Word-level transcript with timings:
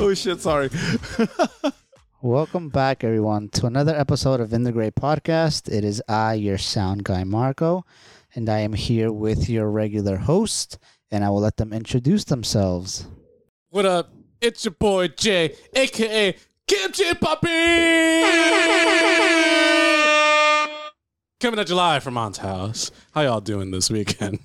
oh 0.02 0.14
shit! 0.14 0.40
Sorry. 0.40 0.70
Welcome 2.22 2.70
back, 2.70 3.04
everyone, 3.04 3.50
to 3.50 3.66
another 3.66 3.94
episode 3.94 4.40
of 4.40 4.50
In 4.54 4.62
the 4.62 4.72
Gray 4.72 4.90
Podcast. 4.90 5.70
It 5.70 5.84
is 5.84 6.02
I, 6.08 6.34
your 6.34 6.56
sound 6.56 7.04
guy, 7.04 7.22
Marco, 7.24 7.84
and 8.34 8.48
I 8.48 8.60
am 8.60 8.72
here 8.72 9.12
with 9.12 9.50
your 9.50 9.70
regular 9.70 10.16
host, 10.16 10.78
and 11.10 11.22
I 11.22 11.28
will 11.28 11.40
let 11.40 11.58
them 11.58 11.74
introduce 11.74 12.24
themselves. 12.24 13.08
What 13.68 13.84
up? 13.84 14.10
It's 14.40 14.64
your 14.64 14.72
boy 14.72 15.08
Jay, 15.08 15.54
aka 15.74 16.34
Kimchi 16.66 17.14
Puppy! 17.20 17.48
Coming 21.40 21.60
at 21.60 21.68
you 21.68 21.74
live 21.74 22.02
from 22.02 22.16
Aunt's 22.16 22.38
house. 22.38 22.90
How 23.12 23.20
y'all 23.20 23.42
doing 23.42 23.70
this 23.70 23.90
weekend? 23.90 24.38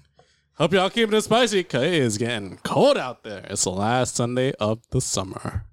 Hope 0.54 0.72
y'all 0.74 0.90
keeping 0.90 1.16
it 1.16 1.22
spicy, 1.22 1.64
cause 1.64 1.82
it 1.84 1.94
is 1.94 2.18
getting 2.18 2.58
cold 2.64 2.98
out 2.98 3.24
there. 3.24 3.46
It's 3.48 3.64
the 3.64 3.70
last 3.70 4.16
Sunday 4.16 4.52
of 4.60 4.80
the 4.90 5.00
summer. 5.00 5.64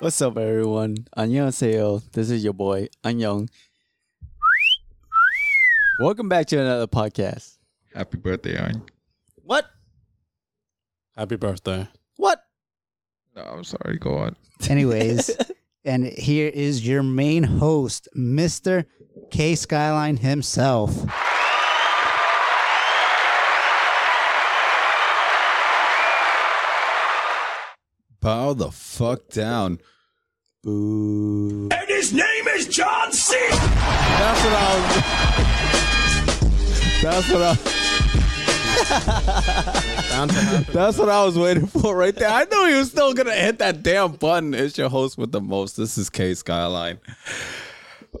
What's 0.00 0.20
up, 0.20 0.36
everyone? 0.36 1.06
안녕하세요. 1.16 2.02
This 2.12 2.30
is 2.30 2.42
your 2.44 2.52
boy 2.52 2.88
안녕. 3.04 3.48
Welcome 6.00 6.28
back 6.28 6.46
to 6.48 6.58
another 6.60 6.88
podcast. 6.88 7.56
Happy 7.94 8.18
birthday, 8.18 8.58
Arn. 8.58 8.82
What? 9.44 9.66
Happy 11.16 11.36
birthday. 11.36 11.86
What? 12.16 12.42
No, 13.36 13.42
I'm 13.42 13.64
sorry. 13.64 13.98
Go 13.98 14.18
on. 14.18 14.36
Anyways, 14.68 15.30
and 15.84 16.04
here 16.06 16.50
is 16.52 16.86
your 16.86 17.04
main 17.04 17.44
host, 17.44 18.08
Mr. 18.16 18.86
K 19.30 19.54
Skyline 19.54 20.16
himself. 20.16 20.90
Bow 28.21 28.53
the 28.53 28.71
fuck 28.71 29.29
down. 29.29 29.79
Boo. 30.61 31.69
And 31.71 31.87
his 31.87 32.11
name 32.11 32.47
is 32.49 32.67
John 32.67 33.13
C. 33.13 33.37
That's 33.49 34.43
what 34.43 34.53
I 34.53 34.75
was. 34.75 34.95
That's 37.01 37.31
what 37.31 37.41
I. 37.41 37.55
That's 40.73 40.97
what 40.97 41.07
I 41.09 41.23
was 41.23 41.37
waiting 41.37 41.67
for 41.67 41.95
right 41.95 42.13
there. 42.13 42.29
I 42.29 42.43
knew 42.43 42.67
he 42.67 42.75
was 42.75 42.91
still 42.91 43.13
gonna 43.13 43.31
hit 43.33 43.59
that 43.59 43.83
damn 43.83 44.11
button. 44.13 44.53
It's 44.53 44.77
your 44.77 44.89
host 44.89 45.17
with 45.17 45.31
the 45.31 45.39
most. 45.39 45.77
This 45.77 45.97
is 45.97 46.09
K 46.09 46.33
Skyline. 46.33 46.99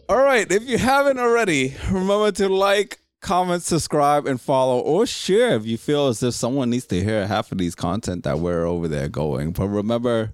All 0.07 0.21
right, 0.21 0.49
if 0.49 0.63
you 0.63 0.77
haven't 0.77 1.19
already, 1.19 1.75
remember 1.91 2.31
to 2.33 2.47
like, 2.47 2.99
comment, 3.21 3.63
subscribe, 3.63 4.25
and 4.25 4.39
follow, 4.39 4.79
or 4.79 5.05
share 5.05 5.55
if 5.55 5.65
you 5.65 5.77
feel 5.77 6.07
as 6.07 6.23
if 6.23 6.33
someone 6.33 6.69
needs 6.69 6.85
to 6.87 7.03
hear 7.03 7.27
half 7.27 7.51
of 7.51 7.57
these 7.57 7.75
content 7.75 8.23
that 8.23 8.39
we're 8.39 8.65
over 8.65 8.87
there 8.87 9.07
going. 9.07 9.51
But 9.51 9.67
remember 9.67 10.33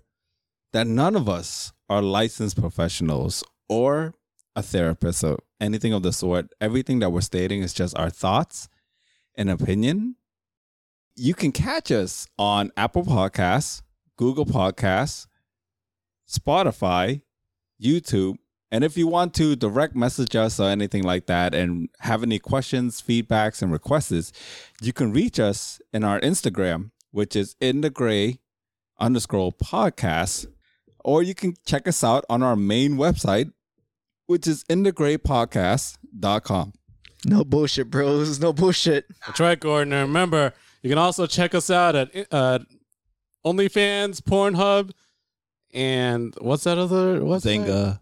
that 0.74 0.88
none 0.88 1.16
of 1.16 1.30
us 1.30 1.74
are 1.90 2.02
licensed 2.02 2.60
professionals 2.60 3.44
or 3.70 4.14
a 4.56 4.62
therapist 4.62 5.24
or 5.24 5.40
anything 5.60 5.94
of 5.94 6.04
the 6.04 6.14
sort. 6.14 6.54
Everything 6.62 7.00
that 7.00 7.10
we're 7.10 7.22
stating 7.22 7.62
is 7.62 7.74
just 7.74 7.98
our 7.98 8.10
thoughts 8.10 8.68
and 9.36 9.50
opinion. 9.50 10.16
You 11.16 11.34
can 11.34 11.52
catch 11.52 11.92
us 11.92 12.28
on 12.38 12.72
Apple 12.76 13.04
Podcasts, 13.04 13.82
Google 14.18 14.46
Podcasts, 14.46 15.28
Spotify, 16.30 17.22
YouTube. 17.82 18.38
And 18.76 18.84
if 18.84 18.98
you 18.98 19.08
want 19.08 19.34
to 19.36 19.56
direct 19.56 19.96
message 19.96 20.36
us 20.36 20.60
or 20.60 20.68
anything 20.68 21.02
like 21.02 21.28
that 21.28 21.56
and 21.56 21.88
have 22.00 22.24
any 22.24 22.40
questions, 22.40 23.02
feedbacks, 23.02 23.62
and 23.62 23.72
requests, 23.72 24.34
you 24.82 24.92
can 24.92 25.14
reach 25.14 25.40
us 25.40 25.80
in 25.94 26.04
our 26.04 26.20
Instagram, 26.20 26.92
which 27.12 27.38
is 27.38 27.56
in 27.62 27.80
the 27.80 27.90
gray 27.90 28.42
underscore 29.00 29.54
podcast. 29.54 30.48
Or 31.06 31.24
you 31.24 31.34
can 31.34 31.54
check 31.66 31.88
us 31.88 32.04
out 32.04 32.26
on 32.30 32.44
our 32.44 32.58
main 32.58 32.98
website, 32.98 33.54
which 34.26 34.46
is 34.46 34.66
in 34.68 34.84
the 34.84 34.92
gray 34.92 35.18
podcast.com. 35.18 36.74
No 37.24 37.46
bullshit, 37.46 37.90
bros. 37.90 38.42
No 38.42 38.52
bullshit. 38.52 39.06
That's 39.26 39.40
right, 39.40 39.58
Gordon. 39.58 39.94
And 39.94 40.10
remember, 40.10 40.52
you 40.82 40.90
can 40.90 41.00
also 41.00 41.28
check 41.28 41.56
us 41.56 41.70
out 41.70 41.96
at 41.96 42.28
uh, 42.30 42.60
OnlyFans, 43.46 44.20
Pornhub, 44.20 44.92
and 45.74 46.36
what's 46.42 46.66
that 46.66 46.78
other? 46.78 47.24
What's 47.24 47.46
that? 47.68 48.00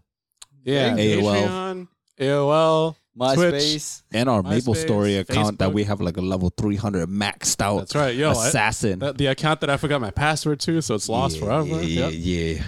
Zynga. 0.64 0.96
Yeah, 0.96 0.96
AOL. 0.96 1.48
Patreon, 1.48 1.88
AOL, 2.20 2.96
MySpace. 3.18 4.02
And 4.12 4.28
our 4.28 4.42
Maple 4.42 4.74
MySpace, 4.74 4.82
Story 4.82 5.16
account 5.18 5.58
that 5.58 5.70
Facebook. 5.70 5.74
we 5.74 5.84
have 5.84 6.00
like 6.00 6.16
a 6.16 6.20
level 6.20 6.50
300 6.56 7.08
maxed 7.08 7.60
out. 7.60 7.78
That's 7.80 7.94
right. 7.94 8.14
Yo, 8.14 8.30
I- 8.30 8.32
assassin. 8.48 8.98
That, 9.00 9.18
the 9.18 9.26
account 9.26 9.60
that 9.60 9.70
I 9.70 9.76
forgot 9.76 10.00
my 10.00 10.10
password 10.10 10.60
to, 10.60 10.80
so 10.80 10.94
it's 10.94 11.08
lost 11.08 11.36
Yeah, 11.36 11.44
forever. 11.44 11.66
Yeah, 11.66 11.80
yeah, 11.82 12.08
Yep. 12.08 12.12
yeah. 12.58 12.62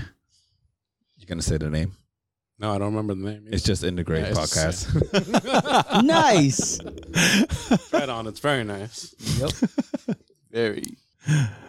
You 1.19 1.27
gonna 1.27 1.43
say 1.43 1.57
the 1.59 1.71
name? 1.71 1.93
No, 2.59 2.73
I 2.73 2.79
don't 2.79 2.95
remember 2.95 3.15
the 3.15 3.33
name. 3.33 3.49
It's 3.51 3.63
just 3.65 3.85
in 3.85 3.97
the 3.97 4.05
great 4.05 4.23
Yeah, 4.23 4.29
it's- 4.31 4.87
podcast. 4.87 6.03
nice. 6.05 6.81
right 7.93 8.09
on. 8.09 8.27
It's 8.27 8.41
very 8.41 8.65
nice. 8.65 9.15
Yep. 9.39 9.51
Very. 10.51 10.85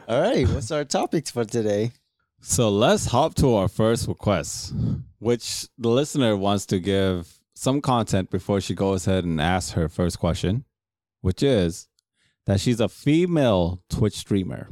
All 0.08 0.22
right. 0.22 0.48
What's 0.48 0.72
our 0.72 0.86
topics 0.86 1.32
for 1.32 1.44
today? 1.46 1.92
so 2.40 2.70
let's 2.70 3.08
hop 3.08 3.34
to 3.36 3.56
our 3.56 3.68
first 3.68 4.08
request, 4.08 4.74
which 5.20 5.68
the 5.78 5.90
listener 5.90 6.36
wants 6.36 6.66
to 6.68 6.80
give 6.80 7.40
some 7.56 7.82
content 7.82 8.30
before 8.30 8.62
she 8.62 8.76
goes 8.76 9.08
ahead 9.08 9.24
and 9.24 9.42
asks 9.42 9.72
her 9.72 9.90
first 9.90 10.20
question, 10.20 10.64
which 11.22 11.42
is 11.42 11.88
that 12.46 12.60
she's 12.60 12.80
a 12.80 12.88
female 12.88 13.82
Twitch 13.90 14.14
streamer. 14.16 14.70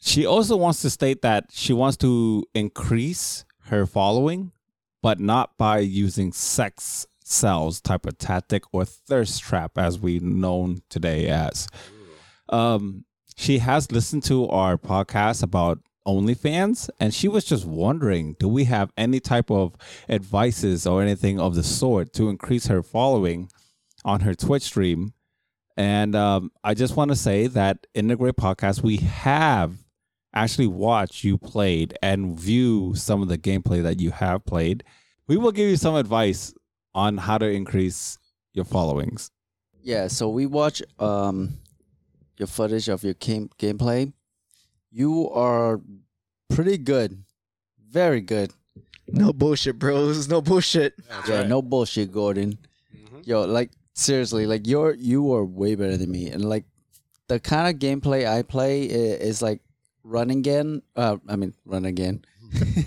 She 0.00 0.26
also 0.26 0.56
wants 0.56 0.82
to 0.82 0.90
state 0.90 1.22
that 1.22 1.46
she 1.52 1.72
wants 1.72 1.96
to 1.98 2.44
increase 2.54 3.44
her 3.66 3.86
following, 3.86 4.52
but 5.00 5.20
not 5.20 5.56
by 5.56 5.78
using 5.78 6.32
sex 6.32 7.06
sells 7.24 7.80
type 7.80 8.04
of 8.06 8.18
tactic 8.18 8.64
or 8.72 8.84
thirst 8.84 9.40
trap 9.42 9.78
as 9.78 9.98
we 9.98 10.18
known 10.18 10.82
today 10.90 11.28
as. 11.28 11.68
Um, 12.48 13.04
she 13.36 13.58
has 13.58 13.90
listened 13.90 14.24
to 14.24 14.48
our 14.48 14.76
podcast 14.76 15.42
about 15.42 15.78
OnlyFans, 16.06 16.90
and 16.98 17.14
she 17.14 17.28
was 17.28 17.44
just 17.44 17.64
wondering, 17.64 18.36
do 18.38 18.48
we 18.48 18.64
have 18.64 18.92
any 18.96 19.20
type 19.20 19.50
of 19.50 19.76
advices 20.08 20.86
or 20.86 21.02
anything 21.02 21.38
of 21.38 21.54
the 21.54 21.62
sort 21.62 22.12
to 22.14 22.28
increase 22.28 22.66
her 22.66 22.82
following 22.82 23.50
on 24.04 24.20
her 24.20 24.34
Twitch 24.34 24.62
stream? 24.62 25.14
And 25.76 26.14
um, 26.14 26.52
I 26.62 26.74
just 26.74 26.96
want 26.96 27.10
to 27.10 27.16
say 27.16 27.46
that 27.46 27.86
in 27.94 28.08
the 28.08 28.16
Great 28.16 28.36
Podcast, 28.36 28.82
we 28.82 28.98
have 28.98 29.76
actually 30.34 30.66
watched 30.66 31.24
you 31.24 31.38
played 31.38 31.96
and 32.02 32.38
view 32.38 32.94
some 32.94 33.22
of 33.22 33.28
the 33.28 33.38
gameplay 33.38 33.82
that 33.82 34.00
you 34.00 34.10
have 34.10 34.44
played. 34.44 34.84
We 35.26 35.36
will 35.36 35.52
give 35.52 35.68
you 35.68 35.76
some 35.76 35.94
advice 35.94 36.52
on 36.94 37.16
how 37.16 37.38
to 37.38 37.46
increase 37.46 38.18
your 38.52 38.64
followings. 38.64 39.30
Yeah. 39.82 40.08
So 40.08 40.28
we 40.28 40.46
watch 40.46 40.82
um 40.98 41.58
your 42.38 42.46
footage 42.46 42.88
of 42.88 43.02
your 43.04 43.14
game 43.14 43.50
gameplay. 43.58 44.12
You 44.92 45.30
are 45.30 45.80
pretty 46.50 46.76
good. 46.78 47.24
Very 47.90 48.20
good. 48.20 48.52
No 49.08 49.32
bullshit, 49.32 49.78
bros. 49.78 50.28
No 50.28 50.40
bullshit. 50.40 50.94
That's 51.08 51.28
yeah, 51.28 51.38
right. 51.40 51.48
no 51.48 51.62
bullshit, 51.62 52.12
Gordon. 52.12 52.58
Mhm. 52.94 53.26
Yo, 53.26 53.44
like 53.44 53.70
seriously, 53.94 54.46
like 54.46 54.66
you're 54.66 54.94
you 54.94 55.32
are 55.34 55.44
way 55.44 55.74
better 55.74 55.96
than 55.96 56.10
me, 56.10 56.28
and 56.28 56.44
like 56.44 56.64
the 57.28 57.40
kind 57.40 57.72
of 57.72 57.80
gameplay 57.80 58.28
I 58.28 58.42
play 58.42 58.84
is, 58.84 59.20
is 59.20 59.42
like 59.42 59.60
run 60.04 60.30
again. 60.30 60.82
Uh, 60.94 61.16
I 61.28 61.36
mean 61.36 61.54
run 61.64 61.84
again. 61.84 62.24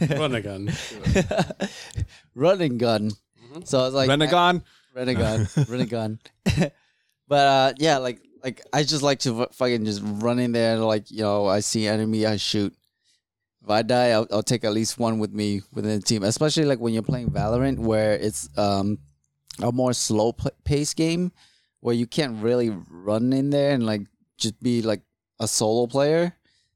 Run 0.09 0.35
again. 0.35 0.69
run 2.35 2.61
and 2.61 2.79
gun. 2.79 3.11
Mhm. 3.53 3.67
So 3.67 3.79
was 3.79 3.93
like 3.93 4.09
Renegon? 4.09 4.61
Renegon, 4.95 5.45
Renegon. 5.65 6.19
but 7.27 7.45
uh, 7.45 7.73
yeah, 7.77 7.97
like 7.97 8.21
like 8.45 8.61
I 8.71 8.83
just 8.83 9.01
like 9.01 9.19
to 9.21 9.47
fucking 9.51 9.83
just 9.85 10.01
run 10.03 10.39
in 10.39 10.51
there. 10.53 10.77
Like 10.77 11.09
you 11.11 11.23
know, 11.23 11.47
I 11.47 11.59
see 11.61 11.87
enemy, 11.87 12.25
I 12.25 12.37
shoot. 12.37 12.73
If 13.63 13.69
I 13.69 13.81
die, 13.81 14.09
I'll, 14.11 14.27
I'll 14.31 14.43
take 14.43 14.63
at 14.63 14.73
least 14.73 14.99
one 14.99 15.17
with 15.17 15.33
me 15.33 15.61
within 15.73 15.99
the 15.99 16.05
team. 16.05 16.23
Especially 16.23 16.65
like 16.65 16.79
when 16.79 16.93
you're 16.93 17.01
playing 17.03 17.31
Valorant, 17.31 17.79
where 17.79 18.13
it's 18.13 18.47
um 18.57 18.99
a 19.61 19.71
more 19.71 19.93
slow 19.93 20.31
p- 20.33 20.49
pace 20.63 20.93
game, 20.93 21.31
where 21.79 21.95
you 21.95 22.05
can't 22.05 22.41
really 22.43 22.69
run 22.89 23.33
in 23.33 23.49
there 23.49 23.73
and 23.73 23.85
like 23.85 24.01
just 24.37 24.61
be 24.61 24.81
like 24.83 25.01
a 25.39 25.47
solo 25.47 25.87
player. 25.87 26.33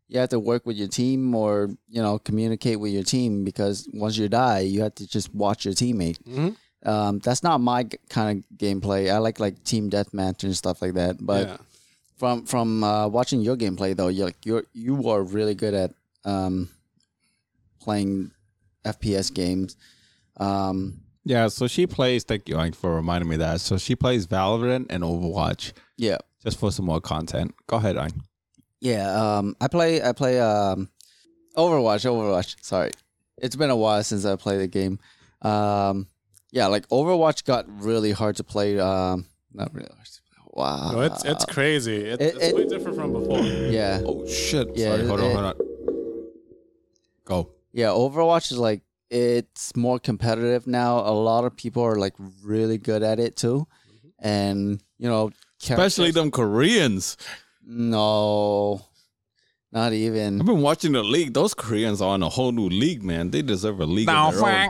You 0.07 0.19
have 0.19 0.29
to 0.29 0.39
work 0.39 0.65
with 0.65 0.75
your 0.75 0.87
team 0.87 1.35
or 1.35 1.69
you 1.87 2.01
know 2.01 2.17
communicate 2.17 2.79
with 2.79 2.91
your 2.91 3.03
team 3.03 3.43
because 3.45 3.87
once 3.93 4.17
you 4.17 4.27
die, 4.27 4.61
you 4.61 4.81
have 4.81 4.95
to 4.95 5.07
just 5.07 5.33
watch 5.35 5.65
your 5.65 5.75
teammate 5.75 6.17
Mhm. 6.25 6.55
Um, 6.83 7.19
that's 7.19 7.43
not 7.43 7.59
my 7.59 7.83
g- 7.83 7.97
kind 8.09 8.43
of 8.43 8.57
gameplay. 8.57 9.11
I 9.11 9.17
like 9.17 9.39
like 9.39 9.63
team 9.63 9.89
deathmatch 9.89 10.43
and 10.43 10.55
stuff 10.55 10.81
like 10.81 10.93
that. 10.93 11.17
But 11.19 11.47
yeah. 11.47 11.57
from 12.17 12.45
from 12.45 12.83
uh, 12.83 13.07
watching 13.07 13.41
your 13.41 13.57
gameplay 13.57 13.95
though, 13.95 14.07
you're 14.07 14.27
like 14.27 14.45
you're 14.45 14.63
you 14.73 15.09
are 15.09 15.21
really 15.21 15.55
good 15.55 15.73
at 15.73 15.91
um, 16.25 16.69
playing 17.81 18.31
FPS 18.85 19.33
games. 19.33 19.75
Um, 20.37 21.01
Yeah, 21.25 21.47
so 21.49 21.67
she 21.67 21.85
plays. 21.85 22.23
Thank 22.23 22.47
you 22.47 22.57
Ike, 22.57 22.75
for 22.75 22.95
reminding 22.95 23.29
me 23.29 23.37
that. 23.37 23.61
So 23.61 23.77
she 23.77 23.95
plays 23.95 24.25
Valorant 24.25 24.87
and 24.89 25.03
Overwatch. 25.03 25.73
yeah, 25.97 26.17
Just 26.43 26.59
for 26.59 26.71
some 26.71 26.85
more 26.85 27.01
content. 27.01 27.53
Go 27.67 27.77
ahead, 27.77 27.97
Ike. 27.97 28.13
Yeah, 28.79 29.11
um, 29.37 29.55
I 29.59 29.67
play 29.67 30.01
I 30.01 30.13
play 30.13 30.39
um, 30.39 30.89
Overwatch. 31.57 32.05
Overwatch. 32.05 32.55
Sorry, 32.61 32.91
it's 33.37 33.57
been 33.57 33.69
a 33.69 33.75
while 33.75 34.01
since 34.03 34.23
I 34.25 34.37
played 34.37 34.61
the 34.61 34.67
game. 34.67 34.99
Um, 35.41 36.07
yeah, 36.51 36.67
like 36.67 36.87
Overwatch 36.89 37.45
got 37.45 37.65
really 37.81 38.11
hard 38.11 38.35
to 38.37 38.43
play. 38.43 38.79
Um, 38.79 39.25
not 39.53 39.73
really. 39.73 39.89
Hard 39.93 40.05
to 40.05 40.21
play. 40.21 40.43
Wow. 40.53 40.91
No, 40.93 41.01
it's 41.01 41.23
it's 41.25 41.45
crazy. 41.45 41.95
It, 41.97 42.19
It- 42.21 42.35
it's 42.35 42.45
it- 42.47 42.55
way 42.55 42.65
different 42.67 42.97
from 42.97 43.13
before. 43.13 43.39
yeah, 43.39 44.01
Oh 44.05 44.25
shit! 44.27 44.75
Yeah, 44.75 44.95
Sorry, 44.95 45.07
hold 45.07 45.19
on, 45.21 45.31
hold 45.31 45.45
on. 45.45 45.55
Go. 47.25 47.49
yeah. 47.71 47.87
Overwatch 47.87 48.51
is 48.51 48.57
like 48.57 48.81
it's 49.09 49.75
more 49.75 49.99
competitive 49.99 50.67
now. 50.67 50.99
A 50.99 51.13
lot 51.13 51.45
of 51.45 51.55
people 51.55 51.83
are 51.83 51.95
like 51.97 52.15
really 52.43 52.77
good 52.77 53.03
at 53.03 53.19
it 53.19 53.35
too, 53.35 53.67
and 54.19 54.81
you 54.97 55.07
know, 55.07 55.31
Especially 55.61 56.11
them 56.11 56.31
Koreans. 56.31 57.15
No, 57.65 58.81
not 59.71 59.93
even. 59.93 60.39
I've 60.41 60.45
been 60.47 60.61
watching 60.61 60.93
the 60.93 61.03
league. 61.03 61.33
Those 61.33 61.53
Koreans 61.53 62.01
are 62.01 62.09
on 62.09 62.23
a 62.23 62.29
whole 62.29 62.51
new 62.51 62.67
league, 62.69 63.03
man. 63.03 63.29
They 63.31 63.41
deserve 63.43 63.79
a 63.79 63.85
league 63.85 64.09
of 64.09 64.33
their 64.35 64.45
own. 64.65 64.69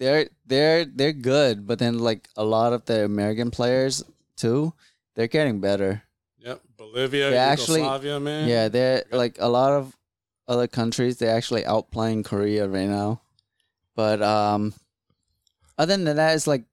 They're 0.00 0.28
they're 0.46 0.84
they're 0.86 1.12
good, 1.12 1.66
but 1.68 1.78
then 1.78 1.98
like 2.00 2.26
a 2.34 2.44
lot 2.44 2.72
of 2.72 2.86
the 2.86 3.04
American 3.04 3.50
players 3.52 4.02
too, 4.36 4.72
they're 5.14 5.28
getting 5.28 5.60
better. 5.60 6.02
Yep. 6.38 6.62
Bolivia, 6.78 7.30
Yeah, 7.30 7.44
actually- 7.44 7.82
man. 8.18 8.48
Yeah, 8.48 8.68
they're 8.68 9.04
like 9.12 9.36
a 9.38 9.48
lot 9.48 9.72
of 9.72 9.94
other 10.48 10.66
countries. 10.66 11.18
They're 11.18 11.36
actually 11.36 11.62
outplaying 11.62 12.24
Korea 12.24 12.66
right 12.66 12.88
now. 12.88 13.20
But 13.94 14.22
um, 14.22 14.72
other 15.76 15.96
than 15.96 16.16
that, 16.16 16.34
it's 16.34 16.46
like 16.46 16.64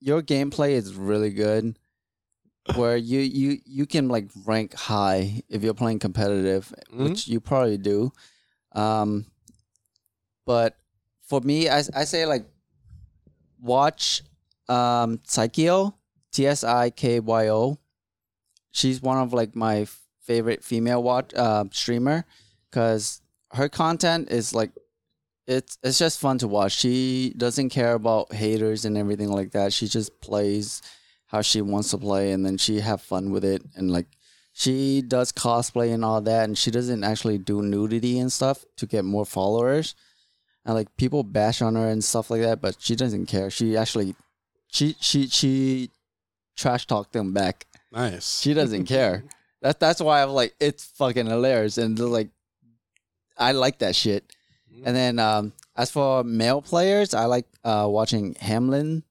your 0.00 0.22
gameplay 0.22 0.70
is 0.72 0.94
really 0.94 1.30
good. 1.30 1.76
Where 2.76 2.96
you 2.96 3.18
you 3.18 3.58
you 3.66 3.86
can 3.86 4.06
like 4.06 4.30
rank 4.46 4.72
high 4.74 5.42
if 5.48 5.64
you're 5.64 5.74
playing 5.74 5.98
competitive, 5.98 6.72
Mhm. 6.94 7.08
which 7.08 7.26
you 7.26 7.40
probably 7.40 7.76
do. 7.76 8.12
Um, 8.70 9.26
but 10.46 10.76
for 11.32 11.40
me, 11.40 11.66
I 11.66 11.78
I 11.96 12.04
say 12.04 12.26
like 12.26 12.44
watch 13.58 14.22
um 14.68 15.18
T 15.24 16.46
S 16.46 16.62
I 16.62 16.90
K 16.90 17.20
Y 17.20 17.48
O. 17.48 17.78
She's 18.70 19.00
one 19.00 19.16
of 19.16 19.32
like 19.32 19.56
my 19.56 19.86
favorite 20.20 20.62
female 20.62 21.02
watch 21.02 21.32
uh, 21.34 21.64
streamer 21.70 22.26
because 22.68 23.22
her 23.52 23.70
content 23.70 24.30
is 24.30 24.52
like 24.52 24.72
it's 25.46 25.78
it's 25.82 25.98
just 25.98 26.20
fun 26.20 26.36
to 26.36 26.48
watch. 26.48 26.72
She 26.72 27.32
doesn't 27.38 27.70
care 27.70 27.94
about 27.94 28.34
haters 28.34 28.84
and 28.84 28.98
everything 28.98 29.30
like 29.32 29.52
that. 29.52 29.72
She 29.72 29.88
just 29.88 30.20
plays 30.20 30.82
how 31.28 31.40
she 31.40 31.62
wants 31.62 31.92
to 31.92 31.98
play 31.98 32.32
and 32.32 32.44
then 32.44 32.58
she 32.58 32.80
have 32.80 33.00
fun 33.00 33.30
with 33.30 33.42
it 33.42 33.62
and 33.74 33.90
like 33.90 34.08
she 34.52 35.00
does 35.00 35.32
cosplay 35.32 35.94
and 35.94 36.04
all 36.04 36.20
that 36.20 36.44
and 36.44 36.58
she 36.58 36.70
doesn't 36.70 37.04
actually 37.04 37.38
do 37.38 37.62
nudity 37.62 38.18
and 38.18 38.30
stuff 38.30 38.66
to 38.76 38.86
get 38.86 39.06
more 39.06 39.24
followers. 39.24 39.94
And 40.64 40.74
like 40.74 40.96
people 40.96 41.24
bash 41.24 41.60
on 41.60 41.74
her 41.74 41.88
and 41.88 42.04
stuff 42.04 42.30
like 42.30 42.42
that, 42.42 42.60
but 42.60 42.76
she 42.78 42.94
doesn't 42.94 43.26
care. 43.26 43.50
She 43.50 43.76
actually 43.76 44.14
she 44.68 44.94
she 45.00 45.26
she 45.26 45.90
trash 46.56 46.86
talked 46.86 47.12
them 47.12 47.32
back. 47.32 47.66
Nice. 47.90 48.40
She 48.40 48.54
doesn't 48.54 48.86
care. 48.86 49.24
That's 49.60 49.78
that's 49.78 50.00
why 50.00 50.22
I'm 50.22 50.30
like 50.30 50.54
it's 50.58 50.84
fucking 50.84 51.26
hilarious 51.26 51.78
and 51.78 51.96
like 51.98 52.30
I 53.38 53.52
like 53.52 53.78
that 53.78 53.94
shit. 53.94 54.24
And 54.84 54.96
then 54.96 55.18
um 55.20 55.52
as 55.76 55.90
for 55.90 56.24
male 56.24 56.60
players, 56.60 57.14
I 57.14 57.26
like 57.26 57.46
uh 57.62 57.86
watching 57.88 58.34
Hamlin, 58.40 59.04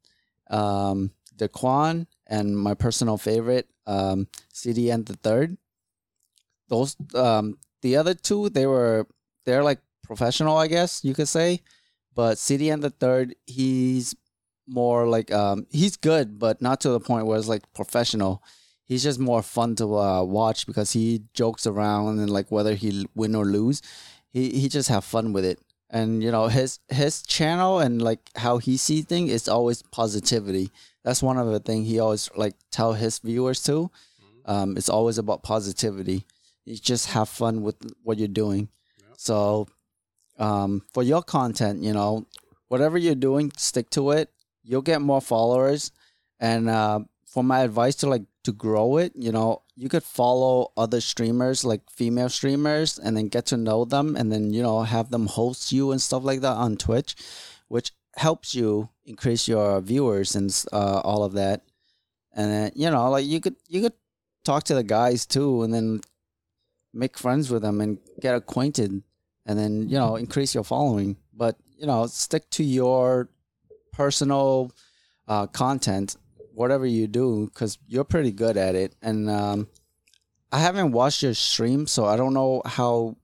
um 0.49 1.11
Daquan, 1.37 2.07
and 2.27 2.57
my 2.57 2.73
personal 2.73 3.17
favorite, 3.17 3.67
um 3.87 4.27
CDN 4.53 5.05
the 5.05 5.15
third. 5.15 5.57
Those 6.67 6.97
um 7.15 7.57
the 7.81 7.95
other 7.95 8.13
two 8.13 8.49
they 8.49 8.65
were 8.65 9.07
they're 9.45 9.63
like 9.63 9.79
professional, 10.03 10.57
I 10.57 10.67
guess 10.67 11.03
you 11.03 11.13
could 11.13 11.27
say. 11.27 11.61
But 12.13 12.37
CDN 12.37 12.81
the 12.81 12.89
third, 12.89 13.35
he's 13.45 14.15
more 14.67 15.07
like 15.07 15.31
um 15.31 15.65
he's 15.69 15.97
good, 15.97 16.39
but 16.39 16.61
not 16.61 16.81
to 16.81 16.89
the 16.89 16.99
point 16.99 17.25
where 17.25 17.37
it's 17.37 17.47
like 17.47 17.71
professional 17.73 18.43
he's 18.91 19.03
just 19.03 19.19
more 19.19 19.41
fun 19.41 19.73
to 19.73 19.97
uh, 19.97 20.21
watch 20.21 20.67
because 20.67 20.91
he 20.91 21.21
jokes 21.33 21.65
around 21.65 22.19
and 22.19 22.29
like 22.29 22.51
whether 22.51 22.75
he 22.75 23.07
win 23.15 23.35
or 23.35 23.45
lose, 23.45 23.81
he 24.29 24.49
he 24.49 24.67
just 24.67 24.89
have 24.89 25.05
fun 25.05 25.31
with 25.31 25.45
it. 25.45 25.59
And 25.89 26.21
you 26.21 26.29
know 26.29 26.47
his 26.47 26.79
his 26.89 27.21
channel 27.21 27.79
and 27.79 28.01
like 28.01 28.19
how 28.35 28.57
he 28.57 28.75
see 28.75 29.01
things 29.01 29.31
is 29.31 29.47
always 29.47 29.81
positivity. 29.81 30.71
That's 31.05 31.23
one 31.23 31.37
of 31.37 31.47
the 31.47 31.61
thing 31.61 31.85
he 31.85 31.99
always 31.99 32.29
like 32.35 32.55
tell 32.69 32.91
his 32.91 33.19
viewers 33.19 33.63
too. 33.63 33.89
Um, 34.45 34.75
it's 34.75 34.89
always 34.89 35.17
about 35.17 35.41
positivity. 35.41 36.25
You 36.65 36.75
just 36.75 37.11
have 37.11 37.29
fun 37.29 37.61
with 37.61 37.77
what 38.03 38.19
you're 38.19 38.27
doing. 38.27 38.67
So, 39.15 39.67
um, 40.41 40.81
for 40.91 41.03
your 41.03 41.21
content, 41.21 41.83
you 41.83 41.93
know, 41.93 42.25
whatever 42.67 42.97
you're 42.97 43.15
doing, 43.15 43.51
stick 43.57 43.89
to 43.91 44.11
it. 44.11 44.29
You'll 44.63 44.81
get 44.81 45.01
more 45.01 45.21
followers. 45.21 45.91
And 46.39 46.67
uh, 46.67 47.01
for 47.25 47.43
my 47.43 47.61
advice 47.61 47.95
to 47.97 48.09
like 48.09 48.23
to 48.43 48.51
grow 48.51 48.97
it, 48.97 49.13
you 49.15 49.31
know, 49.31 49.61
you 49.75 49.87
could 49.87 50.03
follow 50.03 50.71
other 50.75 50.99
streamers, 50.99 51.63
like 51.63 51.81
female 51.91 52.29
streamers, 52.29 52.97
and 52.97 53.15
then 53.15 53.27
get 53.27 53.45
to 53.47 53.57
know 53.57 53.85
them, 53.85 54.15
and 54.15 54.31
then 54.31 54.51
you 54.51 54.63
know 54.63 54.81
have 54.81 55.11
them 55.11 55.27
host 55.27 55.71
you 55.71 55.91
and 55.91 56.01
stuff 56.01 56.23
like 56.23 56.41
that 56.41 56.57
on 56.57 56.75
Twitch, 56.75 57.15
which 57.67 57.91
helps 58.15 58.55
you 58.55 58.89
increase 59.05 59.47
your 59.47 59.79
viewers 59.81 60.35
and 60.35 60.65
uh, 60.73 61.01
all 61.03 61.23
of 61.23 61.33
that. 61.33 61.61
And 62.33 62.51
then 62.51 62.71
you 62.75 62.89
know, 62.89 63.09
like 63.11 63.25
you 63.25 63.39
could 63.39 63.55
you 63.67 63.81
could 63.81 63.93
talk 64.43 64.63
to 64.65 64.75
the 64.75 64.83
guys 64.83 65.25
too, 65.25 65.61
and 65.61 65.73
then 65.73 66.01
make 66.93 67.17
friends 67.17 67.51
with 67.51 67.61
them 67.61 67.79
and 67.79 67.99
get 68.19 68.35
acquainted, 68.35 69.03
and 69.45 69.57
then 69.57 69.89
you 69.89 69.97
know 69.97 70.15
increase 70.15 70.53
your 70.53 70.63
following. 70.63 71.17
But 71.33 71.57
you 71.77 71.87
know, 71.87 72.05
stick 72.07 72.49
to 72.51 72.63
your 72.63 73.29
personal 73.91 74.71
uh, 75.27 75.47
content 75.47 76.15
whatever 76.53 76.85
you 76.85 77.07
do 77.07 77.45
because 77.47 77.77
you're 77.87 78.03
pretty 78.03 78.31
good 78.31 78.57
at 78.57 78.75
it. 78.75 78.95
And 79.01 79.29
um, 79.29 79.67
i 80.51 80.59
haven't 80.59 80.91
watched 80.91 81.23
your 81.23 81.33
stream 81.33 81.87
so 81.87 82.03
i 82.03 82.17
don't 82.17 82.33
know 82.33 82.61
how 82.65 83.15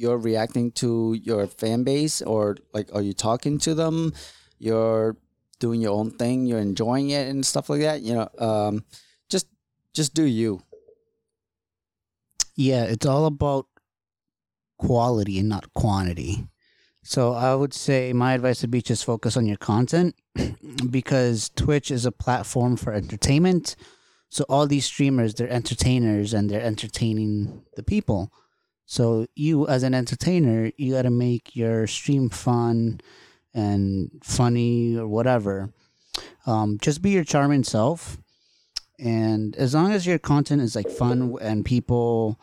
you're 0.00 0.16
reacting 0.16 0.72
to 0.72 1.14
your 1.22 1.46
fan 1.46 1.84
base 1.84 2.22
or 2.22 2.56
like 2.72 2.88
are 2.94 3.02
you 3.02 3.12
talking 3.12 3.58
to 3.58 3.74
them? 3.74 4.14
You're 4.58 5.16
doing 5.58 5.82
your 5.82 5.92
own 5.92 6.10
thing 6.12 6.46
you're 6.46 6.58
enjoying 6.58 7.10
it 7.10 7.28
and 7.28 7.44
stuff 7.44 7.68
like 7.68 7.82
that 7.82 8.00
you 8.00 8.14
know 8.14 8.28
um, 8.38 8.84
just 9.28 9.46
just 9.92 10.14
do 10.14 10.24
you. 10.24 10.62
Yeah, 12.56 12.84
it's 12.84 13.06
all 13.06 13.26
about 13.26 13.66
quality 14.80 15.38
and 15.38 15.48
not 15.48 15.72
quantity. 15.74 16.48
So 17.02 17.32
I 17.34 17.54
would 17.54 17.74
say 17.74 18.12
my 18.12 18.34
advice 18.34 18.62
would 18.62 18.70
be 18.70 18.82
just 18.82 19.04
focus 19.04 19.36
on 19.36 19.46
your 19.46 19.56
content 19.56 20.14
because 20.90 21.50
Twitch 21.50 21.90
is 21.90 22.06
a 22.06 22.12
platform 22.12 22.76
for 22.76 22.92
entertainment. 22.92 23.76
So 24.30 24.44
all 24.48 24.66
these 24.66 24.86
streamers, 24.86 25.34
they're 25.34 25.48
entertainers 25.48 26.32
and 26.32 26.48
they're 26.48 26.62
entertaining 26.62 27.62
the 27.76 27.82
people. 27.82 28.32
So 28.86 29.26
you 29.34 29.68
as 29.68 29.82
an 29.82 29.94
entertainer, 29.94 30.72
you 30.76 30.94
got 30.94 31.02
to 31.02 31.10
make 31.10 31.54
your 31.54 31.86
stream 31.86 32.28
fun 32.30 33.00
and 33.54 34.10
funny 34.22 34.96
or 34.96 35.06
whatever. 35.06 35.72
Um, 36.46 36.78
just 36.80 37.02
be 37.02 37.10
your 37.10 37.24
charming 37.24 37.64
self. 37.64 38.18
And 38.98 39.56
as 39.56 39.74
long 39.74 39.92
as 39.92 40.06
your 40.06 40.18
content 40.18 40.62
is 40.62 40.74
like 40.76 40.88
fun 40.88 41.36
and 41.40 41.64
people 41.64 42.38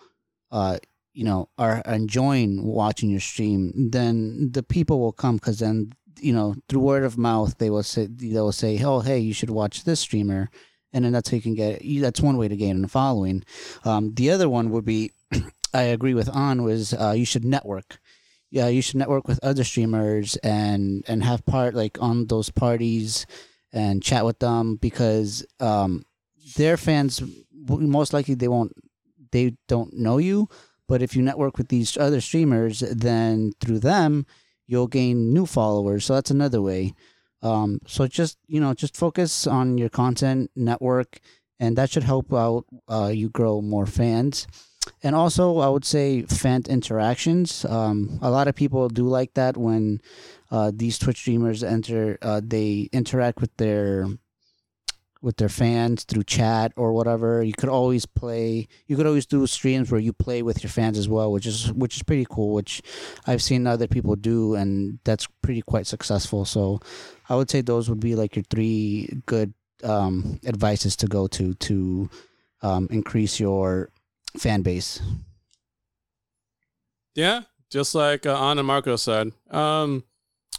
uh, 0.52 0.78
you 1.18 1.24
know, 1.24 1.50
are 1.58 1.82
enjoying 1.88 2.64
watching 2.64 3.10
your 3.10 3.20
stream, 3.20 3.90
then 3.90 4.52
the 4.52 4.62
people 4.62 5.00
will 5.00 5.12
come 5.12 5.38
because 5.38 5.58
then 5.58 5.92
you 6.20 6.32
know 6.32 6.56
through 6.70 6.80
word 6.80 7.04
of 7.04 7.18
mouth 7.18 7.58
they 7.58 7.72
will 7.72 7.82
say 7.82 8.06
they 8.06 8.40
will 8.40 8.52
say, 8.52 8.80
oh 8.84 9.00
hey, 9.00 9.18
you 9.18 9.34
should 9.34 9.50
watch 9.50 9.84
this 9.84 10.00
streamer, 10.00 10.52
and 10.94 11.04
then 11.04 11.14
that's 11.14 11.32
how 11.32 11.36
you 11.36 11.42
can 11.42 11.56
get. 11.56 11.82
That's 12.02 12.22
one 12.22 12.38
way 12.38 12.48
to 12.48 12.56
gain 12.56 12.86
a 12.86 12.88
following. 12.88 13.44
Um, 13.84 14.14
the 14.14 14.30
other 14.30 14.48
one 14.48 14.70
would 14.70 14.86
be, 14.86 15.12
I 15.74 15.84
agree 15.84 16.14
with 16.14 16.30
An 16.32 16.62
was 16.62 16.94
uh, 16.94 17.16
you 17.18 17.26
should 17.26 17.44
network. 17.44 17.98
Yeah, 18.52 18.68
you 18.68 18.84
should 18.84 18.98
network 18.98 19.28
with 19.28 19.40
other 19.42 19.64
streamers 19.64 20.36
and 20.44 21.04
and 21.08 21.24
have 21.24 21.48
part 21.48 21.74
like 21.74 21.98
on 22.00 22.28
those 22.28 22.52
parties 22.52 23.26
and 23.74 24.04
chat 24.04 24.24
with 24.24 24.38
them 24.38 24.76
because 24.76 25.44
um, 25.60 26.06
their 26.58 26.78
fans 26.78 27.24
most 27.68 28.14
likely 28.14 28.36
they 28.36 28.48
won't 28.48 28.74
they 29.32 29.58
don't 29.68 29.94
know 29.94 30.20
you 30.20 30.48
but 30.88 31.02
if 31.02 31.16
you 31.16 31.22
network 31.22 31.58
with 31.58 31.68
these 31.68 31.98
other 31.98 32.22
streamers 32.22 32.80
then 32.80 33.52
through 33.60 33.80
them 33.80 34.26
you'll 34.68 34.88
gain 34.88 35.34
new 35.34 35.46
followers. 35.46 36.06
So 36.06 36.16
that's 36.16 36.32
another 36.32 36.62
way. 36.62 36.94
Um, 37.42 37.80
so 37.88 38.08
just 38.08 38.38
you 38.48 38.60
know 38.60 38.74
just 38.74 38.98
focus 38.98 39.48
on 39.48 39.78
your 39.78 39.90
content 39.90 40.52
network 40.56 41.20
and 41.60 41.76
that 41.78 41.90
should 41.90 42.04
help 42.04 42.34
out 42.34 42.66
uh, 42.88 43.12
you 43.14 43.30
grow 43.30 43.62
more 43.62 43.86
fans. 43.86 44.48
And 45.04 45.16
also 45.16 45.60
i 45.60 45.70
would 45.70 45.86
say 45.86 46.24
fan 46.24 46.64
interactions. 46.68 47.66
Um, 47.66 48.20
a 48.22 48.32
lot 48.32 48.48
of 48.48 48.56
people 48.56 48.90
do 48.90 49.08
like 49.08 49.34
that 49.36 49.56
when 49.58 50.02
uh, 50.52 50.72
these 50.74 50.98
twitch 50.98 51.18
streamers 51.18 51.64
enter 51.64 52.18
uh, 52.22 52.42
they 52.44 52.90
interact 52.92 53.40
with 53.40 53.56
their 53.58 54.08
with 55.22 55.38
their 55.38 55.50
fans 55.50 56.04
through 56.04 56.24
chat 56.24 56.72
or 56.76 56.94
whatever. 56.94 57.44
You 57.44 57.54
could 57.54 57.70
always 57.70 58.06
play. 58.06 58.68
You 58.88 58.96
could 58.96 59.08
always 59.08 59.26
do 59.26 59.46
streams 59.48 59.92
where 59.92 60.02
you 60.02 60.14
play 60.14 60.42
with 60.42 60.64
your 60.64 60.70
fans 60.70 60.98
as 60.98 61.10
well, 61.10 61.32
which 61.32 61.46
is 61.46 61.72
which 61.74 61.96
is 61.96 62.04
pretty 62.04 62.26
cool. 62.30 62.54
Which 62.54 62.82
I've 63.26 63.42
seen 63.42 63.68
other 63.68 63.88
people 63.88 64.16
do, 64.16 64.56
and 64.56 65.00
that's 65.04 65.28
pretty 65.42 65.62
quite 65.62 65.88
successful. 65.88 66.46
So 66.46 66.80
I 67.30 67.36
would 67.36 67.50
say 67.50 67.62
those 67.62 67.90
would 67.90 68.00
be 68.00 68.16
like 68.16 68.36
your 68.36 68.46
three 68.50 69.22
good 69.26 69.54
um, 69.84 70.40
advices 70.46 70.96
to 70.98 71.08
go 71.08 71.28
to 71.28 71.54
to 71.54 72.10
um, 72.62 72.88
increase 72.92 73.40
your 73.40 73.90
fan 74.38 74.62
base. 74.62 75.02
Yeah, 77.16 77.42
just 77.72 77.96
like 77.96 78.26
uh, 78.26 78.38
Anna 78.38 78.64
Marco 78.64 78.96
said. 78.96 79.32
Um, 79.50 80.04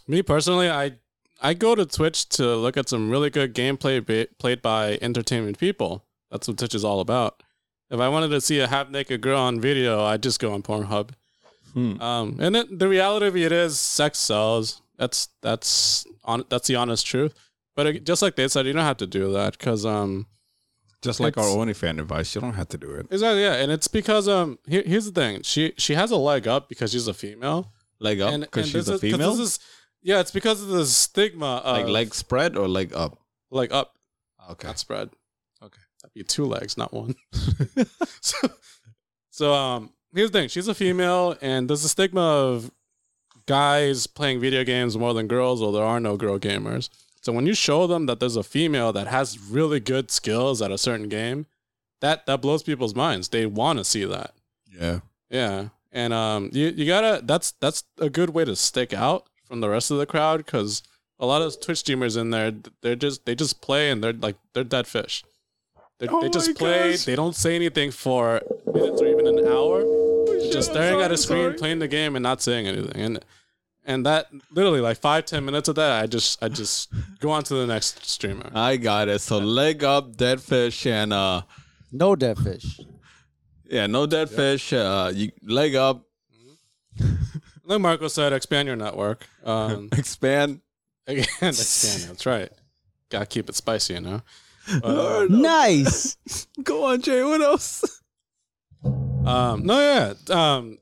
me 0.08 0.22
personally, 0.22 0.68
I 0.70 0.94
I 1.40 1.54
go 1.54 1.74
to 1.74 1.86
Twitch 1.86 2.28
to 2.30 2.56
look 2.56 2.76
at 2.76 2.88
some 2.88 3.10
really 3.10 3.30
good 3.30 3.54
gameplay 3.54 4.04
ba- 4.04 4.28
played 4.38 4.60
by 4.62 4.98
entertainment 5.00 5.58
people. 5.58 6.04
That's 6.30 6.48
what 6.48 6.58
Twitch 6.58 6.74
is 6.74 6.84
all 6.84 7.00
about. 7.00 7.42
If 7.90 8.00
I 8.00 8.08
wanted 8.08 8.28
to 8.28 8.40
see 8.40 8.58
a 8.60 8.66
half 8.66 8.90
naked 8.90 9.20
girl 9.20 9.38
on 9.40 9.60
video, 9.60 10.04
I'd 10.04 10.22
just 10.22 10.40
go 10.40 10.52
on 10.52 10.62
Pornhub. 10.62 11.10
Hmm. 11.74 12.00
Um, 12.02 12.36
and 12.40 12.56
it, 12.56 12.78
the 12.78 12.88
reality 12.88 13.26
of 13.26 13.36
it 13.36 13.52
is, 13.52 13.78
sex 13.78 14.18
sells. 14.18 14.82
That's 14.96 15.28
that's 15.42 16.04
on 16.24 16.44
that's 16.48 16.66
the 16.66 16.74
honest 16.76 17.06
truth. 17.06 17.34
But 17.76 17.86
it, 17.86 18.04
just 18.04 18.20
like 18.20 18.34
they 18.36 18.48
said, 18.48 18.66
you 18.66 18.72
don't 18.72 18.84
have 18.84 18.96
to 18.98 19.06
do 19.06 19.32
that 19.34 19.56
because 19.56 19.86
um, 19.86 20.26
Just 21.02 21.20
like 21.20 21.38
our 21.38 21.44
It's- 21.44 21.56
OnlyFan 21.56 22.00
advice, 22.00 22.34
you 22.34 22.40
don't 22.40 22.54
have 22.54 22.68
to 22.70 22.78
do 22.78 22.90
it. 22.90 23.06
exactly 23.10 23.42
yeah, 23.42 23.54
and 23.54 23.70
it's 23.70 23.86
because 23.86 24.26
um, 24.28 24.58
here, 24.66 24.82
here's 24.84 25.04
the 25.04 25.12
thing, 25.12 25.42
she 25.42 25.72
she 25.78 25.94
has 25.94 26.10
a 26.10 26.16
leg 26.16 26.48
up 26.48 26.68
because 26.68 26.90
she's 26.92 27.06
a 27.06 27.14
female, 27.14 27.70
Leg 28.00 28.20
up 28.20 28.40
because 28.40 28.68
she's 28.68 28.88
a 28.88 28.94
is- 28.94 29.00
female. 29.00 29.30
This 29.36 29.40
is, 29.40 29.58
yeah, 30.02 30.20
it's 30.20 30.30
because 30.30 30.62
of 30.62 30.68
the 30.68 30.86
stigma 30.86 31.56
of 31.64 31.76
like 31.78 31.86
leg 31.88 32.14
spread 32.14 32.56
or 32.56 32.68
leg 32.68 32.92
up. 32.94 33.18
leg 33.50 33.72
up, 33.72 33.94
Okay. 34.50 34.66
not 34.68 34.78
spread. 34.78 35.10
Okay. 35.62 35.80
that'd 36.02 36.14
be 36.14 36.22
two 36.24 36.44
legs, 36.46 36.76
not 36.78 36.92
one. 36.92 37.14
so, 38.20 38.48
so 39.30 39.54
um, 39.54 39.90
here's 40.14 40.30
the 40.30 40.38
thing: 40.40 40.48
she's 40.48 40.68
a 40.68 40.74
female, 40.74 41.36
and 41.40 41.68
there's 41.68 41.84
a 41.84 41.88
stigma 41.88 42.20
of 42.20 42.70
guys 43.46 44.06
playing 44.06 44.40
video 44.40 44.64
games 44.64 44.96
more 44.96 45.14
than 45.14 45.26
girls, 45.26 45.60
or 45.62 45.72
there 45.72 45.84
are 45.84 46.00
no 46.00 46.16
girl 46.16 46.38
gamers. 46.38 46.88
So 47.20 47.32
when 47.32 47.46
you 47.46 47.54
show 47.54 47.86
them 47.86 48.06
that 48.06 48.20
there's 48.20 48.36
a 48.36 48.42
female 48.42 48.92
that 48.92 49.08
has 49.08 49.38
really 49.38 49.80
good 49.80 50.10
skills 50.10 50.62
at 50.62 50.70
a 50.70 50.78
certain 50.78 51.08
game, 51.08 51.46
that 52.00 52.26
that 52.26 52.40
blows 52.40 52.62
people's 52.62 52.94
minds. 52.94 53.28
They 53.28 53.44
want 53.46 53.78
to 53.78 53.84
see 53.84 54.04
that. 54.04 54.34
Yeah. 54.72 55.00
Yeah, 55.30 55.68
and 55.92 56.12
um, 56.14 56.48
you 56.52 56.68
you 56.68 56.86
gotta 56.86 57.20
that's 57.24 57.52
that's 57.60 57.84
a 57.98 58.08
good 58.08 58.30
way 58.30 58.44
to 58.46 58.56
stick 58.56 58.94
out 58.94 59.27
from 59.48 59.60
the 59.60 59.68
rest 59.68 59.90
of 59.90 59.98
the 59.98 60.06
crowd 60.06 60.38
because 60.44 60.82
a 61.18 61.26
lot 61.26 61.42
of 61.42 61.58
Twitch 61.60 61.78
streamers 61.78 62.16
in 62.16 62.30
there 62.30 62.52
they're 62.82 62.94
just 62.96 63.24
they 63.26 63.34
just 63.34 63.60
play 63.60 63.90
and 63.90 64.02
they're 64.04 64.12
like 64.12 64.36
they're 64.52 64.62
dead 64.64 64.86
fish. 64.86 65.24
They 65.98 66.06
Oh 66.08 66.20
they 66.20 66.28
just 66.28 66.54
play. 66.56 66.92
gosh. 66.92 67.04
They 67.04 67.16
don't 67.16 67.34
say 67.34 67.56
anything 67.56 67.90
for 67.90 68.40
minutes 68.72 69.00
or 69.02 69.06
even 69.08 69.26
an 69.26 69.46
hour. 69.48 69.82
They're 70.26 70.40
shit, 70.42 70.52
just 70.52 70.70
I'm 70.70 70.74
staring 70.76 71.00
at 71.00 71.10
a 71.10 71.16
screen, 71.16 71.44
sorry. 71.46 71.54
playing 71.54 71.78
the 71.80 71.88
game, 71.88 72.14
and 72.14 72.22
not 72.22 72.40
saying 72.40 72.68
anything. 72.68 73.00
And 73.00 73.24
and 73.84 74.06
that 74.06 74.28
literally 74.52 74.80
like 74.80 74.98
five 74.98 75.24
ten 75.24 75.44
minutes 75.44 75.68
of 75.68 75.74
that, 75.74 76.02
I 76.02 76.06
just 76.06 76.40
I 76.42 76.48
just 76.48 76.92
go 77.18 77.30
on 77.30 77.42
to 77.44 77.54
the 77.54 77.66
next 77.66 78.04
streamer. 78.06 78.48
I 78.54 78.76
got 78.76 79.08
it. 79.08 79.20
So 79.22 79.38
leg 79.38 79.82
up, 79.82 80.16
dead 80.16 80.40
fish, 80.40 80.86
and 80.86 81.12
uh, 81.12 81.42
No 81.90 82.14
dead 82.14 82.38
fish. 82.38 82.78
yeah, 83.68 83.86
no 83.88 84.06
dead 84.06 84.30
fish. 84.30 84.72
Uh, 84.72 85.10
you 85.12 85.32
leg 85.42 85.74
up, 85.74 86.04
Like 87.68 87.82
Marco 87.82 88.08
said, 88.08 88.32
expand 88.32 88.66
your 88.66 88.76
network. 88.76 89.28
Um, 89.44 89.90
expand. 89.96 90.62
again, 91.06 91.26
expand. 91.42 92.10
That's 92.10 92.24
right. 92.24 92.50
Gotta 93.10 93.26
keep 93.26 93.48
it 93.50 93.54
spicy, 93.54 93.94
you 93.94 94.00
know. 94.00 94.22
Uh, 94.84 95.26
Nice. 95.30 96.18
Go 96.62 96.84
on, 96.84 97.00
Jay. 97.00 97.24
What 97.24 97.40
else? 97.40 98.02
Um, 98.84 99.64
no, 99.64 99.80
yeah. 99.80 100.12
Um, 100.28 100.76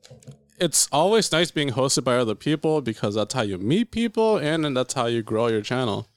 it's 0.59 0.89
always 0.91 1.31
nice 1.31 1.53
being 1.53 1.71
hosted 1.71 2.03
by 2.03 2.17
other 2.17 2.35
people 2.35 2.81
because 2.81 3.15
that's 3.15 3.33
how 3.33 3.43
you 3.43 3.59
meet 3.59 3.93
people 3.93 4.39
and, 4.39 4.65
then 4.65 4.75
that's 4.75 4.95
how 4.95 5.07
you 5.07 5.23
grow 5.23 5.47
your 5.47 5.61
channel. 5.61 6.09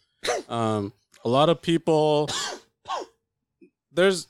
Um, 0.47 0.93
a 1.23 1.29
lot 1.29 1.49
of 1.49 1.61
people, 1.61 2.27
there's, 3.91 4.25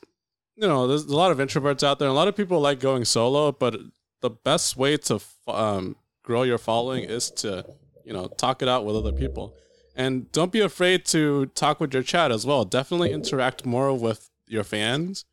you 0.56 0.68
know, 0.68 0.86
there's 0.86 1.04
a 1.04 1.16
lot 1.16 1.32
of 1.32 1.38
introverts 1.38 1.82
out 1.82 1.98
there. 1.98 2.08
And 2.08 2.12
a 2.12 2.18
lot 2.18 2.28
of 2.28 2.36
people 2.36 2.60
like 2.60 2.78
going 2.78 3.06
solo, 3.06 3.52
but 3.52 3.74
the 4.20 4.28
best 4.28 4.76
way 4.76 4.98
to 4.98 5.18
um, 5.48 5.96
grow 6.30 6.44
your 6.44 6.58
following 6.58 7.02
is 7.02 7.28
to, 7.28 7.66
you 8.04 8.12
know, 8.12 8.28
talk 8.28 8.62
it 8.62 8.68
out 8.68 8.84
with 8.84 8.94
other 8.94 9.10
people. 9.10 9.52
And 9.96 10.30
don't 10.30 10.52
be 10.52 10.60
afraid 10.60 11.04
to 11.06 11.46
talk 11.56 11.80
with 11.80 11.92
your 11.92 12.04
chat 12.04 12.30
as 12.30 12.46
well. 12.46 12.64
Definitely 12.64 13.10
interact 13.10 13.66
more 13.66 13.92
with 13.92 14.30
your 14.46 14.62
fans 14.62 15.24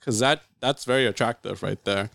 because 0.00 0.20
that 0.20 0.40
that's 0.58 0.86
very 0.86 1.04
attractive 1.04 1.62
right 1.62 1.84
there. 1.84 2.08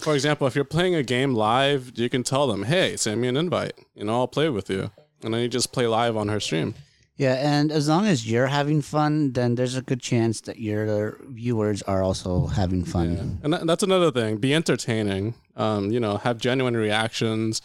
For 0.00 0.12
example, 0.14 0.48
if 0.48 0.56
you're 0.56 0.64
playing 0.64 0.96
a 0.96 1.04
game 1.04 1.34
live, 1.36 1.92
you 1.94 2.08
can 2.08 2.24
tell 2.24 2.48
them, 2.48 2.64
"Hey, 2.64 2.96
send 2.96 3.20
me 3.20 3.28
an 3.28 3.36
invite. 3.36 3.74
You 3.94 4.04
know, 4.06 4.16
I'll 4.18 4.34
play 4.38 4.48
with 4.48 4.68
you." 4.68 4.90
And 5.22 5.32
then 5.32 5.40
you 5.42 5.48
just 5.48 5.72
play 5.72 5.86
live 5.86 6.16
on 6.16 6.26
her 6.28 6.40
stream. 6.40 6.74
Yeah, 7.18 7.34
and 7.34 7.72
as 7.72 7.88
long 7.88 8.06
as 8.06 8.30
you're 8.30 8.46
having 8.46 8.80
fun, 8.80 9.32
then 9.32 9.56
there's 9.56 9.74
a 9.74 9.82
good 9.82 10.00
chance 10.00 10.40
that 10.42 10.60
your 10.60 11.18
viewers 11.26 11.82
are 11.82 12.00
also 12.00 12.46
having 12.46 12.84
fun. 12.84 13.16
Yeah. 13.16 13.22
And 13.42 13.52
that, 13.52 13.66
that's 13.66 13.82
another 13.82 14.12
thing. 14.12 14.36
Be 14.36 14.54
entertaining. 14.54 15.34
Um, 15.56 15.90
you 15.90 15.98
know, 15.98 16.18
have 16.18 16.38
genuine 16.38 16.76
reactions. 16.76 17.60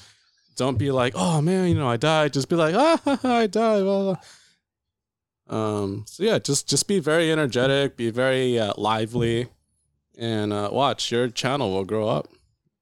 Don't 0.55 0.79
be 0.79 0.89
like, 0.89 1.13
"Oh 1.15 1.39
man, 1.39 1.67
you 1.69 1.75
know, 1.75 1.87
I 1.87 1.97
died." 1.97 2.33
Just 2.33 2.49
be 2.49 2.55
like, 2.55 2.73
"Ah, 2.75 2.99
I 3.23 3.45
died." 3.45 3.83
Blah, 3.83 4.15
blah. 5.47 5.55
Um. 5.55 6.05
So 6.07 6.23
yeah, 6.23 6.39
just 6.39 6.67
just 6.67 6.87
be 6.87 6.99
very 6.99 7.31
energetic. 7.31 7.95
Be 7.95 8.09
very 8.09 8.57
uh, 8.57 8.73
lively, 8.75 9.49
and 10.17 10.51
uh, 10.51 10.69
watch 10.71 11.11
your 11.11 11.29
channel 11.29 11.71
will 11.71 11.85
grow 11.85 12.07
up. 12.07 12.27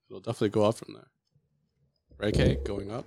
It'll 0.10 0.22
definitely 0.22 0.50
go 0.50 0.64
up 0.64 0.76
from 0.76 0.94
there. 0.94 1.08
Right, 2.18 2.34
Kate? 2.34 2.64
Going 2.64 2.92
up. 2.92 3.06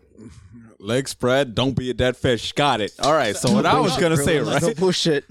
Leg 0.79 1.09
spread. 1.09 1.55
Don't 1.55 1.75
be 1.77 1.91
a 1.91 1.95
dead 1.95 2.17
fish. 2.17 2.53
Got 2.53 2.81
it. 2.81 2.93
All 3.01 3.13
right. 3.15 3.37
So 3.37 3.53
what 3.53 3.67
I 3.67 3.81
was 3.81 3.97
gonna 3.97 4.17
say, 4.17 4.39
No 4.41 4.53
right? 4.53 4.77
bullshit. 4.77 5.25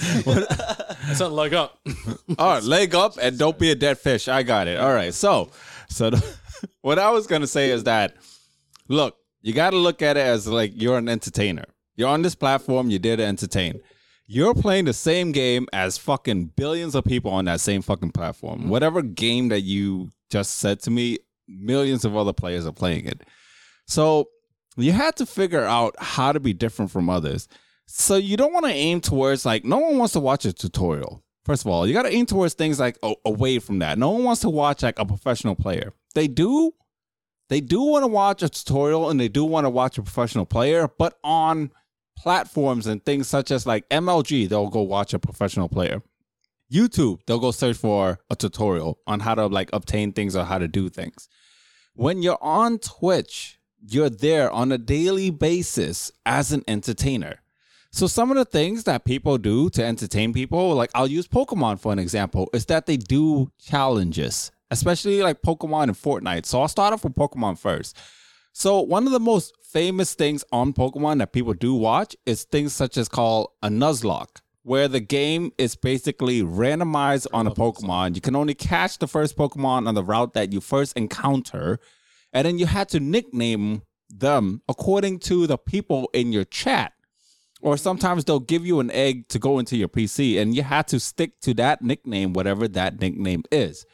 I 0.00 1.12
said 1.14 1.28
leg 1.28 1.54
up. 1.54 1.78
All 2.38 2.54
right, 2.54 2.62
leg 2.62 2.94
up 2.94 3.14
and 3.20 3.38
don't 3.38 3.58
be 3.58 3.70
a 3.70 3.74
dead 3.74 3.98
fish. 3.98 4.28
I 4.28 4.42
got 4.42 4.66
it. 4.66 4.78
All 4.78 4.92
right. 4.92 5.12
So, 5.12 5.50
so 5.88 6.10
the, 6.10 6.36
what 6.80 6.98
I 6.98 7.10
was 7.10 7.26
gonna 7.26 7.46
say 7.46 7.70
is 7.70 7.84
that, 7.84 8.14
look, 8.88 9.16
you 9.42 9.52
got 9.52 9.70
to 9.70 9.76
look 9.76 10.02
at 10.02 10.16
it 10.16 10.20
as 10.26 10.46
like 10.46 10.72
you're 10.74 10.98
an 10.98 11.08
entertainer. 11.08 11.64
You're 11.96 12.08
on 12.08 12.22
this 12.22 12.34
platform. 12.34 12.90
You're 12.90 12.98
there 12.98 13.16
to 13.16 13.24
entertain. 13.24 13.80
You're 14.26 14.54
playing 14.54 14.84
the 14.84 14.92
same 14.92 15.32
game 15.32 15.66
as 15.72 15.98
fucking 15.98 16.52
billions 16.56 16.94
of 16.94 17.04
people 17.04 17.32
on 17.32 17.46
that 17.46 17.60
same 17.60 17.82
fucking 17.82 18.12
platform. 18.12 18.68
Whatever 18.68 19.02
game 19.02 19.48
that 19.48 19.62
you 19.62 20.10
just 20.30 20.58
said 20.58 20.80
to 20.82 20.90
me, 20.90 21.18
millions 21.48 22.04
of 22.04 22.16
other 22.16 22.32
players 22.32 22.64
are 22.64 22.72
playing 22.72 23.06
it. 23.06 23.22
So 23.90 24.28
you 24.76 24.92
had 24.92 25.16
to 25.16 25.26
figure 25.26 25.64
out 25.64 25.96
how 25.98 26.30
to 26.30 26.38
be 26.38 26.52
different 26.52 26.92
from 26.92 27.10
others. 27.10 27.48
So 27.86 28.14
you 28.14 28.36
don't 28.36 28.52
want 28.52 28.66
to 28.66 28.72
aim 28.72 29.00
towards 29.00 29.44
like 29.44 29.64
no 29.64 29.78
one 29.78 29.98
wants 29.98 30.12
to 30.12 30.20
watch 30.20 30.44
a 30.44 30.52
tutorial. 30.52 31.24
First 31.44 31.64
of 31.64 31.72
all, 31.72 31.88
you 31.88 31.92
got 31.92 32.04
to 32.04 32.14
aim 32.14 32.26
towards 32.26 32.54
things 32.54 32.78
like 32.78 32.96
a- 33.02 33.16
away 33.24 33.58
from 33.58 33.80
that. 33.80 33.98
No 33.98 34.10
one 34.10 34.22
wants 34.22 34.42
to 34.42 34.48
watch 34.48 34.84
like 34.84 35.00
a 35.00 35.04
professional 35.04 35.56
player. 35.56 35.92
They 36.14 36.28
do, 36.28 36.72
they 37.48 37.60
do 37.60 37.82
want 37.82 38.04
to 38.04 38.06
watch 38.06 38.44
a 38.44 38.48
tutorial 38.48 39.10
and 39.10 39.18
they 39.18 39.26
do 39.26 39.44
want 39.44 39.64
to 39.64 39.70
watch 39.70 39.98
a 39.98 40.02
professional 40.02 40.46
player, 40.46 40.88
but 40.96 41.18
on 41.24 41.72
platforms 42.16 42.86
and 42.86 43.04
things 43.04 43.26
such 43.26 43.50
as 43.50 43.66
like 43.66 43.88
MLG, 43.88 44.48
they'll 44.48 44.68
go 44.68 44.82
watch 44.82 45.14
a 45.14 45.18
professional 45.18 45.68
player. 45.68 46.00
YouTube, 46.72 47.18
they'll 47.26 47.40
go 47.40 47.50
search 47.50 47.76
for 47.76 48.20
a 48.30 48.36
tutorial 48.36 49.00
on 49.08 49.18
how 49.18 49.34
to 49.34 49.46
like 49.46 49.70
obtain 49.72 50.12
things 50.12 50.36
or 50.36 50.44
how 50.44 50.58
to 50.58 50.68
do 50.68 50.88
things. 50.88 51.28
When 51.94 52.22
you're 52.22 52.38
on 52.40 52.78
Twitch, 52.78 53.59
you're 53.88 54.10
there 54.10 54.50
on 54.50 54.72
a 54.72 54.78
daily 54.78 55.30
basis 55.30 56.12
as 56.26 56.52
an 56.52 56.62
entertainer. 56.68 57.40
So 57.92 58.06
some 58.06 58.30
of 58.30 58.36
the 58.36 58.44
things 58.44 58.84
that 58.84 59.04
people 59.04 59.36
do 59.38 59.68
to 59.70 59.84
entertain 59.84 60.32
people, 60.32 60.74
like 60.74 60.90
I'll 60.94 61.08
use 61.08 61.26
Pokemon 61.26 61.80
for 61.80 61.92
an 61.92 61.98
example, 61.98 62.48
is 62.52 62.66
that 62.66 62.86
they 62.86 62.96
do 62.96 63.50
challenges, 63.58 64.52
especially 64.70 65.22
like 65.22 65.42
Pokemon 65.42 65.84
and 65.84 65.92
Fortnite. 65.92 66.46
So 66.46 66.60
I'll 66.60 66.68
start 66.68 66.92
off 66.92 67.02
with 67.02 67.14
Pokemon 67.14 67.58
first. 67.58 67.96
So 68.52 68.80
one 68.80 69.06
of 69.06 69.12
the 69.12 69.20
most 69.20 69.54
famous 69.62 70.14
things 70.14 70.44
on 70.52 70.72
Pokemon 70.72 71.18
that 71.18 71.32
people 71.32 71.54
do 71.54 71.74
watch 71.74 72.16
is 72.26 72.44
things 72.44 72.72
such 72.72 72.96
as 72.96 73.08
called 73.08 73.50
a 73.62 73.68
Nuzlocke, 73.68 74.40
where 74.62 74.88
the 74.88 75.00
game 75.00 75.52
is 75.58 75.74
basically 75.74 76.42
randomized 76.42 77.26
on 77.32 77.46
a 77.46 77.52
Pokemon. 77.52 78.14
You 78.14 78.20
can 78.20 78.36
only 78.36 78.54
catch 78.54 78.98
the 78.98 79.08
first 79.08 79.36
Pokemon 79.36 79.88
on 79.88 79.94
the 79.94 80.04
route 80.04 80.34
that 80.34 80.52
you 80.52 80.60
first 80.60 80.96
encounter, 80.96 81.78
and 82.32 82.46
then 82.46 82.58
you 82.58 82.66
had 82.66 82.88
to 82.90 83.00
nickname 83.00 83.82
them 84.08 84.62
according 84.68 85.18
to 85.20 85.46
the 85.46 85.58
people 85.58 86.10
in 86.12 86.32
your 86.32 86.44
chat. 86.44 86.92
Or 87.62 87.76
sometimes 87.76 88.24
they'll 88.24 88.40
give 88.40 88.64
you 88.64 88.80
an 88.80 88.90
egg 88.90 89.28
to 89.28 89.38
go 89.38 89.58
into 89.58 89.76
your 89.76 89.88
PC, 89.88 90.40
and 90.40 90.54
you 90.56 90.62
had 90.62 90.88
to 90.88 90.98
stick 90.98 91.40
to 91.42 91.52
that 91.54 91.82
nickname, 91.82 92.32
whatever 92.32 92.66
that 92.68 93.00
nickname 93.00 93.44
is. 93.52 93.84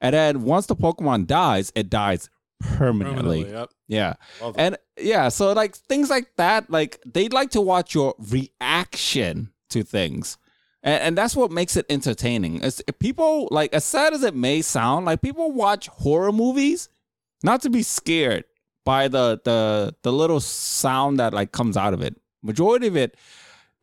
And 0.00 0.14
then 0.14 0.42
once 0.42 0.66
the 0.66 0.76
Pokemon 0.76 1.26
dies, 1.26 1.72
it 1.74 1.90
dies 1.90 2.30
permanently. 2.60 3.44
Permanently, 3.44 3.50
yep. 3.50 3.70
Yeah. 3.88 4.14
Love 4.40 4.54
it. 4.54 4.60
And 4.60 4.78
yeah, 4.98 5.28
so 5.28 5.52
like 5.52 5.74
things 5.74 6.10
like 6.10 6.36
that, 6.36 6.70
like 6.70 7.00
they'd 7.04 7.32
like 7.32 7.50
to 7.50 7.60
watch 7.60 7.94
your 7.94 8.14
reaction 8.18 9.50
to 9.70 9.82
things. 9.82 10.38
And, 10.82 11.02
and 11.02 11.18
that's 11.18 11.34
what 11.36 11.50
makes 11.50 11.76
it 11.76 11.86
entertaining. 11.88 12.62
It's, 12.62 12.82
people 12.98 13.48
like 13.50 13.74
as 13.74 13.84
sad 13.84 14.12
as 14.12 14.22
it 14.22 14.34
may 14.34 14.62
sound, 14.62 15.06
like 15.06 15.22
people 15.22 15.52
watch 15.52 15.88
horror 15.88 16.32
movies 16.32 16.88
not 17.42 17.62
to 17.62 17.70
be 17.70 17.82
scared 17.82 18.44
by 18.84 19.08
the 19.08 19.40
the 19.44 19.94
the 20.02 20.12
little 20.12 20.40
sound 20.40 21.18
that 21.18 21.32
like 21.32 21.52
comes 21.52 21.76
out 21.76 21.94
of 21.94 22.02
it. 22.02 22.16
Majority 22.42 22.86
of 22.86 22.96
it 22.96 23.16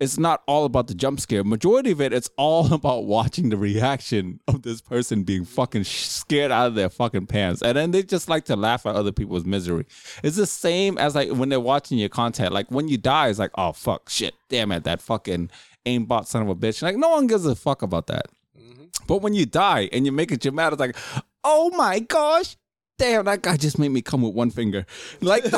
it's 0.03 0.17
not 0.17 0.43
all 0.47 0.65
about 0.65 0.87
the 0.87 0.93
jump 0.93 1.19
scare. 1.19 1.43
Majority 1.43 1.91
of 1.91 2.01
it, 2.01 2.13
it's 2.13 2.29
all 2.37 2.73
about 2.73 3.05
watching 3.05 3.49
the 3.49 3.57
reaction 3.57 4.39
of 4.47 4.61
this 4.61 4.81
person 4.81 5.23
being 5.23 5.45
fucking 5.45 5.83
scared 5.85 6.51
out 6.51 6.67
of 6.67 6.75
their 6.75 6.89
fucking 6.89 7.27
pants, 7.27 7.61
and 7.61 7.77
then 7.77 7.91
they 7.91 8.03
just 8.03 8.29
like 8.29 8.45
to 8.45 8.55
laugh 8.55 8.85
at 8.85 8.95
other 8.95 9.11
people's 9.11 9.45
misery. 9.45 9.85
It's 10.23 10.37
the 10.37 10.45
same 10.45 10.97
as 10.97 11.15
like 11.15 11.29
when 11.29 11.49
they're 11.49 11.59
watching 11.59 11.97
your 11.97 12.09
content. 12.09 12.53
Like 12.53 12.69
when 12.69 12.87
you 12.87 12.97
die, 12.97 13.29
it's 13.29 13.39
like, 13.39 13.51
oh 13.55 13.71
fuck, 13.71 14.09
shit, 14.09 14.35
damn 14.49 14.71
it, 14.71 14.83
that 14.83 15.01
fucking 15.01 15.49
aimbot 15.85 16.27
son 16.27 16.43
of 16.43 16.49
a 16.49 16.55
bitch. 16.55 16.81
Like 16.81 16.97
no 16.97 17.09
one 17.09 17.27
gives 17.27 17.45
a 17.45 17.55
fuck 17.55 17.81
about 17.81 18.07
that. 18.07 18.27
Mm-hmm. 18.59 18.85
But 19.07 19.21
when 19.21 19.33
you 19.33 19.45
die 19.45 19.89
and 19.91 20.05
you 20.05 20.11
make 20.11 20.31
it 20.31 20.41
dramatic, 20.41 20.73
it's 20.73 20.79
like, 20.79 21.23
oh 21.43 21.71
my 21.71 21.99
gosh, 21.99 22.57
damn, 22.97 23.25
that 23.25 23.41
guy 23.41 23.57
just 23.57 23.77
made 23.79 23.89
me 23.89 24.01
come 24.01 24.21
with 24.21 24.33
one 24.33 24.49
finger. 24.51 24.85
Like, 25.21 25.43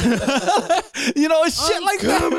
you 1.16 1.28
know, 1.28 1.44
it's 1.44 1.68
shit 1.68 1.84
like 1.84 2.00
that. 2.02 2.32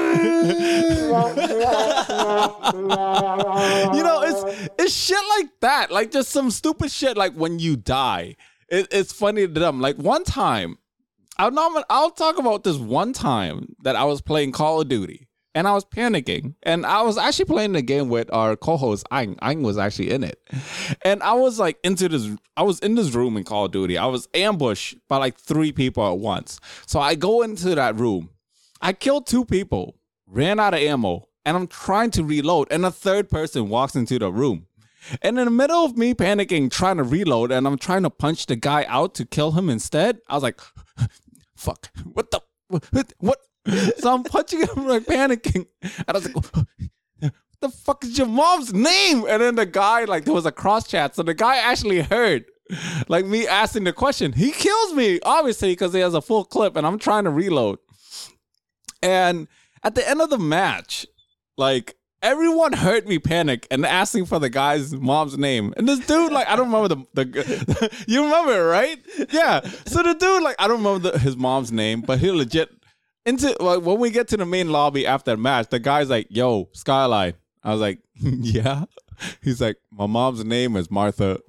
you 3.95 4.03
know, 4.03 4.23
it's 4.23 4.71
it's 4.79 4.95
shit 4.95 5.23
like 5.39 5.49
that. 5.61 5.91
Like 5.91 6.11
just 6.11 6.31
some 6.31 6.51
stupid 6.51 6.91
shit. 6.91 7.17
Like 7.17 7.35
when 7.35 7.59
you 7.59 7.77
die, 7.77 8.37
it, 8.69 8.89
it's 8.91 9.13
funny 9.13 9.47
to 9.47 9.53
them. 9.53 9.81
Like 9.81 9.97
one 9.97 10.25
time, 10.25 10.79
I'll 11.39 11.85
I'll 11.91 12.11
talk 12.11 12.39
about 12.39 12.65
this 12.65 12.77
one 12.77 13.13
time 13.13 13.77
that 13.83 13.97
I 13.97 14.05
was 14.05 14.21
playing 14.21 14.53
Call 14.53 14.81
of 14.81 14.89
Duty 14.89 15.29
and 15.57 15.67
I 15.67 15.73
was 15.73 15.87
panicking. 15.87 16.55
And 16.63 16.85
I 16.85 17.03
was 17.03 17.17
actually 17.17 17.47
playing 17.47 17.73
the 17.73 17.83
game 17.83 18.11
with 18.11 18.33
our 18.33 18.57
co-host 18.57 19.07
Ang. 19.11 19.37
Ang 19.41 19.63
was 19.63 19.79
actually 19.79 20.11
in 20.11 20.23
it, 20.23 20.39
and 21.03 21.23
I 21.23 21.33
was 21.33 21.59
like 21.59 21.79
into 21.83 22.09
this. 22.09 22.29
I 22.57 22.63
was 22.63 22.79
in 22.81 22.95
this 22.95 23.13
room 23.15 23.37
in 23.37 23.43
Call 23.43 23.65
of 23.65 23.73
Duty. 23.73 23.99
I 23.99 24.07
was 24.07 24.29
ambushed 24.35 24.99
by 25.09 25.17
like 25.17 25.39
three 25.39 25.73
people 25.73 26.07
at 26.07 26.19
once. 26.19 26.61
So 26.87 27.01
I 27.01 27.15
go 27.15 27.43
into 27.43 27.75
that 27.75 27.97
room. 27.97 28.31
I 28.83 28.93
killed 28.93 29.27
two 29.27 29.47
people, 29.47 29.97
ran 30.27 30.61
out 30.61 30.75
of 30.75 30.81
ammo, 30.81 31.29
and 31.47 31.57
I'm 31.57 31.67
trying 31.67 32.11
to 32.13 32.23
reload. 32.23 32.69
And 32.71 32.85
a 32.85 32.91
third 32.91 33.31
person 33.31 33.71
walks 33.71 33.97
into 33.97 34.19
the 34.19 34.31
room. 34.31 34.67
And 35.23 35.39
in 35.39 35.47
the 35.47 35.51
middle 35.51 35.85
of 35.85 35.97
me 35.97 36.13
panicking, 36.13 36.71
trying 36.71 36.99
to 36.99 37.05
reload, 37.05 37.51
and 37.51 37.67
I'm 37.67 37.79
trying 37.79 38.03
to 38.03 38.11
punch 38.11 38.47
the 38.47 38.57
guy 38.57 38.85
out 38.89 39.15
to 39.15 39.25
kill 39.25 39.53
him 39.53 39.71
instead, 39.71 40.19
I 40.29 40.35
was 40.35 40.43
like, 40.43 40.61
fuck, 41.57 41.89
what 42.05 42.31
the, 42.31 42.41
what? 43.19 43.39
So 43.99 44.15
I'm 44.15 44.23
punching 44.23 44.61
him, 44.61 44.87
like 44.87 45.05
panicking. 45.05 45.67
And 45.83 46.05
I 46.09 46.13
was 46.13 46.25
like, 46.27 46.37
what 46.37 47.33
the 47.61 47.69
fuck 47.69 48.05
is 48.05 48.17
your 48.19 48.27
mom's 48.27 48.73
name? 48.73 49.25
And 49.29 49.43
then 49.43 49.57
the 49.57 49.67
guy, 49.67 50.05
like, 50.05 50.25
there 50.25 50.35
was 50.35 50.47
a 50.47 50.53
cross 50.53 50.87
chat. 50.87 51.15
So 51.15 51.23
the 51.23 51.35
guy 51.35 51.57
actually 51.57 52.01
heard, 52.01 52.45
like, 53.09 53.25
me 53.25 53.47
asking 53.47 53.85
the 53.85 53.93
question. 53.93 54.33
He 54.33 54.53
kills 54.53 54.95
me, 54.95 55.21
obviously, 55.23 55.73
because 55.73 55.93
he 55.93 56.01
has 56.01 56.15
a 56.15 56.23
full 56.23 56.45
clip, 56.45 56.77
and 56.77 56.87
I'm 56.87 56.99
trying 56.99 57.25
to 57.25 57.31
reload. 57.31 57.79
And 59.03 59.49
at 59.83 59.95
the 59.95 60.09
end 60.09 60.21
of 60.21 60.31
the 60.31 60.39
match, 60.39 61.07
like, 61.57 61.97
everyone 62.23 62.73
heard 62.73 63.07
me 63.07 63.19
panic 63.19 63.67
and 63.71 63.85
asking 63.87 64.27
for 64.27 64.39
the 64.39 64.51
guy's 64.51 64.93
mom's 64.93 65.39
name. 65.39 65.73
And 65.77 65.89
this 65.89 66.01
dude, 66.01 66.33
like, 66.33 66.49
I 66.49 66.57
don't 66.57 66.73
remember 66.73 66.89
the, 66.89 67.07
the 67.15 68.05
you 68.07 68.25
remember 68.25 68.67
right? 68.67 68.99
Yeah. 69.31 69.61
So 69.87 70.03
the 70.03 70.15
dude, 70.15 70.43
like, 70.43 70.57
I 70.59 70.69
don't 70.69 70.79
remember 70.79 71.11
the, 71.11 71.19
his 71.19 71.37
mom's 71.37 71.73
name, 71.73 72.01
but 72.01 72.19
he 72.19 72.31
legit 72.31 72.71
into 73.27 73.55
like 73.61 73.83
when 73.83 73.99
we 73.99 74.11
get 74.11 74.29
to 74.29 74.37
the 74.39 74.47
main 74.47 74.71
lobby 74.71 75.07
after 75.07 75.33
the 75.33 75.37
match, 75.37 75.69
the 75.69 75.79
guy's 75.79 76.09
like, 76.09 76.29
"Yo, 76.31 76.69
Skyline." 76.73 77.35
I 77.63 77.73
was 77.73 77.81
like, 77.81 77.99
"Yeah." 78.15 78.85
He's 79.43 79.61
like, 79.61 79.77
"My 79.91 80.07
mom's 80.07 80.45
name 80.45 80.77
is 80.77 80.91
Martha." 80.91 81.39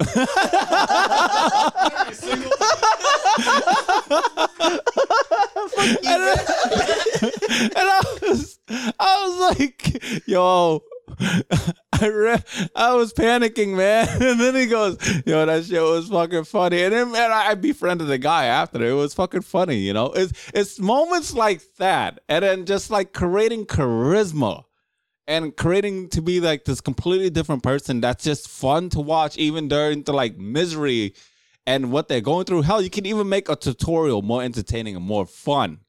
and, 5.78 5.96
then- 6.04 6.38
and 7.50 7.72
I 7.76 8.00
was, 8.22 8.58
I 8.70 9.24
was 9.26 9.58
like, 9.58 10.02
"Yo." 10.26 10.82
I 11.92 12.06
re- 12.06 12.70
I 12.76 12.94
was 12.94 13.12
panicking, 13.12 13.76
man. 13.76 14.08
And 14.28 14.40
then 14.40 14.54
he 14.54 14.66
goes, 14.66 14.96
"Yo, 15.26 15.46
that 15.46 15.64
shit 15.64 15.82
was 15.82 16.08
fucking 16.08 16.44
funny." 16.44 16.82
And 16.82 16.92
then, 16.92 17.12
man, 17.12 17.32
I 17.32 17.54
befriended 17.54 18.08
the 18.08 18.18
guy 18.18 18.46
after. 18.46 18.84
It 18.84 18.92
was 18.92 19.14
fucking 19.14 19.42
funny, 19.42 19.78
you 19.78 19.92
know. 19.92 20.12
It's 20.12 20.50
it's 20.54 20.78
moments 20.78 21.34
like 21.34 21.62
that, 21.78 22.20
and 22.28 22.44
then 22.44 22.66
just 22.66 22.90
like 22.90 23.12
creating 23.12 23.66
charisma 23.66 24.64
and 25.26 25.56
creating 25.56 26.08
to 26.10 26.22
be 26.22 26.40
like 26.40 26.64
this 26.64 26.80
completely 26.80 27.30
different 27.30 27.62
person 27.62 28.00
that's 28.00 28.24
just 28.24 28.48
fun 28.48 28.90
to 28.90 29.00
watch, 29.00 29.36
even 29.36 29.68
during 29.68 30.02
the 30.02 30.12
like 30.12 30.38
misery 30.38 31.14
and 31.66 31.90
what 31.92 32.08
they're 32.08 32.20
going 32.20 32.44
through. 32.44 32.62
Hell, 32.62 32.80
you 32.80 32.90
can 32.90 33.06
even 33.06 33.28
make 33.28 33.48
a 33.48 33.56
tutorial 33.56 34.22
more 34.22 34.42
entertaining 34.42 34.94
and 34.94 35.04
more 35.04 35.26
fun, 35.26 35.80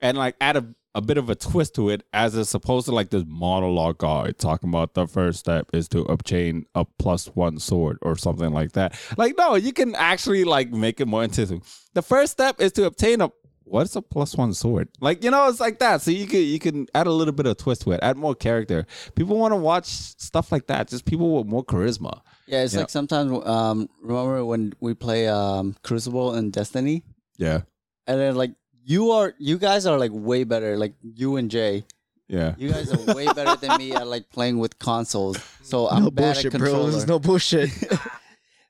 and 0.00 0.16
like 0.16 0.36
add 0.40 0.56
a 0.56 0.74
a 0.94 1.00
bit 1.00 1.16
of 1.16 1.30
a 1.30 1.34
twist 1.34 1.74
to 1.74 1.88
it 1.88 2.02
as 2.12 2.36
it's 2.36 2.50
supposed 2.50 2.86
to 2.86 2.92
like 2.92 3.10
this 3.10 3.24
monologue 3.26 3.98
guy 3.98 4.30
talking 4.32 4.68
about 4.68 4.94
the 4.94 5.06
first 5.06 5.38
step 5.38 5.68
is 5.72 5.88
to 5.88 6.00
obtain 6.02 6.66
a 6.74 6.84
plus 6.84 7.26
one 7.28 7.58
sword 7.58 7.98
or 8.02 8.16
something 8.16 8.52
like 8.52 8.72
that. 8.72 8.98
Like, 9.16 9.36
no, 9.38 9.54
you 9.54 9.72
can 9.72 9.94
actually 9.94 10.44
like 10.44 10.70
make 10.70 11.00
it 11.00 11.08
more 11.08 11.24
interesting. 11.24 11.62
The 11.94 12.02
first 12.02 12.32
step 12.32 12.60
is 12.60 12.72
to 12.72 12.84
obtain 12.84 13.20
a 13.20 13.30
what's 13.64 13.96
a 13.96 14.02
plus 14.02 14.36
one 14.36 14.52
sword? 14.52 14.88
Like, 15.00 15.24
you 15.24 15.30
know, 15.30 15.48
it's 15.48 15.60
like 15.60 15.78
that. 15.78 16.02
So 16.02 16.10
you 16.10 16.26
can 16.26 16.40
you 16.40 16.58
can 16.58 16.86
add 16.94 17.06
a 17.06 17.12
little 17.12 17.32
bit 17.32 17.46
of 17.46 17.56
twist 17.56 17.82
to 17.82 17.92
it, 17.92 18.00
add 18.02 18.16
more 18.18 18.34
character. 18.34 18.86
People 19.14 19.38
want 19.38 19.52
to 19.52 19.56
watch 19.56 19.86
stuff 19.86 20.52
like 20.52 20.66
that. 20.66 20.88
Just 20.88 21.06
people 21.06 21.38
with 21.38 21.46
more 21.46 21.64
charisma. 21.64 22.20
Yeah, 22.46 22.64
it's 22.64 22.76
like 22.76 22.90
sometimes 22.90 23.32
um 23.46 23.88
remember 24.02 24.44
when 24.44 24.74
we 24.80 24.92
play 24.94 25.28
um 25.28 25.74
Crucible 25.82 26.34
and 26.34 26.52
Destiny? 26.52 27.02
Yeah. 27.38 27.62
And 28.06 28.20
then 28.20 28.34
like 28.34 28.52
you 28.84 29.12
are 29.12 29.34
you 29.38 29.58
guys 29.58 29.86
are 29.86 29.98
like 29.98 30.10
way 30.12 30.44
better, 30.44 30.76
like 30.76 30.94
you 31.02 31.36
and 31.36 31.50
Jay. 31.50 31.84
Yeah. 32.28 32.54
You 32.56 32.70
guys 32.70 32.90
are 32.92 33.14
way 33.14 33.26
better 33.26 33.56
than 33.56 33.76
me 33.78 33.92
at 33.92 34.06
like 34.06 34.30
playing 34.30 34.58
with 34.58 34.78
consoles. 34.78 35.36
So 35.62 35.88
I'm 35.88 36.04
no 36.04 36.10
bad 36.10 36.34
bullshit, 36.34 36.54
at 36.54 36.58
bro. 36.60 36.90
There's 36.90 37.06
no 37.06 37.18
bullshit. 37.18 37.70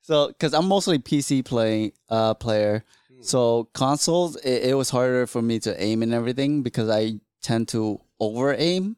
So, 0.05 0.29
because 0.29 0.53
I'm 0.53 0.67
mostly 0.67 0.99
PC 0.99 1.45
playing 1.45 1.93
uh 2.09 2.35
player, 2.35 2.85
so 3.21 3.69
consoles 3.73 4.35
it, 4.37 4.71
it 4.71 4.75
was 4.75 4.91
harder 4.91 5.29
for 5.29 5.41
me 5.41 5.61
to 5.61 5.81
aim 5.81 6.03
and 6.03 6.13
everything 6.13 6.63
because 6.65 6.91
I 6.91 7.21
tend 7.41 7.69
to 7.69 8.01
over 8.19 8.53
aim. 8.53 8.97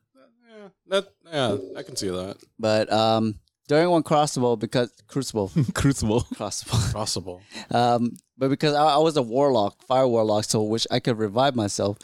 Yeah, 0.49 0.69
that 0.89 1.09
yeah, 1.31 1.57
I 1.77 1.83
can 1.83 1.95
see 1.95 2.09
that. 2.09 2.39
But 2.59 2.91
um, 2.91 3.39
during 3.69 3.89
one 3.91 4.03
Crucible 4.03 4.57
because 4.57 4.93
Crucible 5.09 5.51
Crucible. 5.75 6.23
Crucible, 6.35 6.79
Possible. 6.93 7.43
um, 7.71 8.13
but 8.37 8.49
because 8.51 8.75
I, 8.75 8.85
I 8.95 8.99
was 8.99 9.17
a 9.17 9.23
warlock, 9.23 9.83
fire 9.87 10.07
warlock, 10.09 10.45
so 10.45 10.63
which 10.63 10.87
I 10.91 11.01
could 11.01 11.19
revive 11.19 11.55
myself. 11.55 11.99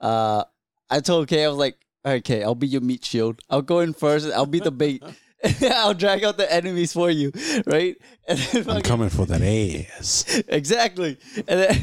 Uh, 0.00 0.44
I 0.90 1.00
told 1.00 1.28
Kay 1.28 1.44
I 1.44 1.48
was 1.48 1.58
like, 1.58 1.76
"All 2.04 2.12
right, 2.12 2.22
Kay, 2.24 2.42
I'll 2.42 2.54
be 2.54 2.66
your 2.66 2.80
meat 2.80 3.04
shield. 3.04 3.40
I'll 3.50 3.62
go 3.62 3.80
in 3.80 3.92
first. 3.92 4.30
I'll 4.32 4.46
be 4.46 4.60
the 4.60 4.70
bait." 4.72 5.02
I'll 5.72 5.92
drag 5.94 6.22
out 6.22 6.36
the 6.36 6.52
enemies 6.52 6.92
for 6.92 7.10
you, 7.10 7.32
right? 7.66 7.96
And 8.28 8.38
then 8.38 8.62
fucking- 8.62 8.82
coming 8.82 9.08
for 9.08 9.26
that 9.26 9.42
ass. 9.42 10.40
exactly. 10.46 11.18
And 11.48 11.58
then, 11.60 11.76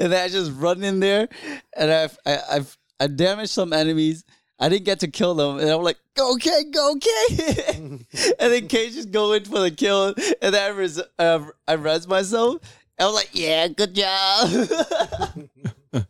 and 0.00 0.12
then 0.12 0.24
I 0.24 0.28
just 0.28 0.50
run 0.52 0.82
in 0.82 0.98
there, 0.98 1.28
and 1.76 1.92
I've 1.92 2.18
I, 2.26 2.30
have 2.30 2.42
I've 2.50 2.78
I 2.98 3.06
damaged 3.06 3.50
some 3.52 3.72
enemies. 3.72 4.24
I 4.58 4.68
didn't 4.68 4.86
get 4.86 5.00
to 5.00 5.08
kill 5.08 5.34
them, 5.34 5.58
and 5.58 5.68
I'm 5.68 5.82
like, 5.82 5.98
"Go 6.16 6.36
K, 6.36 6.64
go 6.64 6.94
K!" 6.96 7.08
and 7.74 8.06
then 8.38 8.68
K 8.68 8.90
just 8.90 9.10
go 9.10 9.32
in 9.32 9.44
for 9.44 9.60
the 9.60 9.70
kill, 9.70 10.14
and 10.40 10.54
then 10.54 10.54
I 10.54 10.68
res- 10.74 11.02
uh, 11.18 11.44
I 11.68 11.74
res 11.74 12.08
myself. 12.08 12.62
I 12.98 13.04
was 13.04 13.14
like, 13.14 13.30
"Yeah, 13.32 13.68
good 13.68 13.94
job." 13.94 14.48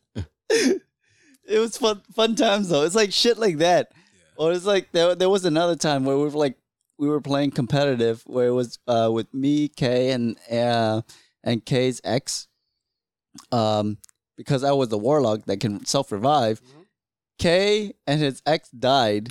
it 0.51 1.59
was 1.59 1.77
fun 1.77 2.03
fun 2.15 2.37
times 2.37 2.69
though. 2.69 2.85
It's 2.85 2.95
like 2.95 3.13
shit 3.13 3.39
like 3.39 3.59
that, 3.59 3.91
or 4.37 4.53
it's 4.53 4.65
like 4.65 4.93
there 4.93 5.17
there 5.17 5.31
was 5.31 5.45
another 5.45 5.75
time 5.75 6.05
where 6.05 6.17
we 6.17 6.23
were 6.23 6.31
like 6.31 6.57
we 6.99 7.09
were 7.09 7.21
playing 7.21 7.51
competitive 7.51 8.23
where 8.27 8.47
it 8.47 8.53
was 8.53 8.79
uh, 8.87 9.11
with 9.13 9.33
me, 9.35 9.69
Kay, 9.69 10.11
and 10.13 10.39
uh, 10.51 11.03
and 11.43 11.65
Kay's 11.65 12.01
ex. 12.05 12.47
Um, 13.51 13.99
because 14.37 14.65
I 14.65 14.73
was 14.73 14.89
the 14.89 14.99
warlock 14.99 15.47
that 15.47 15.61
can 15.61 15.85
self 15.85 16.13
revive. 16.13 16.61
Kay 17.39 17.95
and 18.07 18.21
his 18.21 18.43
ex 18.47 18.71
died. 18.71 19.31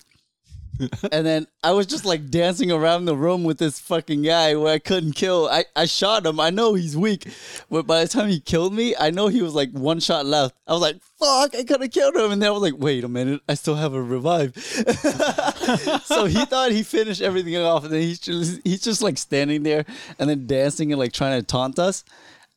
and 1.11 1.25
then 1.25 1.47
I 1.63 1.71
was 1.71 1.85
just 1.85 2.05
like 2.05 2.29
dancing 2.29 2.71
around 2.71 3.05
the 3.05 3.15
room 3.15 3.43
with 3.43 3.57
this 3.57 3.79
fucking 3.79 4.23
guy 4.23 4.55
where 4.55 4.73
I 4.73 4.79
couldn't 4.79 5.13
kill. 5.13 5.47
I, 5.49 5.65
I 5.75 5.85
shot 5.85 6.25
him. 6.25 6.39
I 6.39 6.49
know 6.49 6.73
he's 6.73 6.97
weak. 6.97 7.27
But 7.69 7.87
by 7.87 8.03
the 8.03 8.09
time 8.09 8.29
he 8.29 8.39
killed 8.39 8.73
me, 8.73 8.95
I 8.99 9.09
know 9.09 9.27
he 9.27 9.41
was 9.41 9.53
like 9.53 9.71
one 9.71 9.99
shot 9.99 10.25
left. 10.25 10.55
I 10.67 10.73
was 10.73 10.81
like, 10.81 11.01
fuck, 11.17 11.55
I 11.55 11.63
could 11.63 11.81
have 11.81 11.91
killed 11.91 12.15
him. 12.15 12.31
And 12.31 12.41
then 12.41 12.49
I 12.49 12.51
was 12.51 12.61
like, 12.61 12.77
wait 12.77 13.03
a 13.03 13.07
minute, 13.07 13.41
I 13.47 13.53
still 13.53 13.75
have 13.75 13.93
a 13.93 14.01
revive. 14.01 14.55
so 16.03 16.25
he 16.25 16.45
thought 16.45 16.71
he 16.71 16.83
finished 16.83 17.21
everything 17.21 17.55
off. 17.57 17.83
And 17.85 17.93
then 17.93 18.01
he's 18.01 18.19
just, 18.19 18.61
he's 18.63 18.81
just 18.81 19.01
like 19.01 19.17
standing 19.17 19.63
there 19.63 19.85
and 20.19 20.29
then 20.29 20.47
dancing 20.47 20.91
and 20.91 20.99
like 20.99 21.13
trying 21.13 21.39
to 21.39 21.45
taunt 21.45 21.79
us. 21.79 22.03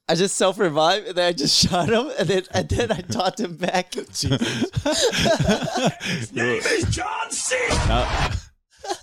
I 0.09 0.14
just 0.14 0.37
self 0.37 0.59
revived 0.59 1.09
and 1.09 1.16
then 1.16 1.29
I 1.29 1.33
just 1.33 1.57
shot 1.68 1.88
him 1.90 2.11
and 2.18 2.29
then 2.29 2.42
and 2.53 2.68
then 2.68 2.92
I 2.92 3.01
taunt 3.03 3.40
him 3.40 3.57
back. 3.57 3.90
Jesus. 3.92 4.31
name 6.33 6.62
is 6.64 6.85
John 6.90 7.31
C. 7.31 7.57
That 7.68 8.38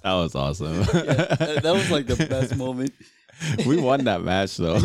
was 0.04 0.36
awesome. 0.36 0.78
that 0.84 1.60
that 1.64 1.74
was 1.74 1.92
like 1.92 2.08
the 2.08 2.26
best 2.28 2.56
moment. 2.56 2.94
we 3.66 3.78
won 3.78 4.04
that 4.06 4.22
match 4.24 4.58
though. 4.58 4.78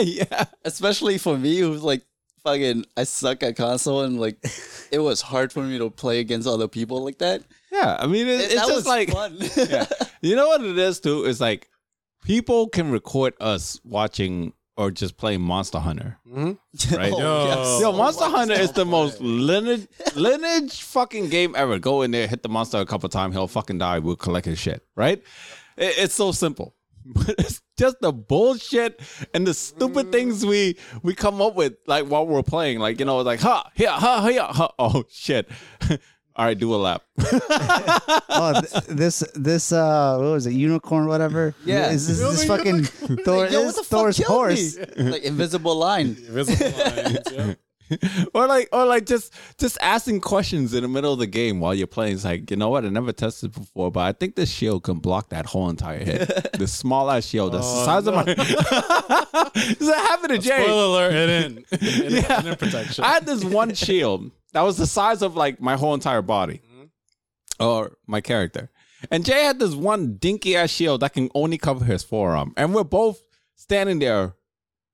yeah. 0.00 0.44
especially 0.64 1.18
for 1.18 1.38
me 1.38 1.58
who's 1.60 1.82
like 1.82 2.02
fucking 2.44 2.84
I 2.96 3.04
suck 3.04 3.42
at 3.42 3.56
console 3.56 4.02
and 4.02 4.20
like 4.20 4.38
it 4.90 4.98
was 4.98 5.20
hard 5.22 5.52
for 5.52 5.62
me 5.62 5.78
to 5.78 5.90
play 5.90 6.20
against 6.20 6.46
other 6.48 6.68
people 6.68 7.04
like 7.04 7.18
that. 7.18 7.42
Yeah. 7.72 7.96
I 7.98 8.06
mean, 8.06 8.26
it, 8.26 8.40
It- 8.40 8.52
it's 8.52 8.54
that 8.54 8.66
just 8.66 8.74
was 8.74 8.86
like, 8.86 9.10
fun. 9.10 9.38
yeah. 9.68 9.86
You 10.20 10.36
know 10.36 10.48
what 10.48 10.62
it 10.62 10.76
is 10.76 11.00
too? 11.00 11.24
Is 11.24 11.40
like 11.40 11.68
people 12.24 12.68
can 12.68 12.90
record 12.90 13.34
us 13.40 13.80
watching 13.84 14.52
or 14.78 14.90
just 14.90 15.16
play 15.18 15.36
Monster 15.36 15.78
Hunter. 15.80 16.18
Mhm. 16.26 16.56
Right. 16.96 17.12
Oh, 17.12 17.18
Yo. 17.18 17.44
yes. 17.46 17.80
Yo, 17.82 17.92
Monster 17.92 18.24
Oh, 18.26 18.30
Hunter 18.30 18.54
is 18.54 18.72
the 18.72 18.84
play. 18.84 18.90
most 18.90 19.20
lineage 19.20 19.86
lineage 20.14 20.80
fucking 20.82 21.28
game 21.28 21.54
ever. 21.56 21.78
Go 21.78 22.00
in 22.02 22.10
there, 22.12 22.26
hit 22.26 22.42
the 22.42 22.48
monster 22.48 22.78
a 22.78 22.86
couple 22.86 23.08
times, 23.10 23.34
he'll 23.34 23.48
fucking 23.48 23.78
die. 23.78 23.98
We'll 23.98 24.16
collect 24.16 24.46
his 24.46 24.58
shit. 24.58 24.82
Right? 24.96 25.18
It- 25.76 25.98
it's 25.98 26.14
so 26.14 26.32
simple. 26.32 26.74
But 27.14 27.36
it's 27.38 27.62
just 27.78 27.96
the 28.02 28.12
bullshit 28.12 29.00
and 29.32 29.46
the 29.46 29.54
stupid 29.54 30.12
things 30.12 30.44
we 30.44 30.76
we 31.02 31.14
come 31.14 31.40
up 31.40 31.54
with 31.54 31.74
like 31.86 32.04
while 32.06 32.26
we're 32.26 32.42
playing. 32.42 32.80
Like, 32.80 32.98
you 33.00 33.06
know, 33.06 33.18
like 33.18 33.40
ha, 33.40 33.70
here, 33.74 33.90
ha, 33.90 34.26
here, 34.26 34.42
ha. 34.42 34.70
Oh 34.78 35.04
shit. 35.08 35.48
All 36.38 36.44
right, 36.44 36.56
do 36.56 36.72
a 36.72 36.76
lap. 36.76 37.02
oh, 38.28 38.60
th- 38.60 38.84
this 38.84 39.24
this 39.34 39.72
uh, 39.72 40.16
what 40.18 40.30
was 40.30 40.46
it? 40.46 40.52
Unicorn, 40.52 41.08
whatever. 41.08 41.52
Yeah. 41.64 41.90
is 41.90 42.06
this, 42.06 42.20
this 42.20 42.44
fucking 42.44 42.84
Thor? 43.24 43.46
Yo, 43.48 43.64
this 43.64 43.74
the 43.74 43.82
Thor's 43.82 44.18
horse. 44.24 44.76
me? 44.76 44.84
like 45.10 45.22
invisible 45.24 45.74
line. 45.74 46.16
Invisible 46.28 46.70
lines, 46.78 47.18
yeah. 47.32 47.54
or 48.34 48.46
like 48.46 48.68
or 48.70 48.84
like 48.84 49.04
just 49.06 49.32
just 49.58 49.78
asking 49.80 50.20
questions 50.20 50.74
in 50.74 50.82
the 50.82 50.88
middle 50.88 51.12
of 51.12 51.18
the 51.18 51.26
game 51.26 51.58
while 51.58 51.74
you're 51.74 51.88
playing. 51.88 52.14
It's 52.14 52.24
like, 52.24 52.48
you 52.52 52.56
know 52.56 52.68
what? 52.68 52.84
I 52.84 52.88
never 52.90 53.12
tested 53.12 53.52
before, 53.52 53.90
but 53.90 54.00
I 54.00 54.12
think 54.12 54.36
this 54.36 54.50
shield 54.50 54.84
can 54.84 54.98
block 55.00 55.30
that 55.30 55.46
whole 55.46 55.68
entire 55.70 56.04
hit. 56.04 56.52
the 56.52 56.68
small 56.68 57.10
ass 57.10 57.26
shield, 57.26 57.54
that's 57.54 57.66
the 57.66 57.80
Oh, 57.80 57.84
size 57.84 58.06
of 58.06 58.14
my 58.14 58.24
Does 58.24 59.88
that 59.88 60.06
happen 60.08 60.30
to 60.30 60.38
Jay? 60.38 60.62
Spoiler 60.62 61.08
alert, 61.08 61.12
it 61.14 61.30
in. 61.46 61.64
It 61.72 62.12
in, 62.12 62.12
Yeah. 62.22 62.46
in 62.46 62.56
protection. 62.56 63.02
I 63.04 63.08
had 63.14 63.26
this 63.26 63.42
one 63.44 63.74
shield 63.74 64.30
that 64.52 64.62
was 64.62 64.76
the 64.76 64.86
size 64.86 65.22
of 65.22 65.36
like 65.36 65.60
my 65.60 65.76
whole 65.76 65.94
entire 65.94 66.22
body. 66.22 66.62
Mm-hmm. 66.64 67.64
Or 67.64 67.98
my 68.06 68.20
character. 68.20 68.70
And 69.10 69.24
Jay 69.24 69.44
had 69.44 69.58
this 69.58 69.74
one 69.74 70.16
dinky 70.16 70.56
ass 70.56 70.70
shield 70.70 71.02
that 71.02 71.12
can 71.12 71.28
only 71.34 71.58
cover 71.58 71.84
his 71.84 72.02
forearm. 72.02 72.52
And 72.56 72.74
we're 72.74 72.84
both 72.84 73.20
standing 73.56 73.98
there 73.98 74.34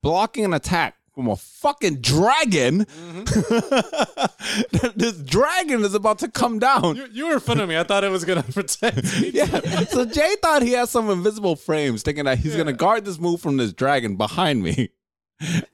blocking 0.02 0.44
an 0.44 0.54
attack 0.54 0.96
from 1.14 1.28
a 1.28 1.36
fucking 1.36 2.00
dragon. 2.00 2.84
Mm-hmm. 2.84 4.90
this 4.98 5.16
dragon 5.18 5.84
is 5.84 5.94
about 5.94 6.18
to 6.20 6.28
come 6.28 6.58
down. 6.58 6.96
you, 6.96 7.06
you 7.12 7.26
were 7.28 7.34
in 7.34 7.40
front 7.40 7.60
of 7.60 7.68
me. 7.68 7.78
I 7.78 7.84
thought 7.84 8.04
it 8.04 8.10
was 8.10 8.24
gonna 8.24 8.42
protect 8.52 9.20
me. 9.20 9.30
Yeah. 9.34 9.46
So 9.84 10.04
Jay 10.04 10.34
thought 10.42 10.62
he 10.62 10.72
had 10.72 10.88
some 10.88 11.08
invisible 11.10 11.56
frames, 11.56 12.02
thinking 12.02 12.24
that 12.24 12.38
he's 12.38 12.56
gonna 12.56 12.72
guard 12.72 13.04
this 13.04 13.18
move 13.18 13.40
from 13.40 13.56
this 13.56 13.72
dragon 13.72 14.16
behind 14.16 14.62
me. 14.62 14.90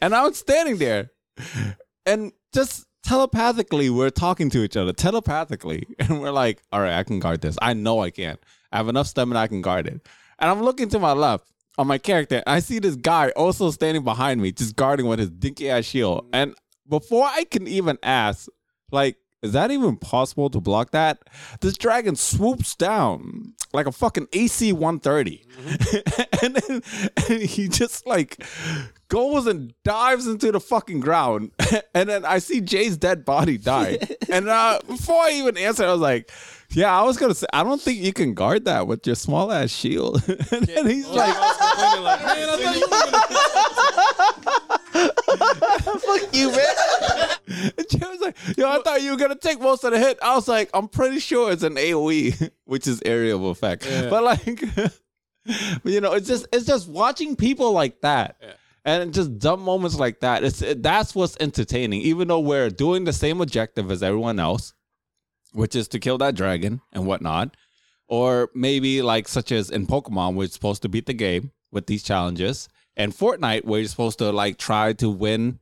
And 0.01 0.15
I 0.15 0.25
was 0.25 0.39
standing 0.39 0.79
there. 0.79 1.11
And 2.07 2.33
just 2.53 2.87
telepathically, 3.11 3.91
we're 3.91 4.09
talking 4.09 4.51
to 4.51 4.63
each 4.63 4.77
other. 4.77 4.93
Telepathically. 4.93 5.85
And 5.99 6.21
we're 6.21 6.31
like, 6.31 6.63
all 6.73 6.81
right, 6.81 6.95
I 6.95 7.03
can 7.03 7.19
guard 7.19 7.41
this. 7.41 7.59
I 7.61 7.73
know 7.73 8.01
I 8.01 8.11
can. 8.11 8.39
I 8.73 8.77
have 8.79 8.89
enough 8.89 9.09
stamina, 9.09 9.41
I 9.41 9.49
can 9.49 9.63
guard 9.63 9.87
it. 9.87 10.01
And 10.39 10.51
I'm 10.51 10.63
looking 10.63 10.89
to 10.91 10.99
my 10.99 11.13
left 11.13 11.51
on 11.77 11.87
my 11.87 11.99
character. 11.99 12.43
I 12.47 12.61
see 12.61 12.79
this 12.79 12.97
guy 12.97 13.31
also 13.31 13.71
standing 13.71 14.05
behind 14.05 14.41
me, 14.41 14.53
just 14.53 14.77
guarding 14.77 15.07
with 15.07 15.19
his 15.19 15.31
dinky 15.31 15.69
ass 15.71 15.85
shield. 15.85 16.27
And 16.33 16.55
before 16.89 17.27
I 17.27 17.45
can 17.45 17.67
even 17.67 17.99
ask, 18.03 18.49
like, 18.93 19.17
is 19.43 19.53
that 19.53 19.71
even 19.71 19.97
possible 19.97 20.51
to 20.51 20.61
block 20.61 20.91
that? 20.91 21.19
This 21.61 21.77
dragon 21.77 22.17
swoops 22.17 22.75
down 22.75 23.55
like 23.73 23.87
a 23.87 23.93
fucking 23.93 24.29
AC 24.33 24.73
130. 24.73 25.47
and 26.43 26.57
then 26.57 26.83
and 27.29 27.43
he 27.43 27.69
just 27.69 28.07
like 28.07 28.45
goes 29.09 29.47
and 29.47 29.75
dives 29.85 30.27
into 30.27 30.53
the 30.53 30.61
fucking 30.61 31.01
ground. 31.01 31.53
and 31.95 32.09
then 32.09 32.25
I 32.25 32.39
see 32.39 32.61
Jay's 32.61 32.97
dead 32.97 33.25
body 33.25 33.57
die. 33.59 33.99
and 34.31 34.49
uh, 34.49 34.79
before 34.87 35.17
I 35.17 35.31
even 35.33 35.57
answered, 35.57 35.87
I 35.87 35.93
was 35.93 36.01
like, 36.01 36.31
yeah, 36.71 36.99
I 36.99 37.03
was 37.03 37.17
going 37.17 37.31
to 37.31 37.35
say, 37.35 37.47
I 37.53 37.65
don't 37.65 37.81
think 37.81 37.99
you 37.99 38.13
can 38.13 38.35
guard 38.35 38.65
that 38.67 38.87
with 38.87 39.07
your 39.07 39.17
small 39.17 39.51
ass 39.51 39.71
shield. 39.71 40.23
and 40.29 40.67
then 40.67 40.87
he's 40.87 41.09
like, 41.09 41.35
I 41.37 41.95
was 41.95 42.05
like, 42.05 42.25
man, 44.71 44.80
fuck 46.01 46.35
you, 46.35 46.51
man. 46.51 47.73
and 47.77 47.89
Jay 47.89 48.07
was 48.09 48.21
like, 48.21 48.37
yo, 48.57 48.69
I 48.69 48.81
thought 48.83 49.03
you 49.03 49.13
were 49.13 49.17
gonna 49.17 49.37
take 49.37 49.61
most 49.61 49.85
of 49.85 49.93
the 49.93 49.99
hit. 49.99 50.19
I 50.23 50.35
was 50.35 50.49
like, 50.49 50.71
I'm 50.75 50.89
pretty 50.89 51.19
sure 51.21 51.53
it's 51.53 51.63
an 51.63 51.77
AOE, 51.77 52.51
which 52.65 52.87
is 52.87 53.03
area 53.05 53.35
of 53.35 53.43
effect. 53.43 53.87
Yeah. 53.87 54.09
But 54.09 54.23
like, 54.25 54.61
but 54.77 55.01
you 55.85 56.01
know, 56.01 56.13
it's 56.13 56.29
just 56.29 56.47
it's 56.53 56.67
just 56.67 56.89
watching 56.89 57.37
people 57.37 57.73
like 57.73 58.01
that. 58.03 58.37
Yeah. 58.41 58.53
And 58.83 59.13
just 59.13 59.39
dumb 59.39 59.61
moments 59.61 59.99
like 59.99 60.21
that. 60.21 60.43
It's 60.43 60.63
it, 60.63 60.83
that's 60.83 61.15
what's 61.15 61.37
entertaining. 61.39 62.01
Even 62.01 62.29
though 62.29 62.41
we're 62.41 62.71
doing 62.71 63.05
the 63.05 63.13
same 63.13 63.43
objective 63.43 63.91
as 63.91 64.03
everyone 64.03 64.41
else, 64.41 64.73
which 65.53 65.77
is 65.77 65.87
to 65.89 65.99
kill 65.99 66.17
that 66.19 66.35
dragon 66.35 66.81
and 66.93 67.07
whatnot, 67.07 67.57
or 68.09 68.49
maybe 68.55 69.03
like 69.03 69.29
such 69.29 69.53
as 69.53 69.71
in 69.71 69.87
Pokemon, 69.87 70.35
we're 70.35 70.49
supposed 70.49 70.81
to 70.83 70.89
beat 70.89 71.05
the 71.05 71.13
game 71.13 71.53
with 71.71 71.87
these 71.87 72.03
challenges, 72.03 72.69
and 72.97 73.13
Fortnite, 73.13 73.65
where 73.65 73.81
you're 73.81 73.89
supposed 73.89 74.19
to 74.19 74.31
like 74.33 74.59
try 74.59 74.93
to 74.95 75.09
win, 75.11 75.59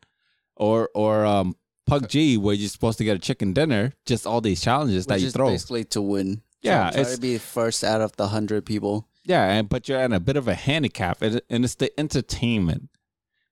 or 0.57 0.89
or 0.95 1.25
um 1.27 1.57
PUBG, 1.89 2.39
where 2.39 2.55
you're 2.55 2.69
supposed 2.69 2.99
to 2.99 3.05
get 3.05 3.17
a 3.17 3.21
chicken 3.21 3.53
dinner. 3.53 3.93
Just 4.07 4.27
all 4.27 4.41
these 4.41 4.61
challenges 4.61 5.07
that 5.07 5.15
Which 5.15 5.23
you 5.23 5.27
is 5.29 5.33
throw. 5.33 5.49
basically 5.51 5.85
to 5.85 6.03
win. 6.03 6.43
Yeah, 6.63 6.91
try 6.91 7.01
it's- 7.01 7.15
to 7.15 7.21
be 7.21 7.39
first 7.39 7.85
out 7.85 8.01
of 8.01 8.17
the 8.17 8.29
hundred 8.29 8.67
people. 8.67 9.09
Yeah, 9.25 9.45
and 9.53 9.69
but 9.69 9.89
you're 9.89 10.01
in 10.01 10.13
a 10.13 10.21
bit 10.21 10.37
of 10.39 10.49
a 10.49 10.55
handicap, 10.55 11.21
and, 11.23 11.41
and 11.51 11.65
it's 11.65 11.75
the 11.75 11.91
entertainment. 12.01 12.89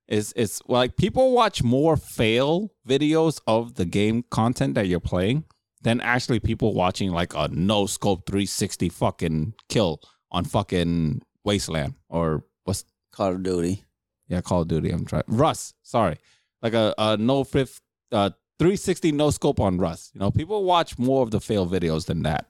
It's 0.08 0.32
it's 0.36 0.60
like 0.68 0.96
people 0.96 1.32
watch 1.32 1.62
more 1.62 1.96
fail 1.96 2.70
videos 2.88 3.40
of 3.46 3.74
the 3.74 3.84
game 3.84 4.24
content 4.30 4.74
that 4.76 4.86
you're 4.86 5.00
playing 5.00 5.44
than 5.82 6.00
actually 6.00 6.40
people 6.40 6.72
watching 6.74 7.10
like 7.10 7.34
a 7.34 7.48
no 7.48 7.86
scope 7.86 8.26
360 8.26 8.88
fucking 8.88 9.54
kill 9.68 10.00
on 10.30 10.44
fucking 10.44 11.22
Wasteland 11.44 11.94
or 12.08 12.44
what's 12.64 12.84
Call 13.16 13.32
of 13.32 13.42
Duty. 13.42 13.82
yeah 14.28 14.42
Call 14.42 14.62
of 14.62 14.68
Duty. 14.68 14.90
I'm 14.90 15.06
trying 15.06 15.22
Rust. 15.26 15.74
Sorry, 15.82 16.18
like 16.62 16.74
a, 16.74 16.94
a 16.98 17.16
no 17.16 17.44
fifth 17.44 17.80
uh 18.12 18.30
360 18.58 19.12
no 19.12 19.30
scope 19.30 19.58
on 19.60 19.78
Rust. 19.78 20.12
You 20.14 20.20
know, 20.20 20.30
people 20.30 20.64
watch 20.64 20.98
more 20.98 21.22
of 21.22 21.30
the 21.30 21.40
fail 21.40 21.66
videos 21.66 22.06
than 22.06 22.22
that. 22.24 22.46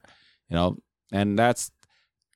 You 0.49 0.55
know, 0.55 0.77
and 1.11 1.39
that's 1.39 1.71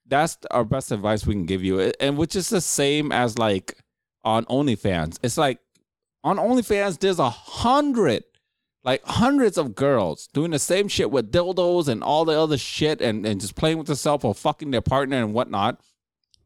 that's 0.08 0.38
our 0.50 0.64
best 0.64 0.92
advice 0.92 1.26
we 1.26 1.34
can 1.34 1.46
give 1.46 1.64
you, 1.64 1.80
and 2.00 2.18
which 2.18 2.36
is 2.36 2.50
the 2.50 2.62
same 2.62 3.12
as 3.12 3.38
like 3.38 3.78
on 4.24 4.46
OnlyFans. 4.46 5.18
It's 5.24 5.38
like 5.38 5.60
on 6.24 6.38
OnlyFans, 6.38 7.00
there's 7.00 7.20
a 7.20 7.30
hundred, 7.30 8.24
like 8.84 9.04
hundreds 9.06 9.58
of 9.58 9.74
girls 9.76 10.28
doing 10.34 10.52
the 10.52 10.60
same 10.60 10.88
shit 10.88 11.12
with 11.12 11.32
dildos 11.32 11.88
and 11.88 12.04
all 12.04 12.26
the 12.26 12.40
other 12.40 12.58
shit, 12.58 13.02
and 13.02 13.26
and 13.26 13.42
just 13.42 13.56
playing 13.56 13.78
with 13.78 13.88
themselves 13.88 14.24
or 14.24 14.34
fucking 14.36 14.72
their 14.72 14.82
partner 14.82 15.18
and 15.18 15.34
whatnot. 15.34 15.82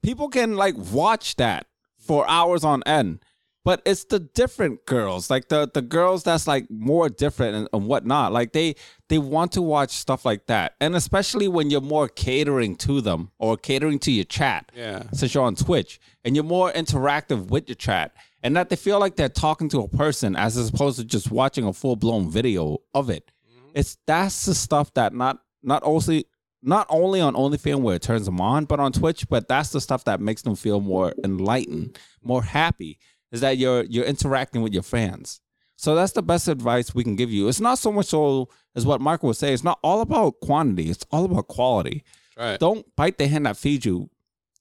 People 0.01 0.29
can 0.29 0.55
like 0.55 0.75
watch 0.77 1.35
that 1.37 1.65
for 2.05 2.29
hours 2.29 2.63
on 2.63 2.83
end. 2.83 3.19
But 3.63 3.81
it's 3.83 4.03
the 4.03 4.19
different 4.19 4.85
girls, 4.85 5.31
like 5.31 5.49
the 5.49 5.67
the 5.73 5.81
girls 5.81 6.21
that's 6.23 6.45
like 6.45 6.69
more 6.69 7.09
different 7.09 7.55
and, 7.55 7.67
and 7.73 7.87
whatnot. 7.87 8.31
Like 8.31 8.53
they 8.53 8.75
they 9.09 9.17
want 9.17 9.53
to 9.53 9.61
watch 9.63 9.89
stuff 9.89 10.23
like 10.23 10.45
that, 10.45 10.75
and 10.79 10.95
especially 10.95 11.47
when 11.47 11.71
you're 11.71 11.81
more 11.81 12.07
catering 12.07 12.75
to 12.77 13.01
them 13.01 13.31
or 13.39 13.57
catering 13.57 13.97
to 13.99 14.11
your 14.11 14.25
chat. 14.25 14.71
Yeah. 14.75 15.09
since 15.13 15.33
you're 15.33 15.43
on 15.43 15.55
Twitch 15.55 15.99
and 16.23 16.35
you're 16.35 16.43
more 16.43 16.71
interactive 16.71 17.47
with 17.47 17.67
your 17.67 17.75
chat, 17.75 18.13
and 18.43 18.55
that 18.55 18.69
they 18.69 18.75
feel 18.75 18.99
like 18.99 19.15
they're 19.15 19.29
talking 19.29 19.67
to 19.69 19.79
a 19.79 19.87
person 19.87 20.35
as 20.35 20.57
opposed 20.69 20.99
to 20.99 21.03
just 21.03 21.31
watching 21.31 21.65
a 21.65 21.73
full 21.73 21.95
blown 21.95 22.29
video 22.29 22.77
of 22.93 23.09
it. 23.09 23.31
Mm-hmm. 23.49 23.71
It's 23.73 23.97
that's 24.05 24.45
the 24.45 24.53
stuff 24.53 24.93
that 24.93 25.11
not 25.11 25.39
not 25.63 25.81
only 25.83 26.27
not 26.65 26.87
only 26.89 27.21
on 27.21 27.35
OnlyFans 27.35 27.81
where 27.81 27.95
it 27.95 28.01
turns 28.01 28.25
them 28.25 28.41
on, 28.41 28.65
but 28.65 28.79
on 28.79 28.91
Twitch. 28.91 29.27
But 29.29 29.47
that's 29.47 29.69
the 29.69 29.81
stuff 29.81 30.03
that 30.05 30.19
makes 30.19 30.41
them 30.41 30.55
feel 30.55 30.81
more 30.81 31.13
enlightened, 31.23 31.97
more 32.23 32.43
happy. 32.43 32.99
Is 33.31 33.41
that 33.41 33.57
you're 33.57 33.83
you're 33.83 34.05
interacting 34.05 34.61
with 34.61 34.73
your 34.73 34.83
fans. 34.83 35.41
So 35.77 35.93
that's 35.93 36.13
the 36.13 36.23
best 36.23 36.47
advice 36.47 36.95
we 36.95 37.03
can 37.03 37.15
give 37.15 37.31
you. 37.31 37.47
It's 37.47 37.59
not 37.59 37.77
so 37.77 37.91
much 37.91 38.07
so 38.07 38.49
as 38.75 38.85
what 38.85 39.01
Marco 39.01 39.27
would 39.27 39.35
say. 39.35 39.53
It's 39.53 39.63
not 39.63 39.79
all 39.83 40.01
about 40.01 40.39
quantity. 40.41 40.89
It's 40.89 41.05
all 41.11 41.25
about 41.25 41.47
quality. 41.47 42.03
Right. 42.37 42.59
Don't 42.59 42.85
bite 42.95 43.17
the 43.17 43.27
hand 43.27 43.45
that 43.45 43.57
feeds 43.57 43.85
you. 43.85 44.09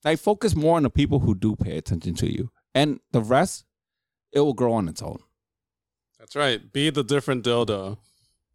Like 0.04 0.18
focus 0.18 0.54
more 0.54 0.76
on 0.76 0.82
the 0.82 0.90
people 0.90 1.20
who 1.20 1.34
do 1.34 1.56
pay 1.56 1.78
attention 1.78 2.14
to 2.16 2.30
you, 2.30 2.50
and 2.74 3.00
the 3.12 3.22
rest, 3.22 3.64
it 4.32 4.40
will 4.40 4.52
grow 4.52 4.74
on 4.74 4.88
its 4.88 5.02
own. 5.02 5.20
That's 6.18 6.36
right. 6.36 6.72
Be 6.72 6.90
the 6.90 7.04
different 7.04 7.44
dildo. 7.44 7.98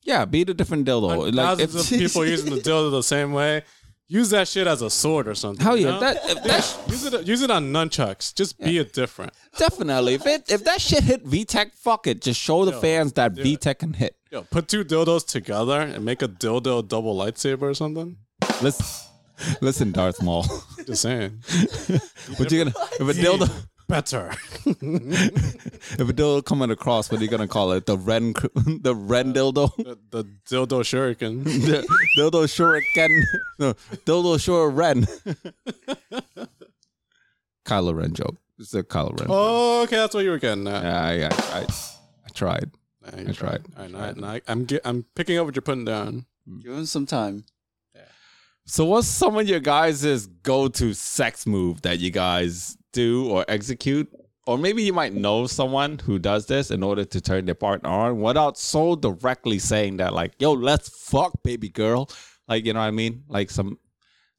Yeah, 0.03 0.25
be 0.25 0.41
a 0.41 0.45
different 0.45 0.87
dildo. 0.87 1.17
Like 1.17 1.29
if, 1.29 1.35
Thousands 1.35 1.91
of 1.91 1.99
people 1.99 2.25
using 2.35 2.53
the 2.53 2.61
dildo 2.61 2.91
the 2.91 3.03
same 3.03 3.33
way. 3.33 3.63
Use 4.11 4.31
that 4.31 4.47
shit 4.47 4.65
as 4.65 4.81
a 4.81 4.89
sword 4.89 5.27
or 5.27 5.35
something. 5.35 5.63
hell 5.63 5.77
you 5.77 5.85
yeah, 5.85 5.91
know? 5.91 5.99
that 5.99 6.17
if 6.23 6.43
that 6.43 6.79
use 6.87 7.05
it. 7.05 7.27
Use 7.27 7.43
it 7.43 7.51
on 7.51 7.71
nunchucks. 7.71 8.33
Just 8.33 8.59
be 8.59 8.79
it 8.79 8.91
different. 8.91 9.33
definitely 9.57 10.15
if 10.15 10.25
it 10.25 10.51
if 10.51 10.63
that 10.63 10.81
shit 10.81 11.03
hit 11.03 11.23
VTEC, 11.23 11.75
fuck 11.75 12.07
it. 12.07 12.21
Just 12.21 12.41
show 12.41 12.65
the 12.65 12.71
Yo, 12.71 12.79
fans 12.79 13.13
that 13.13 13.37
it. 13.37 13.45
VTEC 13.45 13.77
can 13.77 13.93
hit. 13.93 14.15
Yo, 14.31 14.41
put 14.41 14.67
two 14.67 14.83
dildos 14.83 15.27
together 15.27 15.79
and 15.79 16.03
make 16.03 16.23
a 16.23 16.27
dildo 16.27 16.87
double 16.87 17.15
lightsaber 17.15 17.63
or 17.63 17.75
something. 17.75 18.17
Listen, 18.63 18.85
Listen, 19.61 19.91
Darth 19.91 20.21
Maul. 20.21 20.45
Just 20.85 21.01
saying. 21.01 21.43
What 22.37 22.51
you 22.51 22.63
gonna 22.63 22.75
if 22.99 23.01
a 23.01 23.13
dildo 23.13 23.49
Better. 23.89 24.29
if 24.65 25.99
a 25.99 26.13
dildo 26.13 26.45
coming 26.45 26.69
across, 26.69 27.09
what 27.09 27.19
are 27.19 27.23
you 27.23 27.29
gonna 27.29 27.47
call 27.47 27.71
it? 27.71 27.87
The 27.87 27.97
Ren 27.97 28.33
the 28.53 28.93
Ren 28.95 29.31
uh, 29.31 29.33
dildo? 29.33 29.75
the, 29.77 29.97
the 30.11 30.23
dildo 30.47 30.83
shuriken. 30.83 31.43
the 31.43 31.87
dildo 32.15 32.45
shuriken 32.45 33.23
no 33.57 33.73
dildo 34.05 34.39
shore 34.39 34.69
Ren. 34.69 35.07
Kylo 37.65 37.95
Ren 37.95 38.13
joke. 38.13 38.35
It's 38.59 38.75
a 38.75 38.83
Kylo 38.83 39.19
Ren. 39.19 39.27
Oh, 39.27 39.81
okay, 39.81 39.95
that's 39.95 40.13
what 40.13 40.23
you 40.23 40.29
were 40.29 40.37
getting 40.37 40.67
at. 40.67 40.83
Yeah, 40.83 41.11
yeah, 41.11 41.29
I, 41.31 41.61
I 41.61 42.29
tried. 42.35 42.69
Yeah, 43.03 43.19
you 43.21 43.25
That's 43.25 43.41
right. 43.41 43.61
All 43.75 43.87
right, 43.87 43.91
now, 43.91 44.11
now 44.11 44.33
I, 44.33 44.41
I'm 44.47 44.65
get, 44.65 44.81
I'm 44.85 45.03
picking 45.15 45.39
up 45.39 45.47
what 45.47 45.55
you're 45.55 45.63
putting 45.63 45.85
down. 45.85 46.27
Mm. 46.47 46.61
Give 46.61 46.73
him 46.73 46.85
some 46.85 47.07
time. 47.07 47.43
So, 48.65 48.85
what's 48.85 49.07
some 49.07 49.35
of 49.35 49.49
your 49.49 49.59
guys' 49.59 50.27
go-to 50.27 50.93
sex 50.93 51.47
move 51.47 51.81
that 51.81 51.97
you 51.97 52.11
guys 52.11 52.77
do 52.91 53.29
or 53.29 53.45
execute? 53.47 54.09
Or 54.47 54.57
maybe 54.57 54.81
you 54.83 54.93
might 54.93 55.13
know 55.13 55.45
someone 55.45 55.99
who 55.99 56.17
does 56.17 56.47
this 56.47 56.71
in 56.71 56.81
order 56.81 57.05
to 57.05 57.21
turn 57.21 57.45
their 57.45 57.55
partner 57.55 57.89
on 57.89 58.19
without 58.19 58.57
so 58.57 58.95
directly 58.95 59.59
saying 59.59 59.97
that, 59.97 60.13
like, 60.13 60.33
"Yo, 60.39 60.53
let's 60.53 60.89
fuck, 60.89 61.43
baby 61.43 61.69
girl." 61.69 62.09
Like, 62.47 62.65
you 62.65 62.73
know 62.73 62.79
what 62.79 62.87
I 62.87 62.91
mean? 62.91 63.23
Like 63.27 63.51
some, 63.51 63.77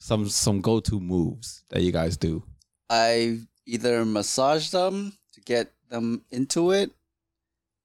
some, 0.00 0.28
some 0.28 0.60
go-to 0.60 0.98
moves 0.98 1.62
that 1.70 1.82
you 1.82 1.92
guys 1.92 2.16
do. 2.16 2.42
I 2.88 3.38
either 3.66 4.04
massage 4.04 4.70
them 4.70 5.12
to 5.34 5.40
get 5.42 5.72
them 5.90 6.24
into 6.30 6.72
it, 6.72 6.90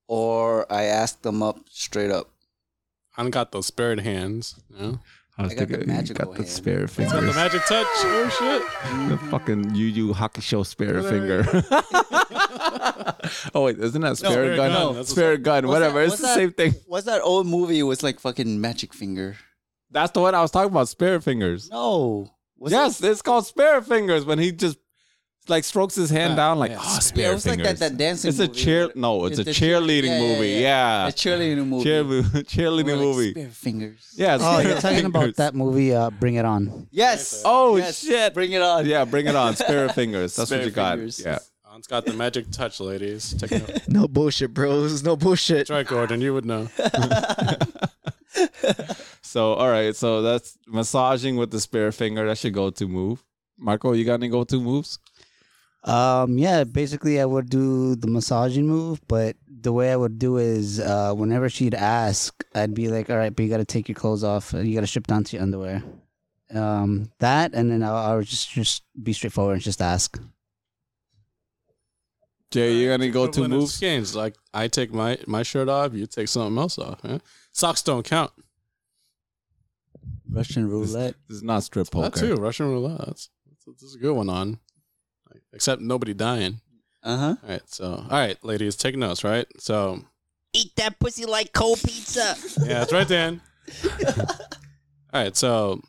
or 0.07 0.71
I 0.71 0.85
ask 0.85 1.21
them 1.21 1.43
up 1.43 1.59
straight 1.69 2.09
up. 2.09 2.31
I 3.15 3.29
got 3.29 3.51
those 3.51 3.67
spirit 3.67 3.99
hands. 3.99 4.55
You 4.69 4.77
know? 4.79 4.99
I, 5.37 5.43
was 5.43 5.51
I 5.51 5.55
got 5.55 5.67
the 5.67 5.77
thinking, 5.77 6.07
you 6.07 6.13
got 6.13 6.29
the 6.31 6.35
hand. 6.37 6.47
spare 6.47 6.87
Got 6.87 7.21
the 7.21 7.33
magic 7.33 7.61
touch. 7.65 7.85
Oh 7.97 8.29
shit! 8.39 9.09
the 9.09 9.17
fucking 9.29 9.75
Yu 9.75 9.85
Yu 9.87 10.13
Hakusho 10.13 10.65
spare 10.65 11.01
finger. 11.03 11.43
oh 13.53 13.65
wait, 13.65 13.77
isn't 13.79 14.01
that 14.01 14.17
spare 14.17 14.31
Spirit 14.31 14.55
gun? 14.55 14.71
gun, 14.71 14.95
that's 14.95 15.09
spare 15.09 15.37
gun, 15.37 15.67
What's 15.67 15.73
whatever. 15.73 15.99
that- 15.99 16.05
it's 16.07 16.17
the 16.17 16.27
that? 16.27 16.35
same 16.35 16.51
thing. 16.53 16.73
What's 16.87 17.05
that 17.05 17.21
old 17.21 17.47
movie? 17.47 17.79
It 17.79 17.83
was 17.83 18.03
like 18.03 18.19
fucking 18.19 18.59
Magic 18.61 18.93
Finger. 18.93 19.35
That's 19.91 20.11
the 20.11 20.21
one 20.21 20.35
I 20.35 20.41
was 20.41 20.51
talking 20.51 20.71
about. 20.71 20.87
Spare 20.89 21.21
fingers. 21.21 21.69
No. 21.69 22.31
Was 22.57 22.71
yes, 22.71 23.03
it's 23.03 23.21
called 23.21 23.45
spare 23.45 23.81
fingers 23.81 24.23
when 24.25 24.39
he 24.39 24.51
just 24.53 24.77
like 25.47 25.63
strokes 25.63 25.95
his 25.95 26.09
hand 26.09 26.31
Yeah, 26.31 26.35
down 26.35 26.59
like 26.59 26.71
yeah, 26.71 26.77
oh 26.81 26.99
spare- 26.99 27.01
spare 27.01 27.23
Yeah, 27.25 27.31
it 27.31 27.33
was 27.35 27.45
like 27.47 27.63
that, 27.63 27.77
that 27.79 27.97
dancing 27.97 28.29
it's 28.29 28.39
a 28.39 28.47
movie. 28.47 28.59
cheer. 28.61 28.89
No, 28.95 29.25
it's, 29.25 29.39
It's 29.39 29.39
a 29.41 29.43
the 29.45 29.53
cheer- 29.53 29.79
cheerleading 29.79 30.03
yeah, 30.05 30.19
yeah, 30.21 30.33
movie. 30.35 30.47
yeah. 30.49 30.59
Yeah, 30.59 31.07
A 31.07 31.11
cheerleading 31.11 31.67
movie. 31.73 31.83
cheer 31.83 32.03
cheerleading 32.03 32.85
like 32.97 32.99
movie. 32.99 33.31
Spare 33.31 33.49
fingers. 33.49 34.13
Yeah. 34.15 34.37
Oh, 34.41 34.59
you're 34.59 34.79
talking 34.81 35.05
about 35.05 35.35
that 35.35 35.53
movie, 35.55 35.93
uh, 35.93 36.09
Bring 36.09 36.35
It 36.35 36.45
On. 36.45 36.87
Yes. 36.91 37.41
Oh 37.45 37.75
Yes. 37.77 37.99
shit! 37.99 38.33
Bring 38.33 38.51
it 38.51 38.61
on. 38.61 38.85
Yeah, 38.85 39.05
bring 39.05 39.27
it 39.27 39.35
on. 39.35 39.55
Spare 39.55 39.89
fingers. 39.99 40.35
That's 40.35 40.49
Spare 40.49 40.59
what 40.59 40.65
you 40.65 40.71
got. 40.71 40.95
fingers. 40.97 41.21
Yeah. 41.23 41.39
On's 41.67 41.87
got 41.87 42.05
the 42.05 42.13
magic 42.13 42.49
touch, 42.51 42.79
ladies. 42.79 43.33
Take 43.33 43.51
it. 43.59 43.67
That's 43.67 43.89
No 43.89 44.07
bullshit, 44.07 44.53
bros. 44.53 45.03
No 45.03 45.15
bullshit. 45.17 45.69
right, 45.69 45.85
Gordon. 45.85 46.21
You 46.21 46.33
would 46.33 46.45
know. 46.45 46.67
So 49.21 49.53
all 49.53 49.69
right, 49.69 49.93
so 49.95 50.21
that's 50.21 50.57
massaging 50.67 51.35
with 51.35 51.51
the 51.51 51.59
spare 51.59 51.91
finger. 51.91 52.25
That 52.25 52.37
should 52.37 52.53
go-to 52.53 52.87
move. 52.87 53.23
Marco, 53.57 53.91
you 53.93 54.05
got 54.05 54.15
any 54.15 54.29
go-to 54.29 54.61
moves? 54.61 54.99
Um, 55.85 56.37
yeah, 56.37 56.63
basically 56.63 57.21
I 57.21 57.25
would 57.25 57.49
do 57.49 57.95
the 57.95 58.07
massaging 58.07 58.67
move, 58.67 58.99
but 59.07 59.35
the 59.47 59.71
way 59.71 59.91
I 59.91 59.95
would 59.95 60.17
do 60.19 60.37
is 60.37 60.79
uh, 60.79 61.13
whenever 61.13 61.47
she'd 61.49 61.75
ask, 61.75 62.43
I'd 62.53 62.73
be 62.73 62.87
like, 62.87 63.09
"All 63.09 63.17
right, 63.17 63.35
but 63.35 63.43
you 63.43 63.49
got 63.49 63.57
to 63.57 63.65
take 63.65 63.87
your 63.87 63.95
clothes 63.95 64.23
off. 64.23 64.53
You 64.53 64.73
got 64.73 64.81
to 64.81 64.87
strip 64.87 65.07
down 65.07 65.23
to 65.25 65.35
your 65.35 65.43
underwear." 65.43 65.83
Um, 66.53 67.11
that, 67.19 67.53
and 67.53 67.71
then 67.71 67.83
I, 67.83 68.11
I 68.11 68.15
would 68.15 68.25
just 68.25 68.49
just 68.51 68.83
be 69.01 69.13
straightforward 69.13 69.55
and 69.55 69.61
just 69.61 69.81
ask. 69.81 70.19
Jay, 72.51 72.73
you 72.73 72.87
got 72.87 72.93
any 72.95 73.09
go-to 73.09 73.29
Equivalent 73.29 73.53
of 73.53 73.59
moves? 73.59 73.79
Games 73.79 74.15
like 74.15 74.35
I 74.53 74.67
take 74.67 74.93
my 74.93 75.17
my 75.27 75.43
shirt 75.43 75.69
off, 75.69 75.93
you 75.93 76.07
take 76.07 76.27
something 76.27 76.57
else 76.57 76.77
off. 76.79 77.03
Man. 77.03 77.21
Socks 77.51 77.81
don't 77.81 78.05
count. 78.05 78.31
Russian 80.29 80.69
roulette. 80.69 81.15
This 81.27 81.37
is 81.37 81.43
not 81.43 81.63
strip 81.63 81.89
poker. 81.91 82.09
That 82.09 82.19
too. 82.19 82.35
Russian 82.35 82.67
roulette. 82.69 83.05
That's, 83.05 83.29
that's, 83.65 83.81
that's 83.81 83.95
a 83.95 83.99
good 83.99 84.13
one 84.13 84.29
on. 84.29 84.59
Like, 85.55 85.59
except 85.59 85.81
nobody 85.81 86.13
dying. 86.13 86.59
Uh 87.01 87.17
huh. 87.17 87.35
All 87.41 87.49
right. 87.49 87.61
So, 87.67 87.85
all 87.85 88.07
right, 88.09 88.37
ladies, 88.43 88.75
take 88.75 88.97
notes. 88.97 89.23
Right. 89.23 89.47
So, 89.57 90.01
Eat 90.53 90.75
that 90.75 90.99
pussy 90.99 91.25
like 91.25 91.53
cold 91.53 91.79
pizza. 91.81 92.35
yeah, 92.59 92.79
that's 92.79 92.91
right, 92.91 93.07
Dan. 93.07 93.41
all 94.17 94.25
right. 95.13 95.35
So, 95.35 95.81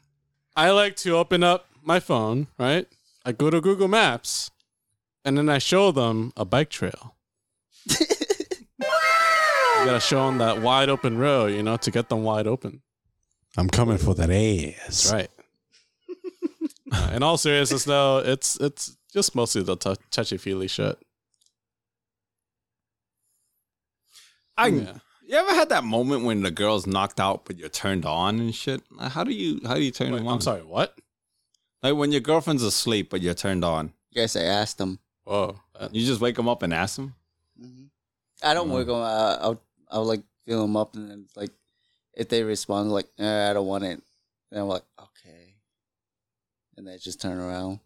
I 0.57 0.71
like 0.71 0.95
to 0.99 1.17
open 1.17 1.43
up 1.43 1.67
my 1.83 1.99
phone. 1.99 2.47
Right. 2.59 2.87
I 3.25 3.33
go 3.33 3.51
to 3.51 3.61
Google 3.61 3.89
Maps, 3.89 4.53
and 5.25 5.37
then 5.37 5.49
I 5.49 5.59
show 5.59 5.91
them 5.91 6.33
a 6.37 6.45
bike 6.45 6.71
trail. 6.71 7.17
you 7.89 7.97
gotta 9.85 9.99
show 10.01 10.27
them 10.27 10.39
that 10.39 10.63
wide 10.63 10.89
open 10.89 11.19
road, 11.19 11.53
you 11.55 11.63
know, 11.65 11.77
to 11.79 11.91
get 11.91 12.09
them 12.09 12.23
wide 12.23 12.47
open. 12.47 12.83
I'm 13.57 13.69
coming 13.69 13.99
for 13.99 14.15
that 14.15 14.31
ass. 14.31 14.77
That's 14.85 15.13
right. 15.13 15.31
Uh, 16.93 17.11
in 17.15 17.23
all 17.25 17.37
seriousness, 17.37 17.83
though, 17.83 18.19
it's 18.19 18.61
it's 18.61 18.97
just 19.17 19.35
mostly 19.35 19.63
the 19.63 19.77
t- 19.77 19.97
touchy 20.11 20.37
feely 20.37 20.69
shit. 20.69 20.99
I, 24.59 24.67
Yeah. 24.69 24.99
You 25.27 25.35
ever 25.37 25.55
had 25.55 25.71
that 25.71 25.83
moment 25.85 26.25
when 26.25 26.43
the 26.43 26.51
girl's 26.53 26.87
knocked 26.87 27.19
out 27.19 27.47
but 27.47 27.57
you're 27.59 27.69
turned 27.71 28.05
on 28.05 28.39
and 28.39 28.55
shit? 28.55 28.83
How 29.01 29.25
do 29.25 29.33
you 29.33 29.61
how 29.67 29.75
do 29.75 29.83
you 29.83 29.91
turn 29.91 30.13
Wait, 30.13 30.19
them 30.19 30.29
on? 30.29 30.35
I'm 30.35 30.41
sorry. 30.41 30.63
What? 30.63 30.97
Like 31.83 31.97
when 31.97 32.13
your 32.13 32.21
girlfriend's 32.21 32.63
asleep 32.63 33.09
but 33.11 33.23
you're 33.23 33.35
turned 33.35 33.65
on, 33.65 33.93
Yes, 34.13 34.37
I 34.37 34.43
asked 34.43 34.79
them. 34.79 34.99
Oh, 35.27 35.57
you 35.91 36.07
just 36.07 36.21
wake 36.21 36.37
them 36.37 36.49
up 36.49 36.63
and 36.63 36.73
ask 36.73 36.97
them. 36.97 37.15
hmm 37.59 37.85
I 38.43 38.53
don't 38.55 38.71
wake 38.71 38.87
them. 38.87 38.97
Uh, 38.97 39.37
I'll 39.41 39.63
I'll 39.91 40.05
like 40.05 40.23
fill 40.47 40.61
them 40.63 40.77
up, 40.77 40.95
and 40.95 41.11
then 41.11 41.27
like 41.35 41.51
if 42.15 42.29
they 42.29 42.43
respond 42.45 42.93
like, 42.93 43.07
eh, 43.19 43.51
I 43.51 43.53
don't 43.55 43.67
want 43.67 43.85
it, 43.85 44.01
then 44.51 44.61
I'm 44.63 44.69
like, 44.69 44.85
okay, 45.01 45.57
and 46.77 46.89
I 46.89 46.99
just 46.99 47.21
turn 47.21 47.39
around, 47.39 47.71
and 47.73 47.81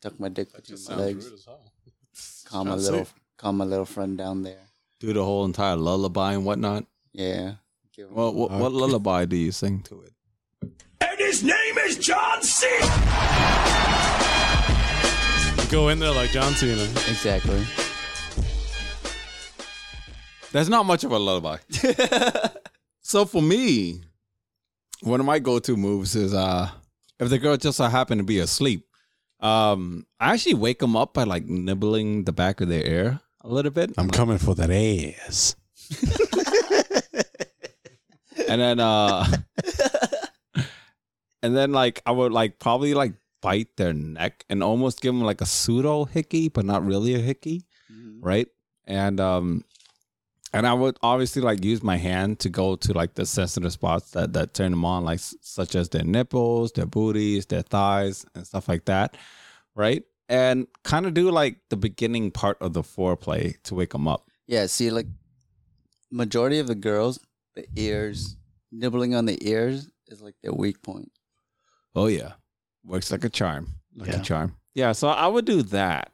tuck 0.00 0.18
my 0.20 0.28
dick 0.28 0.50
that 0.52 0.62
between 0.62 0.76
just 0.76 0.90
my 0.90 0.96
legs, 0.96 1.24
rude 1.24 1.34
as 1.34 1.44
hell. 1.44 1.72
calm 2.46 2.68
my 2.68 2.74
little 2.74 3.00
safe. 3.04 3.14
calm 3.36 3.56
my 3.58 3.64
little 3.64 3.84
friend 3.84 4.16
down 4.18 4.42
there. 4.42 4.60
Do 5.00 5.12
the 5.12 5.24
whole 5.24 5.44
entire 5.44 5.76
lullaby 5.76 6.32
and 6.34 6.44
whatnot. 6.44 6.84
Yeah. 7.12 7.54
Give 7.94 8.08
'em- 8.08 8.14
Well, 8.14 8.32
what, 8.34 8.50
what 8.50 8.72
lullaby 8.72 9.24
do 9.26 9.36
you 9.36 9.52
sing 9.52 9.82
to 9.84 10.02
it? 10.02 10.12
And 11.00 11.18
his 11.18 11.42
name 11.44 11.78
is 11.78 11.96
John 11.98 12.42
C. 12.42 12.66
Go 15.70 15.88
in 15.90 15.98
there 15.98 16.12
like 16.12 16.30
John 16.30 16.54
Cena. 16.54 16.82
exactly. 16.82 17.62
That's 20.50 20.68
not 20.70 20.86
much 20.86 21.04
of 21.04 21.12
a 21.12 21.18
lullaby. 21.18 21.58
so 23.02 23.26
for 23.26 23.42
me, 23.42 24.00
one 25.02 25.20
of 25.20 25.26
my 25.26 25.38
go-to 25.38 25.76
moves 25.76 26.16
is 26.16 26.32
uh 26.32 26.70
if 27.20 27.28
the 27.28 27.38
girl 27.38 27.56
just 27.58 27.76
so 27.76 27.84
happen 27.84 28.16
to 28.18 28.24
be 28.24 28.38
asleep, 28.38 28.86
um, 29.40 30.06
I 30.20 30.34
actually 30.34 30.54
wake 30.54 30.80
them 30.80 30.96
up 30.96 31.14
by 31.14 31.24
like 31.24 31.46
nibbling 31.46 32.24
the 32.24 32.32
back 32.32 32.60
of 32.60 32.68
their 32.68 32.84
ear 32.86 33.20
a 33.42 33.48
little 33.48 33.70
bit. 33.70 33.92
I'm 33.96 34.10
coming 34.10 34.38
for 34.38 34.54
that 34.56 34.70
ass. 34.70 35.54
and 38.48 38.60
then 38.60 38.80
uh 38.80 39.24
and 41.42 41.56
then 41.56 41.72
like 41.72 42.02
I 42.06 42.10
would 42.12 42.32
like 42.32 42.58
probably 42.58 42.94
like 42.94 43.14
bite 43.40 43.76
their 43.76 43.92
neck 43.92 44.44
and 44.50 44.62
almost 44.62 45.00
give 45.00 45.14
them 45.14 45.22
like 45.22 45.40
a 45.40 45.46
pseudo 45.46 46.04
hickey, 46.04 46.48
but 46.48 46.64
not 46.64 46.84
really 46.84 47.14
a 47.14 47.18
hickey, 47.20 47.64
Mhm. 47.90 48.18
right? 48.20 48.48
And 48.86 49.20
um 49.20 49.64
and 50.52 50.66
I 50.66 50.72
would 50.72 50.96
obviously 51.02 51.42
like 51.42 51.64
use 51.64 51.82
my 51.82 51.96
hand 51.96 52.38
to 52.40 52.48
go 52.48 52.76
to 52.76 52.92
like 52.92 53.14
the 53.14 53.26
sensitive 53.26 53.72
spots 53.72 54.12
that 54.12 54.32
that 54.32 54.54
turn 54.54 54.70
them 54.70 54.84
on, 54.84 55.04
like 55.04 55.20
such 55.20 55.74
as 55.74 55.88
their 55.90 56.04
nipples, 56.04 56.72
their 56.72 56.86
booties, 56.86 57.46
their 57.46 57.62
thighs, 57.62 58.24
and 58.34 58.46
stuff 58.46 58.68
like 58.68 58.86
that, 58.86 59.16
right? 59.74 60.04
And 60.28 60.66
kind 60.84 61.06
of 61.06 61.14
do 61.14 61.30
like 61.30 61.56
the 61.70 61.76
beginning 61.76 62.30
part 62.30 62.58
of 62.60 62.72
the 62.72 62.82
foreplay 62.82 63.60
to 63.64 63.74
wake 63.74 63.90
them 63.90 64.08
up. 64.08 64.30
Yeah. 64.46 64.66
See, 64.66 64.90
like 64.90 65.06
majority 66.10 66.58
of 66.58 66.66
the 66.66 66.74
girls, 66.74 67.20
the 67.54 67.66
ears, 67.76 68.36
nibbling 68.72 69.14
on 69.14 69.26
the 69.26 69.38
ears 69.48 69.90
is 70.08 70.20
like 70.20 70.34
their 70.42 70.52
weak 70.52 70.82
point. 70.82 71.10
Oh 71.94 72.06
yeah, 72.06 72.32
works 72.84 73.10
like 73.10 73.24
a 73.24 73.28
charm, 73.28 73.74
like 73.96 74.10
a 74.10 74.20
charm. 74.20 74.54
Yeah, 74.74 74.92
so 74.92 75.08
I 75.08 75.26
would 75.26 75.44
do 75.44 75.62
that. 75.62 76.12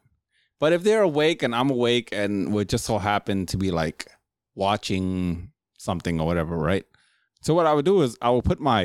But 0.60 0.72
if 0.72 0.82
they're 0.82 1.02
awake 1.02 1.42
and 1.42 1.54
I'm 1.54 1.68
awake 1.68 2.08
and 2.12 2.52
we 2.54 2.64
just 2.64 2.84
so 2.84 2.98
happen 2.98 3.44
to 3.46 3.56
be 3.56 3.70
like 3.70 4.06
watching 4.54 5.50
something 5.78 6.20
or 6.20 6.26
whatever, 6.26 6.56
right? 6.56 6.84
So 7.42 7.54
what 7.54 7.66
I 7.66 7.72
would 7.72 7.84
do 7.84 8.02
is 8.02 8.16
I 8.22 8.30
would 8.30 8.44
put 8.44 8.60
my 8.60 8.84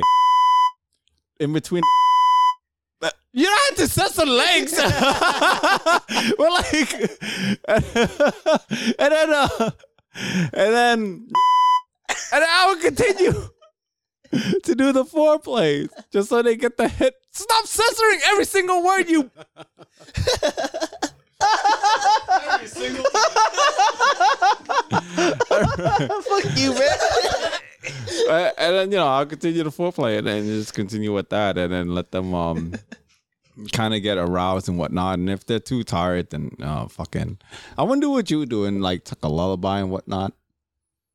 in 1.40 1.52
between. 1.52 1.82
You 3.32 3.46
don't 3.46 3.60
have 3.68 3.78
to 3.78 3.88
censor 3.94 4.26
legs. 4.26 4.72
We're 6.36 6.50
like, 6.50 6.92
and 7.68 9.12
then, 9.12 9.32
uh, 9.32 9.70
and 10.16 10.74
then, 10.74 11.28
and 12.32 12.44
I 12.44 12.66
would 12.68 12.80
continue. 12.82 13.32
to 14.64 14.74
do 14.74 14.92
the 14.92 15.04
foreplay, 15.04 15.88
just 16.12 16.28
so 16.28 16.42
they 16.42 16.56
get 16.56 16.76
the 16.76 16.88
hit. 16.88 17.14
Stop 17.30 17.66
censoring 17.66 18.20
every 18.26 18.44
single 18.44 18.84
word 18.84 19.08
you. 19.08 19.30
Fuck 26.28 26.56
you, 26.56 26.74
man. 26.74 26.90
And 28.30 28.76
then 28.76 28.92
you 28.92 28.98
know 28.98 29.08
I'll 29.08 29.26
continue 29.26 29.62
the 29.64 29.70
foreplay 29.70 30.18
and 30.18 30.26
then 30.26 30.44
just 30.44 30.74
continue 30.74 31.12
with 31.12 31.30
that, 31.30 31.56
and 31.58 31.72
then 31.72 31.94
let 31.94 32.12
them 32.12 32.34
um 32.34 32.74
kind 33.72 33.94
of 33.94 34.02
get 34.02 34.18
aroused 34.18 34.68
and 34.68 34.78
whatnot. 34.78 35.18
And 35.18 35.30
if 35.30 35.46
they're 35.46 35.58
too 35.58 35.82
tired, 35.82 36.30
then 36.30 36.50
uh, 36.62 36.86
fucking, 36.86 37.38
I 37.76 37.82
wonder 37.82 38.08
what 38.08 38.30
you 38.30 38.38
would 38.38 38.50
do 38.50 38.66
and 38.66 38.82
like 38.82 39.04
tuck 39.04 39.18
a 39.22 39.28
lullaby 39.28 39.80
and 39.80 39.90
whatnot. 39.90 40.32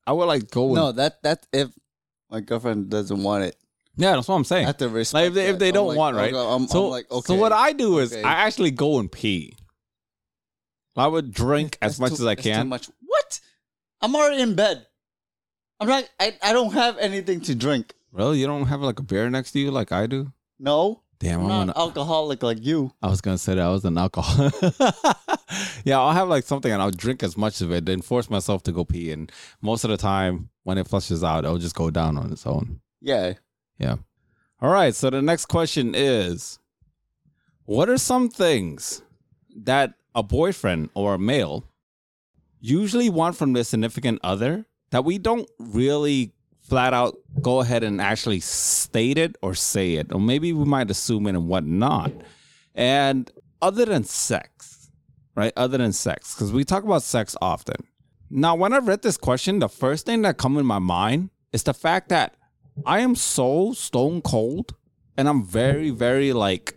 I 0.08 0.12
would 0.12 0.26
like 0.26 0.50
go. 0.52 0.74
No, 0.74 0.90
and, 0.90 0.98
that 1.00 1.24
that 1.24 1.48
if 1.54 1.70
my 2.30 2.42
girlfriend 2.42 2.90
doesn't 2.90 3.24
want 3.24 3.46
it, 3.46 3.56
yeah, 3.98 4.16
that's 4.16 4.28
what 4.28 4.36
I'm 4.36 4.44
saying. 4.44 4.66
I 4.66 4.66
saying. 4.66 4.68
have 4.68 4.78
to 4.78 4.90
respect. 4.90 5.14
Like 5.14 5.28
if 5.28 5.34
they, 5.34 5.48
if 5.48 5.60
they 5.60 5.72
don't 5.72 5.90
like, 5.90 5.98
want, 5.98 6.18
right? 6.18 6.34
I'm, 6.36 6.68
so, 6.68 6.86
I'm 6.86 6.92
like, 6.92 7.10
okay. 7.10 7.34
so 7.34 7.36
what 7.36 7.52
I 7.52 7.72
do 7.72 8.00
is 8.00 8.14
okay. 8.14 8.24
I 8.24 8.46
actually 8.46 8.72
go 8.72 9.00
and 9.00 9.12
pee. 9.12 9.56
I 10.96 11.08
would 11.08 11.34
drink 11.34 11.78
as 11.82 11.98
That's 11.98 12.00
much 12.00 12.18
too- 12.20 12.24
as 12.24 12.28
I 12.28 12.36
can. 12.36 12.68
much. 12.70 12.90
What? 13.06 13.40
I'm 14.02 14.16
already 14.16 14.42
in 14.42 14.56
bed. 14.56 14.86
I'm 15.80 15.88
not. 15.88 16.10
I, 16.20 16.38
I 16.42 16.54
don't 16.54 16.74
have 16.74 16.98
anything 17.00 17.42
to 17.42 17.56
drink. 17.56 17.94
Really, 18.12 18.40
you 18.40 18.48
don't 18.48 18.68
have 18.68 18.82
like 18.82 19.00
a 19.00 19.04
beer 19.04 19.30
next 19.30 19.52
to 19.52 19.60
you 19.60 19.72
like 19.72 19.92
I 19.92 20.08
do? 20.08 20.32
No, 20.58 21.02
Damn, 21.20 21.42
I'm 21.42 21.46
I'm 21.46 21.68
not 21.68 21.74
gonna. 21.76 21.86
alcoholic 21.88 22.44
like 22.44 22.64
you. 22.64 22.94
I 23.02 23.08
was 23.10 23.20
gonna 23.20 23.38
say 23.38 23.56
that 23.56 23.62
I 23.66 23.70
was 23.70 23.84
an 23.84 23.98
alcohol. 23.98 24.52
yeah, 25.84 26.00
I'll 26.00 26.14
have 26.14 26.30
like 26.30 26.46
something 26.46 26.72
and 26.72 26.82
I'll 26.82 26.92
drink 26.92 27.24
as 27.24 27.36
much 27.38 27.60
of 27.62 27.72
it, 27.74 27.86
then 27.86 28.02
force 28.02 28.30
myself 28.30 28.64
to 28.64 28.72
go 28.72 28.86
pee. 28.86 29.12
And 29.12 29.30
most 29.62 29.84
of 29.84 29.90
the 29.90 29.98
time, 29.98 30.50
when 30.64 30.78
it 30.78 30.88
flushes 30.88 31.24
out, 31.24 31.44
it'll 31.44 31.58
just 31.58 31.76
go 31.76 31.90
down 31.90 32.18
on 32.18 32.32
its 32.32 32.46
own. 32.48 32.80
Yeah. 33.02 33.34
Yeah. 33.78 33.96
All 34.62 34.70
right. 34.72 34.96
So 34.96 35.10
the 35.10 35.22
next 35.22 35.48
question 35.48 35.94
is, 35.94 36.58
what 37.66 37.90
are 37.90 37.98
some 37.98 38.30
things 38.30 39.02
that 39.58 39.94
a 40.16 40.24
boyfriend 40.24 40.90
or 40.94 41.16
a 41.16 41.20
male 41.20 41.66
usually 42.60 43.10
want 43.10 43.36
from 43.36 43.54
their 43.54 43.64
significant 43.64 44.20
other 44.24 44.66
that 44.92 45.04
we 45.06 45.18
don't 45.18 45.50
really 45.60 46.32
flat 46.62 46.94
out 46.94 47.16
go 47.42 47.60
ahead 47.60 47.84
and 47.84 48.02
actually 48.02 48.40
state 48.40 49.18
it 49.18 49.36
or 49.42 49.54
say 49.54 49.94
it, 49.94 50.12
or 50.12 50.20
maybe 50.20 50.52
we 50.54 50.66
might 50.66 50.90
assume 50.90 51.28
it 51.28 51.32
and 51.32 51.48
whatnot. 51.48 52.12
And 52.74 53.30
other 53.62 53.86
than 53.86 54.04
sex, 54.04 54.90
right? 55.36 55.54
Other 55.56 55.78
than 55.78 55.94
sex, 55.94 56.34
because 56.34 56.52
we 56.52 56.64
talk 56.64 56.84
about 56.84 57.04
sex 57.04 57.36
often. 57.42 57.88
Now, 58.30 58.56
when 58.56 58.74
I 58.74 58.80
read 58.80 59.02
this 59.02 59.18
question, 59.18 59.60
the 59.60 59.70
first 59.70 60.06
thing 60.06 60.24
that 60.24 60.38
come 60.38 60.58
in 60.58 60.66
my 60.66 60.80
mind 60.80 61.30
is 61.54 61.64
the 61.64 61.74
fact 61.74 62.10
that 62.10 62.36
I 62.86 63.00
am 63.00 63.16
so 63.16 63.74
stone 63.74 64.22
cold 64.22 64.74
and 65.18 65.30
I'm 65.30 65.46
very, 65.46 65.92
very 65.92 66.34
like, 66.34 66.76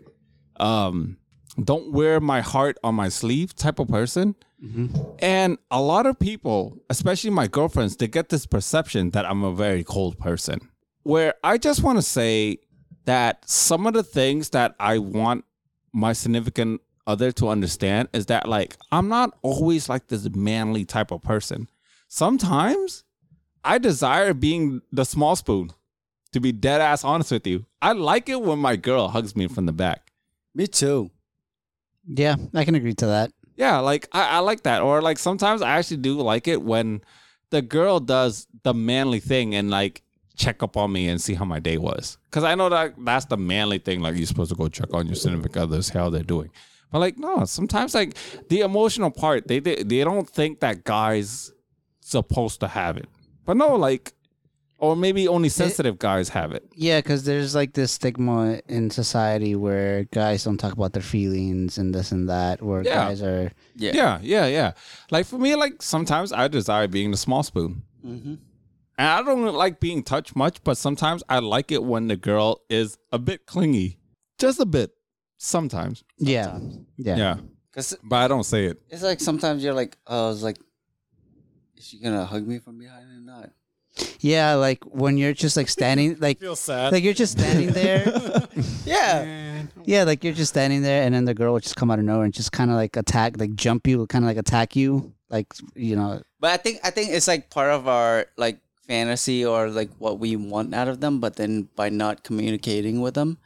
um, 0.60 1.17
don't 1.62 1.92
wear 1.92 2.20
my 2.20 2.40
heart 2.40 2.78
on 2.84 2.94
my 2.94 3.08
sleeve 3.08 3.54
type 3.54 3.78
of 3.78 3.88
person. 3.88 4.34
And 5.20 5.58
a 5.70 5.80
lot 5.80 6.06
of 6.06 6.18
people, 6.18 6.78
especially 6.90 7.30
my 7.30 7.46
girlfriends, 7.46 7.96
they 7.96 8.08
get 8.08 8.28
this 8.28 8.46
perception 8.46 9.10
that 9.10 9.24
I'm 9.24 9.44
a 9.44 9.52
very 9.52 9.84
cold 9.84 10.18
person. 10.18 10.60
Where 11.04 11.34
I 11.44 11.58
just 11.58 11.82
want 11.82 11.98
to 11.98 12.02
say 12.02 12.58
that 13.04 13.48
some 13.48 13.86
of 13.86 13.94
the 13.94 14.02
things 14.02 14.50
that 14.50 14.74
I 14.78 14.98
want 14.98 15.44
my 15.92 16.12
significant 16.12 16.80
other 17.06 17.32
to 17.32 17.48
understand 17.48 18.08
is 18.12 18.26
that 18.26 18.46
like 18.48 18.76
I'm 18.92 19.08
not 19.08 19.36
always 19.42 19.88
like 19.88 20.08
this 20.08 20.28
manly 20.34 20.84
type 20.84 21.10
of 21.10 21.22
person. 21.22 21.68
Sometimes 22.08 23.04
I 23.64 23.78
desire 23.78 24.34
being 24.34 24.82
the 24.92 25.04
small 25.04 25.36
spoon. 25.36 25.70
To 26.32 26.40
be 26.40 26.52
dead 26.52 26.82
ass 26.82 27.04
honest 27.04 27.30
with 27.30 27.46
you, 27.46 27.64
I 27.80 27.92
like 27.92 28.28
it 28.28 28.42
when 28.42 28.58
my 28.58 28.76
girl 28.76 29.08
hugs 29.08 29.34
me 29.34 29.48
from 29.48 29.64
the 29.64 29.72
back. 29.72 30.12
Me 30.54 30.66
too. 30.66 31.10
Yeah, 32.08 32.36
I 32.54 32.64
can 32.64 32.74
agree 32.74 32.94
to 32.94 33.06
that. 33.06 33.32
Yeah, 33.56 33.78
like 33.78 34.08
I, 34.12 34.36
I 34.36 34.38
like 34.38 34.62
that. 34.62 34.82
Or 34.82 35.02
like 35.02 35.18
sometimes 35.18 35.62
I 35.62 35.78
actually 35.78 35.98
do 35.98 36.20
like 36.20 36.48
it 36.48 36.62
when 36.62 37.02
the 37.50 37.62
girl 37.62 38.00
does 38.00 38.46
the 38.62 38.72
manly 38.74 39.20
thing 39.20 39.54
and 39.54 39.70
like 39.70 40.02
check 40.36 40.62
up 40.62 40.76
on 40.76 40.92
me 40.92 41.08
and 41.08 41.20
see 41.20 41.34
how 41.34 41.44
my 41.44 41.58
day 41.58 41.76
was. 41.76 42.16
Cause 42.30 42.44
I 42.44 42.54
know 42.54 42.68
that 42.68 42.94
that's 42.98 43.26
the 43.26 43.36
manly 43.36 43.78
thing. 43.78 44.00
Like 44.00 44.16
you're 44.16 44.26
supposed 44.26 44.50
to 44.50 44.56
go 44.56 44.68
check 44.68 44.94
on 44.94 45.06
your 45.06 45.16
significant 45.16 45.56
others, 45.56 45.88
how 45.88 46.08
they're 46.08 46.22
doing. 46.22 46.50
But 46.92 47.00
like 47.00 47.18
no, 47.18 47.44
sometimes 47.44 47.94
like 47.94 48.16
the 48.48 48.60
emotional 48.60 49.10
part, 49.10 49.48
they 49.48 49.58
they, 49.58 49.82
they 49.82 50.04
don't 50.04 50.28
think 50.28 50.60
that 50.60 50.84
guys 50.84 51.52
supposed 52.00 52.60
to 52.60 52.68
have 52.68 52.96
it. 52.96 53.08
But 53.44 53.56
no, 53.56 53.74
like 53.76 54.12
or 54.78 54.94
maybe 54.96 55.26
only 55.28 55.48
sensitive 55.48 55.98
guys 55.98 56.28
have 56.30 56.52
it. 56.52 56.64
Yeah, 56.74 56.98
because 57.00 57.24
there's 57.24 57.54
like 57.54 57.72
this 57.74 57.92
stigma 57.92 58.60
in 58.68 58.90
society 58.90 59.54
where 59.56 60.04
guys 60.04 60.44
don't 60.44 60.56
talk 60.58 60.72
about 60.72 60.92
their 60.92 61.02
feelings 61.02 61.78
and 61.78 61.94
this 61.94 62.12
and 62.12 62.28
that, 62.28 62.62
where 62.62 62.82
Yeah. 62.82 62.94
guys 63.08 63.22
are. 63.22 63.52
Yeah. 63.76 63.92
Yeah, 63.94 64.18
yeah, 64.22 64.46
yeah. 64.46 64.72
Like 65.10 65.26
for 65.26 65.38
me, 65.38 65.54
like 65.56 65.82
sometimes 65.82 66.32
I 66.32 66.48
desire 66.48 66.86
being 66.88 67.10
the 67.10 67.16
small 67.16 67.42
spoon. 67.42 67.82
Mm-hmm. 68.04 68.34
And 69.00 69.06
I 69.08 69.22
don't 69.22 69.54
like 69.54 69.78
being 69.80 70.02
touched 70.02 70.34
much, 70.34 70.62
but 70.64 70.76
sometimes 70.76 71.22
I 71.28 71.38
like 71.40 71.70
it 71.70 71.84
when 71.84 72.08
the 72.08 72.16
girl 72.16 72.62
is 72.68 72.98
a 73.12 73.18
bit 73.18 73.46
clingy. 73.46 73.98
Just 74.38 74.58
a 74.60 74.66
bit. 74.66 74.90
Sometimes. 75.38 76.02
Yeah. 76.18 76.58
Yeah. 76.96 77.16
Yeah. 77.16 77.36
Cause 77.72 77.96
But 78.02 78.16
I 78.16 78.28
don't 78.28 78.42
say 78.44 78.64
it. 78.66 78.80
it's 78.88 79.02
like 79.02 79.20
sometimes 79.20 79.62
you're 79.62 79.74
like, 79.74 79.96
oh, 80.06 80.26
I 80.26 80.28
was 80.30 80.42
like, 80.42 80.58
is 81.76 81.86
she 81.86 82.00
gonna 82.00 82.24
hug 82.24 82.44
me 82.46 82.58
from 82.58 82.78
behind 82.78 83.04
or 83.04 83.07
not? 83.07 83.07
Yeah, 84.20 84.54
like 84.54 84.82
when 84.84 85.16
you're 85.18 85.32
just 85.34 85.56
like 85.56 85.68
standing, 85.68 86.16
like 86.20 86.38
feel 86.38 86.56
sad. 86.56 86.92
like 86.92 87.04
you're 87.04 87.14
just 87.14 87.38
standing 87.38 87.70
there. 87.70 88.12
Yeah. 88.84 89.62
yeah, 89.84 90.04
like 90.04 90.24
you're 90.24 90.32
just 90.32 90.50
standing 90.50 90.82
there, 90.82 91.02
and 91.02 91.14
then 91.14 91.24
the 91.26 91.34
girl 91.34 91.52
would 91.52 91.62
just 91.62 91.76
come 91.76 91.90
out 91.90 91.98
of 91.98 92.04
nowhere 92.04 92.24
and 92.24 92.32
just 92.32 92.52
kind 92.52 92.70
of 92.70 92.76
like 92.76 92.96
attack, 92.96 93.38
like 93.38 93.54
jump 93.54 93.86
you, 93.86 94.06
kind 94.06 94.24
of 94.24 94.28
like 94.28 94.38
attack 94.38 94.74
you, 94.74 95.12
like 95.28 95.52
you 95.74 95.94
know. 95.94 96.22
But 96.40 96.52
I 96.52 96.56
think 96.56 96.80
I 96.82 96.90
think 96.90 97.10
it's 97.10 97.28
like 97.28 97.50
part 97.50 97.70
of 97.70 97.86
our 97.86 98.26
like 98.36 98.58
fantasy 98.86 99.44
or 99.44 99.68
like 99.68 99.90
what 99.98 100.18
we 100.18 100.36
want 100.36 100.74
out 100.74 100.88
of 100.88 101.00
them. 101.00 101.20
But 101.20 101.36
then 101.36 101.68
by 101.76 101.90
not 101.90 102.24
communicating 102.24 103.00
with 103.00 103.14
them, 103.14 103.38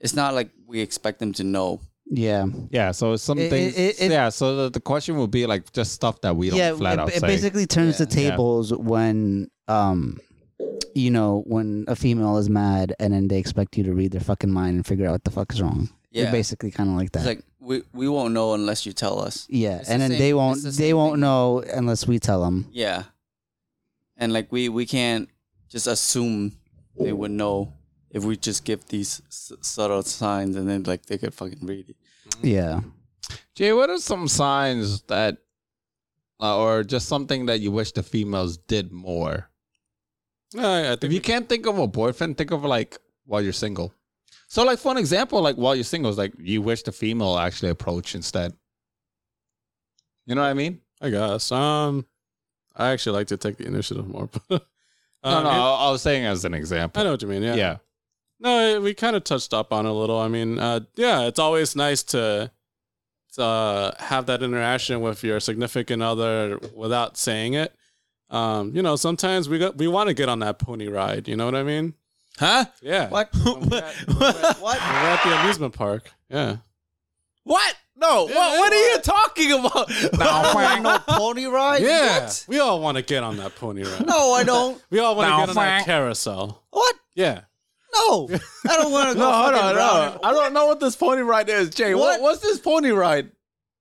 it's 0.00 0.14
not 0.14 0.34
like 0.34 0.50
we 0.66 0.80
expect 0.80 1.20
them 1.20 1.32
to 1.34 1.44
know. 1.44 1.80
Yeah. 2.10 2.46
Yeah. 2.70 2.92
So 2.92 3.16
some 3.16 3.38
It- 3.38 3.50
things. 3.50 3.76
it- 3.76 4.00
it- 4.00 4.10
yeah. 4.10 4.28
So 4.30 4.56
the, 4.56 4.70
the 4.70 4.80
question 4.80 5.16
would 5.18 5.30
be 5.30 5.46
like 5.46 5.72
just 5.72 5.92
stuff 5.92 6.20
that 6.22 6.36
we 6.36 6.48
don't 6.50 6.58
yeah, 6.58 6.74
flat 6.74 6.94
it, 6.94 6.98
out 7.00 7.08
it 7.08 7.20
say. 7.20 7.26
basically 7.26 7.66
turns 7.66 7.98
Yeah. 8.00 8.06
the 8.06 8.10
tables 8.14 8.72
when 8.72 9.50
um 9.68 10.18
you 10.94 11.10
know 11.10 11.42
when 11.46 11.84
a 11.86 11.94
female 11.94 12.38
is 12.38 12.48
mad 12.48 12.94
and 12.98 13.12
then 13.12 13.28
they 13.28 13.38
expect 13.38 13.76
you 13.76 13.84
to 13.84 13.92
read 13.92 14.12
their 14.12 14.20
fucking 14.22 14.50
mind 14.50 14.76
and 14.76 14.86
figure 14.86 15.06
out 15.06 15.12
what 15.12 15.24
the 15.24 15.30
fuck 15.30 15.52
is 15.52 15.60
wrong. 15.60 15.90
Yeah. 16.10 16.22
It's 16.24 16.32
basically 16.32 16.70
kind 16.70 16.88
of 16.88 16.96
like 16.96 17.12
that. 17.12 17.18
It's 17.20 17.26
like 17.26 17.42
we 17.60 17.82
we 17.92 18.08
won't 18.08 18.32
know 18.32 18.54
unless 18.54 18.86
you 18.86 18.92
tell 18.94 19.20
us. 19.20 19.46
yeah, 19.50 19.78
it's 19.80 19.90
and 19.90 20.00
the 20.00 20.04
then 20.08 20.10
same- 20.12 20.18
they 20.18 20.34
won't 20.34 20.62
the 20.62 20.70
they 20.70 20.88
same 20.88 20.96
won't 20.96 21.12
thing. 21.14 21.20
know 21.20 21.62
unless 21.74 22.06
we 22.06 22.18
tell 22.18 22.40
them. 22.42 22.68
Yeah. 22.72 23.02
And 24.16 24.32
like 24.32 24.50
we 24.50 24.68
we 24.70 24.86
can't 24.86 25.28
just 25.68 25.86
assume 25.86 26.56
they 26.98 27.12
would 27.12 27.30
know 27.30 27.74
if 28.10 28.24
we 28.24 28.36
just 28.36 28.64
give 28.64 28.86
these 28.88 29.20
s- 29.28 29.52
subtle 29.60 30.02
signs 30.02 30.56
and 30.56 30.68
then 30.68 30.82
like 30.84 31.06
they 31.06 31.18
could 31.18 31.34
fucking 31.34 31.64
read 31.66 31.90
it. 31.90 31.96
Yeah. 32.42 32.80
Jay, 33.54 33.72
what 33.72 33.90
are 33.90 33.98
some 33.98 34.28
signs 34.28 35.02
that, 35.02 35.38
uh, 36.40 36.56
or 36.58 36.84
just 36.84 37.08
something 37.08 37.46
that 37.46 37.60
you 37.60 37.70
wish 37.70 37.92
the 37.92 38.02
females 38.02 38.56
did 38.56 38.92
more? 38.92 39.50
I, 40.56 40.60
I 40.60 40.92
If 40.92 41.00
think 41.00 41.12
you 41.12 41.20
can't 41.20 41.48
think 41.48 41.66
of 41.66 41.78
a 41.78 41.86
boyfriend, 41.86 42.38
think 42.38 42.50
of 42.52 42.64
like 42.64 42.96
while 43.26 43.42
you're 43.42 43.52
single. 43.52 43.92
So, 44.46 44.64
like 44.64 44.78
for 44.78 44.90
an 44.92 44.96
example, 44.98 45.42
like 45.42 45.56
while 45.56 45.74
you're 45.74 45.84
single, 45.84 46.10
is 46.10 46.16
like 46.16 46.32
you 46.38 46.62
wish 46.62 46.82
the 46.84 46.92
female 46.92 47.36
actually 47.36 47.68
approach 47.70 48.14
instead. 48.14 48.54
You 50.26 50.34
know 50.34 50.40
what 50.42 50.48
I 50.48 50.54
mean? 50.54 50.80
I 51.02 51.10
guess. 51.10 51.52
Um, 51.52 52.06
I 52.76 52.90
actually 52.90 53.16
like 53.18 53.26
to 53.28 53.36
take 53.36 53.56
the 53.58 53.66
initiative 53.66 54.06
more. 54.08 54.28
But 54.48 54.48
no, 55.24 55.30
um, 55.30 55.44
no, 55.44 55.50
it- 55.50 55.52
I, 55.52 55.74
I 55.88 55.90
was 55.90 56.00
saying 56.02 56.24
as 56.24 56.44
an 56.46 56.54
example. 56.54 57.00
I 57.00 57.04
know 57.04 57.10
what 57.12 57.22
you 57.22 57.28
mean. 57.28 57.42
Yeah. 57.42 57.54
Yeah. 57.56 57.76
No, 58.40 58.80
we 58.80 58.94
kind 58.94 59.16
of 59.16 59.24
touched 59.24 59.52
up 59.52 59.72
on 59.72 59.84
it 59.86 59.88
a 59.88 59.92
little. 59.92 60.18
I 60.18 60.28
mean, 60.28 60.58
uh, 60.58 60.80
yeah, 60.94 61.22
it's 61.22 61.38
always 61.40 61.74
nice 61.74 62.02
to, 62.04 62.50
to 63.34 63.42
uh, 63.42 63.92
have 63.98 64.26
that 64.26 64.42
interaction 64.42 65.00
with 65.00 65.24
your 65.24 65.40
significant 65.40 66.02
other 66.02 66.58
without 66.74 67.16
saying 67.16 67.54
it. 67.54 67.74
Um, 68.30 68.72
you 68.76 68.82
know, 68.82 68.94
sometimes 68.96 69.48
we 69.48 69.58
got 69.58 69.76
we 69.76 69.88
want 69.88 70.08
to 70.08 70.14
get 70.14 70.28
on 70.28 70.38
that 70.40 70.58
pony 70.58 70.86
ride. 70.88 71.26
You 71.28 71.36
know 71.36 71.46
what 71.46 71.54
I 71.54 71.62
mean? 71.62 71.94
Huh? 72.38 72.66
Yeah. 72.82 73.08
What? 73.08 73.30
When 73.34 73.60
we're 73.70 73.78
at, 73.78 73.94
we're 74.06 74.26
at- 74.28 74.56
What? 74.60 74.78
we're 74.78 75.08
at 75.08 75.22
the 75.24 75.40
amusement 75.40 75.74
park. 75.74 76.10
Yeah. 76.30 76.56
What? 77.44 77.74
No. 77.96 78.28
Yeah, 78.28 78.34
what? 78.36 78.58
What 78.58 78.72
are 78.72 78.92
you 78.92 78.98
talking 79.00 79.52
about? 79.52 79.90
no, 80.18 80.80
no 80.82 80.98
pony 81.08 81.46
ride? 81.46 81.82
Yeah. 81.82 82.24
What? 82.24 82.44
We 82.48 82.60
all 82.60 82.80
want 82.80 82.96
to 82.98 83.02
get 83.02 83.24
on 83.24 83.38
that 83.38 83.56
pony 83.56 83.82
ride. 83.82 84.06
No, 84.06 84.32
I 84.34 84.44
don't. 84.44 84.80
We 84.90 85.00
all 85.00 85.16
want 85.16 85.26
to 85.28 85.36
get 85.36 85.48
on 85.48 85.54
that 85.56 85.84
carousel. 85.86 86.62
What? 86.70 86.94
Yeah. 87.14 87.40
No. 87.94 88.28
I 88.68 88.76
don't 88.76 88.92
want 88.92 89.08
to 89.10 89.14
go 89.18 89.20
No, 89.20 89.32
hold 89.32 89.54
on, 89.54 89.74
no. 89.74 90.20
I 90.22 90.32
don't 90.32 90.52
know 90.52 90.66
what 90.66 90.80
this 90.80 90.96
pony 90.96 91.22
ride 91.22 91.48
is, 91.48 91.70
Jay. 91.70 91.94
What? 91.94 92.20
What? 92.20 92.20
What's 92.22 92.40
this 92.40 92.58
pony 92.58 92.90
ride? 92.90 93.30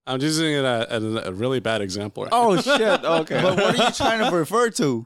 I'm 0.05 0.19
just 0.19 0.39
using 0.39 0.53
it 0.53 0.63
as 0.63 1.03
a, 1.03 1.23
a 1.25 1.31
really 1.33 1.59
bad 1.59 1.81
example. 1.81 2.23
Right 2.23 2.29
Oh 2.31 2.59
shit. 2.61 2.81
Okay. 3.03 3.41
But 3.41 3.57
what 3.57 3.79
are 3.79 3.85
you 3.87 3.91
trying 3.91 4.23
to 4.29 4.35
refer 4.35 4.69
to? 4.71 5.05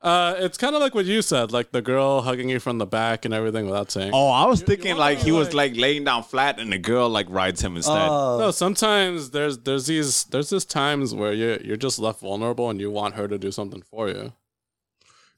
Uh, 0.00 0.34
it's 0.38 0.58
kind 0.58 0.74
of 0.74 0.82
like 0.82 0.96
what 0.96 1.04
you 1.04 1.22
said, 1.22 1.52
like 1.52 1.70
the 1.70 1.80
girl 1.80 2.22
hugging 2.22 2.48
you 2.48 2.58
from 2.58 2.78
the 2.78 2.86
back 2.86 3.24
and 3.24 3.32
everything 3.32 3.66
without 3.66 3.88
saying. 3.92 4.10
Oh, 4.12 4.30
I 4.30 4.46
was 4.46 4.60
you 4.60 4.66
thinking 4.66 4.88
wanna, 4.96 4.98
like 5.00 5.18
he 5.18 5.30
was 5.30 5.54
like- 5.54 5.74
like 5.74 5.80
laying 5.80 6.02
down 6.02 6.24
flat 6.24 6.58
and 6.58 6.72
the 6.72 6.78
girl 6.78 7.08
like 7.08 7.26
rides 7.30 7.60
him 7.62 7.76
instead. 7.76 8.08
Oh, 8.08 8.38
No, 8.40 8.50
sometimes 8.50 9.30
there's 9.30 9.58
there's 9.58 9.86
these 9.86 10.24
there's 10.24 10.50
this 10.50 10.64
times 10.64 11.14
where 11.14 11.32
you 11.32 11.60
you're 11.62 11.76
just 11.76 12.00
left 12.00 12.18
vulnerable 12.18 12.68
and 12.68 12.80
you 12.80 12.90
want 12.90 13.14
her 13.14 13.28
to 13.28 13.38
do 13.38 13.52
something 13.52 13.80
for 13.82 14.08
you. 14.08 14.32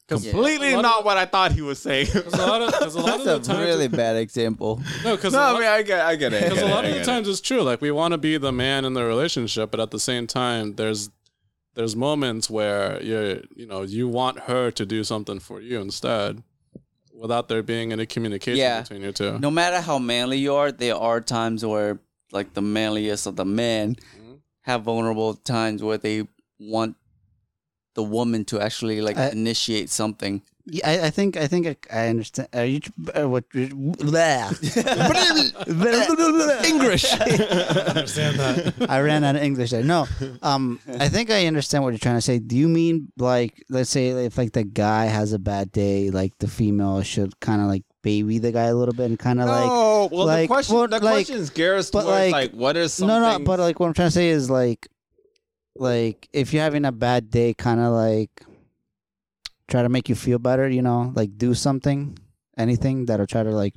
Completely 0.07 0.73
a 0.73 0.77
lot 0.77 0.83
not 0.83 0.99
of- 1.01 1.05
what 1.07 1.17
I 1.17 1.25
thought 1.25 1.53
he 1.53 1.63
was 1.63 1.79
saying. 1.79 2.09
Because 2.13 2.35
a 2.35 2.47
lot 2.47 2.61
of 2.63 2.73
because 2.73 2.95
a 2.95 3.01
lot 3.01 3.21
of 3.21 3.25
that's 3.25 3.47
the 3.49 3.53
a 3.53 3.57
times 3.57 3.67
really 3.67 3.89
bad 3.89 4.17
example. 4.17 4.83
no 5.03 5.17
because 5.17 5.33
no, 5.33 5.41
I 5.41 5.53
mean 5.55 5.63
I 5.65 5.83
get 5.83 6.01
I 6.01 6.15
get 6.17 6.33
it. 6.35 6.43
Because 6.45 6.63
a 6.63 6.67
lot 6.69 6.85
I 6.85 6.89
of 6.89 6.93
the 6.95 6.99
get 7.01 7.09
it. 7.09 7.11
times 7.11 7.29
it's 7.29 7.41
true. 7.41 7.63
Like 7.63 7.81
we 7.81 7.91
want 7.91 8.13
to 8.13 8.19
be 8.19 8.37
the 8.37 8.53
man 8.53 8.85
in 8.85 8.93
the 8.95 9.05
relationship, 9.05 9.71
but 9.71 9.81
at 9.81 9.91
the 9.91 9.99
same 10.01 10.27
time, 10.27 10.75
there's 10.75 11.11
there's 11.75 11.97
moments 11.97 12.51
where 12.51 13.03
you're 13.03 13.41
you 13.57 13.67
know 13.67 13.83
you 13.83 14.07
want 14.07 14.41
her 14.41 14.71
to 14.73 14.85
do 14.85 15.05
something 15.05 15.39
for 15.41 15.61
you 15.63 15.81
instead, 15.81 16.43
without 17.15 17.49
there 17.49 17.63
being 17.63 17.91
any 17.93 18.05
communication 18.07 18.59
Yeah. 18.59 18.83
between 18.83 19.03
you 19.03 19.13
two. 19.13 19.39
No 19.39 19.51
matter 19.51 19.81
how 19.81 19.99
manly 19.99 20.37
you 20.39 20.55
are, 20.55 20.71
there 20.71 20.97
are 20.97 21.21
times 21.23 21.65
where, 21.65 21.99
like 22.31 22.53
the 22.55 22.63
manliest 22.63 23.27
of 23.27 23.37
the 23.37 23.45
men, 23.47 23.97
Mhm. 24.21 24.39
have 24.63 24.83
vulnerable 24.83 25.33
times 25.35 25.83
where 25.83 25.97
they 25.99 26.27
want 26.61 26.97
the 27.95 28.03
woman 28.03 28.45
to 28.47 28.61
actually 28.61 29.01
like 29.01 29.17
I- 29.17 29.31
initiate 29.31 29.91
something. 29.91 30.43
Yeah, 30.67 30.89
I, 30.89 31.07
I 31.09 31.11
think 31.11 31.37
I 31.37 31.47
think 31.47 31.67
I, 31.67 31.77
I 31.93 32.09
understand. 32.09 32.49
Are 32.55 32.65
you 32.65 32.81
uh, 33.15 33.29
what? 33.29 33.45
English. 33.55 33.77
I 37.05 37.85
understand 37.89 38.39
that. 38.39 38.75
I 38.89 39.01
ran 39.01 39.25
out 39.25 39.37
of 39.37 39.43
English 39.43 39.71
there. 39.71 39.83
No, 39.83 40.07
um, 40.43 40.81
I 40.99 41.09
think 41.09 41.31
I 41.31 41.47
understand 41.47 41.85
what 41.85 41.91
you're 41.91 41.99
trying 41.99 42.17
to 42.17 42.23
say. 42.23 42.39
Do 42.39 42.57
you 42.57 42.69
mean 42.69 43.13
like, 43.19 43.63
let's 43.69 43.91
say, 43.91 44.09
if 44.25 44.39
like 44.39 44.53
the 44.53 44.65
guy 44.65 45.05
has 45.07 45.33
a 45.33 45.39
bad 45.39 45.73
day, 45.73 46.11
like 46.11 46.39
the 46.39 46.49
female 46.49 47.03
should 47.03 47.39
kind 47.41 47.61
of 47.61 47.69
like 47.69 47.83
baby 48.03 48.39
the 48.39 48.53
guy 48.53 48.65
a 48.65 48.75
little 48.75 48.95
bit 48.95 49.07
and 49.07 49.19
kind 49.19 49.41
of 49.41 49.49
like, 49.49 49.65
no, 49.67 50.09
well 50.13 50.27
like- 50.27 50.43
the 50.43 50.55
question 50.55 50.77
well, 50.77 50.89
the 50.89 51.01
like- 51.01 51.27
question 51.27 51.37
is 51.37 51.51
gears 51.51 51.91
but 51.91 52.07
like- 52.07 52.33
like, 52.33 52.51
what 52.53 52.77
is 52.77 52.93
something 52.93 53.21
no, 53.21 53.39
no. 53.39 53.45
But 53.45 53.59
like, 53.61 53.81
what 53.81 53.87
I'm 53.89 53.95
trying 53.95 54.09
to 54.09 54.13
say 54.13 54.29
is 54.29 54.51
like, 54.51 54.89
like 55.77 56.29
if 56.33 56.53
you're 56.53 56.63
having 56.63 56.85
a 56.85 56.93
bad 56.93 57.31
day, 57.31 57.55
kind 57.55 57.81
of 57.81 57.93
like 57.93 58.31
try 59.69 59.83
to 59.83 59.89
make 59.89 60.09
you 60.09 60.15
feel 60.15 60.39
better. 60.39 60.69
You 60.69 60.83
know, 60.83 61.13
like 61.15 61.37
do 61.37 61.55
something, 61.55 62.19
anything 62.57 63.07
that'll 63.07 63.27
try 63.27 63.43
to 63.43 63.51
like. 63.51 63.75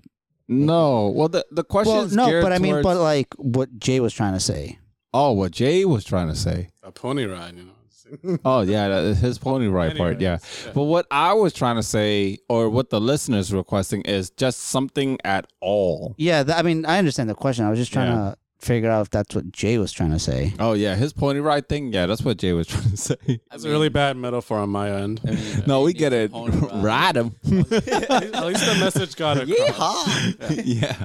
no. 0.48 1.10
Well 1.10 1.30
the 1.30 1.46
the 1.52 1.64
question 1.64 1.94
Well, 1.94 2.04
is 2.06 2.16
no, 2.16 2.28
geared 2.28 2.44
but 2.44 2.54
I 2.54 2.60
mean, 2.60 2.74
towards- 2.74 2.84
but 2.84 2.98
like 3.02 3.34
what 3.38 3.80
Jay 3.80 4.00
was 4.00 4.14
trying 4.14 4.34
to 4.34 4.40
say. 4.40 4.80
oh 5.14 5.32
what 5.32 5.52
Jay 5.52 5.86
was 5.86 6.04
trying 6.04 6.28
to 6.30 6.36
say. 6.36 6.70
A 6.84 6.92
pony 6.92 7.26
ride, 7.26 7.56
you 7.56 7.64
know. 7.64 7.72
Oh 8.46 8.62
yeah, 8.62 8.88
that 8.88 9.04
is 9.04 9.20
his 9.20 9.38
pony 9.38 9.68
ride 9.68 9.98
part. 9.98 10.22
Yeah. 10.22 10.38
Yeah. 10.66 10.72
But 10.74 10.84
what 10.84 11.08
I 11.12 11.34
was 11.34 11.52
trying 11.54 11.76
to 11.76 11.84
say, 11.84 12.38
or 12.48 12.70
what 12.70 12.90
the 12.90 13.02
listeners 13.02 13.54
requesting, 13.54 14.02
is 14.04 14.30
just 14.30 14.60
something 14.62 15.18
at 15.26 15.46
all. 15.60 16.16
Yeah, 16.18 16.42
th- 16.44 16.58
I 16.58 16.62
mean, 16.62 16.86
I 16.86 17.00
understand 17.00 17.30
the 17.30 17.36
question. 17.36 17.66
I 17.66 17.70
was 17.70 17.78
just 17.80 17.92
trying 17.92 18.08
Yeah. 18.12 18.32
to 18.32 18.38
figure 18.60 18.90
out 18.90 19.02
if 19.02 19.10
that's 19.12 19.36
what 19.36 19.52
Jay 19.52 19.78
was 19.78 19.92
trying 19.92 20.12
to 20.12 20.20
say. 20.20 20.54
Oh 20.60 20.74
yeah, 20.74 20.96
his 20.96 21.14
pony 21.14 21.40
ride 21.40 21.70
thing. 21.70 21.94
Yeah, 21.94 22.06
that's 22.08 22.24
what 22.24 22.38
Jay 22.38 22.54
was 22.54 22.68
trying 22.74 22.90
to 22.92 22.98
say. 22.98 23.40
That's 23.52 23.64
a 23.64 23.70
really 23.70 23.90
bad 23.90 24.18
metaphor 24.18 24.58
on 24.60 24.70
my 24.70 24.90
end. 24.92 25.22
I 25.26 25.32
mean, 25.32 25.64
No, 25.68 25.82
we 25.82 25.94
get 25.94 26.14
it. 26.14 26.32
ride. 26.34 26.74
Ride 26.84 27.18
him. 27.18 27.36
At 27.46 28.46
least 28.46 28.66
the 28.66 28.78
message 28.80 29.16
got 29.16 29.38
across. 29.38 30.08
Yeehaw! 30.08 30.62
yeah. 30.66 31.04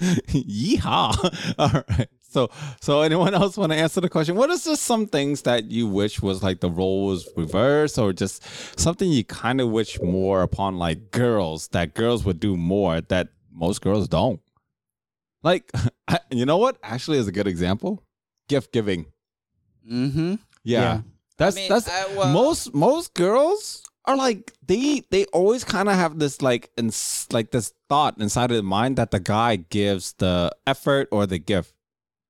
Yeehaw. 0.00 1.54
All 1.58 1.82
right. 1.88 2.08
So, 2.22 2.50
so 2.80 3.02
anyone 3.02 3.32
else 3.32 3.56
want 3.56 3.70
to 3.70 3.78
answer 3.78 4.00
the 4.00 4.08
question? 4.08 4.34
What 4.34 4.50
is 4.50 4.64
just 4.64 4.82
some 4.82 5.06
things 5.06 5.42
that 5.42 5.70
you 5.70 5.86
wish 5.86 6.20
was 6.20 6.42
like 6.42 6.58
the 6.60 6.70
role 6.70 7.06
was 7.06 7.28
reversed, 7.36 7.96
or 7.96 8.12
just 8.12 8.42
something 8.78 9.08
you 9.08 9.22
kind 9.24 9.60
of 9.60 9.70
wish 9.70 10.00
more 10.02 10.42
upon 10.42 10.76
like 10.76 11.12
girls 11.12 11.68
that 11.68 11.94
girls 11.94 12.24
would 12.24 12.40
do 12.40 12.56
more 12.56 13.00
that 13.02 13.28
most 13.52 13.82
girls 13.82 14.08
don't? 14.08 14.40
Like, 15.44 15.70
I, 16.08 16.18
you 16.30 16.44
know 16.46 16.56
what? 16.58 16.78
Actually, 16.82 17.18
is 17.18 17.28
a 17.28 17.32
good 17.32 17.46
example. 17.46 18.02
Gift 18.48 18.72
giving. 18.72 19.06
Mm-hmm. 19.88 20.34
Yeah, 20.64 20.80
Yeah. 20.80 21.00
that's 21.38 21.56
I 21.56 21.60
mean, 21.60 21.68
that's 21.68 21.88
I- 21.88 22.14
well- 22.16 22.32
most 22.32 22.74
most 22.74 23.14
girls 23.14 23.82
are 24.06 24.16
like 24.16 24.52
they 24.66 25.02
they 25.10 25.24
always 25.26 25.64
kind 25.64 25.88
of 25.88 25.94
have 25.94 26.18
this 26.18 26.42
like 26.42 26.70
ins- 26.76 27.26
like 27.32 27.50
this 27.52 27.72
thought 27.88 28.18
inside 28.20 28.50
of 28.50 28.56
their 28.56 28.62
mind 28.62 28.96
that 28.96 29.10
the 29.10 29.20
guy 29.20 29.56
gives 29.56 30.12
the 30.14 30.50
effort 30.66 31.08
or 31.12 31.26
the 31.26 31.38
gift. 31.38 31.72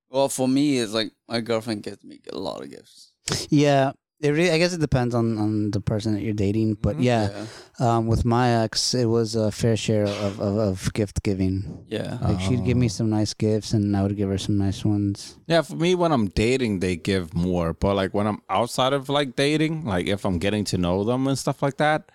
Well, 0.09 0.29
for 0.29 0.47
me, 0.47 0.77
it's 0.79 0.93
like 0.93 1.11
my 1.27 1.41
girlfriend 1.41 1.83
gives 1.83 2.03
me 2.03 2.19
a 2.31 2.37
lot 2.37 2.61
of 2.63 2.69
gifts. 2.69 3.11
Yeah, 3.49 3.91
it 4.21 4.29
really, 4.29 4.49
I 4.51 4.57
guess 4.57 4.73
it 4.73 4.79
depends 4.79 5.13
on, 5.13 5.37
on 5.37 5.71
the 5.71 5.81
person 5.81 6.13
that 6.13 6.21
you're 6.21 6.33
dating. 6.33 6.75
But 6.75 6.97
Mhm. 6.97 7.03
yeah, 7.03 7.45
um, 7.79 8.07
with 8.07 8.23
my 8.25 8.63
ex, 8.63 8.93
it 8.93 9.05
was 9.05 9.35
a 9.35 9.51
fair 9.51 9.75
share 9.75 10.05
of, 10.05 10.39
of, 10.39 10.57
of 10.57 10.93
gift 10.93 11.21
giving. 11.23 11.85
yeah. 11.89 12.17
Like 12.21 12.39
she'd 12.39 12.63
give 12.65 12.77
me 12.77 12.85
Oh. 12.85 12.89
some 12.89 13.09
nice 13.09 13.33
gifts, 13.33 13.73
and 13.73 13.95
I 13.95 14.01
would 14.03 14.15
give 14.15 14.29
her 14.29 14.37
some 14.37 14.57
nice 14.57 14.85
ones. 14.85 15.37
Yeah, 15.47 15.61
for 15.61 15.75
me 15.75 15.95
when 15.95 16.11
I'm 16.11 16.27
dating, 16.27 16.79
they 16.79 16.95
give 16.95 17.33
more. 17.33 17.73
But 17.73 17.95
like 17.95 18.13
when 18.13 18.25
I'm 18.27 18.41
outside 18.49 18.93
of 18.93 19.09
like 19.09 19.35
dating, 19.35 19.85
like 19.85 20.07
if 20.07 20.25
I'm 20.25 20.39
getting 20.39 20.63
to 20.65 20.77
know 20.77 21.03
them 21.03 21.27
and 21.27 21.37
stuff 21.37 21.61
like 21.61 21.77
that, 21.77 22.09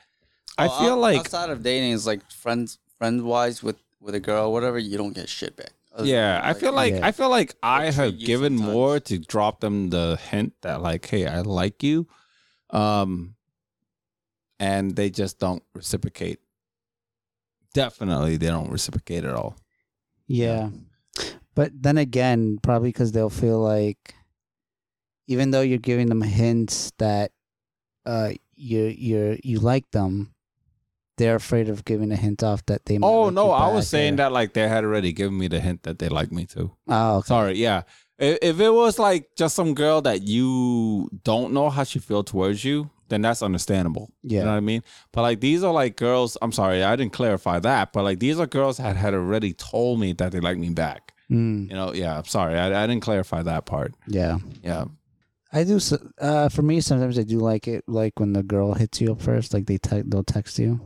I 0.58 0.66
Oh, 0.66 0.78
feel 0.80 0.92
out- 0.94 0.98
like 1.00 1.18
outside 1.20 1.50
of 1.50 1.62
dating 1.62 1.92
is 1.92 2.06
like 2.06 2.22
friends, 2.30 2.78
friend 2.98 3.22
wise 3.22 3.62
with 3.62 3.76
with 4.00 4.14
a 4.14 4.20
girl, 4.20 4.50
whatever. 4.52 4.78
You 4.78 4.96
don't 4.96 5.14
get 5.14 5.28
shit 5.28 5.54
back. 5.56 5.72
Other 5.92 6.06
yeah, 6.06 6.40
than, 6.40 6.50
I 6.50 6.54
feel 6.54 6.72
like 6.72 6.94
Yeah. 6.94 7.06
I 7.06 7.12
feel 7.12 7.30
like 7.30 7.54
I 7.62 7.90
have 7.90 8.18
given 8.18 8.56
sometimes. 8.58 8.72
more 8.74 9.00
to 9.00 9.18
drop 9.18 9.60
them 9.60 9.90
the 9.90 10.18
hint 10.30 10.54
that 10.62 10.82
like, 10.82 11.06
hey, 11.06 11.26
I 11.26 11.40
like 11.40 11.82
you, 11.82 12.06
um, 12.70 13.34
and 14.60 14.94
they 14.94 15.10
just 15.10 15.38
don't 15.38 15.62
reciprocate. 15.74 16.38
Definitely, 17.74 18.36
they 18.36 18.46
don't 18.48 18.70
reciprocate 18.70 19.24
at 19.24 19.34
all. 19.34 19.56
Yeah. 20.26 20.70
But 21.54 21.72
then 21.74 21.98
again, 21.98 22.58
probably 22.62 22.90
because 22.90 23.10
they'll 23.12 23.30
feel 23.30 23.58
like, 23.58 24.14
even 25.26 25.50
though 25.50 25.60
you're 25.60 25.78
giving 25.78 26.08
them 26.08 26.22
hints 26.22 26.92
that 26.98 27.32
uh, 28.06 28.30
you 28.54 28.84
you 28.84 29.38
you 29.42 29.58
like 29.58 29.90
them, 29.90 30.34
they're 31.20 31.36
afraid 31.36 31.68
of 31.68 31.84
giving 31.84 32.10
a 32.10 32.16
hint 32.16 32.42
off 32.42 32.64
that 32.66 32.84
they. 32.86 32.98
Might 32.98 33.06
Oh 33.06 33.30
no, 33.30 33.50
I 33.52 33.72
was 33.72 33.88
saying 33.88 34.14
or- 34.14 34.16
that 34.16 34.32
like 34.32 34.54
they 34.54 34.66
had 34.68 34.82
already 34.84 35.12
given 35.12 35.36
me 35.38 35.46
the 35.48 35.60
hint 35.60 35.84
that 35.84 35.98
they 36.00 36.08
like 36.08 36.32
me 36.32 36.46
too. 36.46 36.72
Oh, 36.88 37.18
okay. 37.18 37.26
Sorry, 37.28 37.54
yeah. 37.58 37.82
If, 38.18 38.38
if 38.42 38.60
it 38.60 38.70
was 38.70 38.98
like 38.98 39.30
just 39.36 39.54
some 39.54 39.74
girl 39.74 40.02
that 40.02 40.22
you 40.22 41.08
don't 41.24 41.52
know 41.52 41.70
how 41.70 41.84
she 41.84 41.98
feel 42.00 42.22
towards 42.24 42.64
you, 42.64 42.90
then 43.08 43.22
that's 43.22 43.42
understandable. 43.42 44.10
You 44.22 44.38
know 44.38 44.44
Yeah. 44.44 44.50
what 44.50 44.56
I 44.56 44.60
mean? 44.60 44.82
But 45.12 45.22
like 45.22 45.40
these 45.40 45.62
are 45.64 45.72
like 45.72 45.96
girls. 45.96 46.36
I'm 46.42 46.52
sorry, 46.52 46.82
I 46.82 46.96
didn't 46.96 47.12
clarify 47.12 47.58
that. 47.60 47.92
But 47.92 48.02
like 48.04 48.18
these 48.18 48.38
are 48.40 48.46
girls 48.46 48.76
that 48.78 48.96
had 48.96 49.14
already 49.14 49.52
told 49.54 50.00
me 50.00 50.12
that 50.14 50.32
they 50.32 50.40
like 50.40 50.58
me 50.58 50.70
back. 50.70 51.12
Mm, 51.30 51.68
You 51.70 51.74
know? 51.78 51.92
Yeah. 51.94 52.18
I'm 52.18 52.24
sorry, 52.24 52.58
I, 52.58 52.82
I 52.82 52.86
didn't 52.86 53.02
clarify 53.02 53.42
that 53.42 53.64
part. 53.66 53.94
yeah. 54.08 54.38
Yeah. 54.62 54.84
I 55.52 55.64
do. 55.64 55.80
Uh, 56.20 56.48
for 56.48 56.62
me, 56.62 56.80
sometimes 56.80 57.18
I 57.18 57.24
do 57.24 57.38
like 57.40 57.66
it, 57.66 57.82
like 57.88 58.20
when 58.20 58.32
the 58.34 58.42
girl 58.44 58.74
hits 58.74 59.00
you 59.00 59.10
up 59.12 59.20
first, 59.20 59.52
like 59.52 59.66
they 59.66 59.78
te- 59.78 60.02
they'll 60.06 60.22
text 60.22 60.60
you. 60.60 60.78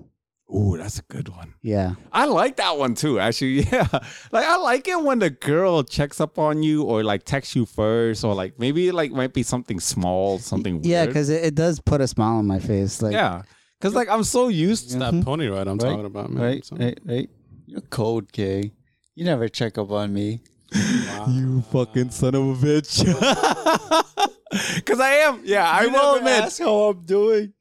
Ooh, 0.54 0.76
that's 0.78 0.98
a 1.00 1.02
good 1.02 1.28
one. 1.30 1.54
Yeah, 1.62 1.94
I 2.12 2.26
like 2.26 2.56
that 2.56 2.78
one 2.78 2.94
too. 2.94 3.18
Actually, 3.18 3.62
yeah. 3.72 3.88
Like 4.30 4.46
I 4.46 4.56
like 4.56 4.86
it 4.86 5.02
when 5.02 5.18
the 5.18 5.30
girl 5.30 5.82
checks 5.82 6.20
up 6.20 6.38
on 6.38 6.62
you 6.62 6.82
or 6.84 7.02
like 7.02 7.24
texts 7.24 7.56
you 7.56 7.66
first, 7.66 8.22
or 8.24 8.34
like 8.34 8.58
maybe 8.58 8.88
it, 8.88 8.94
like 8.94 9.10
might 9.10 9.32
be 9.32 9.42
something 9.42 9.80
small, 9.80 10.38
something 10.38 10.74
weird. 10.74 10.86
yeah, 10.86 11.06
because 11.06 11.28
it, 11.28 11.44
it 11.44 11.54
does 11.54 11.80
put 11.80 12.00
a 12.00 12.06
smile 12.06 12.36
on 12.36 12.46
my 12.46 12.58
face. 12.60 13.02
Like, 13.02 13.12
yeah, 13.14 13.42
because 13.80 13.94
like 13.94 14.08
I'm 14.08 14.22
so 14.24 14.48
used 14.48 14.84
It's 14.84 14.92
to 14.94 14.98
that 15.00 15.12
mm-hmm. 15.14 15.22
pony 15.24 15.48
ride 15.48 15.66
I'm 15.66 15.78
Right, 15.78 15.90
talking 15.90 16.06
about, 16.06 16.30
man. 16.30 16.42
Right, 16.42 16.64
So- 16.64 16.76
right, 16.76 16.98
right. 17.04 17.30
You're 17.66 17.80
cold, 17.80 18.30
Kay. 18.30 18.72
You 19.16 19.24
never 19.24 19.48
check 19.48 19.78
up 19.78 19.90
on 19.90 20.12
me. 20.14 20.42
You 21.28 21.62
fucking 21.72 22.10
son 22.10 22.34
of 22.34 22.42
a 22.62 22.66
bitch. 22.66 23.02
Because 24.76 25.00
I 25.00 25.10
am. 25.26 25.40
Yeah, 25.44 25.68
I 25.68 25.82
You 25.84 25.90
will 25.90 26.14
never 26.14 26.18
admit. 26.18 26.44
ask 26.44 26.60
how 26.60 26.74
I'm 26.90 27.04
doing. 27.04 27.52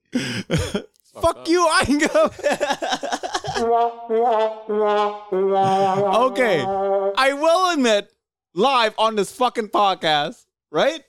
Fuck 1.22 1.48
you, 1.48 1.62
I 1.62 1.86
ain't 1.88 2.12
gonna. 2.12 2.32
okay, 6.26 6.62
I 6.64 7.34
will 7.34 7.74
admit 7.74 8.12
live 8.56 8.96
on 8.98 9.16
this 9.16 9.32
fucking 9.32 9.70
podcast, 9.70 10.46
right? 10.72 11.04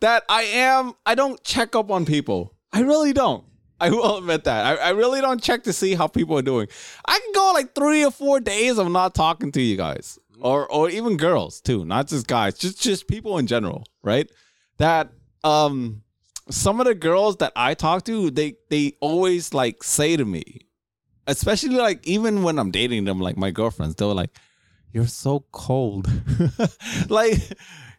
That 0.00 0.24
I 0.28 0.42
am. 0.42 0.94
I 1.04 1.14
don't 1.14 1.42
check 1.44 1.76
up 1.76 1.90
on 1.90 2.06
people. 2.06 2.54
I 2.72 2.80
really 2.80 3.12
don't. 3.12 3.44
I 3.80 3.90
will 3.90 4.18
admit 4.18 4.44
that. 4.44 4.66
I, 4.66 4.88
I 4.88 4.90
really 4.90 5.20
don't 5.20 5.42
check 5.42 5.62
to 5.64 5.72
see 5.72 5.94
how 5.94 6.06
people 6.06 6.38
are 6.38 6.42
doing. 6.42 6.68
I 7.06 7.18
can 7.18 7.32
go 7.32 7.52
like 7.54 7.74
three 7.74 8.04
or 8.04 8.10
four 8.10 8.40
days 8.40 8.78
of 8.78 8.90
not 8.90 9.14
talking 9.14 9.52
to 9.52 9.60
you 9.62 9.76
guys, 9.76 10.18
or 10.40 10.66
or 10.70 10.88
even 10.90 11.16
girls 11.16 11.60
too, 11.60 11.84
not 11.84 12.08
just 12.08 12.26
guys, 12.26 12.56
just 12.58 12.80
just 12.80 13.08
people 13.08 13.38
in 13.38 13.46
general, 13.46 13.84
right? 14.02 14.30
That 14.78 15.10
um 15.44 16.02
some 16.50 16.80
of 16.80 16.86
the 16.86 16.94
girls 16.94 17.36
that 17.36 17.52
I 17.56 17.74
talk 17.74 18.04
to, 18.04 18.30
they 18.30 18.54
they 18.68 18.94
always 19.00 19.54
like 19.54 19.82
say 19.82 20.16
to 20.16 20.24
me, 20.24 20.60
especially 21.26 21.76
like 21.76 22.06
even 22.06 22.42
when 22.42 22.58
I'm 22.58 22.70
dating 22.70 23.04
them, 23.04 23.20
like 23.20 23.36
my 23.36 23.50
girlfriends, 23.50 23.94
they're 23.94 24.08
like, 24.08 24.30
"You're 24.92 25.06
so 25.06 25.44
cold," 25.52 26.08
like 27.08 27.38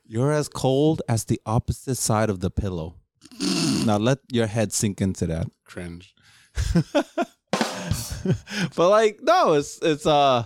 you're 0.06 0.32
as 0.32 0.50
cold 0.50 1.02
as 1.08 1.26
the 1.26 1.42
opposite 1.46 1.96
side 1.96 2.30
of 2.30 2.40
the 2.40 2.52
pillow. 2.52 2.96
Now 3.86 3.98
let 3.98 4.20
your 4.32 4.48
head 4.48 4.74
sink 4.74 5.02
into 5.02 5.26
that. 5.28 5.48
Cringe. 5.64 6.14
but 8.76 8.90
like 8.90 9.20
no, 9.22 9.54
it's 9.54 9.80
it's 9.82 10.06
uh 10.06 10.44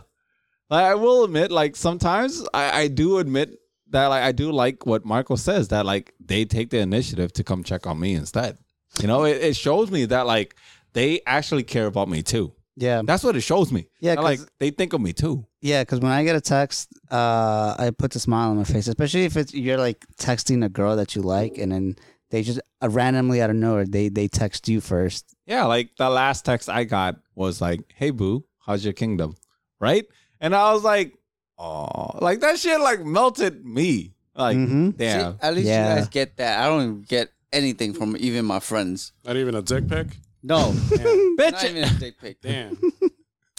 like 0.69 0.85
I 0.85 0.95
will 0.95 1.23
admit, 1.23 1.51
like 1.51 1.75
sometimes 1.75 2.45
I, 2.53 2.81
I 2.81 2.87
do 2.87 3.19
admit 3.19 3.57
that 3.89 4.07
like 4.07 4.23
I 4.23 4.31
do 4.31 4.51
like 4.51 4.85
what 4.85 5.05
Marco 5.05 5.35
says, 5.35 5.67
that 5.69 5.85
like 5.85 6.13
they 6.19 6.45
take 6.45 6.69
the 6.69 6.79
initiative 6.79 7.31
to 7.33 7.43
come 7.43 7.63
check 7.63 7.85
on 7.87 7.99
me 7.99 8.13
instead. 8.15 8.57
You 9.01 9.07
know, 9.07 9.23
it, 9.25 9.37
it 9.41 9.55
shows 9.55 9.91
me 9.91 10.05
that 10.05 10.25
like 10.25 10.55
they 10.93 11.21
actually 11.25 11.63
care 11.63 11.85
about 11.87 12.09
me 12.09 12.23
too. 12.23 12.53
Yeah, 12.77 13.03
That's 13.05 13.23
what 13.23 13.37
it 13.37 13.41
shows 13.41 13.71
me. 13.71 13.87
Yeah, 14.01 14.15
like 14.15 14.41
they 14.59 14.69
think 14.69 14.91
of 14.91 14.99
me 14.99 15.13
too. 15.13 15.45
yeah. 15.61 15.81
Because 15.81 16.01
when 16.01 16.11
I 16.11 16.25
get 16.25 16.35
a 16.35 16.41
text, 16.41 16.89
uh, 17.09 17.73
I 17.79 17.91
put 17.97 18.13
a 18.15 18.19
smile 18.19 18.49
on 18.49 18.57
my 18.57 18.65
face, 18.65 18.87
especially 18.89 19.23
if 19.23 19.37
it's 19.37 19.53
you're 19.53 19.77
like 19.77 20.05
texting 20.17 20.63
a 20.65 20.67
girl 20.67 20.97
that 20.97 21.15
you 21.15 21.21
like, 21.21 21.57
and 21.57 21.71
then 21.71 21.95
they 22.31 22.41
just 22.43 22.59
uh, 22.81 22.89
randomly 22.89 23.41
out 23.41 23.49
of 23.49 23.55
nowhere 23.55 23.85
they 23.85 24.09
they 24.09 24.27
text 24.27 24.67
you 24.67 24.81
first. 24.81 25.35
Yeah, 25.45 25.63
like 25.65 25.91
the 25.97 26.09
last 26.09 26.43
text 26.43 26.67
I 26.67 26.83
got 26.83 27.15
was 27.33 27.61
like, 27.61 27.79
"Hey 27.95 28.09
boo, 28.09 28.43
how's 28.65 28.83
your 28.83 28.93
kingdom?" 28.93 29.35
Right? 29.79 30.05
And 30.41 30.53
I 30.53 30.73
was 30.73 30.83
like, 30.83 31.13
"Oh, 31.57 32.17
like 32.21 32.39
that 32.41 32.59
shit 32.59 32.79
like 32.79 33.05
melted 33.05 33.65
me." 33.65 34.11
Like, 34.35 34.57
Mhm. 34.57 34.97
damn. 34.97 35.33
See, 35.33 35.37
at 35.41 35.55
least 35.55 35.67
Yeah. 35.67 35.89
you 35.95 35.99
guys 36.01 36.09
get 36.09 36.37
that. 36.37 36.59
I 36.59 36.67
don't 36.67 36.81
even 36.83 37.01
get 37.07 37.31
anything 37.53 37.93
from 37.93 38.17
even 38.19 38.43
my 38.45 38.59
friends. 38.59 39.13
Not 39.25 39.37
even 39.37 39.55
a 39.55 39.61
dick 39.61 39.87
pic. 39.87 40.07
No, 40.43 40.73
Damn. 40.89 41.35
not 41.37 41.63
even 41.63 41.83
a 41.85 41.89
dick 41.99 42.19
pic. 42.19 42.41
Damn. 42.41 42.77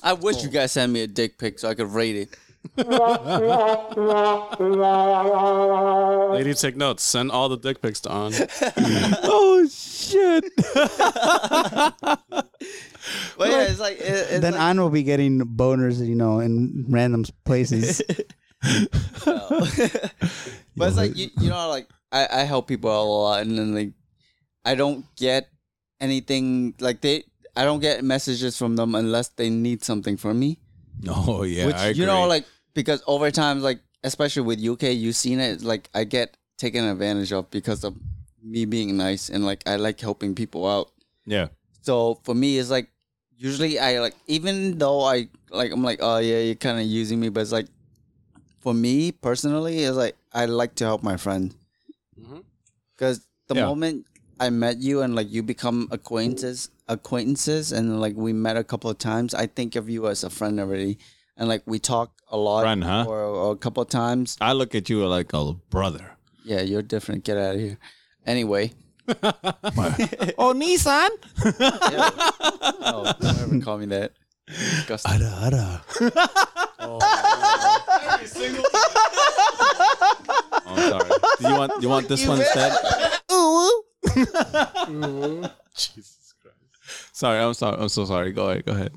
I 0.02 0.12
wish 0.12 0.42
you 0.42 0.50
guys 0.50 0.72
sent 0.72 0.92
me 0.92 1.00
a 1.02 1.06
dick 1.06 1.38
pic 1.38 1.58
so 1.58 1.68
I 1.68 1.74
could 1.74 1.88
rate 1.90 2.16
it. 2.16 2.28
Lady, 6.32 6.52
take 6.54 6.76
notes. 6.76 7.02
Send 7.04 7.30
all 7.30 7.48
the 7.48 7.56
dick 7.56 7.80
pics 7.80 8.00
to 8.00 8.10
on. 8.10 8.32
oh 9.24 9.66
shit. 9.70 10.44
But 13.38 13.50
yeah, 13.50 13.62
it's 13.62 13.80
like 13.80 13.98
it, 13.98 14.02
it's 14.02 14.40
then 14.40 14.52
like, 14.52 14.60
Ann 14.60 14.80
will 14.80 14.90
be 14.90 15.02
getting 15.02 15.40
boners, 15.40 16.04
you 16.04 16.14
know, 16.14 16.40
in 16.40 16.86
random 16.88 17.24
places. 17.44 18.02
no. 18.64 19.46
but 20.76 20.88
it's 20.88 20.96
like 20.96 21.16
you, 21.16 21.28
you 21.38 21.50
know, 21.50 21.68
like 21.68 21.88
I, 22.10 22.26
I 22.30 22.40
help 22.44 22.68
people 22.68 22.90
out 22.90 23.02
a 23.02 23.04
lot, 23.04 23.42
and 23.42 23.58
then 23.58 23.74
like 23.74 23.92
I 24.64 24.74
don't 24.74 25.04
get 25.16 25.48
anything 26.00 26.74
like 26.80 27.00
they. 27.00 27.24
I 27.54 27.64
don't 27.64 27.80
get 27.80 28.04
messages 28.04 28.58
from 28.58 28.76
them 28.76 28.94
unless 28.94 29.28
they 29.28 29.48
need 29.48 29.82
something 29.82 30.16
from 30.16 30.38
me. 30.38 30.58
Oh 31.08 31.42
yeah, 31.42 31.66
Which 31.66 31.76
I 31.76 31.88
you 31.90 32.06
know, 32.06 32.26
like 32.26 32.44
because 32.74 33.02
over 33.06 33.30
time, 33.30 33.60
like 33.60 33.80
especially 34.04 34.42
with 34.42 34.64
UK, 34.64 34.94
you've 34.94 35.16
seen 35.16 35.40
it. 35.40 35.62
Like 35.62 35.88
I 35.94 36.04
get 36.04 36.36
taken 36.58 36.84
advantage 36.84 37.32
of 37.32 37.50
because 37.50 37.84
of 37.84 37.96
me 38.42 38.64
being 38.64 38.96
nice 38.96 39.28
and 39.28 39.44
like 39.44 39.62
I 39.66 39.76
like 39.76 40.00
helping 40.00 40.34
people 40.34 40.66
out. 40.66 40.92
yeah. 41.26 41.48
So 41.86 42.18
for 42.24 42.34
me, 42.34 42.58
it's 42.58 42.68
like 42.70 42.90
usually 43.38 43.78
I 43.78 44.00
like 44.00 44.14
even 44.26 44.78
though 44.78 45.02
I 45.06 45.28
like 45.50 45.70
I'm 45.70 45.84
like 45.84 46.00
oh 46.02 46.18
yeah 46.18 46.40
you're 46.40 46.58
kind 46.58 46.80
of 46.80 46.86
using 46.86 47.20
me, 47.20 47.28
but 47.30 47.40
it's 47.46 47.52
like 47.52 47.68
for 48.60 48.74
me 48.74 49.12
personally, 49.12 49.84
it's 49.84 49.96
like 49.96 50.16
I 50.32 50.46
like 50.46 50.74
to 50.82 50.84
help 50.84 51.02
my 51.06 51.16
friend 51.16 51.54
Mhm. 52.18 52.42
because 52.96 53.22
the 53.46 53.54
Yeah. 53.54 53.66
moment 53.70 54.06
I 54.40 54.50
met 54.50 54.78
you 54.82 55.00
and 55.02 55.14
like 55.14 55.30
you 55.30 55.42
become 55.44 55.86
acquaintances, 55.92 56.70
acquaintances, 56.88 57.70
and 57.70 58.00
like 58.00 58.16
we 58.16 58.32
met 58.32 58.56
a 58.56 58.64
couple 58.64 58.90
of 58.90 58.98
times, 58.98 59.32
I 59.32 59.46
think 59.46 59.76
of 59.76 59.88
you 59.88 60.08
as 60.08 60.24
a 60.24 60.30
friend 60.30 60.58
already, 60.58 60.98
and 61.36 61.48
like 61.48 61.62
we 61.66 61.78
talk 61.78 62.10
a 62.28 62.36
lot 62.36 62.62
Friend, 62.66 62.82
huh? 62.82 63.04
or, 63.06 63.20
or 63.22 63.52
a 63.52 63.56
couple 63.56 63.82
of 63.82 63.88
times. 63.88 64.36
I 64.40 64.52
look 64.52 64.74
at 64.74 64.90
you 64.90 65.06
like 65.06 65.32
a 65.32 65.52
brother. 65.70 66.16
Yeah, 66.44 66.62
you're 66.62 66.82
different. 66.82 67.22
Get 67.24 67.36
out 67.38 67.54
of 67.54 67.60
here. 67.60 67.78
Anyway, 68.26 68.72
oh, 70.38 70.52
Nissan. 70.54 71.08
no, 72.80 73.04
don't 73.20 73.38
ever 73.40 73.60
call 73.60 73.78
me 73.78 73.86
that. 73.86 74.12
Disgusting. 74.46 75.12
Ada, 75.12 75.30
ada. 75.42 75.82
Oh, 76.78 76.98
I'm 80.66 80.78
sorry. 80.78 81.10
Do 81.40 81.48
you 81.48 81.54
want 81.54 81.72
you 81.82 81.88
want 81.88 82.08
this 82.08 82.26
one 82.26 82.38
instead? 82.38 82.72
Ooh. 83.32 83.82
Jesus 85.74 86.34
Christ. 86.42 86.58
Sorry, 87.12 87.38
I'm 87.40 87.54
sorry. 87.54 87.76
I'm 87.80 87.88
so 87.88 88.04
sorry. 88.04 88.32
Go 88.32 88.50
ahead. 88.50 88.64
Go 88.66 88.72
ahead. 88.72 88.92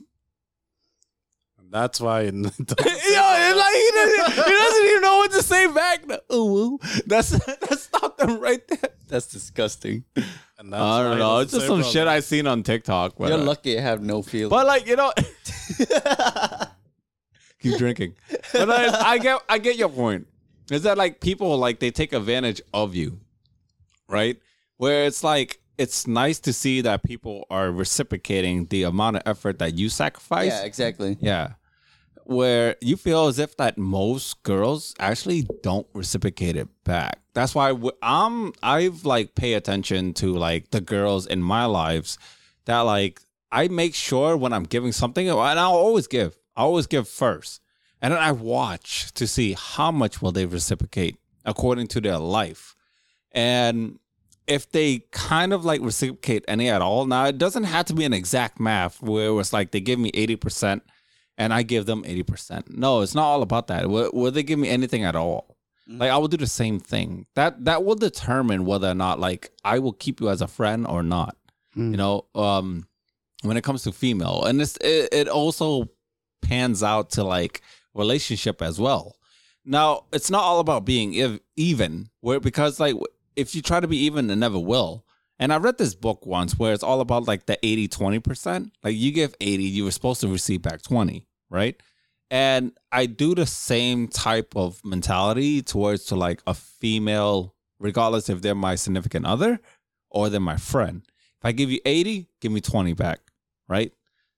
And 1.72 1.84
that's 1.84 2.02
why. 2.02 2.22
Yo, 2.24 2.32
like 2.32 2.48
he 2.48 2.72
doesn't, 2.82 4.32
he 4.32 4.52
doesn't 4.52 4.86
even 4.88 5.02
know 5.02 5.18
what 5.18 5.32
to 5.34 5.44
say 5.44 5.68
back. 5.68 6.08
The, 6.08 6.24
ooh, 6.34 6.80
that's 7.06 7.30
that 7.30 7.80
stopped 7.80 8.20
him 8.20 8.40
right 8.40 8.68
there. 8.68 8.90
That's 9.08 9.28
disgusting. 9.28 10.04
and 10.16 10.74
that's 10.74 10.82
I 10.82 11.04
don't 11.04 11.20
know. 11.20 11.38
It's 11.40 11.52
just 11.52 11.68
some 11.68 11.82
brother. 11.82 11.92
shit 11.92 12.08
I 12.08 12.22
seen 12.22 12.48
on 12.48 12.64
TikTok. 12.64 13.18
But, 13.20 13.30
You're 13.30 13.38
uh, 13.38 13.44
lucky 13.44 13.78
I 13.78 13.82
have 13.82 14.02
no 14.02 14.24
feeling. 14.24 14.50
But 14.50 14.66
like 14.66 14.88
you 14.88 14.96
know, 14.96 15.14
keep 17.60 17.78
drinking. 17.78 18.16
But 18.52 18.72
I, 18.72 19.12
I 19.12 19.18
get 19.20 19.40
I 19.48 19.60
get 19.60 19.78
your 19.78 19.90
point. 19.90 20.26
Is 20.72 20.82
that 20.84 20.98
like 20.98 21.20
people 21.20 21.56
like 21.56 21.80
they 21.80 21.92
take 21.92 22.14
advantage 22.14 22.64
of 22.74 22.96
you, 22.96 23.20
right? 24.08 24.38
Where 24.78 25.06
it's 25.06 25.24
like 25.24 25.60
it's 25.78 26.08
nice 26.08 26.40
to 26.40 26.52
see 26.52 26.82
that 26.82 27.04
people 27.04 27.46
are 27.52 27.72
reciprocating 27.72 28.66
the 28.66 28.84
amount 28.84 29.18
of 29.18 29.24
effort 29.28 29.60
that 29.60 29.76
you 29.76 29.90
sacrifice. 29.90 30.52
yeah, 30.52 30.64
exactly. 30.64 31.16
Yeah. 31.22 31.54
Where 32.30 32.76
you 32.80 32.96
feel 32.96 33.26
as 33.26 33.40
if 33.40 33.58
that 33.58 33.80
most 33.80 34.44
girls 34.44 34.94
actually 35.00 35.48
don't 35.64 35.88
reciprocate 35.94 36.56
it 36.56 36.68
back. 36.84 37.20
That's 37.34 37.56
why 37.56 37.74
I'm 38.04 38.54
I've 38.62 39.04
like 39.04 39.34
pay 39.34 39.54
attention 39.54 40.14
to 40.16 40.34
like 40.34 40.70
the 40.70 40.80
girls 40.80 41.26
in 41.26 41.42
my 41.42 41.66
lives 41.66 42.20
that 42.66 42.82
like 42.82 43.20
I 43.52 43.68
make 43.68 43.96
sure 43.96 44.38
when 44.38 44.54
I'm 44.54 44.66
giving 44.66 44.92
something 44.92 45.28
and 45.28 45.40
I'll 45.40 45.72
always 45.72 46.06
give. 46.06 46.38
I 46.56 46.62
always 46.62 46.86
give 46.86 47.08
first. 47.08 47.62
And 48.00 48.14
then 48.14 48.22
I 48.22 48.32
watch 48.32 49.12
to 49.14 49.26
see 49.26 49.56
how 49.58 49.92
much 49.92 50.22
will 50.22 50.32
they 50.32 50.46
reciprocate 50.46 51.18
according 51.46 51.88
to 51.88 52.02
their 52.02 52.20
life. 52.20 52.76
And 53.32 53.98
if 54.46 54.72
they 54.72 55.00
kind 55.12 55.52
of 55.52 55.66
like 55.66 55.82
reciprocate 55.82 56.46
any 56.48 56.70
at 56.70 56.84
all, 56.84 57.08
now 57.08 57.26
it 57.26 57.40
doesn't 57.40 57.64
have 57.64 57.86
to 57.86 57.94
be 57.94 58.06
an 58.06 58.14
exact 58.14 58.60
math 58.60 59.02
where 59.02 59.40
it's 59.40 59.52
like 59.52 59.72
they 59.72 59.82
give 59.82 59.98
me 59.98 60.12
80% 60.12 60.82
and 61.40 61.54
I 61.54 61.64
give 61.64 61.86
them 61.88 62.04
80%. 62.04 62.70
No, 62.70 63.02
it's 63.02 63.16
not 63.16 63.24
all 63.24 63.42
about 63.42 63.68
that. 63.68 63.90
Will, 63.90 64.12
will 64.14 64.32
they 64.32 64.44
give 64.44 64.60
me 64.60 64.70
anything 64.70 65.04
at 65.04 65.16
all? 65.16 65.58
Like 65.88 66.12
I 66.12 66.18
will 66.18 66.28
do 66.28 66.38
the 66.38 66.46
same 66.46 66.80
thing. 66.80 67.26
That 67.34 67.66
that 67.66 67.84
will 67.84 67.96
determine 67.96 68.64
whether 68.66 68.88
or 68.88 68.94
not 68.94 69.20
like 69.20 69.52
I 69.66 69.80
will 69.80 69.94
keep 69.94 70.22
you 70.22 70.30
as 70.30 70.40
a 70.40 70.48
friend 70.48 70.86
or 70.86 71.02
not. 71.02 71.36
Mm. 71.76 71.92
You 71.92 71.98
know, 71.98 72.26
um 72.36 72.86
when 73.42 73.58
it 73.58 73.64
comes 73.64 73.84
to 73.84 73.92
female. 73.92 74.44
And 74.46 74.62
it's 74.62 74.78
it, 74.82 75.10
it 75.12 75.28
also 75.28 75.90
pans 76.44 76.84
out 76.84 77.10
to 77.12 77.24
like 77.24 77.62
relationship 77.96 78.62
as 78.62 78.80
well. 78.80 79.16
Now, 79.66 80.06
it's 80.14 80.30
not 80.30 80.44
all 80.44 80.60
about 80.60 80.86
being 80.86 81.20
ev- 81.20 81.40
even, 81.56 82.10
where 82.22 82.40
because 82.40 82.80
like 82.80 82.96
if 83.36 83.56
you 83.56 83.62
try 83.62 83.80
to 83.80 83.88
be 83.88 83.98
even, 83.98 84.30
it 84.30 84.36
never 84.36 84.60
will. 84.60 85.06
And 85.40 85.54
I 85.54 85.58
read 85.58 85.78
this 85.78 85.96
book 85.96 86.26
once 86.26 86.60
where 86.60 86.74
it's 86.74 86.84
all 86.84 87.00
about 87.00 87.28
like 87.28 87.46
the 87.46 87.58
80 87.66 87.88
20%. 87.88 88.72
Like 88.84 88.96
you 88.96 89.12
give 89.12 89.34
80, 89.40 89.64
you 89.64 89.86
were 89.86 89.92
supposed 89.92 90.22
to 90.22 90.28
receive 90.28 90.62
back 90.62 90.82
20, 90.82 91.26
right? 91.50 91.76
And 92.32 92.74
I 92.92 93.06
do 93.08 93.34
the 93.34 93.46
same 93.46 94.08
type 94.08 94.56
of 94.56 94.84
mentality 94.86 95.62
towards 95.62 96.06
to 96.06 96.16
like 96.16 96.42
a 96.46 96.54
female, 96.54 97.56
regardless 97.80 98.30
if 98.30 98.42
they're 98.42 98.56
my 98.56 98.76
significant 98.76 99.26
other 99.26 99.60
or 100.10 100.30
they're 100.30 100.40
my 100.40 100.58
friend. 100.58 101.02
If 101.40 101.46
I 101.46 101.52
give 101.52 101.72
you 101.72 101.80
80, 101.86 102.28
give 102.42 102.52
me 102.52 102.62
20 102.62 102.94
back, 102.94 103.20
right? 103.68 103.92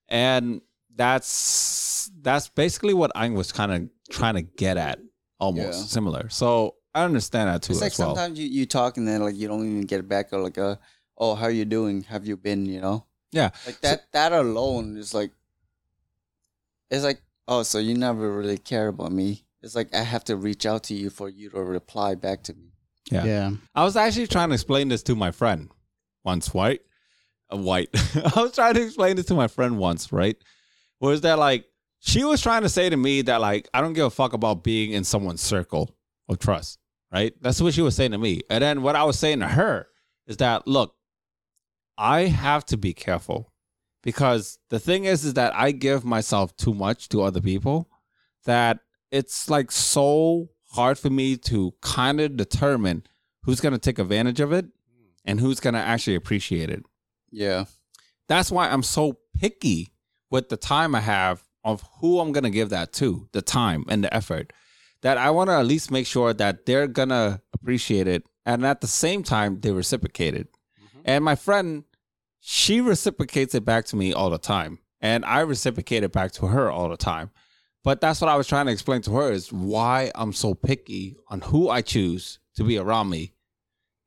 And 0.08 0.62
that's 0.94 2.10
that's 2.20 2.48
basically 2.48 2.94
what 2.94 3.10
I 3.14 3.28
was 3.30 3.52
kind 3.52 3.72
of 3.72 3.88
trying 4.10 4.34
to 4.34 4.42
get 4.42 4.76
at, 4.76 4.98
almost 5.40 5.80
Yeah. 5.80 5.84
similar. 5.86 6.28
So 6.28 6.76
I 6.94 7.04
understand 7.04 7.48
that 7.48 7.62
too 7.62 7.72
It's 7.72 7.80
like 7.82 7.92
as 7.92 7.98
well. 7.98 8.08
sometimes 8.14 8.38
you, 8.38 8.46
you 8.46 8.66
talk 8.66 8.96
and 8.96 9.08
then 9.08 9.22
like 9.22 9.36
you 9.36 9.48
don't 9.48 9.66
even 9.66 9.82
get 9.82 10.06
back 10.08 10.32
or 10.32 10.40
like 10.40 10.58
uh 10.58 10.76
oh 11.18 11.34
how 11.34 11.46
are 11.46 11.50
you 11.50 11.64
doing 11.64 12.02
have 12.04 12.26
you 12.26 12.36
been 12.36 12.66
you 12.66 12.80
know 12.80 13.06
Yeah. 13.32 13.50
like 13.66 13.80
that 13.80 14.12
that 14.12 14.32
alone 14.32 14.96
is 14.98 15.14
like 15.14 15.30
it's 16.92 17.02
like 17.02 17.20
oh 17.48 17.64
so 17.64 17.78
you 17.78 17.94
never 17.94 18.30
really 18.30 18.58
care 18.58 18.86
about 18.88 19.10
me 19.10 19.44
it's 19.62 19.74
like 19.74 19.94
I 19.94 20.02
have 20.02 20.24
to 20.24 20.36
reach 20.36 20.66
out 20.66 20.84
to 20.84 20.94
you 20.94 21.10
for 21.10 21.28
you 21.28 21.50
to 21.50 21.60
reply 21.60 22.14
back 22.14 22.42
to 22.44 22.54
me 22.54 22.72
Yeah. 23.10 23.24
Yeah. 23.24 23.50
I 23.74 23.84
was 23.84 23.96
actually 23.96 24.28
trying 24.28 24.50
to 24.50 24.54
explain 24.54 24.88
this 24.88 25.02
to 25.04 25.16
my 25.16 25.30
friend 25.32 25.70
once, 26.24 26.54
white, 26.54 26.82
uh, 27.52 27.56
white. 27.56 27.88
I 28.36 28.40
was 28.40 28.54
trying 28.54 28.74
to 28.74 28.82
explain 28.82 29.16
this 29.16 29.26
to 29.26 29.34
my 29.34 29.48
friend 29.48 29.76
once, 29.78 30.12
right? 30.12 30.36
Was 31.00 31.22
that 31.22 31.38
like 31.38 31.64
she 32.00 32.24
was 32.24 32.40
trying 32.40 32.62
to 32.62 32.68
say 32.68 32.88
to 32.90 32.96
me 32.96 33.22
that 33.22 33.40
like 33.40 33.68
I 33.74 33.80
don't 33.80 33.92
give 33.92 34.06
a 34.06 34.10
fuck 34.10 34.32
about 34.32 34.62
being 34.64 34.92
in 34.92 35.04
someone's 35.04 35.40
circle 35.40 35.94
of 36.28 36.38
trust, 36.38 36.78
right? 37.12 37.32
That's 37.40 37.60
what 37.60 37.74
she 37.74 37.82
was 37.82 37.96
saying 37.96 38.12
to 38.12 38.18
me. 38.18 38.42
And 38.50 38.62
then 38.62 38.82
what 38.82 38.96
I 38.96 39.04
was 39.04 39.18
saying 39.18 39.40
to 39.40 39.48
her 39.48 39.86
is 40.26 40.38
that 40.38 40.66
look, 40.66 40.94
I 41.98 42.22
have 42.22 42.64
to 42.66 42.76
be 42.76 42.92
careful 42.94 43.51
because 44.02 44.58
the 44.70 44.78
thing 44.78 45.04
is 45.04 45.24
is 45.24 45.34
that 45.34 45.54
I 45.54 45.72
give 45.72 46.04
myself 46.04 46.56
too 46.56 46.74
much 46.74 47.08
to 47.10 47.22
other 47.22 47.40
people 47.40 47.88
that 48.44 48.80
it's 49.10 49.48
like 49.48 49.70
so 49.70 50.48
hard 50.72 50.98
for 50.98 51.10
me 51.10 51.36
to 51.36 51.74
kind 51.80 52.20
of 52.20 52.36
determine 52.36 53.04
who's 53.42 53.60
going 53.60 53.72
to 53.72 53.78
take 53.78 53.98
advantage 53.98 54.40
of 54.40 54.52
it 54.52 54.66
and 55.24 55.40
who's 55.40 55.60
gonna 55.60 55.78
actually 55.78 56.16
appreciate 56.16 56.70
it. 56.70 56.84
Yeah. 57.30 57.64
That's 58.28 58.50
why 58.50 58.68
I'm 58.68 58.82
so 58.82 59.18
picky 59.38 59.92
with 60.30 60.48
the 60.48 60.56
time 60.56 60.94
I 60.94 61.00
have 61.00 61.42
of 61.64 61.84
who 62.00 62.18
I'm 62.18 62.32
gonna 62.32 62.50
give 62.50 62.70
that 62.70 62.92
to, 62.94 63.28
the 63.32 63.42
time 63.42 63.84
and 63.88 64.04
the 64.04 64.14
effort. 64.14 64.52
That 65.02 65.18
I 65.18 65.30
want 65.30 65.50
to 65.50 65.54
at 65.54 65.66
least 65.66 65.90
make 65.90 66.06
sure 66.06 66.32
that 66.32 66.66
they're 66.66 66.86
gonna 66.86 67.42
appreciate 67.52 68.06
it, 68.06 68.24
and 68.46 68.64
at 68.64 68.80
the 68.80 68.86
same 68.86 69.22
time 69.22 69.60
they 69.60 69.72
reciprocate 69.72 70.34
it. 70.34 70.48
Mm-hmm. 70.52 71.00
And 71.04 71.24
my 71.24 71.34
friend, 71.34 71.84
she 72.44 72.80
reciprocates 72.80 73.54
it 73.54 73.64
back 73.64 73.84
to 73.86 73.96
me 73.96 74.12
all 74.12 74.28
the 74.28 74.38
time, 74.38 74.80
and 75.00 75.24
I 75.24 75.40
reciprocate 75.40 76.02
it 76.02 76.12
back 76.12 76.32
to 76.32 76.48
her 76.48 76.70
all 76.70 76.88
the 76.88 76.96
time. 76.96 77.30
But 77.84 78.00
that's 78.00 78.20
what 78.20 78.28
I 78.28 78.36
was 78.36 78.46
trying 78.46 78.66
to 78.66 78.72
explain 78.72 79.02
to 79.02 79.12
her 79.12 79.32
is 79.32 79.52
why 79.52 80.12
I'm 80.14 80.32
so 80.32 80.54
picky 80.54 81.16
on 81.28 81.40
who 81.40 81.68
I 81.68 81.80
choose 81.82 82.38
to 82.56 82.64
be 82.64 82.78
around 82.78 83.08
me 83.10 83.32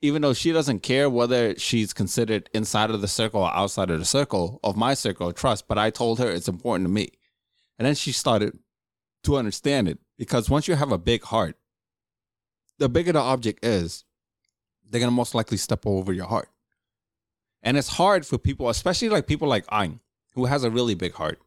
even 0.05 0.21
though 0.21 0.33
she 0.33 0.51
doesn't 0.51 0.83
care 0.83 1.09
whether 1.09 1.57
she's 1.57 1.91
considered 1.91 2.47
inside 2.53 2.91
of 2.91 3.01
the 3.01 3.07
circle 3.07 3.41
or 3.41 3.51
outside 3.53 3.89
of 3.89 3.97
the 3.97 4.05
circle 4.05 4.59
of 4.63 4.77
my 4.77 4.93
circle 4.93 5.27
of 5.27 5.33
trust, 5.35 5.67
but 5.67 5.79
I 5.79 5.89
told 5.89 6.19
her 6.19 6.29
it's 6.29 6.47
important 6.47 6.85
to 6.85 6.91
me. 6.91 7.09
And 7.79 7.87
then 7.87 7.95
she 7.95 8.11
started 8.11 8.57
to 9.23 9.37
understand 9.37 9.87
it 9.89 9.97
because 10.17 10.49
once 10.49 10.67
you 10.67 10.75
have 10.75 10.91
a 10.91 10.99
big 10.99 11.23
heart, 11.23 11.57
the 12.77 12.87
bigger 12.87 13.13
the 13.13 13.19
object 13.19 13.65
is, 13.65 14.05
they're 14.87 14.99
going 14.99 15.09
to 15.09 15.15
most 15.15 15.33
likely 15.33 15.57
step 15.57 15.87
over 15.87 16.13
your 16.13 16.27
heart. 16.27 16.49
And 17.65 17.75
it's 17.77 17.89
hard 17.89 18.25
for 18.25 18.37
people, 18.37 18.69
especially 18.69 19.09
like 19.09 19.27
people 19.27 19.47
like 19.49 19.65
Ein, 19.69 19.99
who 20.35 20.45
has 20.45 20.63
a 20.63 20.69
really 20.69 20.93
big 20.95 21.13
heart, 21.13 21.39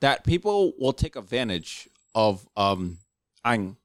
that 0.00 0.24
people 0.24 0.72
will 0.78 0.92
take 0.92 1.14
advantage 1.16 1.88
of 2.14 2.46
um 2.56 2.98
Ein. 3.44 3.76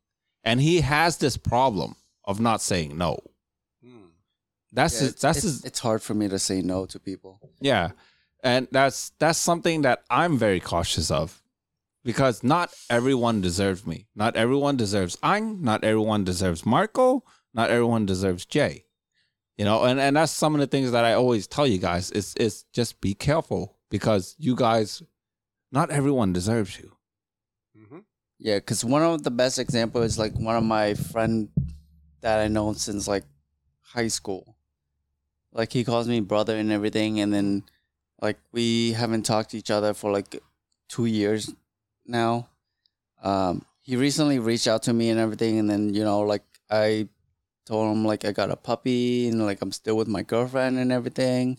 And 0.43 0.59
he 0.61 0.81
has 0.81 1.17
this 1.17 1.37
problem 1.37 1.95
of 2.25 2.39
not 2.39 2.61
saying 2.61 2.97
no. 2.97 3.19
That's 4.71 4.93
Yeah, 4.95 4.99
his, 4.99 5.09
it's, 5.13 5.21
that's 5.21 5.37
it's, 5.39 5.45
his, 5.45 5.65
it's 5.65 5.79
hard 5.79 6.01
for 6.01 6.13
me 6.13 6.27
to 6.29 6.37
say 6.37 6.61
no 6.61 6.85
to 6.85 6.99
people. 6.99 7.39
yeah. 7.59 7.91
And 8.43 8.67
that's 8.71 9.11
that's 9.19 9.37
something 9.39 9.81
that 9.81 10.03
I'm 10.09 10.37
very 10.37 10.59
cautious 10.61 11.11
of. 11.11 11.41
Because 12.05 12.41
not 12.43 12.73
everyone 12.89 13.41
deserves 13.41 13.85
me. 13.85 14.07
Not 14.15 14.37
everyone 14.37 14.77
deserves 14.77 15.17
Ang. 15.21 15.61
Not 15.61 15.83
everyone 15.83 16.23
deserves 16.23 16.65
Marco. 16.65 17.23
Not 17.53 17.69
everyone 17.69 18.05
deserves 18.05 18.45
Jay. 18.45 18.85
You 19.59 19.65
know, 19.65 19.83
and, 19.83 19.99
and 19.99 20.15
that's 20.15 20.31
some 20.31 20.55
of 20.55 20.61
the 20.61 20.67
things 20.67 20.93
that 20.93 21.03
I 21.03 21.15
always 21.15 21.45
tell 21.45 21.67
you 21.67 21.79
guys 21.79 22.11
is 22.11 22.33
is 22.35 22.63
just 22.71 23.01
be 23.01 23.13
careful 23.13 23.75
because 23.89 24.33
you 24.39 24.55
guys 24.55 25.03
not 25.69 25.91
everyone 25.91 26.31
deserves 26.31 26.79
you. 26.79 26.95
Yeah, 28.37 28.55
because 28.55 28.85
one 28.85 29.03
of 29.03 29.23
the 29.23 29.31
best 29.31 29.59
example 29.59 30.01
is 30.01 30.17
like 30.17 30.33
one 30.39 30.55
of 30.55 30.63
my 30.63 30.93
friend 30.93 31.49
that 32.21 32.39
I 32.39 32.47
know 32.47 32.71
since 32.71 33.05
like 33.05 33.25
high 33.81 34.07
school. 34.07 34.55
Like 35.51 35.73
he 35.73 35.83
calls 35.83 36.07
me 36.07 36.21
brother 36.21 36.55
and 36.55 36.71
everything, 36.71 37.19
and 37.19 37.33
then 37.33 37.63
like 38.21 38.39
we 38.53 38.93
haven't 38.93 39.23
talked 39.23 39.49
to 39.51 39.57
each 39.57 39.71
other 39.71 39.93
for 39.93 40.09
like 40.09 40.41
two 40.87 41.05
years 41.05 41.53
now. 42.05 42.47
Um, 43.21 43.65
he 43.81 43.97
recently 43.97 44.39
reached 44.39 44.67
out 44.67 44.83
to 44.83 44.93
me 44.93 45.09
and 45.09 45.19
everything, 45.19 45.59
and 45.59 45.69
then 45.69 45.93
you 45.93 46.05
know 46.05 46.21
like 46.21 46.45
I 46.71 47.09
told 47.69 47.95
him 47.95 48.03
like 48.03 48.25
I 48.25 48.31
got 48.31 48.51
a 48.51 48.55
puppy 48.55 49.29
and 49.29 49.45
like 49.45 49.61
I'm 49.61 49.71
still 49.71 49.95
with 49.95 50.07
my 50.07 50.23
girlfriend 50.23 50.77
and 50.79 50.91
everything, 50.91 51.57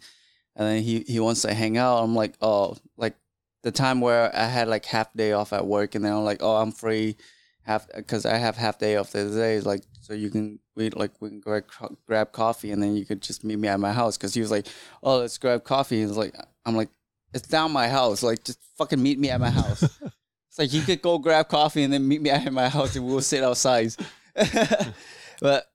and 0.56 0.68
then 0.68 0.82
he 0.82 1.04
he 1.06 1.20
wants 1.20 1.42
to 1.42 1.54
hang 1.54 1.78
out. 1.78 2.02
I'm 2.02 2.14
like 2.14 2.34
oh 2.40 2.76
like 2.96 3.14
the 3.62 3.70
time 3.70 4.00
where 4.00 4.34
I 4.34 4.46
had 4.46 4.68
like 4.68 4.84
half 4.86 5.12
day 5.14 5.32
off 5.32 5.52
at 5.52 5.66
work, 5.66 5.94
and 5.94 6.04
then 6.04 6.12
I'm 6.12 6.24
like, 6.24 6.42
oh, 6.42 6.56
I'm 6.56 6.72
free, 6.72 7.16
half 7.62 7.86
because 7.94 8.24
I 8.26 8.36
have 8.36 8.56
half 8.56 8.78
day 8.78 8.96
off 8.96 9.12
the 9.12 9.30
day, 9.30 9.60
like 9.60 9.82
so 10.00 10.14
you 10.14 10.30
can 10.30 10.58
we 10.74 10.90
like 10.90 11.12
we 11.20 11.28
can 11.28 11.40
grab, 11.40 11.64
grab 12.06 12.32
coffee, 12.32 12.70
and 12.70 12.82
then 12.82 12.96
you 12.96 13.04
could 13.04 13.22
just 13.22 13.44
meet 13.44 13.58
me 13.58 13.68
at 13.68 13.80
my 13.80 13.92
house. 13.92 14.16
Because 14.16 14.34
he 14.34 14.40
was 14.40 14.50
like, 14.50 14.66
oh, 15.02 15.18
let's 15.18 15.38
grab 15.38 15.64
coffee, 15.64 16.00
and 16.00 16.10
it's 16.10 16.18
like 16.18 16.34
I'm 16.64 16.76
like, 16.76 16.90
it's 17.34 17.48
down 17.48 17.72
my 17.72 17.88
house, 17.88 18.22
like 18.22 18.44
just 18.44 18.60
fucking 18.78 19.02
meet 19.02 19.18
me 19.18 19.30
at 19.30 19.40
my 19.40 19.50
house. 19.50 19.82
it's 20.48 20.58
like 20.58 20.72
you 20.72 20.82
could 20.82 21.02
go 21.02 21.18
grab 21.18 21.48
coffee 21.48 21.82
and 21.82 21.92
then 21.92 22.06
meet 22.06 22.22
me 22.22 22.30
at 22.30 22.52
my 22.52 22.68
house, 22.68 22.96
and 22.96 23.06
we'll 23.06 23.20
sit 23.20 23.44
outside. 23.44 23.94
but 25.40 25.69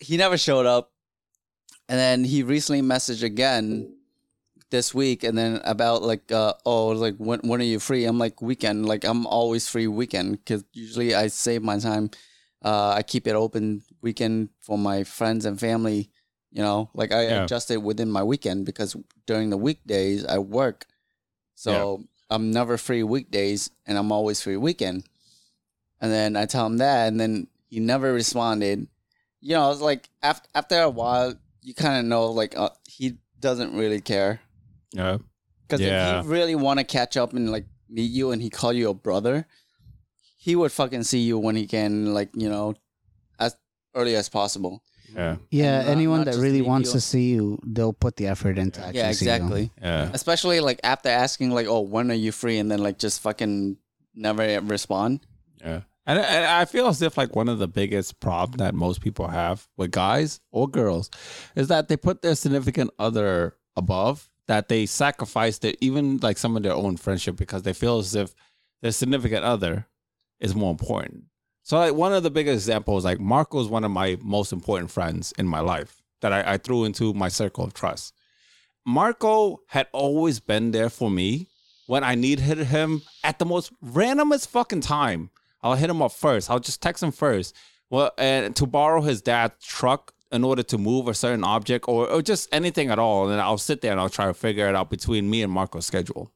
he 0.00 0.16
never 0.16 0.36
showed 0.38 0.66
up, 0.66 0.92
and 1.88 1.98
then 1.98 2.24
he 2.24 2.42
recently 2.42 2.82
messaged 2.82 3.22
again 3.22 3.94
this 4.70 4.94
week 4.94 5.24
and 5.24 5.36
then 5.36 5.60
about 5.64 6.00
like 6.02 6.30
uh 6.30 6.54
oh 6.64 6.88
like 6.88 7.16
when 7.16 7.40
when 7.40 7.60
are 7.60 7.64
you 7.64 7.80
free? 7.80 8.04
I'm 8.04 8.18
like 8.18 8.40
weekend. 8.40 8.86
Like 8.86 9.04
i'm 9.04 9.26
always 9.26 9.68
free 9.68 9.88
weekend 9.88 10.32
because 10.38 10.64
usually 10.72 11.14
i 11.14 11.26
save 11.26 11.62
my 11.62 11.78
time. 11.78 12.10
Uh 12.62 12.90
i 12.90 13.02
keep 13.02 13.26
it 13.26 13.34
open 13.34 13.82
weekend 14.00 14.48
for 14.60 14.78
my 14.78 15.02
friends 15.04 15.44
and 15.44 15.58
family 15.58 16.10
you 16.52 16.62
know? 16.62 16.90
Like 16.94 17.10
i 17.12 17.22
Yeah. 17.22 17.44
adjust 17.44 17.70
it 17.70 17.82
within 17.82 18.10
my 18.10 18.22
weekend 18.22 18.64
because 18.66 18.96
during 19.26 19.50
the 19.50 19.56
weekdays 19.56 20.24
i 20.24 20.38
work. 20.38 20.86
So 21.56 22.04
i'm 22.30 22.52
never 22.52 22.78
free 22.78 23.02
weekdays 23.02 23.70
and 23.86 23.98
i'm 23.98 24.12
always 24.12 24.40
free 24.40 24.56
weekend. 24.56 25.04
And 26.00 26.12
then 26.12 26.36
i 26.36 26.46
tell 26.46 26.64
him 26.66 26.78
that 26.78 27.08
and 27.08 27.18
then 27.18 27.48
he 27.68 27.80
never 27.80 28.12
responded 28.12 28.86
you 29.40 29.54
know 29.54 29.70
it's 29.70 29.80
like 29.80 30.08
after 30.22 30.48
after 30.54 30.80
a 30.80 30.90
while 30.90 31.34
you 31.62 31.74
kind 31.74 31.98
of 31.98 32.04
know 32.04 32.26
like 32.30 32.56
uh, 32.56 32.70
he 32.88 33.18
doesn't 33.40 33.74
really 33.74 34.00
care 34.00 34.40
Yeah. 34.92 35.18
because 35.66 35.80
Yeah. 35.80 36.20
if 36.20 36.24
he 36.26 36.30
really 36.30 36.54
want 36.54 36.78
to 36.78 36.84
catch 36.84 37.16
up 37.16 37.32
and 37.32 37.50
like 37.50 37.66
meet 37.88 38.10
you 38.10 38.30
and 38.32 38.40
he 38.42 38.50
call 38.50 38.72
you 38.72 38.88
a 38.90 38.94
brother, 38.94 39.46
he 40.36 40.54
would 40.56 40.72
fucking 40.72 41.02
see 41.04 41.20
you 41.20 41.38
when 41.38 41.56
he 41.56 41.66
can, 41.66 42.14
like 42.14 42.30
you 42.34 42.48
know, 42.48 42.74
as 43.38 43.56
early 43.94 44.14
as 44.16 44.28
possible. 44.28 44.82
Yeah. 45.14 45.36
Yeah, 45.50 45.78
And 45.80 45.86
not- 45.86 45.92
anyone 45.92 46.18
not 46.24 46.26
that 46.34 46.36
really 46.40 46.62
wants 46.62 46.90
you. 46.90 46.92
to 46.94 47.00
see 47.00 47.30
you, 47.30 47.58
they'll 47.66 47.92
put 47.92 48.16
the 48.16 48.26
effort 48.28 48.58
into 48.58 48.80
actually 48.80 48.98
yeah, 48.98 49.12
see 49.12 49.24
you. 49.26 49.32
exactly. 49.32 49.70
Yeah. 49.82 50.10
Especially 50.14 50.60
like 50.60 50.80
after 50.84 51.08
asking 51.08 51.50
like, 51.50 51.66
"Oh, 51.66 51.80
when 51.80 52.10
are 52.10 52.14
you 52.14 52.30
free?" 52.32 52.58
and 52.58 52.70
then 52.70 52.78
like 52.82 52.98
just 52.98 53.20
fucking 53.20 53.76
never 54.14 54.60
respond. 54.60 55.20
Yeah. 55.60 55.80
And, 56.06 56.18
and 56.18 56.44
I 56.46 56.64
feel 56.64 56.88
as 56.88 57.02
if 57.02 57.16
like 57.16 57.36
one 57.36 57.48
of 57.48 57.58
the 57.58 57.68
biggest 57.68 58.20
problem 58.20 58.58
that 58.58 58.74
most 58.74 59.00
people 59.00 59.28
have 59.28 59.68
with 59.76 59.90
guys 59.90 60.40
or 60.50 60.68
girls 60.68 61.10
is 61.54 61.68
that 61.68 61.88
they 61.88 61.96
put 61.96 62.22
their 62.22 62.34
significant 62.34 62.90
other 62.98 63.56
above 63.76 64.28
that 64.46 64.68
they 64.68 64.84
sacrifice 64.84 65.58
their 65.58 65.74
even 65.80 66.18
like 66.18 66.36
some 66.36 66.56
of 66.56 66.64
their 66.64 66.74
own 66.74 66.96
friendship 66.96 67.36
because 67.36 67.62
they 67.62 67.72
feel 67.72 67.98
as 67.98 68.16
if 68.16 68.34
their 68.82 68.90
significant 68.90 69.44
other 69.44 69.86
is 70.40 70.56
more 70.56 70.72
important. 70.72 71.24
So 71.62 71.78
like 71.78 71.94
one 71.94 72.12
of 72.12 72.24
the 72.24 72.30
biggest 72.30 72.56
examples, 72.56 73.04
like 73.04 73.20
Marco 73.20 73.60
is 73.60 73.68
one 73.68 73.84
of 73.84 73.92
my 73.92 74.18
most 74.22 74.52
important 74.52 74.90
friends 74.90 75.32
in 75.38 75.46
my 75.46 75.60
life 75.60 76.02
that 76.20 76.32
I, 76.32 76.54
I 76.54 76.56
threw 76.56 76.84
into 76.84 77.14
my 77.14 77.28
circle 77.28 77.62
of 77.62 77.74
trust. 77.74 78.12
Marco 78.84 79.60
had 79.68 79.86
always 79.92 80.40
been 80.40 80.72
there 80.72 80.90
for 80.90 81.10
me 81.10 81.46
when 81.86 82.02
I 82.02 82.14
needed 82.14 82.58
him 82.58 83.02
at 83.22 83.38
the 83.38 83.44
most 83.44 83.72
randomest 83.84 84.48
fucking 84.48 84.80
time. 84.80 85.30
I'll 85.62 85.74
hit 85.74 85.90
him 85.90 86.02
up 86.02 86.12
first. 86.12 86.50
I'll 86.50 86.60
just 86.60 86.82
text 86.82 87.02
him 87.02 87.12
first. 87.12 87.54
Well, 87.90 88.12
and 88.18 88.54
to 88.56 88.66
borrow 88.66 89.02
his 89.02 89.20
dad's 89.20 89.64
truck 89.64 90.14
in 90.32 90.44
order 90.44 90.62
to 90.62 90.78
move 90.78 91.08
a 91.08 91.14
certain 91.14 91.44
object 91.44 91.86
or, 91.88 92.08
or 92.08 92.22
just 92.22 92.48
anything 92.52 92.90
at 92.90 92.98
all. 92.98 93.28
And 93.28 93.40
I'll 93.40 93.58
sit 93.58 93.80
there 93.80 93.90
and 93.90 94.00
I'll 94.00 94.08
try 94.08 94.26
to 94.26 94.34
figure 94.34 94.68
it 94.68 94.74
out 94.74 94.90
between 94.90 95.28
me 95.28 95.42
and 95.42 95.52
Marco's 95.52 95.86
schedule. 95.86 96.30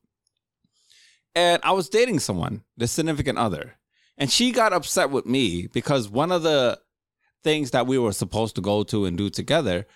And 1.34 1.60
I 1.64 1.72
was 1.72 1.88
dating 1.88 2.20
someone, 2.20 2.62
the 2.76 2.86
significant 2.86 3.38
other, 3.38 3.74
and 4.16 4.30
she 4.30 4.52
got 4.52 4.72
upset 4.72 5.10
with 5.10 5.26
me 5.26 5.66
because 5.66 6.08
one 6.08 6.30
of 6.30 6.42
the 6.42 6.80
things 7.42 7.72
that 7.72 7.86
we 7.86 7.98
were 7.98 8.12
supposed 8.12 8.54
to 8.54 8.60
go 8.60 8.84
to 8.84 9.04
and 9.04 9.18
do 9.18 9.28
together 9.28 9.86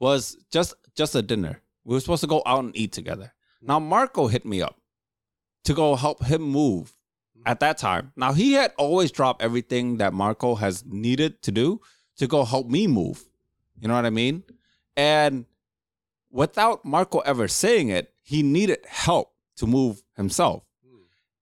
was 0.00 0.36
just 0.50 0.74
just 0.96 1.14
a 1.14 1.22
dinner. 1.22 1.60
We 1.84 1.94
were 1.94 2.00
supposed 2.00 2.22
to 2.22 2.26
go 2.26 2.42
out 2.46 2.64
and 2.64 2.76
eat 2.76 2.92
together. 2.92 3.34
Now 3.60 3.78
Marco 3.78 4.26
hit 4.28 4.46
me 4.46 4.62
up 4.62 4.80
to 5.64 5.74
go 5.74 5.96
help 5.96 6.24
him 6.24 6.42
move 6.42 6.95
at 7.46 7.60
that 7.60 7.78
time. 7.78 8.12
Now 8.16 8.32
he 8.32 8.52
had 8.52 8.72
always 8.76 9.10
dropped 9.10 9.40
everything 9.40 9.98
that 9.98 10.12
Marco 10.12 10.56
has 10.56 10.84
needed 10.84 11.40
to 11.42 11.52
do 11.52 11.80
to 12.18 12.26
go 12.26 12.44
help 12.44 12.68
me 12.68 12.86
move. 12.86 13.24
You 13.80 13.88
know 13.88 13.94
what 13.94 14.04
I 14.04 14.10
mean? 14.10 14.42
And 14.96 15.46
without 16.30 16.84
Marco 16.84 17.20
ever 17.20 17.46
saying 17.46 17.88
it, 17.88 18.12
he 18.22 18.42
needed 18.42 18.80
help 18.86 19.32
to 19.56 19.66
move 19.66 20.02
himself. 20.16 20.64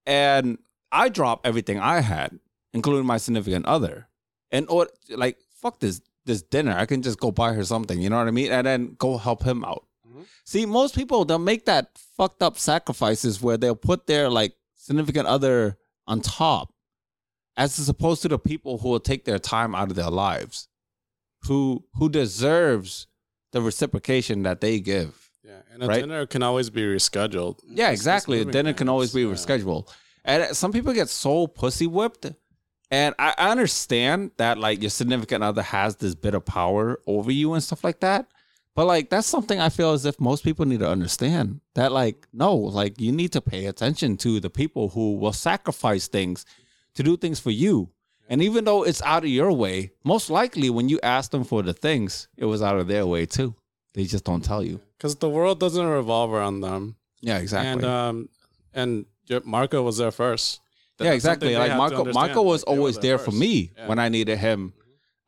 And 0.06 0.58
I 0.92 1.08
dropped 1.08 1.46
everything 1.46 1.80
I 1.80 2.00
had, 2.00 2.38
including 2.74 3.06
my 3.06 3.16
significant 3.16 3.64
other. 3.64 4.08
And 4.52 4.66
or 4.68 4.88
like 5.08 5.38
fuck 5.56 5.80
this 5.80 6.02
this 6.26 6.42
dinner. 6.42 6.76
I 6.76 6.86
can 6.86 7.02
just 7.02 7.18
go 7.18 7.30
buy 7.30 7.54
her 7.54 7.64
something, 7.64 8.00
you 8.00 8.10
know 8.10 8.18
what 8.18 8.28
I 8.28 8.30
mean? 8.30 8.52
And 8.52 8.66
then 8.66 8.96
go 8.98 9.16
help 9.16 9.42
him 9.42 9.64
out. 9.64 9.86
Mm-hmm. 10.06 10.22
See, 10.44 10.66
most 10.66 10.94
people 10.94 11.24
they'll 11.24 11.38
make 11.38 11.64
that 11.64 11.96
fucked 11.96 12.42
up 12.42 12.58
sacrifices 12.58 13.40
where 13.40 13.56
they'll 13.56 13.74
put 13.74 14.06
their 14.06 14.28
like 14.28 14.54
significant 14.74 15.26
other 15.26 15.78
on 16.06 16.20
top, 16.20 16.72
as 17.56 17.88
opposed 17.88 18.22
to 18.22 18.28
the 18.28 18.38
people 18.38 18.78
who 18.78 18.88
will 18.88 19.00
take 19.00 19.24
their 19.24 19.38
time 19.38 19.74
out 19.74 19.90
of 19.90 19.96
their 19.96 20.10
lives, 20.10 20.68
who 21.46 21.84
who 21.94 22.08
deserves 22.08 23.06
the 23.52 23.60
reciprocation 23.62 24.42
that 24.42 24.60
they 24.60 24.80
give. 24.80 25.30
Yeah, 25.44 25.60
and 25.72 25.82
a 25.82 25.86
Right? 25.86 26.00
dinner 26.00 26.26
can 26.26 26.42
always 26.42 26.70
be 26.70 26.82
rescheduled. 26.82 27.60
Yeah, 27.66 27.84
It's- 27.86 27.98
exactly. 27.98 28.42
Then 28.44 28.66
it 28.66 28.76
can 28.76 28.88
always 28.88 29.12
be 29.12 29.22
yeah. 29.22 29.28
rescheduled. 29.32 29.88
And 30.24 30.56
some 30.56 30.72
people 30.72 30.92
get 30.94 31.08
so 31.10 31.46
pussy 31.46 31.86
whipped. 31.86 32.26
And 32.90 33.14
I 33.18 33.34
understand 33.38 34.30
that 34.36 34.58
like 34.58 34.80
your 34.80 34.90
significant 34.90 35.42
other 35.44 35.62
has 35.62 35.96
this 35.96 36.14
bit 36.14 36.34
of 36.34 36.44
power 36.44 36.98
over 37.06 37.30
you 37.30 37.52
and 37.54 37.62
stuff 37.62 37.82
like 37.84 38.00
that. 38.00 38.26
But 38.74 38.86
like 38.86 39.08
that's 39.08 39.26
something 39.28 39.60
I 39.60 39.68
feel 39.68 39.92
as 39.92 40.04
if 40.04 40.18
most 40.20 40.42
people 40.42 40.64
need 40.66 40.80
to 40.80 40.88
understand. 40.88 41.60
That 41.74 41.92
like 41.92 42.26
no, 42.32 42.56
like 42.56 43.00
you 43.00 43.12
need 43.12 43.32
to 43.32 43.40
pay 43.40 43.66
attention 43.66 44.16
to 44.18 44.40
the 44.40 44.50
people 44.50 44.88
who 44.88 45.14
will 45.16 45.32
sacrifice 45.32 46.08
things 46.08 46.44
to 46.94 47.02
do 47.02 47.16
things 47.16 47.38
for 47.40 47.50
you. 47.50 47.90
And 48.28 48.42
even 48.42 48.64
though 48.64 48.82
it's 48.84 49.02
out 49.02 49.22
of 49.24 49.28
your 49.30 49.52
way, 49.52 49.92
most 50.02 50.30
likely 50.30 50.70
when 50.70 50.88
you 50.88 50.98
ask 51.02 51.30
them 51.30 51.44
for 51.44 51.62
the 51.62 51.74
things, 51.74 52.26
it 52.36 52.46
was 52.46 52.62
out 52.62 52.78
of 52.78 52.88
their 52.88 53.06
way 53.06 53.26
too. 53.26 53.54
They 53.92 54.04
just 54.04 54.24
don't 54.24 54.42
tell 54.44 54.62
you. 54.64 54.80
Because 54.96 55.14
the 55.16 55.28
world 55.28 55.60
doesn't 55.60 55.86
revolve 55.86 56.32
around 56.32 56.60
them. 56.62 56.96
Yeah, 57.20 57.38
exactly. 57.38 57.70
And 57.72 57.84
um, 57.84 58.28
and 58.72 59.06
Marco 59.44 59.82
was 59.82 59.98
there 59.98 60.10
first. 60.10 60.60
That- 60.98 61.04
yeah, 61.04 61.12
exactly. 61.12 61.56
Like 61.56 61.76
Marco. 61.76 62.04
Marco 62.12 62.42
was 62.42 62.64
Like, 62.66 62.76
always 62.76 62.98
there 62.98 63.18
for 63.18 63.30
me 63.32 63.72
Yeah. 63.76 63.88
when 63.88 63.98
I 63.98 64.08
needed 64.08 64.38
him 64.38 64.72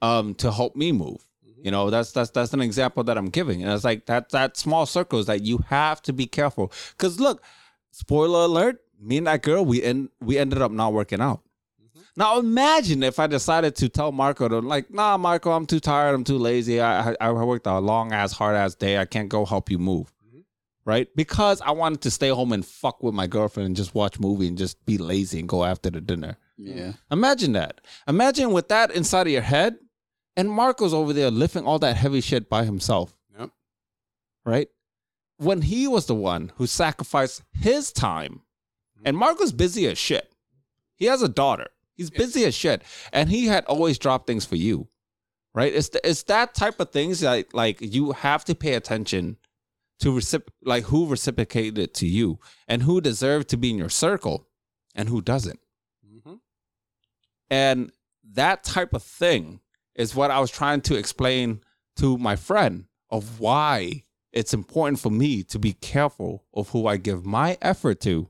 um, 0.02 0.34
to 0.36 0.50
help 0.50 0.74
me 0.76 0.90
move. 0.92 1.24
You 1.62 1.70
know, 1.70 1.90
that's 1.90 2.12
that's 2.12 2.30
that's 2.30 2.52
an 2.52 2.60
example 2.60 3.04
that 3.04 3.16
I'm 3.16 3.30
giving, 3.30 3.62
and 3.62 3.72
it's 3.72 3.84
like 3.84 4.06
that 4.06 4.30
that 4.30 4.56
small 4.56 4.86
circles 4.86 5.26
that 5.26 5.42
you 5.42 5.58
have 5.68 6.02
to 6.02 6.12
be 6.12 6.26
careful. 6.26 6.72
Because 6.92 7.18
look, 7.18 7.42
spoiler 7.90 8.40
alert: 8.40 8.80
me 9.00 9.18
and 9.18 9.26
that 9.26 9.42
girl, 9.42 9.64
we 9.64 9.82
end 9.82 10.10
we 10.20 10.38
ended 10.38 10.60
up 10.60 10.70
not 10.70 10.92
working 10.92 11.20
out. 11.20 11.40
Mm-hmm. 11.82 12.00
Now 12.16 12.38
imagine 12.38 13.02
if 13.02 13.18
I 13.18 13.26
decided 13.26 13.74
to 13.76 13.88
tell 13.88 14.12
Marco 14.12 14.48
to 14.48 14.58
like, 14.60 14.92
nah, 14.92 15.16
Marco, 15.16 15.50
I'm 15.50 15.66
too 15.66 15.80
tired, 15.80 16.14
I'm 16.14 16.24
too 16.24 16.38
lazy. 16.38 16.80
I 16.80 17.12
I, 17.12 17.16
I 17.20 17.32
worked 17.32 17.66
a 17.66 17.78
long 17.78 18.12
ass, 18.12 18.32
hard 18.32 18.56
ass 18.56 18.74
day. 18.74 18.98
I 18.98 19.04
can't 19.04 19.28
go 19.28 19.44
help 19.44 19.70
you 19.70 19.78
move, 19.78 20.12
mm-hmm. 20.28 20.40
right? 20.84 21.08
Because 21.16 21.60
I 21.62 21.70
wanted 21.70 22.02
to 22.02 22.10
stay 22.10 22.28
home 22.28 22.52
and 22.52 22.64
fuck 22.64 23.02
with 23.02 23.14
my 23.14 23.26
girlfriend 23.26 23.66
and 23.68 23.76
just 23.76 23.94
watch 23.94 24.20
movie 24.20 24.46
and 24.46 24.58
just 24.58 24.84
be 24.84 24.98
lazy 24.98 25.40
and 25.40 25.48
go 25.48 25.64
after 25.64 25.90
the 25.90 26.00
dinner. 26.00 26.36
Yeah. 26.58 26.92
Imagine 27.10 27.52
that. 27.52 27.80
Imagine 28.08 28.52
with 28.52 28.68
that 28.68 28.90
inside 28.90 29.26
of 29.26 29.32
your 29.32 29.42
head, 29.42 29.76
and 30.36 30.50
Marco's 30.50 30.94
over 30.94 31.12
there 31.12 31.30
lifting 31.30 31.64
all 31.64 31.78
that 31.80 31.96
heavy 31.96 32.20
shit 32.20 32.48
by 32.48 32.64
himself. 32.64 33.16
Yep. 33.38 33.50
Right? 34.44 34.68
When 35.38 35.62
he 35.62 35.86
was 35.88 36.06
the 36.06 36.14
one 36.14 36.52
who 36.56 36.66
sacrificed 36.66 37.42
his 37.52 37.92
time, 37.92 38.42
and 39.04 39.16
Marco's 39.16 39.52
busy 39.52 39.86
as 39.86 39.98
shit. 39.98 40.32
He 40.96 41.04
has 41.06 41.22
a 41.22 41.28
daughter. 41.28 41.68
He's 41.94 42.10
busy 42.10 42.44
as 42.44 42.54
shit, 42.54 42.82
and 43.12 43.28
he 43.28 43.46
had 43.46 43.64
always 43.66 43.98
dropped 43.98 44.26
things 44.26 44.44
for 44.44 44.56
you. 44.56 44.88
Right? 45.54 45.72
It's 45.72 45.90
the, 45.90 46.06
it's 46.06 46.24
that 46.24 46.54
type 46.54 46.80
of 46.80 46.90
things 46.90 47.20
that 47.20 47.54
like 47.54 47.78
you 47.80 48.12
have 48.12 48.44
to 48.46 48.54
pay 48.54 48.74
attention 48.74 49.36
to 50.00 50.12
recip- 50.12 50.48
like 50.62 50.84
who 50.84 51.06
reciprocated 51.06 51.78
it 51.78 51.94
to 51.94 52.06
you 52.06 52.38
and 52.68 52.82
who 52.82 53.00
deserved 53.00 53.48
to 53.48 53.56
be 53.56 53.70
in 53.70 53.78
your 53.78 53.88
circle 53.88 54.46
and 54.94 55.08
who 55.08 55.22
doesn't. 55.22 55.60
Mhm. 56.06 56.40
And 57.50 57.92
that 58.32 58.64
type 58.64 58.92
of 58.92 59.02
thing 59.02 59.60
is 59.96 60.14
what 60.14 60.30
I 60.30 60.38
was 60.40 60.50
trying 60.50 60.82
to 60.82 60.96
explain 60.96 61.60
to 61.96 62.18
my 62.18 62.36
friend 62.36 62.84
of 63.10 63.40
why 63.40 64.04
it's 64.32 64.54
important 64.54 65.00
for 65.00 65.10
me 65.10 65.42
to 65.44 65.58
be 65.58 65.72
careful 65.72 66.44
of 66.54 66.68
who 66.70 66.86
I 66.86 66.98
give 66.98 67.24
my 67.24 67.56
effort 67.62 68.00
to 68.00 68.28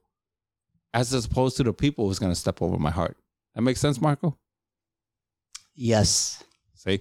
as 0.95 1.13
opposed 1.13 1.57
to 1.59 1.65
the 1.65 1.73
people 1.73 2.07
who's 2.07 2.19
going 2.19 2.33
to 2.33 2.39
step 2.39 2.63
over 2.63 2.79
my 2.79 2.91
heart. 2.91 3.17
That 3.55 3.63
makes 3.63 3.81
sense, 3.81 4.01
Marco? 4.01 4.39
Yes. 5.75 6.43
See? 6.75 7.01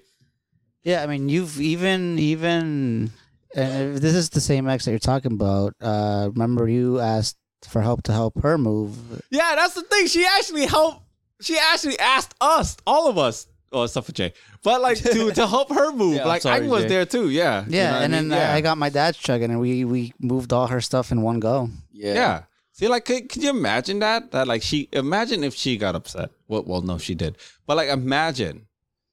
Yeah, 0.84 1.04
I 1.04 1.08
mean, 1.08 1.30
you've 1.30 1.62
even 1.62 2.20
even 2.20 3.12
and 3.56 3.98
this 3.98 4.14
is 4.14 4.30
the 4.30 4.42
same 4.42 4.68
ex 4.68 4.86
that 4.86 4.92
you're 4.92 5.00
talking 5.00 5.32
about. 5.32 5.74
Uh, 5.80 6.30
remember, 6.32 6.68
you 6.68 7.00
asked 7.00 7.38
for 7.68 7.82
help 7.82 8.04
to 8.04 8.12
help 8.12 8.42
her 8.42 8.58
move. 8.58 9.22
Yeah, 9.30 9.56
that's 9.56 9.76
the 9.76 9.82
thing. 9.82 10.08
She 10.08 10.26
actually 10.26 10.66
helped. 10.66 11.02
She 11.42 11.58
actually 11.58 12.00
asked 12.00 12.34
us, 12.40 12.78
all 12.86 13.08
of 13.08 13.18
us, 13.18 13.48
oh, 13.76 13.84
except 13.84 14.06
for 14.08 14.12
Jay, 14.14 14.34
but 14.64 14.82
like 14.82 14.98
to 14.98 15.32
to 15.32 15.46
help 15.48 15.70
her 15.70 15.92
move. 15.92 16.16
Yeah, 16.16 16.26
like 16.26 16.42
sorry, 16.42 16.66
I 16.66 16.68
was 16.68 16.84
Jay. 16.84 16.90
there 16.90 17.06
too. 17.06 17.30
Yeah, 17.30 17.66
You 17.66 17.78
Yeah, 17.78 17.92
know 17.92 17.98
and 18.00 18.14
I 18.14 18.18
then 18.18 18.28
mean? 18.30 18.34
I- 18.34 18.42
yeah. 18.42 18.54
I 18.56 18.62
got 18.62 18.78
my 18.78 18.90
dad's 18.90 19.18
truck, 19.18 19.42
and 19.42 19.60
we 19.60 19.84
we 19.86 20.14
moved 20.20 20.54
all 20.54 20.68
her 20.68 20.82
stuff 20.82 21.12
in 21.12 21.22
one 21.22 21.40
go. 21.40 21.70
Yeah. 21.92 22.14
Yeah. 22.14 22.44
See, 22.72 22.90
like, 22.90 23.06
could, 23.06 23.30
could 23.30 23.42
you 23.42 23.52
imagine 23.52 24.00
that? 24.00 24.32
That, 24.32 24.50
like, 24.50 24.62
she, 24.62 24.90
imagine 24.92 25.46
if 25.46 25.56
she 25.56 25.78
got 25.78 25.96
upset. 25.96 26.32
Well, 26.50 26.64
well, 26.68 26.82
no, 26.82 26.98
she 26.98 27.16
did. 27.16 27.38
But, 27.66 27.78
like, 27.78 27.88
imagine 27.88 28.68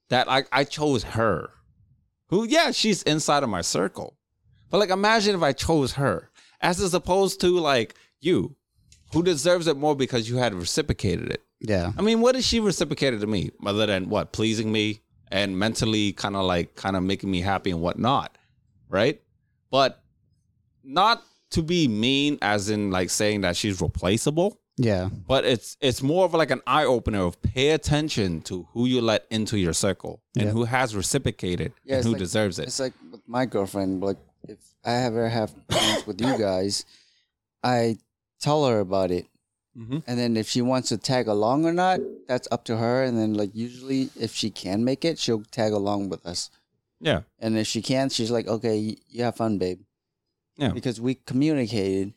that, 0.09 0.27
like, 0.27 0.49
I 0.51 0.65
chose 0.65 1.05
her. 1.05 1.51
Who, 2.31 2.45
yeah, 2.45 2.73
she's 2.73 3.05
inside 3.05 3.45
of 3.45 3.49
my 3.51 3.61
circle. 3.61 4.17
But, 4.69 4.79
like, 4.79 4.91
imagine 4.91 5.37
if 5.37 5.43
I 5.45 5.53
chose 5.53 5.93
her, 5.93 6.29
as 6.61 6.81
as 6.81 6.93
opposed 6.93 7.41
to, 7.43 7.57
like, 7.57 7.95
you, 8.21 8.57
who 9.13 9.23
deserves 9.23 9.69
it 9.69 9.77
more 9.77 9.95
because 9.95 10.29
you 10.29 10.39
had 10.39 10.55
reciprocated 10.55 11.31
it. 11.31 11.43
Yeah, 11.65 11.93
I 11.97 12.03
mean, 12.03 12.21
what 12.21 12.35
did 12.35 12.45
she 12.45 12.61
reciprocated 12.61 13.21
to 13.21 13.27
me 13.27 13.51
other 13.65 13.87
than 13.87 14.09
what? 14.09 14.33
Pleasing 14.33 14.71
me 14.73 15.03
and 15.31 15.59
mentally 15.59 16.13
kind 16.13 16.37
of 16.37 16.45
like, 16.45 16.75
kind 16.75 16.97
of 16.97 17.03
making 17.03 17.31
me 17.31 17.41
happy 17.41 17.71
and 17.71 17.81
whatnot. 17.81 18.37
Right. 18.89 19.21
But 19.71 20.03
not 20.85 21.23
to 21.51 21.63
be 21.63 21.87
mean, 21.89 22.39
as 22.43 22.69
in 22.69 22.91
like 22.91 23.11
saying 23.11 23.43
that 23.43 23.57
she's 23.57 23.81
replaceable 23.81 24.59
yeah, 24.79 25.11
but 25.29 25.45
it's 25.45 25.77
it's 25.83 26.03
more 26.03 26.25
of 26.25 26.33
like 26.33 26.51
an 26.51 26.63
eye 26.67 26.87
opener 26.87 27.21
of 27.25 27.41
pay 27.43 27.71
attention 27.73 28.41
to 28.43 28.67
who 28.73 28.87
you 28.87 29.03
let 29.03 29.27
into 29.31 29.59
your 29.59 29.75
circle 29.75 30.23
and 30.35 30.47
Yeah. 30.47 30.51
who 30.53 30.65
has 30.65 30.97
reciprocated 30.97 31.75
Yeah, 31.85 31.97
and 31.97 32.05
who 32.05 32.13
like- 32.13 32.19
deserves 32.19 32.59
it. 32.59 32.69
It's 32.69 32.81
like 32.81 32.95
with 33.11 33.21
my 33.29 33.45
girlfriend. 33.45 34.03
Like 34.03 34.17
if 34.49 34.59
I 34.83 34.95
ever 35.05 35.29
have 35.29 35.53
plans 35.69 36.07
with 36.07 36.23
you 36.23 36.39
guys, 36.39 36.87
I 37.63 37.99
tell 38.41 38.67
her 38.67 38.81
about 38.81 39.11
it, 39.11 39.27
Mhm. 39.77 40.03
and 40.07 40.19
then 40.19 40.37
if 40.37 40.49
she 40.49 40.61
wants 40.61 40.89
to 40.91 40.99
tag 40.99 41.29
along 41.29 41.65
or 41.65 41.73
not, 41.73 42.01
that's 42.29 42.47
up 42.51 42.65
to 42.65 42.77
her. 42.77 43.03
And 43.05 43.17
then 43.19 43.35
like 43.35 43.55
usually, 43.55 44.11
if 44.19 44.35
she 44.35 44.51
can 44.51 44.85
make 44.85 45.05
it, 45.05 45.19
she'll 45.19 45.43
tag 45.51 45.73
along 45.73 46.09
with 46.11 46.25
us. 46.27 46.51
Yeah, 47.01 47.23
And 47.41 47.59
if 47.59 47.67
she 47.67 47.83
can't, 47.83 48.13
she's 48.13 48.31
like, 48.31 48.47
"Okay, 48.47 48.97
you 49.09 49.25
have 49.25 49.37
fun, 49.37 49.59
babe." 49.59 49.81
Yeah. 50.57 50.73
Because 50.73 51.01
we 51.01 51.15
communicated, 51.17 52.15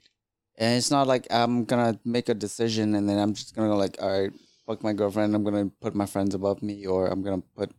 and 0.58 0.78
it's 0.78 0.92
not 0.92 1.08
like 1.08 1.26
I'm 1.32 1.66
gonna 1.66 2.00
make 2.06 2.30
a 2.30 2.34
decision 2.36 2.94
and 2.94 3.10
then 3.10 3.18
I'm 3.18 3.34
just 3.34 3.56
gonna 3.56 3.70
go 3.70 3.78
like, 3.78 3.98
"All 4.02 4.12
right, 4.22 4.32
fuck 4.68 4.84
my 4.84 4.94
girlfriend. 4.94 5.34
I'm 5.34 5.44
gonna 5.44 5.72
put 5.82 5.96
my 5.96 6.06
friends 6.06 6.36
above 6.36 6.62
me, 6.62 6.86
or 6.86 7.08
I'm 7.08 7.24
gonna 7.24 7.42
put 7.56 7.72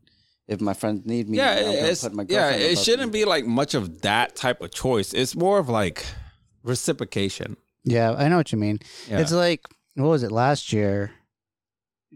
if 0.48 0.60
my 0.60 0.74
friends 0.74 1.04
need 1.04 1.28
me, 1.28 1.38
yeah, 1.38 1.56
I'm 1.56 1.64
gonna 1.64 1.88
it's, 1.88 2.02
put 2.02 2.14
my 2.14 2.24
yeah. 2.28 2.50
It 2.50 2.78
shouldn't 2.78 3.12
me. 3.12 3.20
be 3.20 3.24
like 3.24 3.44
much 3.44 3.74
of 3.74 4.00
that 4.02 4.34
type 4.36 4.60
of 4.62 4.70
choice. 4.70 5.12
It's 5.12 5.34
more 5.36 5.58
of 5.58 5.68
like 5.68 6.04
reciprocation. 6.62 7.56
Yeah. 7.86 8.12
I 8.12 8.28
know 8.28 8.36
what 8.36 8.52
you 8.52 8.58
mean. 8.58 8.80
Yeah. 9.08 9.20
It's 9.20 9.32
like 9.32 9.66
what 9.94 10.08
was 10.08 10.22
it 10.22 10.30
last 10.30 10.72
year? 10.72 11.12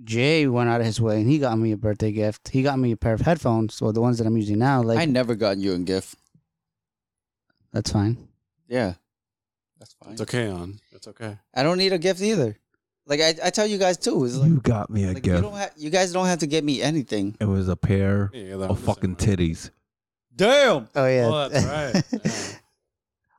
Jay 0.04 0.46
went 0.46 0.68
out 0.70 0.80
of 0.80 0.86
his 0.86 1.00
way 1.00 1.20
and 1.20 1.28
he 1.28 1.38
got 1.38 1.58
me 1.58 1.72
a 1.72 1.76
birthday 1.76 2.12
gift. 2.12 2.48
He 2.50 2.62
got 2.62 2.78
me 2.78 2.92
a 2.92 2.96
pair 2.96 3.14
of 3.14 3.20
headphones, 3.22 3.80
or 3.82 3.92
the 3.92 4.00
ones 4.00 4.18
that 4.18 4.26
I'm 4.26 4.36
using 4.36 4.58
now. 4.58 4.82
Like 4.82 4.98
I 4.98 5.04
never 5.06 5.34
got 5.34 5.56
you 5.58 5.72
a 5.74 5.78
gift. 5.78 6.14
that's 7.72 7.92
fine. 7.92 8.16
Yeah, 8.68 8.94
that's 9.78 9.94
fine. 9.94 10.12
It's 10.12 10.22
okay, 10.22 10.48
on. 10.48 10.78
It's 10.92 11.08
okay. 11.08 11.38
I 11.54 11.62
don't 11.62 11.78
need 11.78 11.92
a 11.92 11.98
gift 11.98 12.20
either. 12.20 12.56
Like 13.06 13.20
I, 13.20 13.34
I 13.44 13.50
tell 13.50 13.66
you 13.66 13.78
guys 13.78 13.96
too. 13.96 14.24
It's 14.24 14.36
like, 14.36 14.48
you 14.48 14.60
got 14.60 14.88
me 14.90 15.04
a 15.04 15.12
like 15.14 15.26
you 15.26 15.40
don't 15.40 15.54
have, 15.54 15.72
you 15.76 15.90
guys 15.90 16.12
don't 16.12 16.26
have 16.26 16.38
to 16.40 16.46
get 16.46 16.62
me 16.62 16.80
anything. 16.80 17.36
It 17.40 17.46
was 17.46 17.68
a 17.68 17.76
pair 17.76 18.30
Yeah, 18.32 18.56
that 18.56 18.70
was 18.70 18.80
the 18.80 18.94
same 18.94 19.10
way. 19.14 19.16
titties. 19.16 19.70
Damn. 20.36 20.88
Oh 20.94 21.06
yeah. 21.06 21.28
Oh, 21.30 21.48
that's 21.48 22.14
right. 22.22 22.59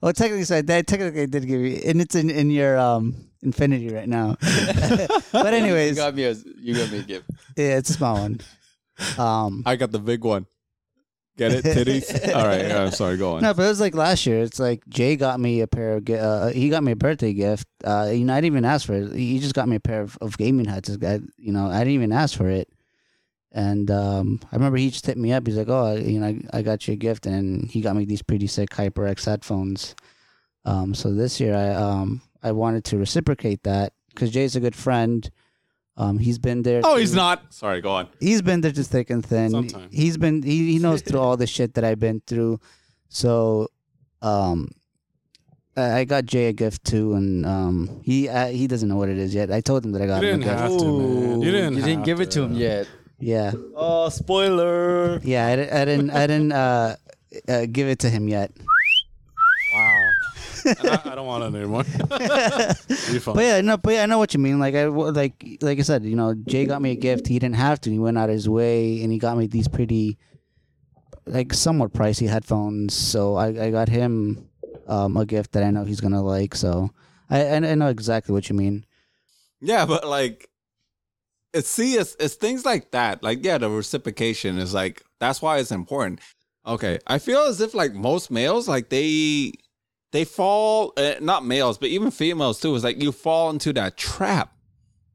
Yeah. 0.02 0.08
well, 0.08 0.14
technically, 0.14 0.44
so 0.46 0.58
I 0.58 0.62
did, 0.62 0.88
technically 0.88 1.22
I 1.24 1.26
did 1.26 1.48
give 1.48 1.62
you, 1.62 1.82
and 1.86 2.02
it's 2.02 2.16
in 2.16 2.30
in 2.30 2.50
your 2.52 2.78
um 2.78 3.16
infinity 3.42 3.90
right 3.90 4.10
now. 4.10 4.36
but 4.42 4.52
anyways, 4.52 5.32
you 5.34 5.48
anyways, 5.48 5.96
got 5.96 6.16
me 6.16 6.24
a 6.26 6.36
you 6.60 6.76
got 6.76 6.92
me 6.92 7.00
a 7.00 7.04
gift. 7.04 7.30
yeah, 7.58 7.78
it's 7.78 7.90
a 7.90 7.94
small 7.94 8.16
one. 8.16 8.42
Um, 9.18 9.64
I 9.66 9.76
got 9.76 9.92
the 9.92 10.00
big 10.00 10.24
one. 10.24 10.46
Get 11.38 11.54
it, 11.54 11.64
titties. 11.64 12.36
All 12.36 12.46
right, 12.46 12.72
I'm 12.72 12.92
sorry. 12.92 13.18
Go 13.18 13.36
on. 13.36 13.42
no, 13.42 13.54
but 13.54 13.64
it 13.64 13.70
was 13.70 13.80
like 13.80 13.96
last 13.96 14.26
year. 14.26 14.42
It's 14.42 14.60
like 14.60 14.86
Jay 14.90 15.16
got 15.16 15.40
me 15.40 15.62
a 15.62 15.68
pair 15.68 15.94
of. 15.98 16.10
Uh, 16.10 16.48
he 16.48 16.70
got 16.70 16.84
me 16.84 16.92
a 16.92 16.96
birthday 16.96 17.34
gift. 17.34 17.68
Uh, 17.84 18.12
you 18.14 18.26
know, 18.26 18.34
I 18.34 18.38
didn't 18.42 18.54
even 18.54 18.66
ask 18.66 18.86
for 18.86 18.94
it. 18.94 19.14
He 19.14 19.40
just 19.40 19.56
got 19.56 19.68
me 19.68 19.78
a 19.78 19.80
pair 19.80 20.02
of, 20.02 20.18
of 20.22 20.38
gaming 20.38 20.66
hats. 20.66 20.90
I, 21.02 21.20
you 21.38 21.52
know, 21.54 21.68
I 21.68 21.80
didn't 21.80 21.94
even 21.94 22.12
ask 22.12 22.38
for 22.38 22.50
it. 22.50 22.68
And 23.54 23.92
um, 23.92 24.40
I 24.52 24.56
remember 24.56 24.78
he 24.78 24.90
just 24.90 25.06
hit 25.06 25.18
me 25.18 25.34
up. 25.34 25.46
He's 25.46 25.58
like, 25.58 25.68
"Oh, 25.70 25.94
you 25.96 26.20
know, 26.20 26.28
I, 26.28 26.40
I 26.54 26.62
got 26.62 26.88
you 26.88 26.94
a 26.94 26.98
gift," 26.98 27.26
and 27.26 27.70
he 27.70 27.82
got 27.82 27.96
me 27.98 28.06
these 28.06 28.22
pretty 28.22 28.48
sick 28.48 28.70
HyperX 28.70 29.26
headphones. 29.26 29.94
Um, 30.64 30.94
so 30.94 31.14
this 31.14 31.40
year, 31.42 31.54
I 31.56 31.70
um, 31.74 32.22
I 32.42 32.54
wanted 32.54 32.86
to 32.86 32.98
reciprocate 32.98 33.64
that 33.64 33.92
because 34.14 34.32
Jay's 34.32 34.56
a 34.56 34.62
good 34.62 34.76
friend. 34.76 35.30
Um, 35.98 36.18
he's 36.18 36.40
been 36.40 36.62
there. 36.64 36.80
Oh, 36.86 36.96
he's 36.96 37.14
not. 37.14 37.54
Sorry, 37.54 37.82
go 37.82 37.92
on. 37.92 38.08
He's 38.22 38.42
been 38.42 38.62
there 38.62 38.72
just 38.72 38.90
thick 38.90 39.10
and 39.10 39.26
thin. 39.26 39.52
Sometimes. 39.52 39.94
He's 39.94 40.18
been 40.18 40.42
he, 40.44 40.72
he 40.72 40.80
knows 40.80 41.02
through 41.06 41.20
all 41.20 41.36
the 41.36 41.46
shit 41.48 41.74
that 41.74 41.84
I've 41.84 42.00
been 42.00 42.22
through. 42.26 42.60
So, 43.10 43.68
um, 44.22 44.70
I 45.76 46.00
I 46.00 46.04
got 46.06 46.26
Jay 46.26 46.48
a 46.48 46.54
gift 46.54 46.86
too, 46.86 47.16
and 47.16 47.46
um, 47.46 48.00
he 48.02 48.30
uh, 48.30 48.48
he 48.48 48.68
doesn't 48.68 48.88
know 48.88 48.96
what 48.96 49.10
it 49.10 49.18
is 49.18 49.36
yet. 49.36 49.52
I 49.52 49.60
told 49.60 49.84
him 49.86 49.92
that 49.92 50.02
I 50.02 50.08
got 50.08 50.22
You 50.24 50.30
him 50.30 50.36
a 50.42 50.44
didn't 50.46 50.58
gift. 50.58 50.72
have 50.72 50.80
to, 50.80 51.00
man. 51.00 51.42
You 51.42 51.52
didn't. 51.52 51.74
You 51.76 51.82
didn't 51.82 51.98
have 51.98 52.06
give 52.06 52.22
it 52.22 52.32
to 52.32 52.44
him 52.44 52.54
yet. 52.54 52.88
Yeah, 53.22 53.52
Oh, 53.76 54.10
spoiler. 54.10 55.20
yeah. 55.24 55.48
I, 55.48 55.56
di- 55.56 55.70
I 55.70 55.86
didn't 55.86 56.10
I 56.10 56.28
didn't 56.28 56.52
uh, 56.52 56.96
uh, 57.48 57.66
give 57.72 57.88
it 57.88 58.00
to 58.00 58.10
him 58.10 58.28
yet. 58.28 58.52
Wow. 59.74 60.10
I, 60.66 61.02
I 61.06 61.16
don't 61.16 61.26
want 61.26 61.44
it 61.44 61.58
anymore. 61.58 61.84
Be 63.14 63.20
fun. 63.20 63.36
But 63.36 63.44
yeah, 63.44 63.62
no, 63.62 63.78
but 63.78 63.94
yeah, 63.94 64.04
I 64.04 64.06
know 64.06 64.18
what 64.20 64.34
you 64.34 64.40
mean. 64.40 64.60
Like 64.60 64.76
I 64.76 64.84
w- 64.84 65.12
like 65.12 65.58
like 65.62 65.80
I 65.80 65.82
said, 65.82 66.04
you 66.04 66.16
know, 66.16 66.34
Jay 66.36 66.66
got 66.66 66.82
me 66.82 66.92
a 66.92 66.96
gift. 66.96 67.28
He 67.28 67.40
didn't 67.40 67.56
have 67.56 67.80
to. 67.82 67.90
He 67.90 67.98
went 68.00 68.18
out 68.18 68.30
of 68.30 68.36
his 68.36 68.48
way, 68.50 69.02
and 69.02 69.12
he 69.12 69.18
got 69.18 69.38
me 69.38 69.48
these 69.48 69.68
pretty 69.68 70.18
like 71.26 71.54
somewhat 71.54 71.94
pricey 71.94 72.28
headphones. 72.28 72.94
So 72.94 73.36
I, 73.36 73.48
I 73.48 73.72
got 73.72 73.90
him 73.90 74.48
um, 74.88 75.18
a 75.18 75.26
gift 75.26 75.54
that 75.54 75.64
I 75.64 75.72
know 75.72 75.84
he's 75.84 76.02
gonna 76.02 76.22
like. 76.22 76.54
So 76.54 76.92
I 77.30 77.44
I 77.46 77.56
I 77.56 77.76
know 77.76 77.88
exactly 77.88 78.34
what 78.34 78.50
you 78.50 78.56
mean. 78.56 78.86
Yeah, 79.62 79.86
but 79.88 80.06
like, 80.08 80.48
it's 81.54 81.70
see, 81.70 81.96
it's, 81.96 82.16
it's 82.20 82.36
things 82.36 82.66
like 82.66 82.92
that. 82.92 83.24
Like, 83.24 83.44
yeah, 83.44 83.58
the 83.58 83.70
reciprocation 83.70 84.58
is 84.58 84.74
like 84.74 85.04
that's 85.20 85.42
why 85.42 85.58
it's 85.58 85.72
important. 85.72 86.20
Okay, 86.66 87.00
I 87.08 87.18
feel 87.18 87.42
as 87.42 87.60
if 87.60 87.74
like 87.74 87.94
most 87.94 88.32
males, 88.32 88.68
like 88.68 88.90
they 88.90 89.54
they 90.12 90.26
fall, 90.26 90.94
uh, 90.98 91.16
not 91.20 91.46
males, 91.46 91.78
but 91.78 91.90
even 91.90 92.12
females 92.12 92.60
too. 92.60 92.76
Is 92.76 92.84
like 92.84 93.02
you 93.02 93.12
fall 93.12 93.50
into 93.50 93.74
that 93.74 93.98
trap 93.98 94.54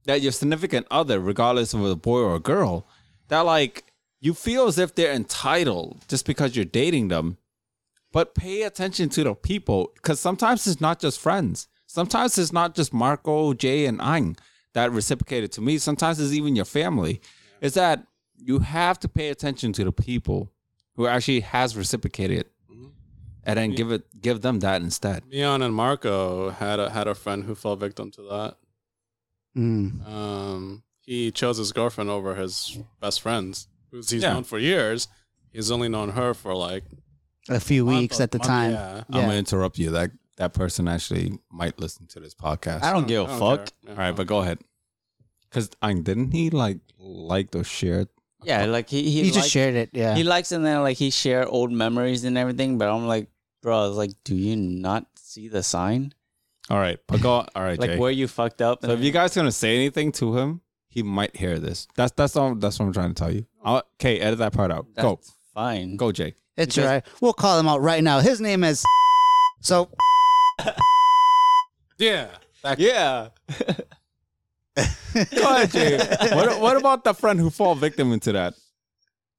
that 0.04 0.22
your 0.22 0.32
significant 0.32 0.86
other, 0.90 1.20
regardless 1.20 1.74
of 1.74 1.84
a 1.84 1.96
boy 1.96 2.20
or 2.20 2.36
a 2.36 2.40
girl, 2.40 2.86
that 3.28 3.40
like 3.40 3.84
you 4.20 4.34
feel 4.34 4.66
as 4.66 4.78
if 4.78 4.94
they're 4.94 5.12
entitled 5.12 6.00
just 6.08 6.26
because 6.26 6.56
you're 6.56 6.64
dating 6.64 7.08
them. 7.08 7.38
But 8.12 8.34
pay 8.34 8.62
attention 8.62 9.08
to 9.10 9.24
the 9.24 9.34
people 9.34 9.92
because 9.94 10.18
sometimes 10.20 10.66
it's 10.66 10.80
not 10.80 11.00
just 11.00 11.20
friends. 11.20 11.68
Sometimes 11.86 12.38
it's 12.38 12.52
not 12.52 12.74
just 12.74 12.92
Marco, 12.92 13.52
Jay, 13.52 13.86
and 13.86 14.00
Ang 14.00 14.36
that 14.76 14.92
reciprocated 14.92 15.50
to 15.52 15.60
me. 15.60 15.78
Sometimes 15.78 16.20
it's 16.20 16.32
even 16.32 16.54
your 16.54 16.64
family. 16.66 17.20
Is 17.60 17.74
that 17.74 18.06
you 18.38 18.58
have 18.60 18.98
to 19.00 19.08
pay 19.08 19.28
attention 19.30 19.72
to 19.72 19.84
the 19.84 19.92
people 19.92 20.52
who 20.96 21.06
actually 21.06 21.40
has 21.40 21.74
reciprocated, 21.76 22.44
and 23.44 23.56
then 23.58 23.70
give 23.74 23.90
it 23.90 24.02
give 24.20 24.42
them 24.42 24.60
that 24.60 24.82
instead. 24.82 25.22
Leon 25.32 25.62
and 25.62 25.74
Marco 25.74 26.50
had 26.50 26.78
a 26.78 26.90
had 26.90 27.06
a 27.08 27.14
friend 27.14 27.44
who 27.44 27.54
fell 27.54 27.76
victim 27.76 28.10
to 28.12 28.22
that. 28.22 28.56
Mm. 29.56 30.06
Um, 30.06 30.82
he 31.00 31.30
chose 31.30 31.56
his 31.56 31.72
girlfriend 31.72 32.10
over 32.10 32.34
his 32.34 32.78
best 33.00 33.20
friends, 33.22 33.68
who's 33.90 34.10
he's 34.10 34.22
Yeah. 34.22 34.34
known 34.34 34.44
for 34.44 34.58
years. 34.58 35.08
He's 35.52 35.70
only 35.70 35.88
known 35.88 36.10
her 36.10 36.34
for 36.34 36.54
like 36.54 36.84
A 37.48 37.60
few 37.60 37.84
month 37.86 37.98
weeks 38.00 38.20
or- 38.20 38.24
at 38.24 38.30
the 38.32 38.38
month- 38.38 38.46
time. 38.48 38.72
Yeah. 38.72 39.04
I'm 39.10 39.22
gonna 39.22 39.34
interrupt 39.34 39.78
you. 39.78 39.90
That 39.90 40.10
that 40.36 40.52
person 40.54 40.86
actually 40.88 41.38
might 41.50 41.78
listen 41.78 42.06
to 42.08 42.20
this 42.20 42.34
podcast. 42.34 42.82
I 42.82 42.92
don't 42.92 43.06
give 43.06 43.22
a 43.22 43.24
I 43.24 43.28
don't 43.28 43.38
fuck. 43.38 43.70
care. 43.84 43.90
All 43.92 43.96
right, 43.96 44.14
but 44.16 44.26
go 44.26 44.40
ahead. 44.40 44.58
Because 45.48 45.70
Ang 45.82 46.02
didn't 46.02 46.32
he 46.32 46.50
like 46.50 46.78
like 46.98 47.54
or 47.54 47.64
share? 47.64 48.06
Yeah, 48.44 48.66
like 48.66 48.88
he 48.90 49.02
he, 49.04 49.22
He 49.22 49.26
just 49.28 49.38
likes- 49.38 49.48
shared 49.50 49.74
it. 49.74 49.90
Yeah. 49.92 50.14
He 50.14 50.22
likes 50.24 50.52
and 50.52 50.64
then 50.64 50.82
like 50.82 50.96
he 50.98 51.10
share 51.10 51.46
old 51.48 51.72
memories 51.72 52.24
and 52.24 52.36
everything. 52.36 52.78
But 52.78 52.88
I'm 52.88 53.06
like, 53.06 53.28
bro, 53.62 53.88
it's 53.88 53.96
like, 53.96 54.12
do 54.24 54.34
you 54.34 54.56
not 54.56 55.06
see 55.16 55.48
the 55.48 55.62
sign? 55.62 56.12
All 56.68 56.78
right, 56.78 56.98
but 57.06 57.20
go. 57.22 57.30
All 57.54 57.62
right, 57.62 57.78
Like 57.78 57.90
Jay. 57.92 57.98
where 57.98 58.10
you 58.10 58.26
fucked 58.28 58.60
up? 58.60 58.84
So 58.84 58.90
if 58.90 59.00
you 59.00 59.12
guys 59.12 59.34
gonna 59.34 59.52
say 59.52 59.74
anything 59.76 60.12
to 60.12 60.36
him, 60.36 60.60
he 60.88 61.02
might 61.02 61.34
hear 61.36 61.58
this. 61.58 61.86
That's 61.96 62.12
that's 62.12 62.36
all. 62.36 62.54
That's 62.56 62.78
what 62.78 62.86
I'm 62.86 62.92
trying 62.92 63.14
to 63.14 63.14
tell 63.14 63.32
you. 63.32 63.46
Oh. 63.64 63.76
I'll, 63.76 63.82
okay, 64.00 64.18
edit 64.20 64.38
that 64.40 64.52
part 64.52 64.70
out. 64.70 64.86
Go, 64.96 65.20
fine. 65.54 65.96
go, 65.96 66.12
Jay. 66.12 66.34
it's 66.56 66.74
because- 66.74 66.86
all 66.86 66.92
right. 66.94 67.06
We'll 67.20 67.32
call 67.32 67.58
him 67.58 67.68
out 67.68 67.80
right 67.82 68.02
now. 68.02 68.18
His 68.20 68.40
name 68.40 68.64
is. 68.64 68.84
So 69.60 69.88
yeah, 71.98 72.28
that, 72.62 72.78
Yeah. 72.78 73.28
Go 74.76 75.50
ahead, 75.50 75.70
Jay. 75.70 75.96
what 76.34 76.60
what 76.60 76.76
about 76.76 77.04
the 77.04 77.14
friend 77.14 77.40
who 77.40 77.48
fall 77.50 77.74
victim 77.74 78.12
into 78.12 78.32
that? 78.32 78.54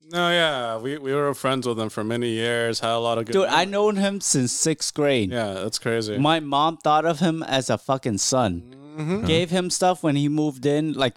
no, 0.10 0.30
yeah, 0.32 0.78
we 0.78 0.98
we 0.98 1.14
were 1.14 1.34
friends 1.36 1.68
with 1.68 1.80
him 1.80 1.90
for 1.90 2.04
many 2.04 2.30
years. 2.30 2.80
Had 2.80 2.92
a 2.94 2.98
lot 2.98 3.18
of 3.20 3.26
good. 3.26 3.34
Dude, 3.34 3.46
I 3.46 3.66
memories. 3.66 3.72
known 3.72 3.96
him 3.98 4.22
since 4.22 4.52
sixth 4.52 4.94
grade. 4.96 5.30
Yeah, 5.32 5.54
that's 5.54 5.78
crazy. 5.78 6.18
My 6.18 6.40
mom 6.40 6.78
thought 6.78 7.06
of 7.06 7.20
him 7.20 7.44
as 7.44 7.70
a 7.70 7.78
fucking 7.78 8.18
son. 8.18 8.74
Mhm. 8.98 9.28
Gave 9.28 9.52
him 9.52 9.70
stuff 9.70 10.02
when 10.02 10.16
he 10.16 10.28
moved 10.30 10.66
in, 10.66 10.94
like 10.94 11.16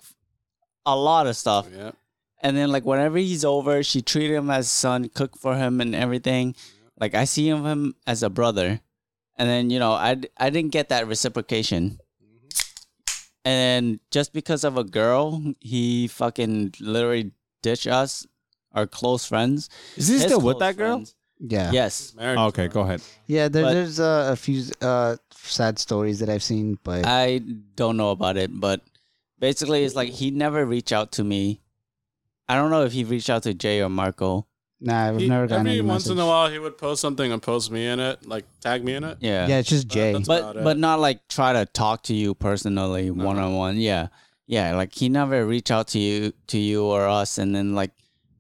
a 0.84 0.95
lot 0.97 1.26
of 1.26 1.36
stuff. 1.36 1.66
Yeah, 1.74 1.93
And 2.43 2.55
then 2.57 2.70
like 2.70 2.84
whenever 2.84 3.16
he's 3.16 3.45
over, 3.45 3.82
she 3.82 4.03
treated 4.03 4.36
him 4.36 4.51
as 4.51 4.70
son, 4.70 5.09
cooked 5.09 5.38
for 5.38 5.57
him 5.57 5.80
and 5.80 5.95
everything. 5.95 6.55
Like 6.99 7.14
I 7.14 7.24
see 7.24 7.49
him, 7.49 7.64
him 7.64 7.95
as 8.07 8.22
a 8.22 8.28
brother. 8.28 8.80
And 9.41 9.49
then, 9.49 9.70
you 9.70 9.78
know, 9.80 9.93
I 9.93 10.20
I 10.36 10.51
didn't 10.53 10.70
get 10.72 10.91
that 10.91 11.09
reciprocation. 11.09 11.97
And 13.45 14.01
just 14.11 14.32
because 14.32 14.64
of 14.64 14.76
a 14.76 14.84
girl, 14.84 15.43
he 15.61 16.09
fucking 16.09 16.74
literally 16.78 17.32
ditched 17.62 17.86
us, 17.86 18.26
our 18.72 18.86
close 18.86 19.24
friends. 19.24 19.68
Is 19.97 20.09
he 20.09 20.14
His 20.14 20.24
still 20.24 20.41
with 20.43 20.59
that 20.61 20.76
girl? 20.76 20.97
friends. 20.99 21.14
yeah. 21.41 21.72
Yes. 21.72 22.12
married. 22.14 22.38
Okay, 22.53 22.68
go 22.68 22.82
ahead. 22.82 23.01
Yeah. 23.26 23.49
There, 23.49 23.64
But- 23.64 23.72
there's 23.74 23.99
uh, 23.99 24.28
a 24.32 24.36
few 24.36 24.64
uh, 24.82 25.16
sad 25.32 25.78
stories 25.78 26.18
that 26.20 26.28
I've 26.28 26.43
seen, 26.45 26.78
but 26.84 27.07
I 27.07 27.38
don't 27.76 27.97
know 27.97 28.11
about 28.11 28.36
it, 28.36 28.51
but 28.53 28.82
basically 29.38 29.84
it's 29.84 29.95
like 29.97 30.11
he 30.11 30.30
never 30.30 30.66
reached 30.66 30.93
out 30.93 31.12
to 31.12 31.24
me. 31.24 31.62
I 32.47 32.57
don't 32.57 32.70
know 32.70 32.84
if 32.84 32.93
he 32.93 33.05
reached 33.05 33.30
out 33.30 33.45
to 33.45 33.55
Jay 33.55 33.80
or 33.80 33.88
Marco. 33.88 34.47
Nah, 34.81 35.09
I've 35.09 35.18
He- 35.18 35.28
never 35.28 35.47
gotten 35.47 35.66
every 35.66 35.78
any 35.78 35.89
once 35.89 36.05
message. 36.07 36.12
in 36.12 36.20
a 36.20 36.26
while, 36.26 36.49
he 36.51 36.59
would 36.59 36.78
post 36.78 37.01
something 37.01 37.31
and 37.33 37.41
post 37.43 37.70
me 37.70 37.87
in 37.87 38.01
it, 38.01 38.26
like 38.26 38.45
tag 38.61 38.85
me 38.85 38.95
in 38.95 39.05
it. 39.05 39.18
Yeah. 39.20 39.47
Yeah, 39.47 39.59
it's 39.59 39.68
just 39.68 39.89
Jay. 39.89 40.12
that's- 40.12 40.26
but 40.26 40.62
but 40.64 40.78
not 40.78 41.01
like 41.01 41.26
try 41.28 41.53
to 41.53 41.66
talk 41.66 42.03
to 42.05 42.14
you 42.14 42.35
personally 42.35 43.11
one 43.11 43.39
on 43.39 43.55
one. 43.55 43.76
Yeah, 43.78 44.09
yeah. 44.47 44.74
Like 44.76 44.95
he 44.95 45.09
never 45.09 45.45
reach 45.47 45.70
out 45.70 45.89
to 45.89 45.99
you 45.99 46.33
to 46.49 46.59
you 46.59 46.85
or 46.85 47.07
us, 47.09 47.39
and 47.39 47.55
then 47.55 47.74
like 47.74 47.93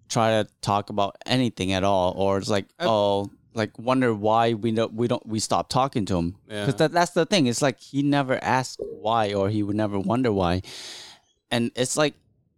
try 0.08 0.42
to 0.42 0.48
talk 0.60 0.90
about 0.90 1.16
anything 1.26 1.72
at 1.72 1.84
all, 1.84 2.12
or 2.16 2.38
it's 2.38 2.48
like 2.50 2.66
I- 2.78 2.86
oh 2.86 3.30
like 3.52 3.76
wonder 3.80 4.14
why 4.14 4.54
we 4.54 4.70
don't 4.70 4.94
we 4.94 5.08
don't 5.08 5.26
we 5.26 5.40
stop 5.40 5.68
talking 5.68 6.04
to 6.06 6.16
him 6.16 6.36
Yeah. 6.48 6.64
because 6.66 6.78
that 6.78 6.92
that's 6.92 7.10
the 7.12 7.26
thing. 7.26 7.46
It's 7.48 7.60
like 7.62 7.80
he 7.80 8.02
never 8.02 8.38
asked 8.42 8.80
why, 9.00 9.34
or 9.34 9.50
he 9.50 9.62
would 9.64 9.74
never 9.76 9.98
wonder 9.98 10.30
why, 10.32 10.62
and 11.50 11.72
it's 11.74 11.96
like 11.96 12.14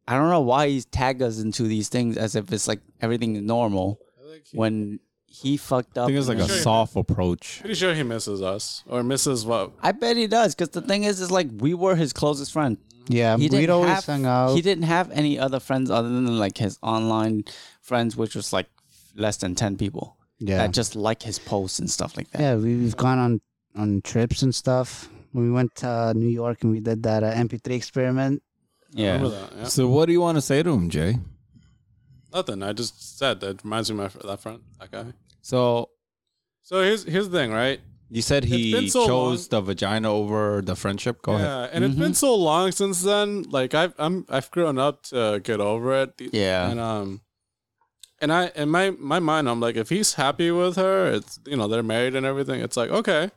I 0.08 0.16
don't 0.18 0.30
know 0.30 0.40
why 0.40 0.68
he's 0.68 0.84
tagged 0.84 1.22
us 1.22 1.38
into 1.40 1.64
these 1.64 1.88
things 1.88 2.16
as 2.16 2.34
if 2.34 2.52
it's 2.52 2.66
like 2.68 2.80
everything 3.00 3.36
is 3.36 3.42
normal 3.42 4.00
I 4.20 4.32
think 4.32 4.46
he- 4.48 4.56
when 4.58 5.00
he 5.26 5.56
fucked 5.56 5.96
up. 5.96 6.04
I 6.04 6.06
think 6.08 6.18
it's 6.18 6.28
like 6.28 6.38
a 6.38 6.46
Sure. 6.48 6.56
soft 6.58 6.94
approach. 6.96 7.60
pretty 7.60 7.74
sure 7.74 7.94
he 7.94 8.02
misses 8.02 8.42
us 8.42 8.82
or 8.86 9.02
misses 9.02 9.46
what. 9.46 9.72
I 9.82 9.92
bet 9.92 10.16
he 10.16 10.26
does 10.26 10.54
because 10.54 10.70
the 10.70 10.82
thing 10.82 11.04
is, 11.04 11.20
is 11.20 11.30
like 11.30 11.48
we 11.56 11.72
were 11.72 11.94
his 11.96 12.12
closest 12.12 12.52
friend. 12.52 12.76
yeah, 13.08 13.36
he 13.36 13.44
we'd 13.44 13.50
didn't 13.52 13.70
always 13.70 13.90
have, 13.92 14.04
hang 14.04 14.26
out. 14.26 14.54
He 14.54 14.60
didn't 14.60 14.84
have 14.84 15.10
any 15.10 15.38
other 15.38 15.58
friends 15.60 15.90
other 15.90 16.08
than 16.08 16.38
like 16.38 16.58
his 16.58 16.78
online 16.82 17.44
friends, 17.80 18.14
which 18.16 18.34
was 18.34 18.52
like 18.52 18.68
less 19.16 19.38
than 19.38 19.54
ten 19.54 19.76
people 19.76 20.16
yeah. 20.38 20.58
that 20.58 20.72
just 20.72 20.94
like 20.96 21.22
his 21.22 21.38
posts 21.38 21.78
and 21.78 21.90
stuff 21.90 22.16
like 22.16 22.30
that. 22.32 22.40
Yeah, 22.40 22.56
we, 22.56 22.76
we've 22.76 22.96
gone 22.96 23.18
on 23.18 23.40
on 23.74 24.02
trips 24.02 24.42
and 24.42 24.54
stuff. 24.54 25.08
We 25.32 25.50
went 25.50 25.74
to 25.76 26.12
New 26.14 26.28
York 26.28 26.62
and 26.62 26.70
we 26.72 26.80
did 26.80 27.02
that 27.04 27.22
uh, 27.24 27.32
MP3 27.32 27.70
experiment. 27.74 28.42
Yeah. 28.92 29.18
That? 29.18 29.52
Yeah. 29.56 29.64
So 29.64 29.88
what 29.88 30.06
do 30.06 30.12
you 30.12 30.20
want 30.20 30.36
to 30.36 30.42
say 30.42 30.62
to 30.62 30.70
him, 30.70 30.90
Jay? 30.90 31.18
Nothing. 32.32 32.62
I 32.62 32.72
just 32.72 33.18
said 33.18 33.40
that 33.40 33.62
reminds 33.64 33.90
me 33.92 34.02
of 34.04 34.14
my, 34.24 34.28
that 34.28 34.40
friend, 34.40 34.60
that 34.80 34.90
guy. 34.90 35.12
So 35.42 35.90
So 36.62 36.82
here's 36.82 37.04
here's 37.04 37.28
the 37.28 37.38
thing, 37.38 37.52
right? 37.52 37.80
you 38.12 38.20
said 38.20 38.44
he 38.44 38.72
been 38.72 38.90
so 38.90 39.06
chose 39.06 39.48
the 39.48 39.60
vagina 39.62 40.12
over 40.12 40.60
the 40.60 40.76
friendship. 40.76 41.22
Go 41.22 41.38
yeah, 41.38 41.64
ahead. 41.64 41.70
and 41.72 41.84
it's 41.84 41.94
been 41.94 42.12
so 42.12 42.34
long 42.34 42.70
since 42.70 43.02
then. 43.02 43.44
Like 43.44 43.72
I've 43.72 43.94
I'm 43.98 44.26
I've 44.28 44.50
grown 44.50 44.78
up 44.78 45.04
to 45.04 45.40
get 45.42 45.60
over 45.60 45.94
it. 46.02 46.12
Yeah. 46.32 46.68
and 46.70 46.78
um, 46.78 47.20
and 48.20 48.30
I 48.30 48.48
in 48.54 48.68
my 48.68 48.90
my 48.90 49.18
mind, 49.18 49.48
I'm 49.48 49.60
like, 49.60 49.76
if 49.76 49.88
he's 49.88 50.14
happy 50.14 50.50
with 50.50 50.76
her, 50.76 51.10
it's 51.10 51.40
you 51.46 51.56
know 51.56 51.66
they're 51.68 51.82
married 51.82 52.14
and 52.14 52.26
everything. 52.26 52.60
It's 52.60 52.76
like 52.76 52.90
okay, 52.90 53.30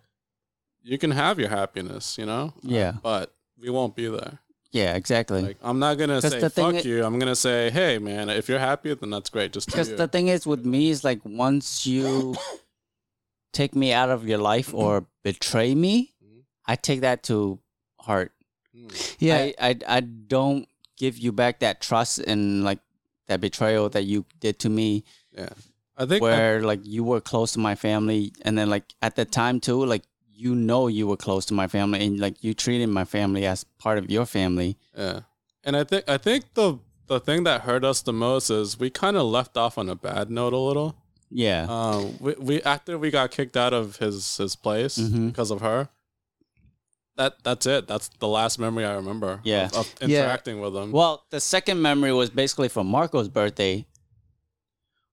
you 0.84 0.98
can 0.98 1.12
have 1.12 1.40
your 1.40 1.50
happiness, 1.50 2.18
you 2.18 2.26
know. 2.26 2.54
Yeah. 2.62 2.94
but 3.02 3.34
we 3.58 3.70
won't 3.70 3.96
be 3.96 4.08
there. 4.10 4.40
Yeah, 4.76 4.96
exactly. 4.96 5.42
Like 5.42 5.58
I'm 5.64 5.80
not 5.80 5.98
gonna 5.98 6.20
'Cause 6.22 6.34
say 6.34 6.40
the 6.42 6.50
thing 6.50 6.74
fuck 6.74 6.86
i- 6.86 6.88
you. 6.88 7.06
I'm 7.06 7.18
gonna 7.18 7.36
say, 7.48 7.70
hey 7.70 7.98
man, 7.98 8.30
if 8.30 8.50
you're 8.50 8.60
happy, 8.60 8.94
then 8.94 9.10
that's 9.10 9.30
great. 9.30 9.54
Just 9.54 9.70
do 9.70 9.72
Because 9.72 9.90
you. 9.90 9.96
the 9.96 10.10
thing 10.10 10.28
is 10.28 10.46
with 10.46 10.66
me 10.66 10.90
is 10.90 11.04
like 11.04 11.22
once 11.24 11.88
you 11.88 12.36
take 13.54 13.74
me 13.76 13.94
out 13.94 14.10
of 14.10 14.28
your 14.28 14.38
life 14.38 14.74
or 14.74 15.06
betray 15.24 15.74
me, 15.76 16.14
mm-hmm. 16.24 16.40
I 16.66 16.76
take 16.76 17.02
that 17.02 17.24
to 17.24 17.60
heart. 18.02 18.34
Hmm. 18.76 18.88
Yeah, 19.20 19.36
I, 19.38 19.54
I 19.70 19.76
I 19.88 20.00
don't 20.02 20.68
give 20.98 21.18
you 21.18 21.32
back 21.32 21.60
that 21.60 21.80
trust 21.82 22.20
and 22.20 22.64
like 22.66 22.80
that 23.28 23.40
betrayal 23.42 23.88
that 23.90 24.04
you 24.04 24.26
did 24.40 24.60
to 24.60 24.70
me 24.70 25.04
yeah, 25.32 25.50
I 25.98 26.06
think 26.06 26.22
where 26.22 26.62
like 26.62 26.82
you 26.84 27.04
were 27.04 27.20
close 27.22 27.54
to 27.54 27.60
my 27.60 27.76
family 27.76 28.32
and 28.44 28.58
then 28.58 28.70
like 28.70 28.94
at 29.02 29.16
the 29.16 29.26
time 29.26 29.60
too 29.60 29.84
like 29.86 30.04
you 30.38 30.54
know 30.56 30.88
you 30.88 31.08
were 31.08 31.18
close 31.18 31.46
to 31.46 31.54
my 31.54 31.68
family 31.68 32.06
and 32.06 32.20
like 32.20 32.44
you 32.44 32.54
treated 32.54 32.88
my 32.90 33.06
family 33.06 33.46
as 33.46 33.64
part 33.80 33.98
of 33.98 34.10
your 34.12 34.26
family 34.26 34.78
Yeah, 34.98 35.22
and 35.64 35.76
I 35.78 35.84
think 35.84 36.10
I 36.10 36.18
think 36.18 36.54
the 36.54 36.80
the 37.08 37.20
thing 37.20 37.44
that 37.46 37.62
hurt 37.62 37.84
us 37.86 38.02
the 38.02 38.14
most 38.14 38.50
is 38.50 38.80
we 38.80 38.90
kind 38.90 39.16
of 39.16 39.24
left 39.28 39.56
off 39.58 39.78
on 39.78 39.90
a 39.90 39.96
bad 39.96 40.30
note 40.30 40.54
a 40.54 40.58
little. 40.58 40.96
yeah 41.32 41.66
Um, 41.70 42.18
we, 42.20 42.34
we 42.48 42.62
after 42.64 42.98
we 42.98 43.10
got 43.12 43.32
kicked 43.32 43.56
out 43.58 43.74
of 43.74 43.98
his 43.98 44.38
his 44.38 44.56
place 44.56 44.98
Mhm. 44.98 45.28
because 45.28 45.52
of 45.52 45.62
her. 45.62 45.90
That 47.18 47.44
that's 47.44 47.66
it. 47.66 47.88
That's 47.88 48.10
the 48.20 48.28
last 48.28 48.60
memory 48.60 48.84
I 48.84 48.94
remember. 48.96 49.40
Yeah. 49.46 49.68
of, 49.68 49.88
of 50.02 50.10
Yeah. 50.10 50.24
interacting 50.24 50.60
with 50.60 50.76
him. 50.76 50.92
well 50.92 51.24
the 51.30 51.40
second 51.40 51.82
memory 51.82 52.12
was 52.12 52.30
basically 52.30 52.68
for 52.70 52.84
marco's 52.84 53.30
birthday 53.30 53.86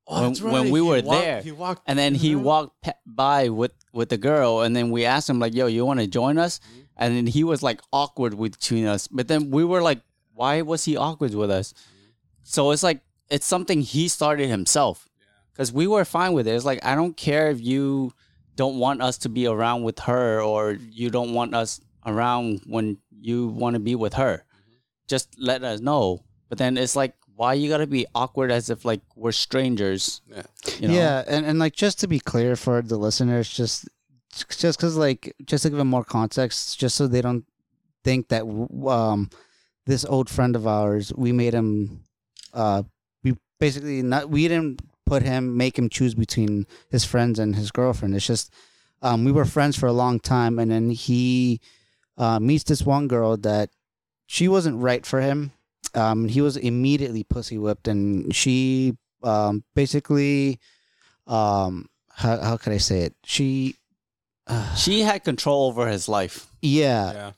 Oh, 0.07 0.21
when- 0.21 0.31
that's 0.31 0.43
when 0.43 0.53
right. 0.55 0.73
we 0.73 0.81
were 0.81 1.01
walked- 1.03 1.21
there, 1.21 1.43
he 1.43 1.53
walked, 1.53 1.83
and 1.87 1.99
then 1.99 2.15
he 2.15 2.35
walked 2.35 2.89
by 3.07 3.49
with 3.49 3.73
with 3.93 4.09
the 4.09 4.19
girl 4.19 4.63
and 4.63 4.75
then 4.75 4.91
we 4.91 5.05
asked 5.05 5.29
him 5.29 5.39
like 5.39 5.55
yo 5.55 5.67
you 5.67 5.85
want 5.85 6.01
to 6.01 6.07
join 6.07 6.39
us 6.39 6.61
mm-hmm. 6.61 6.81
and 6.97 7.15
then 7.15 7.27
he 7.27 7.45
was 7.45 7.63
like 7.63 7.81
awkward 7.93 8.41
between 8.41 8.87
us 8.87 9.07
but 9.07 9.29
then 9.29 9.51
we 9.51 9.65
were 9.65 9.83
like 9.83 10.01
why 10.33 10.63
was 10.63 10.87
he 10.87 10.97
awkward 10.97 11.35
with 11.35 11.51
us 11.51 11.75
mm-hmm. 11.75 12.09
so 12.43 12.71
it's 12.71 12.83
like 12.83 13.03
it's 13.29 13.47
something 13.47 13.83
he 13.83 14.09
started 14.09 14.49
himself 14.49 15.07
because 15.53 15.73
we 15.73 15.87
were 15.87 16.05
fine 16.05 16.33
with 16.33 16.47
it. 16.47 16.55
It's 16.55 16.65
like 16.65 16.85
I 16.85 16.95
don't 16.95 17.17
care 17.17 17.51
if 17.51 17.61
you 17.61 18.13
don't 18.57 18.79
want 18.79 19.03
us 19.03 19.19
to 19.19 19.29
be 19.29 19.47
around 19.47 19.83
with 19.83 20.01
her 20.01 20.41
or 20.41 20.73
you 20.73 21.11
don't 21.11 21.35
want 21.35 21.55
us 21.55 21.81
around 22.05 22.63
when 22.67 22.99
you 23.11 23.49
want 23.49 23.75
to 23.75 23.81
be 23.81 23.95
with 23.95 24.15
her. 24.15 24.45
Mm-hmm. 24.45 24.77
Just 25.09 25.39
let 25.39 25.63
us 25.63 25.81
know. 25.81 26.25
But 26.49 26.59
then 26.59 26.77
it's 26.77 26.97
like, 26.97 27.15
why 27.37 27.55
you 27.55 27.69
gotta 27.69 27.87
be 27.87 28.07
awkward 28.15 28.51
as 28.51 28.71
if 28.71 28.85
like 28.85 29.01
we're 29.17 29.33
strangers? 29.33 30.21
Yeah. 30.29 30.43
You 30.79 30.89
know? 30.89 30.95
Yeah, 30.95 31.25
and, 31.27 31.47
and 31.47 31.59
like 31.59 31.75
just 31.75 32.01
to 32.01 32.07
be 32.07 32.21
clear 32.21 32.57
for 32.57 32.83
the 32.83 32.97
listeners, 32.97 33.49
just 33.49 33.89
just 34.33 34.79
because 34.79 34.97
like 34.97 35.35
just 35.45 35.63
to 35.63 35.71
give 35.71 35.79
them 35.79 35.89
more 35.89 36.05
context, 36.05 36.79
just 36.79 36.97
so 36.97 37.07
they 37.07 37.21
don't 37.21 37.45
think 38.05 38.29
that 38.29 38.45
um 38.87 39.31
this 39.87 40.05
old 40.05 40.29
friend 40.31 40.57
of 40.57 40.67
ours, 40.67 41.13
we 41.17 41.33
made 41.33 41.55
him 41.55 42.05
uh 42.55 42.83
we 43.23 43.37
basically 43.59 44.03
not 44.03 44.29
we 44.29 44.49
didn't 44.49 44.81
put 45.07 45.23
him 45.23 45.57
make 45.57 45.79
him 45.79 45.89
choose 45.89 46.15
between 46.15 46.67
his 46.91 47.05
friends 47.05 47.39
and 47.39 47.57
his 47.57 47.71
girlfriend. 47.71 48.15
It's 48.15 48.27
just 48.27 48.53
um 49.03 49.25
we 49.25 49.33
were 49.33 49.45
friends 49.45 49.77
for 49.79 49.87
a 49.87 49.93
long 49.93 50.21
time, 50.21 50.59
and 50.59 50.71
then 50.71 50.91
he 50.91 51.61
uh, 52.19 52.39
meets 52.39 52.65
this 52.65 52.83
one 52.83 53.09
girl 53.09 53.37
that 53.39 53.71
she 54.27 54.49
wasn't 54.49 54.81
right 54.81 55.05
for 55.05 55.21
him. 55.21 55.53
Um, 55.95 56.27
he 56.29 56.41
was 56.41 56.57
immediately 56.57 57.25
pussy 57.25 57.59
whipped, 57.59 57.87
and 57.89 58.35
she 58.35 58.97
um 59.23 59.63
basically 59.75 60.59
um 61.27 61.87
how 62.11 62.41
how 62.41 62.57
could 62.57 62.73
I 62.73 62.79
say 62.79 63.03
it? 63.03 63.15
She 63.25 63.77
uh, 64.47 64.75
She 64.75 65.03
had 65.03 65.25
control 65.25 65.67
over 65.69 65.87
his 65.89 66.09
life. 66.09 66.47
yeah, 66.61 67.13
Yeah. 67.13 67.33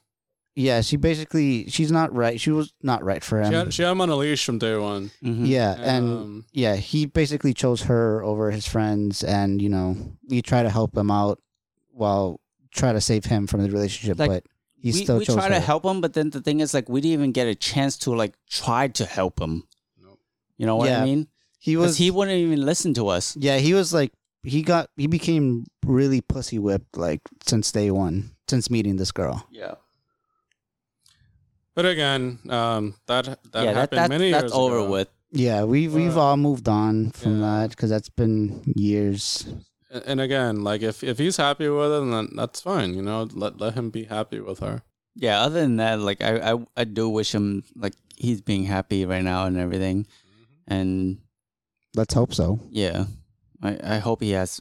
yeah, 0.54 0.80
she 0.80 0.96
basically 0.96 1.68
she's 1.68 1.92
not 1.92 2.14
right. 2.14 2.40
She 2.40 2.50
was 2.50 2.72
not 2.82 3.04
right 3.04 3.22
for 3.22 3.40
him. 3.40 3.50
She 3.50 3.54
had, 3.56 3.74
she 3.74 3.82
had 3.82 3.90
him 3.92 4.00
on 4.00 4.08
a 4.10 4.16
leash 4.16 4.44
from 4.44 4.58
day 4.58 4.76
one. 4.76 5.10
Mhm. 5.22 5.46
yeah, 5.46 5.74
and 5.78 6.06
Um, 6.10 6.44
yeah, 6.52 6.76
he 6.76 7.06
basically 7.06 7.52
chose 7.54 7.82
her 7.82 8.22
over 8.24 8.50
his 8.50 8.66
friends 8.66 9.22
and 9.22 9.60
you 9.60 9.68
know, 9.68 9.96
we 10.28 10.42
try 10.42 10.62
to 10.62 10.70
help 10.70 10.96
him 10.96 11.10
out 11.10 11.40
while 11.92 12.40
try 12.72 12.92
to 12.92 13.00
save 13.00 13.26
him 13.26 13.46
from 13.46 13.62
the 13.62 13.70
relationship, 13.70 14.18
Like, 14.18 14.30
but 14.30 14.44
he 14.84 14.92
we, 14.92 15.02
still 15.04 15.18
we 15.18 15.24
chose 15.24 15.36
try 15.36 15.48
her. 15.48 15.56
to 15.56 15.60
help 15.60 15.84
him, 15.84 16.00
but 16.04 16.12
then 16.12 16.28
the 16.30 16.40
thing 16.44 16.60
is, 16.60 16.74
like, 16.76 16.88
we 16.92 17.00
didn't 17.00 17.14
even 17.18 17.32
get 17.32 17.48
a 17.48 17.54
chance 17.56 17.96
to 18.04 18.12
like 18.12 18.34
try 18.48 18.88
to 18.88 19.04
help 19.08 19.40
him. 19.40 19.64
Nope. 19.96 20.20
You 20.58 20.66
know 20.68 20.76
what 20.76 20.88
Yeah, 20.92 21.00
I 21.00 21.04
mean? 21.04 21.28
He 21.58 21.76
was 21.80 21.96
he 21.96 22.10
wouldn't 22.10 22.36
even 22.36 22.60
listen 22.64 22.92
to 23.00 23.08
us. 23.08 23.34
Yeah, 23.40 23.56
he 23.56 23.72
was 23.72 23.94
like 23.96 24.12
he 24.44 24.60
got 24.62 24.90
he 25.00 25.06
became 25.08 25.64
really 25.86 26.20
pussy 26.20 26.58
whipped 26.58 26.96
like 27.00 27.22
since 27.46 27.72
day 27.72 27.90
one, 27.90 28.36
since 28.46 28.68
meeting 28.68 28.96
this 29.00 29.12
girl. 29.12 29.46
Yeah, 29.50 29.76
but 31.74 31.86
again, 31.86 32.38
um, 32.50 32.94
that 33.06 33.24
that 33.24 33.64
yeah, 33.64 33.72
that, 33.72 33.76
happened 33.76 33.98
that, 33.98 34.08
many 34.10 34.30
that's 34.30 34.44
years 34.44 34.52
over 34.52 34.78
ago. 34.84 34.90
with. 34.90 35.08
Yeah, 35.32 35.64
we've 35.64 35.92
we've 35.92 36.16
Uh, 36.16 36.20
all 36.20 36.36
moved 36.36 36.68
on 36.68 37.10
from 37.10 37.40
yeah. 37.40 37.46
that 37.64 37.70
because 37.70 37.90
that's 37.90 38.10
been 38.10 38.62
years. 38.76 39.46
And- 39.94 40.02
And 40.06 40.20
again, 40.20 40.64
like 40.64 40.82
if 40.82 41.02
if 41.04 41.18
he's 41.18 41.36
happy 41.36 41.68
with 41.68 41.92
it, 41.92 42.10
then 42.10 42.28
that's 42.34 42.60
fine. 42.60 42.94
You 42.94 43.02
know, 43.02 43.28
let 43.32 43.60
let 43.60 43.74
him 43.74 43.90
be 43.90 44.04
happy 44.04 44.40
with 44.40 44.58
her. 44.58 44.82
Yeah, 45.14 45.40
other 45.42 45.60
than 45.60 45.76
that, 45.76 46.00
like 46.00 46.20
I, 46.20 46.52
I, 46.52 46.66
I 46.76 46.84
do 46.84 47.08
wish 47.08 47.32
him 47.32 47.62
like 47.76 47.94
he's 48.16 48.40
being 48.40 48.64
happy 48.64 49.06
right 49.06 49.22
now 49.22 49.46
and 49.46 49.56
everything, 49.56 50.04
mm-hmm. 50.04 50.72
and 50.74 51.18
Let's 51.94 52.14
hope 52.14 52.34
so. 52.34 52.58
yeah, 52.70 53.04
I, 53.62 53.78
I 53.94 53.98
hope 53.98 54.20
he 54.20 54.32
has 54.32 54.60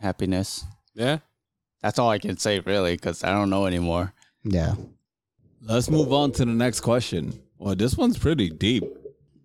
happiness. 0.00 0.64
Yeah. 0.94 1.18
That's 1.80 1.98
all 1.98 2.10
I 2.10 2.18
can 2.18 2.36
say 2.36 2.60
really, 2.60 2.94
because 2.96 3.24
I 3.24 3.32
don't 3.32 3.48
know 3.48 3.64
anymore. 3.66 4.12
Yeah. 4.44 4.74
Let's 5.62 5.88
move 5.88 6.12
on 6.12 6.32
to 6.32 6.44
the 6.44 6.52
next 6.52 6.80
question. 6.80 7.40
Well, 7.58 7.74
this 7.74 7.96
one's 7.96 8.18
pretty 8.18 8.50
deep. 8.50 8.84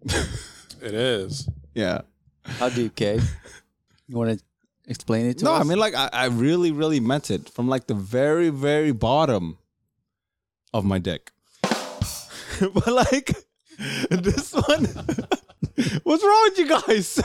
It 0.80 0.94
is. 0.94 1.50
Yeah. 1.74 2.02
How 2.46 2.70
deep, 2.70 2.96
Kay? 2.96 3.20
You 4.10 4.16
want 4.18 4.40
to 4.40 4.46
explain 4.88 5.26
it 5.28 5.38
to 5.40 5.46
No, 5.46 5.54
us? 5.56 5.62
I 5.62 5.64
mean 5.64 5.78
like 5.80 5.94
I, 5.96 6.10
I 6.12 6.26
really, 6.26 6.72
really 6.72 7.00
meant 7.00 7.30
it 7.32 7.50
from 7.50 7.68
like 7.68 7.88
the 7.88 7.94
very, 7.94 8.50
very 8.50 8.92
bottom 8.92 9.58
of 10.74 10.86
my 10.86 10.98
dick. 11.00 11.32
but 11.62 12.88
like 12.88 13.36
this 14.10 14.54
one 14.54 14.86
What's 16.04 16.24
wrong 16.24 16.50
with 16.50 16.58
you 16.58 16.68
guys? 16.68 17.20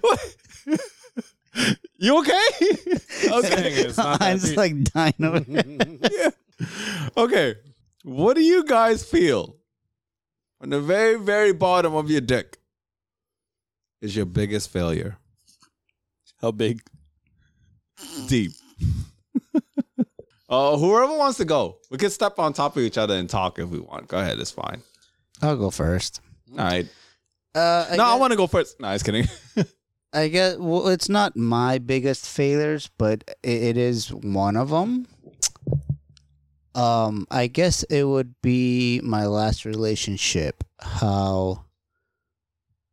What? 0.00 0.36
you 1.98 2.18
okay? 2.20 2.48
Saying 2.60 3.86
it's 3.86 3.96
not 3.96 4.22
I'm 4.22 4.38
just 4.38 4.56
like 4.56 4.82
dying 4.84 5.14
over 5.20 5.40
here. 5.40 5.64
yeah. 6.12 6.30
Okay. 7.16 7.54
What 8.04 8.34
do 8.36 8.42
you 8.42 8.64
guys 8.64 9.04
feel 9.04 9.56
on 10.60 10.70
the 10.70 10.80
very, 10.80 11.16
very 11.18 11.52
bottom 11.52 11.94
of 11.94 12.10
your 12.10 12.20
dick 12.20 12.58
is 14.04 14.14
your 14.14 14.26
biggest 14.26 14.70
failure? 14.70 15.16
How 16.40 16.50
big? 16.50 16.82
Deep. 18.28 18.52
uh, 20.48 20.76
whoever 20.76 21.16
wants 21.16 21.38
to 21.38 21.46
go, 21.46 21.78
we 21.90 21.96
can 21.96 22.10
step 22.10 22.38
on 22.38 22.52
top 22.52 22.76
of 22.76 22.82
each 22.82 22.98
other 22.98 23.14
and 23.14 23.30
talk 23.30 23.58
if 23.58 23.70
we 23.70 23.80
want. 23.80 24.08
Go 24.08 24.18
ahead, 24.18 24.38
it's 24.38 24.50
fine. 24.50 24.82
I'll 25.40 25.56
go 25.56 25.70
first. 25.70 26.20
All 26.52 26.58
right. 26.58 26.86
Uh, 27.54 27.86
I 27.90 27.96
no, 27.96 28.04
I 28.04 28.14
want 28.16 28.32
to 28.32 28.36
go 28.36 28.46
first. 28.46 28.78
No, 28.78 28.92
just 28.92 29.06
kidding. 29.06 29.26
I 30.12 30.28
guess 30.28 30.56
well, 30.58 30.88
it's 30.88 31.08
not 31.08 31.34
my 31.36 31.78
biggest 31.78 32.26
failures, 32.26 32.90
but 32.98 33.24
it, 33.42 33.62
it 33.62 33.76
is 33.78 34.12
one 34.12 34.56
of 34.56 34.68
them. 34.68 35.06
Um, 36.74 37.26
I 37.30 37.46
guess 37.46 37.84
it 37.84 38.04
would 38.04 38.34
be 38.42 39.00
my 39.02 39.26
last 39.26 39.64
relationship. 39.64 40.62
How 40.78 41.64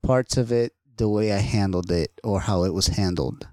parts 0.04 0.38
of 0.38 0.52
it, 0.52 0.74
the 1.02 1.10
way 1.10 1.34
I 1.34 1.40
handled 1.40 1.92
it, 1.92 2.12
or 2.24 2.42
how 2.42 2.64
it 2.64 2.76
was 2.76 2.94
handled. 2.94 3.48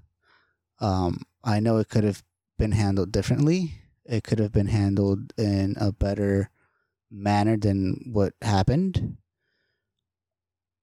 Um, 0.81 1.23
I 1.43 1.61
know 1.61 1.79
it 1.79 1.89
could 1.89 2.05
have 2.05 2.23
been 2.59 2.73
handled 2.73 3.11
differently. 3.11 3.73
It 4.05 4.23
could 4.23 4.39
have 4.39 4.53
been 4.53 4.67
handled 4.67 5.33
in 5.39 5.75
a 5.81 5.91
better 5.91 6.51
manner 7.11 7.57
than 7.57 8.11
what 8.13 8.35
happened. 8.43 9.17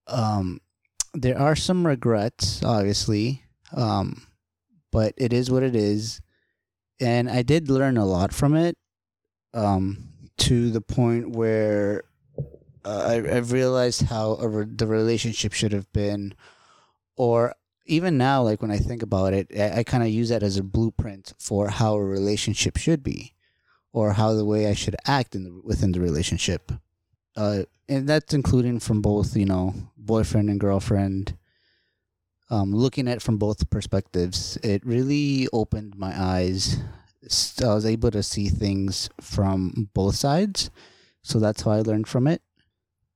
Um, 0.08 0.60
there 1.14 1.38
are 1.38 1.54
some 1.54 1.86
regrets, 1.86 2.64
obviously, 2.64 3.44
um, 3.72 4.26
but 4.90 5.14
it 5.16 5.32
is 5.32 5.52
what 5.52 5.62
it 5.62 5.76
is, 5.76 6.20
and 6.98 7.30
I 7.30 7.42
did 7.42 7.70
learn 7.70 7.96
a 7.96 8.04
lot 8.04 8.34
from 8.34 8.56
it. 8.56 8.76
Um, 9.54 10.08
to 10.38 10.70
the 10.70 10.80
point 10.80 11.30
where 11.30 12.02
uh, 12.84 13.04
I 13.06 13.14
I 13.14 13.38
realized 13.38 14.02
how 14.02 14.34
a 14.40 14.48
re- 14.48 14.66
the 14.68 14.86
relationship 14.86 15.52
should 15.52 15.72
have 15.72 15.90
been, 15.92 16.34
or 17.16 17.54
even 17.86 18.18
now, 18.18 18.42
like 18.42 18.60
when 18.62 18.70
I 18.70 18.78
think 18.78 19.02
about 19.02 19.32
it, 19.32 19.48
I, 19.56 19.78
I 19.78 19.84
kind 19.84 20.02
of 20.02 20.08
use 20.10 20.28
that 20.28 20.42
as 20.42 20.56
a 20.56 20.62
blueprint 20.62 21.32
for 21.38 21.68
how 21.68 21.94
a 21.94 22.04
relationship 22.04 22.76
should 22.76 23.02
be, 23.02 23.34
or 23.92 24.12
how 24.12 24.34
the 24.34 24.44
way 24.44 24.66
I 24.66 24.74
should 24.74 24.96
act 25.06 25.34
in 25.34 25.44
the, 25.44 25.60
within 25.62 25.92
the 25.92 26.00
relationship. 26.00 26.72
Uh, 27.36 27.62
and 27.88 28.08
that's 28.08 28.34
including 28.34 28.80
from 28.80 29.00
both, 29.00 29.36
you 29.36 29.46
know, 29.46 29.74
boyfriend 29.96 30.50
and 30.50 30.60
girlfriend. 30.60 31.36
Um, 32.48 32.72
looking 32.72 33.08
at 33.08 33.22
from 33.22 33.38
both 33.38 33.68
perspectives, 33.70 34.56
it 34.62 34.86
really 34.86 35.48
opened 35.52 35.96
my 35.96 36.14
eyes. 36.16 36.78
I 37.60 37.74
was 37.74 37.84
able 37.84 38.12
to 38.12 38.22
see 38.22 38.48
things 38.48 39.10
from 39.20 39.90
both 39.94 40.14
sides, 40.14 40.70
so 41.22 41.40
that's 41.40 41.62
how 41.62 41.72
I 41.72 41.80
learned 41.80 42.06
from 42.06 42.28
it. 42.28 42.42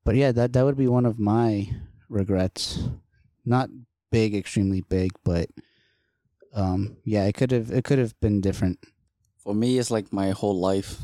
But 0.04 0.16
yeah, 0.16 0.32
that 0.32 0.52
that 0.54 0.64
would 0.64 0.76
be 0.76 0.88
one 0.88 1.06
of 1.06 1.18
my 1.18 1.70
regrets. 2.08 2.88
Not 3.44 3.70
big, 4.10 4.34
extremely 4.34 4.82
big, 4.82 5.12
but 5.24 5.48
um, 6.54 6.96
yeah, 7.04 7.24
it 7.26 7.34
could 7.34 7.50
have 7.52 7.70
it 7.70 7.84
could 7.84 7.98
have 7.98 8.18
been 8.20 8.40
different. 8.40 8.78
For 9.38 9.54
me, 9.54 9.78
it's 9.78 9.90
like 9.90 10.12
my 10.12 10.30
whole 10.30 10.58
life. 10.58 10.96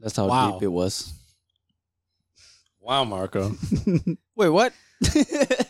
That's 0.00 0.16
how 0.16 0.28
Wow. 0.28 0.52
deep 0.52 0.62
it 0.64 0.68
was. 0.72 1.12
Wow, 2.80 3.04
Marco. 3.04 3.52
Wait, 4.36 4.48
what? 4.48 4.72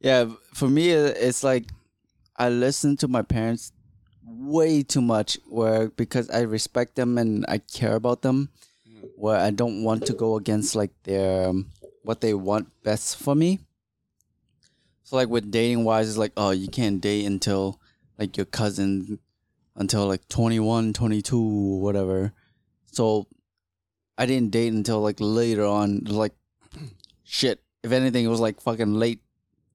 yeah, 0.00 0.26
for 0.54 0.68
me, 0.68 0.90
it's 0.90 1.44
like 1.44 1.64
I 2.36 2.48
listen 2.48 2.96
to 2.98 3.08
my 3.08 3.22
parents 3.22 3.72
way 4.24 4.82
too 4.82 5.02
much, 5.02 5.38
where 5.48 5.88
because 5.88 6.30
I 6.30 6.40
respect 6.42 6.94
them 6.96 7.18
and 7.18 7.44
I 7.48 7.58
care 7.58 7.94
about 7.96 8.22
them, 8.22 8.50
where 9.16 9.36
I 9.38 9.50
don't 9.50 9.82
want 9.84 10.06
to 10.06 10.14
go 10.14 10.36
against 10.36 10.74
like 10.74 10.90
their 11.04 11.48
um, 11.48 11.70
what 12.02 12.20
they 12.20 12.34
want 12.34 12.68
best 12.82 13.16
for 13.16 13.34
me. 13.34 13.60
So 15.04 15.16
like 15.16 15.28
with 15.28 15.50
dating 15.50 15.84
wise, 15.84 16.08
it's 16.08 16.18
like 16.18 16.32
oh 16.36 16.50
you 16.50 16.68
can't 16.68 17.00
date 17.00 17.24
until 17.26 17.80
like 18.18 18.36
your 18.36 18.46
cousin 18.46 19.18
until 19.76 20.06
like 20.06 20.28
21, 20.28 20.92
22, 20.92 21.40
whatever. 21.40 22.32
So 22.92 23.26
I 24.18 24.26
didn't 24.26 24.50
date 24.50 24.72
until 24.72 25.00
like 25.00 25.16
later 25.18 25.64
on. 25.64 26.00
Like 26.04 26.32
shit. 27.24 27.60
If 27.82 27.90
anything, 27.92 28.24
it 28.24 28.28
was 28.28 28.40
like 28.40 28.60
fucking 28.60 28.94
late 28.94 29.20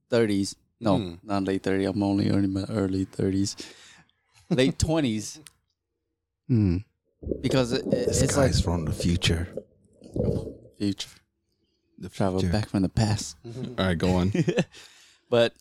thirties. 0.09 0.55
No, 0.79 0.97
Hmm. 0.97 1.13
not 1.23 1.43
late 1.43 1.63
thirty. 1.63 1.85
I'm 1.85 2.01
only 2.03 2.27
in 2.27 2.53
my 2.53 2.63
early 2.69 3.05
thirties, 3.05 3.55
late 4.49 4.77
twenties. 4.87 5.39
Hmm. 6.47 6.77
Because 7.41 7.73
it, 7.73 7.89
This 7.89 8.21
it's 8.21 8.35
guy's 8.35 8.55
like 8.57 8.63
from 8.63 8.85
the 8.85 8.93
future. 8.93 9.47
future. 10.77 11.09
The 11.97 12.09
travel 12.09 12.39
future. 12.39 12.51
back 12.53 12.69
from 12.69 12.81
the 12.83 12.89
past. 12.89 13.37
All 13.45 13.85
right, 13.85 13.97
go 13.97 14.15
on. 14.15 14.31
but 15.29 15.53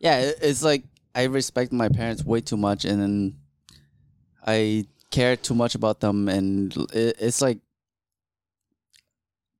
yeah, 0.00 0.20
it- 0.20 0.38
it's 0.42 0.62
like 0.62 0.84
I 1.14 1.24
respect 1.24 1.72
my 1.72 1.88
parents 1.88 2.24
way 2.24 2.40
too 2.40 2.56
much, 2.56 2.84
and 2.84 3.00
then 3.00 3.38
I 4.44 4.86
care 5.10 5.36
too 5.36 5.54
much 5.54 5.74
about 5.74 6.00
them, 6.00 6.28
and 6.28 6.74
it, 6.92 7.16
it's 7.20 7.40
like. 7.40 7.58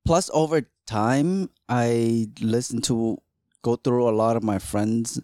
Plus, 0.04 0.28
over 0.34 0.68
time, 0.86 1.48
I 1.68 2.28
listen 2.40 2.82
to, 2.82 3.16
go 3.62 3.76
through 3.76 4.06
a 4.08 4.12
lot 4.12 4.36
of 4.36 4.42
my 4.42 4.58
friends' 4.58 5.18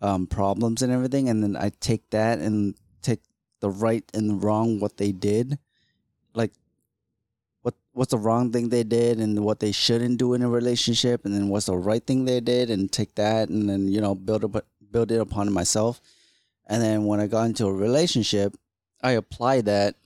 um, 0.00 0.26
problems 0.26 0.80
and 0.80 0.90
everything, 0.90 1.28
and 1.28 1.42
then 1.42 1.54
I 1.56 1.70
take 1.80 2.08
that 2.10 2.38
and 2.38 2.74
take 3.02 3.20
the 3.60 3.68
right 3.68 4.04
and 4.14 4.30
the 4.30 4.34
wrong 4.34 4.80
what 4.80 4.96
they 4.96 5.12
did, 5.12 5.58
like 6.34 6.52
what's 7.92 8.10
the 8.10 8.18
wrong 8.18 8.50
thing 8.50 8.68
they 8.68 8.82
did 8.82 9.18
and 9.18 9.44
what 9.44 9.60
they 9.60 9.72
shouldn't 9.72 10.18
do 10.18 10.34
in 10.34 10.42
a 10.42 10.48
relationship 10.48 11.24
and 11.24 11.34
then 11.34 11.48
what's 11.48 11.66
the 11.66 11.76
right 11.76 12.04
thing 12.06 12.24
they 12.24 12.40
did 12.40 12.70
and 12.70 12.90
take 12.90 13.14
that 13.14 13.48
and 13.48 13.68
then 13.68 13.88
you 13.88 14.00
know 14.00 14.14
build 14.14 14.44
up 14.44 14.64
build 14.90 15.10
it 15.10 15.20
upon 15.20 15.52
myself. 15.52 16.00
And 16.66 16.82
then 16.82 17.06
when 17.06 17.20
i 17.20 17.26
got 17.26 17.44
into 17.44 17.66
a 17.66 17.72
relationship 17.72 18.54
i 19.02 19.12
apply 19.12 19.62
that 19.62 19.96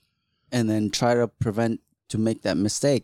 and 0.51 0.69
then 0.69 0.89
try 0.89 1.13
to 1.13 1.27
prevent 1.27 1.81
to 2.09 2.17
make 2.17 2.41
that 2.43 2.57
mistake. 2.57 3.03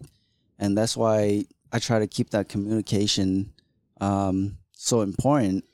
And 0.57 0.77
that's 0.77 0.97
why 0.97 1.45
i 1.71 1.79
try 1.79 1.99
to 1.99 2.07
keep 2.07 2.31
that 2.31 2.49
communication 2.49 3.53
um, 4.01 4.57
so 4.73 5.01
important 5.01 5.65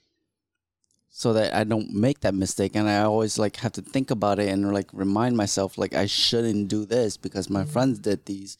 so 1.09 1.33
that 1.33 1.53
i 1.55 1.63
don't 1.63 1.93
make 1.93 2.19
that 2.19 2.35
mistake. 2.35 2.75
And 2.75 2.87
i 2.89 3.01
always 3.01 3.39
like 3.39 3.55
have 3.57 3.71
to 3.73 3.81
think 3.81 4.11
about 4.11 4.39
it 4.39 4.49
and 4.49 4.71
like 4.71 4.89
remind 4.93 5.35
myself 5.35 5.77
like 5.77 5.95
i 5.95 6.05
shouldn't 6.05 6.67
do 6.67 6.85
this 6.85 7.17
because 7.17 7.49
my 7.49 7.65
friends 7.65 7.97
did 7.99 8.25
these 8.25 8.57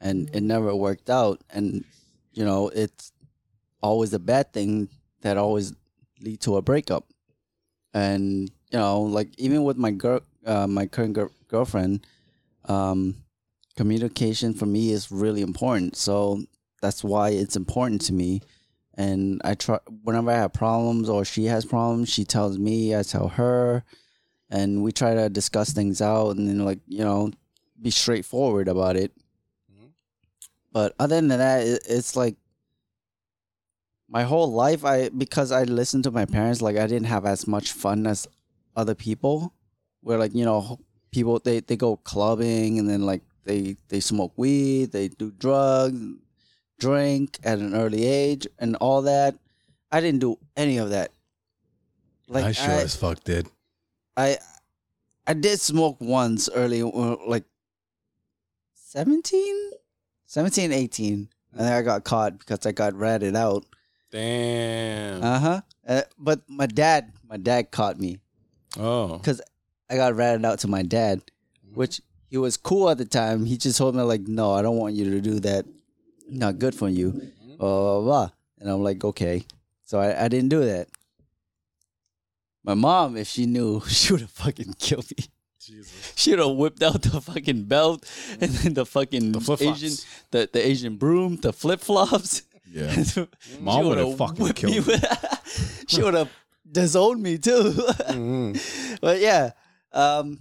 and 0.00 0.30
it 0.34 0.42
never 0.42 0.74
worked 0.74 1.10
out. 1.10 1.42
And 1.50 1.84
you 2.32 2.44
know 2.44 2.68
it's 2.68 3.12
always 3.82 4.12
a 4.12 4.18
bad 4.18 4.52
thing 4.52 4.88
that 5.22 5.36
always 5.36 5.72
lead 6.20 6.40
to 6.42 6.56
a 6.56 6.62
breakup. 6.62 7.06
And 7.94 8.50
you 8.70 8.78
know 8.78 9.02
like 9.02 9.34
even 9.38 9.64
with 9.64 9.76
my 9.76 9.90
girl 9.90 10.20
uh, 10.46 10.66
my 10.66 10.86
current 10.86 11.14
gir- 11.14 11.30
girlfriend 11.48 12.06
um 12.66 13.16
communication 13.76 14.54
for 14.54 14.66
me 14.66 14.90
is 14.90 15.10
really 15.10 15.42
important. 15.42 15.96
So 15.96 16.42
that's 16.82 17.02
why 17.04 17.30
it's 17.30 17.56
important 17.56 18.02
to 18.02 18.12
me. 18.12 18.42
And 18.94 19.40
i 19.44 19.54
try 19.54 19.78
whenever 20.02 20.32
i 20.32 20.34
have 20.34 20.52
problems 20.52 21.08
or 21.08 21.24
she 21.24 21.44
has 21.44 21.64
problems 21.64 22.08
she 22.08 22.24
tells 22.24 22.58
me 22.58 22.96
i 22.96 23.02
tell 23.04 23.28
her 23.28 23.84
and 24.50 24.82
we 24.82 24.92
try 24.92 25.14
to 25.14 25.28
discuss 25.28 25.72
things 25.72 26.00
out 26.00 26.36
and 26.36 26.48
then 26.48 26.64
like 26.64 26.80
you 26.86 27.04
know 27.04 27.30
be 27.80 27.90
straightforward 27.90 28.66
about 28.68 28.96
it 28.96 29.12
but 30.72 30.94
other 30.98 31.16
than 31.16 31.28
that, 31.28 31.66
it, 31.66 31.82
it's 31.88 32.16
like 32.16 32.36
my 34.08 34.22
whole 34.24 34.52
life. 34.52 34.84
I 34.84 35.08
because 35.08 35.52
I 35.52 35.64
listened 35.64 36.04
to 36.04 36.10
my 36.10 36.24
parents, 36.24 36.62
like 36.62 36.76
I 36.76 36.86
didn't 36.86 37.06
have 37.08 37.26
as 37.26 37.46
much 37.46 37.72
fun 37.72 38.06
as 38.06 38.26
other 38.76 38.94
people. 38.94 39.54
Where 40.00 40.18
like 40.18 40.34
you 40.34 40.44
know 40.44 40.78
people 41.10 41.38
they 41.38 41.60
they 41.60 41.76
go 41.76 41.96
clubbing 41.96 42.78
and 42.78 42.88
then 42.88 43.02
like 43.02 43.22
they 43.44 43.76
they 43.88 44.00
smoke 44.00 44.32
weed, 44.36 44.92
they 44.92 45.08
do 45.08 45.30
drugs, 45.30 46.00
drink 46.78 47.38
at 47.42 47.58
an 47.58 47.74
early 47.74 48.04
age, 48.04 48.46
and 48.58 48.76
all 48.76 49.02
that. 49.02 49.36
I 49.90 50.00
didn't 50.00 50.20
do 50.20 50.38
any 50.56 50.76
of 50.76 50.90
that. 50.90 51.12
Like 52.28 52.44
I 52.44 52.52
sure 52.52 52.74
I, 52.74 52.82
as 52.82 52.94
fuck 52.94 53.24
did. 53.24 53.48
I 54.16 54.38
I 55.26 55.34
did 55.34 55.60
smoke 55.60 55.96
once 56.00 56.48
early, 56.54 56.82
uh, 56.82 57.16
like 57.26 57.44
17, 58.74 59.72
17, 60.28 60.72
18. 60.72 61.28
And 61.52 61.60
then 61.60 61.72
I 61.72 61.80
got 61.82 62.04
caught 62.04 62.38
because 62.38 62.64
I 62.66 62.72
got 62.72 62.94
ratted 62.94 63.34
out. 63.34 63.64
Damn. 64.12 65.22
Uh 65.22 65.38
huh. 65.38 65.60
Uh, 65.86 66.02
but 66.18 66.42
my 66.48 66.66
dad, 66.66 67.12
my 67.28 67.38
dad 67.38 67.70
caught 67.70 67.98
me 67.98 68.18
oh. 68.78 69.16
because 69.16 69.40
I 69.88 69.96
got 69.96 70.14
ratted 70.14 70.44
out 70.44 70.60
to 70.60 70.68
my 70.68 70.82
dad, 70.82 71.22
which 71.72 72.02
he 72.28 72.36
was 72.36 72.58
cool 72.58 72.90
at 72.90 72.98
the 72.98 73.06
time. 73.06 73.46
He 73.46 73.56
just 73.56 73.78
told 73.78 73.96
me 73.96 74.02
like, 74.02 74.28
"No, 74.28 74.52
I 74.52 74.60
don't 74.60 74.76
want 74.76 74.94
you 74.94 75.10
to 75.10 75.20
do 75.20 75.40
that. 75.40 75.64
Not 76.28 76.58
good 76.58 76.74
for 76.74 76.88
you." 76.88 77.12
Blah 77.58 77.80
blah 77.80 78.00
blah. 78.02 78.30
And 78.60 78.70
I'm 78.70 78.82
like, 78.82 79.02
okay. 79.04 79.44
So 79.84 79.98
I, 79.98 80.24
I 80.24 80.28
didn't 80.28 80.50
do 80.50 80.64
that. 80.64 80.88
My 82.64 82.74
mom, 82.74 83.16
if 83.16 83.28
she 83.28 83.46
knew, 83.46 83.80
she 83.88 84.12
would 84.12 84.20
have 84.20 84.30
fucking 84.30 84.74
killed 84.78 85.06
me. 85.16 85.24
Jesus. 85.68 86.12
She 86.16 86.30
would 86.30 86.38
have 86.40 86.56
whipped 86.56 86.82
out 86.82 87.02
the 87.02 87.20
fucking 87.20 87.64
belt 87.64 88.04
and 88.40 88.50
then 88.50 88.74
the 88.74 88.86
fucking 88.86 89.32
The. 89.32 89.56
Asian, 89.60 89.92
the, 90.30 90.48
the 90.52 90.66
Asian 90.66 90.96
broom, 90.96 91.36
the 91.36 91.52
flip 91.52 91.80
flops. 91.80 92.42
Yeah. 92.70 93.04
Mom 93.60 93.84
would 93.86 93.98
would've 93.98 94.08
have 94.08 94.18
fucking 94.18 94.52
killed 94.54 94.72
me. 94.74 94.80
me. 94.80 94.86
with- 94.86 95.84
she 95.88 96.02
would 96.02 96.14
have 96.14 96.30
disowned 96.70 97.22
me 97.22 97.38
too. 97.38 97.72
Mhm. 98.08 98.98
but 99.00 99.20
yeah, 99.20 99.50
um, 99.92 100.40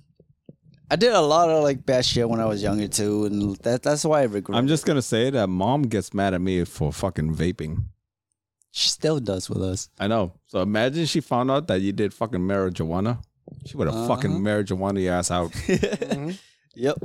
I 0.89 0.95
did 0.95 1.11
a 1.13 1.21
lot 1.21 1.49
of 1.49 1.63
like 1.63 1.85
bad 1.85 2.05
shit 2.05 2.27
when 2.29 2.39
I 2.39 2.45
was 2.45 2.63
younger 2.63 2.87
too, 2.87 3.25
and 3.25 3.55
that 3.57 3.83
that's 3.83 4.03
why 4.05 4.21
I 4.21 4.23
regret. 4.23 4.57
I'm 4.57 4.67
just 4.67 4.85
gonna 4.85 5.01
say 5.01 5.29
that 5.29 5.47
mom 5.47 5.83
gets 5.83 6.13
mad 6.13 6.33
at 6.33 6.41
me 6.41 6.63
for 6.65 6.91
fucking 6.93 7.35
vaping. 7.35 7.85
she 8.71 8.89
still 8.89 9.19
does 9.19 9.49
with 9.49 9.61
us. 9.63 9.89
I 9.99 10.07
know. 10.07 10.33
So 10.47 10.61
imagine 10.61 11.05
she 11.05 11.19
found 11.21 11.49
out 11.51 11.67
that 11.67 11.81
you 11.81 11.91
did 11.91 12.13
fucking 12.13 12.39
marijuana. 12.41 13.19
She 13.65 13.75
would 13.77 13.87
have 13.87 14.07
fucking 14.07 14.31
Uh-huh. 14.31 14.39
marijuana 14.39 15.01
your 15.01 15.13
ass 15.13 15.31
out. 15.31 15.51
Yep. 16.75 16.97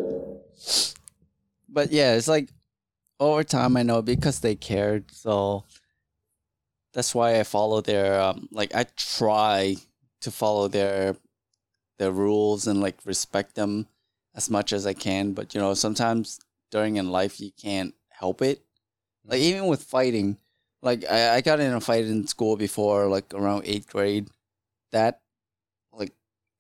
But 1.68 1.93
yeah, 1.93 2.14
it's 2.14 2.28
like 2.28 2.51
over 3.18 3.43
time 3.45 3.76
I 3.76 3.82
know 3.82 4.03
because 4.03 4.40
they 4.40 4.55
cared, 4.55 5.11
so 5.11 5.64
that's 6.93 7.14
why 7.14 7.40
I 7.40 7.45
follow 7.45 7.80
their 7.80 8.20
um 8.20 8.49
like 8.53 8.74
I 8.74 8.84
try 8.97 9.76
to 10.20 10.30
follow 10.30 10.68
their 10.68 11.16
their 11.99 12.12
rules 12.12 12.66
and 12.66 12.80
like 12.82 12.99
respect 13.07 13.55
them 13.55 13.86
as 14.34 14.51
much 14.51 14.72
as 14.74 14.86
I 14.86 14.93
can, 14.93 15.32
but 15.32 15.55
you 15.55 15.61
know, 15.61 15.72
sometimes 15.72 16.38
during 16.70 16.97
in 16.97 17.11
life 17.11 17.40
you 17.40 17.51
can't 17.53 17.95
help 18.11 18.43
it. 18.43 18.61
Like 19.24 19.40
even 19.40 19.68
with 19.68 19.82
fighting, 19.82 20.36
like 20.82 21.05
I, 21.11 21.36
I 21.36 21.40
got 21.40 21.61
in 21.61 21.72
a 21.72 21.80
fight 21.80 22.05
in 22.05 22.26
school 22.26 22.57
before, 22.57 23.07
like 23.09 23.32
around 23.32 23.62
eighth 23.64 23.88
grade. 23.88 24.28
That 24.90 25.21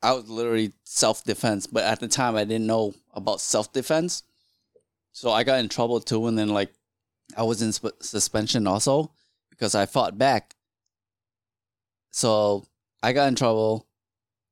I 0.02 0.12
was 0.12 0.28
literally 0.28 0.72
self 0.84 1.22
defense, 1.24 1.66
but 1.66 1.84
at 1.84 2.00
the 2.00 2.08
time 2.08 2.36
I 2.36 2.44
didn't 2.44 2.66
know 2.66 2.94
about 3.14 3.40
self 3.40 3.72
defense. 3.72 4.22
So 5.12 5.30
I 5.30 5.44
got 5.44 5.60
in 5.60 5.68
trouble 5.68 6.00
too, 6.00 6.26
and 6.26 6.36
then 6.38 6.48
like 6.48 6.72
I 7.36 7.42
was 7.44 7.62
in 7.62 7.72
sp- 7.76 8.00
suspension 8.00 8.66
also 8.66 9.12
because 9.50 9.74
I 9.74 9.86
fought 9.86 10.18
back. 10.18 10.54
So 12.10 12.64
I 13.02 13.12
got 13.12 13.28
in 13.28 13.34
trouble 13.34 13.86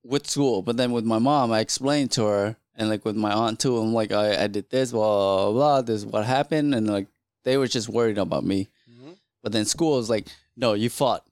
with 0.05 0.29
school, 0.29 0.62
but 0.62 0.77
then 0.77 0.93
with 0.93 1.05
my 1.05 1.19
mom, 1.19 1.53
I 1.53 1.61
explained 1.61 2.11
to 2.12 2.25
her, 2.27 2.57
and 2.75 2.89
like 2.89 3.05
with 3.05 3.16
my 3.16 3.33
aunt 3.33 3.61
too. 3.61 3.77
I'm 3.79 3.93
like, 3.93 4.12
I, 4.12 4.45
I 4.45 4.47
did 4.47 4.70
this, 4.70 4.93
blah, 4.93 5.51
blah, 5.51 5.53
blah, 5.53 5.83
this 5.83 5.97
is 5.97 6.07
what 6.07 6.25
happened, 6.25 6.75
and 6.75 6.87
like 6.89 7.09
they 7.45 7.57
were 7.57 7.66
just 7.69 7.89
worried 7.89 8.19
about 8.19 8.45
me. 8.45 8.69
Mhm. 8.91 9.16
But 9.43 9.53
then 9.53 9.65
school 9.65 9.97
was 9.97 10.09
like, 10.11 10.27
no, 10.57 10.75
you 10.75 10.89
fought, 10.91 11.27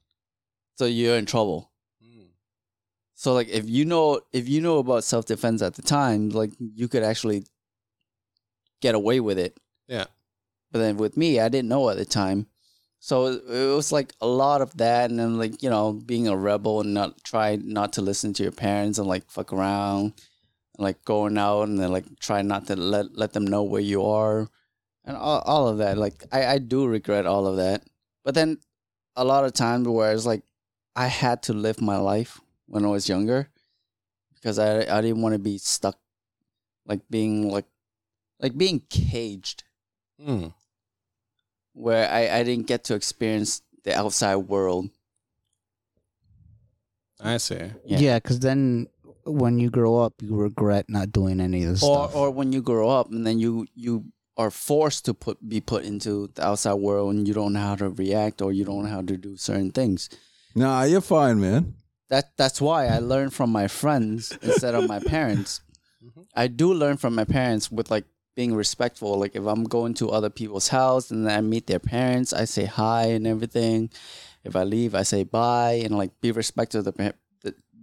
so 0.77 0.85
you're 0.87 1.17
in 1.17 1.27
trouble. 1.27 1.68
So 3.19 3.35
like 3.35 3.49
if 3.49 3.69
you 3.69 3.85
know 3.85 4.21
if 4.33 4.49
you 4.49 4.61
know 4.61 4.79
about 4.79 5.03
self 5.03 5.27
defense 5.27 5.61
at 5.61 5.75
the 5.75 5.83
time, 5.83 6.29
like 6.29 6.53
you 6.61 6.87
could 6.87 7.03
actually 7.03 7.43
get 8.81 8.95
away 8.95 9.19
with 9.19 9.41
it. 9.41 9.59
Yeah. 9.89 10.05
But 10.71 10.79
then 10.79 10.99
with 10.99 11.17
me, 11.17 11.41
I 11.41 11.49
didn't 11.49 11.69
know 11.69 11.91
at 11.91 11.97
the 11.97 12.05
time. 12.05 12.47
So 13.01 13.27
it 13.27 13.43
it 13.49 13.75
was 13.75 13.91
like 13.91 14.13
a 14.21 14.29
lot 14.29 14.63
of 14.63 14.77
that 14.77 15.11
and 15.11 15.19
then 15.19 15.37
like, 15.37 15.65
you 15.65 15.69
know, 15.69 15.95
being 15.95 16.29
a 16.29 16.37
rebel 16.37 16.81
and 16.81 16.95
not 16.95 17.25
try 17.25 17.57
not 17.57 17.95
to 17.95 18.03
listen 18.03 18.35
to 18.35 18.45
your 18.45 18.53
parents 18.53 18.99
and 18.99 19.09
like 19.09 19.29
fuck 19.29 19.53
around 19.53 20.13
and 20.77 20.85
like 20.85 21.05
going 21.05 21.39
out 21.39 21.63
and 21.63 21.77
then 21.77 21.91
like 21.91 22.07
try 22.21 22.43
not 22.43 22.69
to 22.69 22.77
let 22.77 23.19
let 23.19 23.33
them 23.33 23.49
know 23.49 23.65
where 23.65 23.81
you 23.81 24.07
are 24.07 24.47
and 25.05 25.17
all, 25.17 25.41
all 25.41 25.67
of 25.67 25.79
that. 25.79 25.99
Like 25.99 26.25
I, 26.31 26.47
I 26.47 26.59
do 26.59 26.87
regret 26.87 27.27
all 27.27 27.49
of 27.49 27.57
that. 27.57 27.83
But 28.25 28.37
then 28.37 28.59
a 29.17 29.25
lot 29.25 29.45
of 29.45 29.55
times 29.55 29.89
where 29.89 30.13
it's 30.13 30.25
like 30.25 30.45
I 30.95 31.09
had 31.09 31.43
to 31.45 31.53
live 31.53 31.81
my 31.81 31.97
life 31.97 32.41
when 32.69 32.85
I 32.85 32.89
was 32.89 33.09
younger 33.09 33.49
because 34.35 34.59
I 34.61 34.87
I 34.87 35.01
didn't 35.01 35.23
want 35.23 35.33
to 35.35 35.39
be 35.41 35.59
stuck 35.59 35.99
like 36.87 37.01
being 37.11 37.51
like 37.51 37.67
like 38.41 38.57
being 38.57 38.81
caged 38.89 39.65
Mm. 40.21 40.53
where 41.75 42.11
I, 42.11 42.41
I 42.41 42.43
didn't 42.43 42.67
get 42.67 42.85
to 42.85 42.95
experience 42.95 43.63
the 43.85 43.95
outside 43.97 44.37
world. 44.51 44.91
I 47.21 47.37
see. 47.39 47.57
Yeah. 47.85 47.99
Yeah, 47.99 48.17
because 48.19 48.41
then 48.41 48.89
when 49.25 49.59
you 49.59 49.71
grow 49.71 49.99
up, 49.99 50.15
you 50.21 50.35
regret 50.37 50.87
not 50.89 51.13
doing 51.13 51.41
any 51.41 51.65
of 51.65 51.71
this 51.75 51.83
Or 51.83 52.09
stuff. 52.09 52.17
or 52.17 52.31
when 52.31 52.53
you 52.53 52.63
grow 52.63 52.89
up 52.91 53.11
and 53.11 53.27
then 53.27 53.39
you 53.39 53.67
you 53.75 54.07
are 54.37 54.51
forced 54.51 55.05
to 55.07 55.15
put 55.15 55.37
be 55.49 55.61
put 55.61 55.85
into 55.85 56.31
the 56.35 56.47
outside 56.47 56.75
world 56.75 57.15
and 57.15 57.27
you 57.27 57.35
don't 57.35 57.53
know 57.53 57.61
how 57.61 57.77
to 57.77 57.91
react 57.91 58.41
or 58.41 58.53
you 58.53 58.65
don't 58.65 58.85
know 58.85 58.91
how 58.91 59.03
to 59.03 59.17
do 59.17 59.37
certain 59.37 59.71
things. 59.71 60.09
Nah, 60.55 60.83
you're 60.85 61.01
fine, 61.01 61.41
man. 61.41 61.75
That 62.11 62.37
that's 62.37 62.61
why 62.61 62.87
I 62.87 62.99
learn 62.99 63.31
from 63.31 63.51
my 63.51 63.69
friends 63.69 64.37
instead 64.43 64.75
of 64.75 64.89
my 64.89 64.99
parents. 64.99 65.61
I 66.35 66.47
do 66.47 66.73
learn 66.73 66.97
from 66.97 67.15
my 67.15 67.25
parents 67.25 67.71
with 67.71 67.91
like 67.91 68.05
being 68.35 68.55
respectful. 68.55 69.19
Like 69.19 69.37
if 69.37 69.45
I'm 69.45 69.65
going 69.65 69.95
to 69.95 70.11
other 70.11 70.31
people's 70.31 70.69
house 70.69 71.11
and 71.11 71.29
I 71.31 71.41
meet 71.41 71.67
their 71.67 71.81
parents, 71.81 72.33
I 72.33 72.45
say 72.45 72.65
hi 72.65 73.07
and 73.07 73.27
everything. 73.27 73.91
If 74.45 74.57
I 74.57 74.65
leave, 74.65 74.95
I 74.95 75.03
say 75.03 75.25
bye 75.25 75.83
and 75.85 75.99
like 75.99 76.19
be 76.21 76.33
respectful 76.33 76.83
to 76.83 76.93
the 76.93 77.15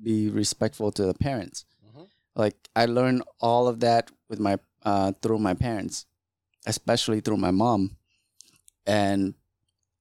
be 0.01 0.29
respectful 0.29 0.91
to 0.93 1.05
the 1.05 1.13
parents. 1.13 1.65
Like 2.35 2.55
I 2.75 2.85
learned 2.85 3.23
all 3.39 3.67
of 3.67 3.79
that 3.81 4.11
with 4.29 4.39
my 4.39 4.57
uh, 4.83 5.13
through 5.21 5.39
my 5.39 5.53
parents, 5.53 6.05
especially 6.65 7.21
through 7.21 7.37
my 7.37 7.51
mom. 7.51 7.97
And 8.85 9.33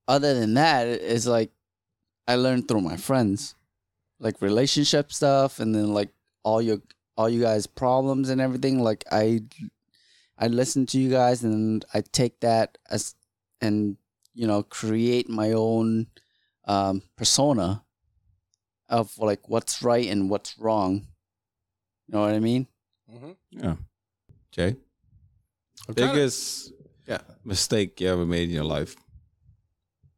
other 0.06 0.38
than 0.38 0.54
that, 0.54 0.86
it's 0.86 1.26
like 1.26 1.50
I 2.28 2.36
learned 2.36 2.68
through 2.68 2.82
my 2.82 2.96
friends, 2.96 3.54
like 4.18 4.40
relationship 4.40 5.12
stuff, 5.12 5.60
and 5.60 5.74
then 5.74 5.92
like 5.94 6.10
all 6.42 6.60
your 6.62 6.78
all 7.16 7.28
you 7.28 7.40
guys' 7.40 7.66
problems 7.66 8.28
and 8.28 8.40
everything. 8.40 8.82
Like 8.82 9.04
I, 9.10 9.42
I 10.38 10.48
listen 10.48 10.86
to 10.86 10.98
you 10.98 11.10
guys, 11.10 11.42
and 11.44 11.84
I 11.94 12.00
take 12.00 12.40
that 12.40 12.78
as 12.90 13.14
and 13.60 13.96
you 14.34 14.46
know 14.46 14.62
create 14.62 15.28
my 15.28 15.52
own 15.52 16.06
um, 16.66 17.02
persona 17.16 17.84
of 18.88 19.16
like 19.18 19.48
what's 19.48 19.82
right 19.82 20.08
and 20.08 20.28
what's 20.30 20.58
wrong. 20.58 21.06
You 22.06 22.14
know 22.14 22.20
what 22.20 22.34
I 22.34 22.40
mean? 22.40 22.66
Yeah. 23.50 23.76
Jay, 24.52 24.76
I'm 25.88 25.94
kinda- 25.94 26.12
biggest 26.12 26.72
yeah. 27.06 27.20
mistake 27.44 28.00
you 28.00 28.08
ever 28.08 28.26
made 28.26 28.48
in 28.48 28.54
your 28.54 28.64
life? 28.64 28.96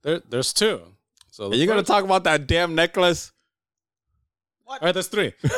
There, 0.03 0.21
there's 0.29 0.53
two. 0.53 0.81
So 1.31 1.51
Are 1.51 1.55
you 1.55 1.67
gonna 1.67 1.83
talk 1.83 2.05
about 2.05 2.25
that 2.25 2.47
damn 2.47 2.75
necklace? 2.75 3.33
All 4.69 4.79
right, 4.83 4.93
there's 4.93 5.07
three. 5.07 5.33
One 5.43 5.53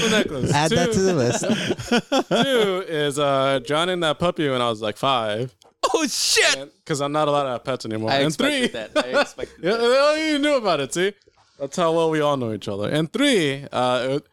the 0.00 0.08
necklace. 0.10 0.52
Add 0.52 0.70
that 0.70 0.92
to 0.92 1.00
the 1.00 1.14
list. 1.14 1.44
Two 2.28 2.84
is 2.88 3.18
uh, 3.18 3.60
drowning 3.66 4.00
that 4.00 4.18
puppy 4.18 4.48
when 4.48 4.62
I 4.62 4.70
was 4.70 4.80
like 4.80 4.96
five, 4.96 5.54
oh 5.92 6.06
shit! 6.06 6.72
because 6.78 7.02
I'm 7.02 7.12
not 7.12 7.28
allowed 7.28 7.42
to 7.42 7.50
have 7.50 7.64
pets 7.64 7.84
anymore. 7.84 8.10
I 8.10 8.20
and 8.20 8.34
three, 8.34 8.64
expected 8.64 8.94
that. 8.94 9.04
I 9.04 9.20
expected 9.20 9.58
yeah, 9.62 9.76
that. 9.76 10.26
you 10.30 10.38
knew 10.38 10.56
about 10.56 10.80
it. 10.80 10.94
See, 10.94 11.12
that's 11.58 11.76
how 11.76 11.92
well 11.92 12.08
we 12.08 12.20
all 12.20 12.38
know 12.38 12.54
each 12.54 12.66
other. 12.66 12.88
And 12.88 13.12
three, 13.12 13.66
uh, 13.70 14.06
it, 14.10 14.26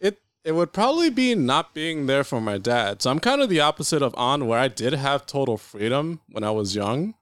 it 0.00 0.22
it 0.44 0.52
would 0.52 0.72
probably 0.72 1.10
be 1.10 1.36
not 1.36 1.74
being 1.74 2.06
there 2.06 2.24
for 2.24 2.40
my 2.40 2.58
dad. 2.58 3.02
So 3.02 3.10
I'm 3.12 3.20
kind 3.20 3.40
of 3.40 3.48
the 3.48 3.60
opposite 3.60 4.02
of 4.02 4.16
on, 4.16 4.48
where 4.48 4.58
I 4.58 4.66
did 4.66 4.94
have 4.94 5.26
total 5.26 5.56
freedom 5.58 6.22
when 6.28 6.42
I 6.42 6.50
was 6.50 6.74
young, 6.74 7.14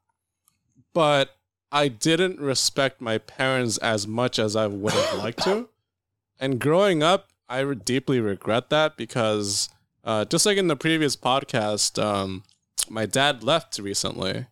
but 0.95 1.37
I 1.73 1.89
didn't 1.89 2.41
respect 2.41 3.01
my 3.01 3.19
parents 3.19 3.79
as 3.79 4.07
much 4.07 4.39
as 4.39 4.57
I 4.57 4.67
would 4.67 4.93
have 4.93 5.19
liked 5.19 5.43
to. 5.45 5.69
And 6.39 6.59
growing 6.59 7.03
up, 7.03 7.29
I 7.49 7.61
re- 7.61 7.75
deeply 7.75 8.21
regret 8.21 8.71
that 8.71 8.97
because, 8.97 9.69
uh, 10.05 10.25
just 10.25 10.47
like 10.47 10.57
in 10.57 10.69
the 10.69 10.77
previous 10.77 11.17
podcast, 11.17 12.03
um, 12.03 12.45
my 12.89 13.07
dad 13.07 13.43
left 13.43 13.79
recently. 13.79 14.47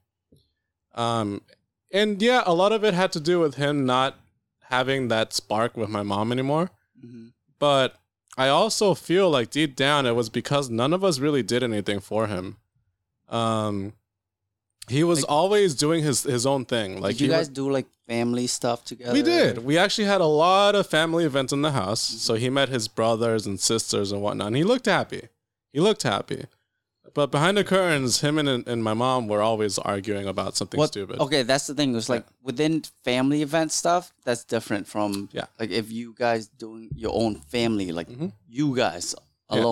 Um, 0.94 1.42
and 1.90 2.20
yeah, 2.20 2.42
a 2.44 2.54
lot 2.54 2.72
of 2.72 2.84
it 2.84 2.94
had 2.94 3.12
to 3.12 3.20
do 3.20 3.40
with 3.40 3.54
him 3.54 3.86
not 3.86 4.18
having 4.64 5.08
that 5.08 5.32
spark 5.32 5.76
with 5.76 5.88
my 5.88 6.02
mom 6.02 6.30
anymore. 6.30 6.70
Mhm. 7.02 7.32
But 7.58 7.96
I 8.36 8.48
also 8.48 8.94
feel 8.94 9.30
like 9.30 9.50
deep 9.50 9.74
down 9.74 10.06
it 10.06 10.14
was 10.14 10.28
because 10.28 10.68
none 10.70 10.92
of 10.92 11.02
us 11.02 11.18
really 11.18 11.42
did 11.42 11.62
anything 11.62 12.00
for 12.00 12.26
him. 12.26 12.58
Um, 13.28 13.94
he 14.88 15.04
was 15.04 15.20
Like- 15.22 15.30
always 15.30 15.74
doing 15.74 16.02
his 16.04 16.22
his 16.22 16.44
own 16.46 16.64
thing. 16.64 17.00
Like 17.00 17.16
Did 17.16 17.20
you 17.24 17.28
guys 17.30 17.46
would- 17.46 17.54
do 17.54 17.70
like 17.70 17.86
family 18.06 18.46
stuff 18.46 18.84
together? 18.84 19.12
we 19.12 19.22
did. 19.22 19.58
We 19.64 19.76
actually 19.78 20.06
had 20.06 20.20
a 20.20 20.26
lot 20.26 20.74
of 20.74 20.86
family 20.86 21.24
events 21.24 21.52
in 21.52 21.62
the 21.62 21.72
house. 21.72 22.00
So 22.00 22.34
he 22.34 22.48
met 22.50 22.68
his 22.68 22.88
brothers 22.88 23.46
and 23.46 23.60
sisters 23.60 24.12
and 24.12 24.22
whatnot. 24.22 24.48
And 24.48 24.56
he 24.56 24.64
looked 24.64 24.86
happy. 24.86 25.28
He 25.72 25.80
looked 25.80 26.02
happy. 26.02 26.44
But 27.14 27.30
behind 27.30 27.56
the 27.56 27.64
curtains, 27.64 28.20
him 28.20 28.38
and, 28.38 28.66
and 28.68 28.84
my 28.84 28.94
mom 28.94 29.28
were 29.28 29.42
always 29.42 29.78
arguing 29.78 30.26
about 30.28 30.56
something 30.56 30.78
What, 30.78 30.88
stupid. 30.88 31.18
Okay, 31.20 31.42
that's 31.42 31.66
the 31.66 31.74
thing. 31.74 31.96
It's 31.96 32.08
like 32.08 32.24
within 32.42 32.82
family 33.02 33.42
event 33.42 33.72
stuff, 33.72 34.12
that's 34.24 34.44
different 34.44 34.86
from 34.86 35.28
Yeah. 35.32 35.46
like 35.58 35.70
if 35.70 35.90
you 35.90 36.14
guys 36.16 36.46
doing 36.48 36.90
your 36.94 37.12
own 37.14 37.36
family, 37.50 37.92
like 37.92 38.08
Mhm. 38.08 38.32
you 38.48 38.76
guys 38.76 39.14
Yeah. 39.50 39.62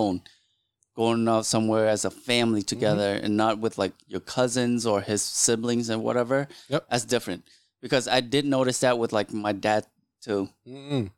Going 0.97 1.27
out 1.29 1.45
somewhere 1.45 1.87
as 1.87 2.03
a 2.05 2.09
family 2.11 2.61
Mm-hmm. 2.61 2.73
together 2.75 3.11
and 3.23 3.37
not 3.37 3.59
with 3.59 3.77
like 3.77 3.93
your 4.07 4.19
cousins 4.35 4.85
or 4.85 4.99
his 5.01 5.21
siblings 5.21 5.89
and 5.89 6.03
whatever. 6.03 6.47
Yep. 6.69 6.87
That's 6.89 7.05
different. 7.05 7.43
Because 7.81 8.07
I 8.07 8.19
did 8.21 8.43
notice 8.45 8.79
that 8.81 8.97
with 8.97 9.13
like 9.13 9.31
my 9.31 9.53
dad 9.53 9.85
too. 10.21 10.49
Mm-mm. 10.67 11.11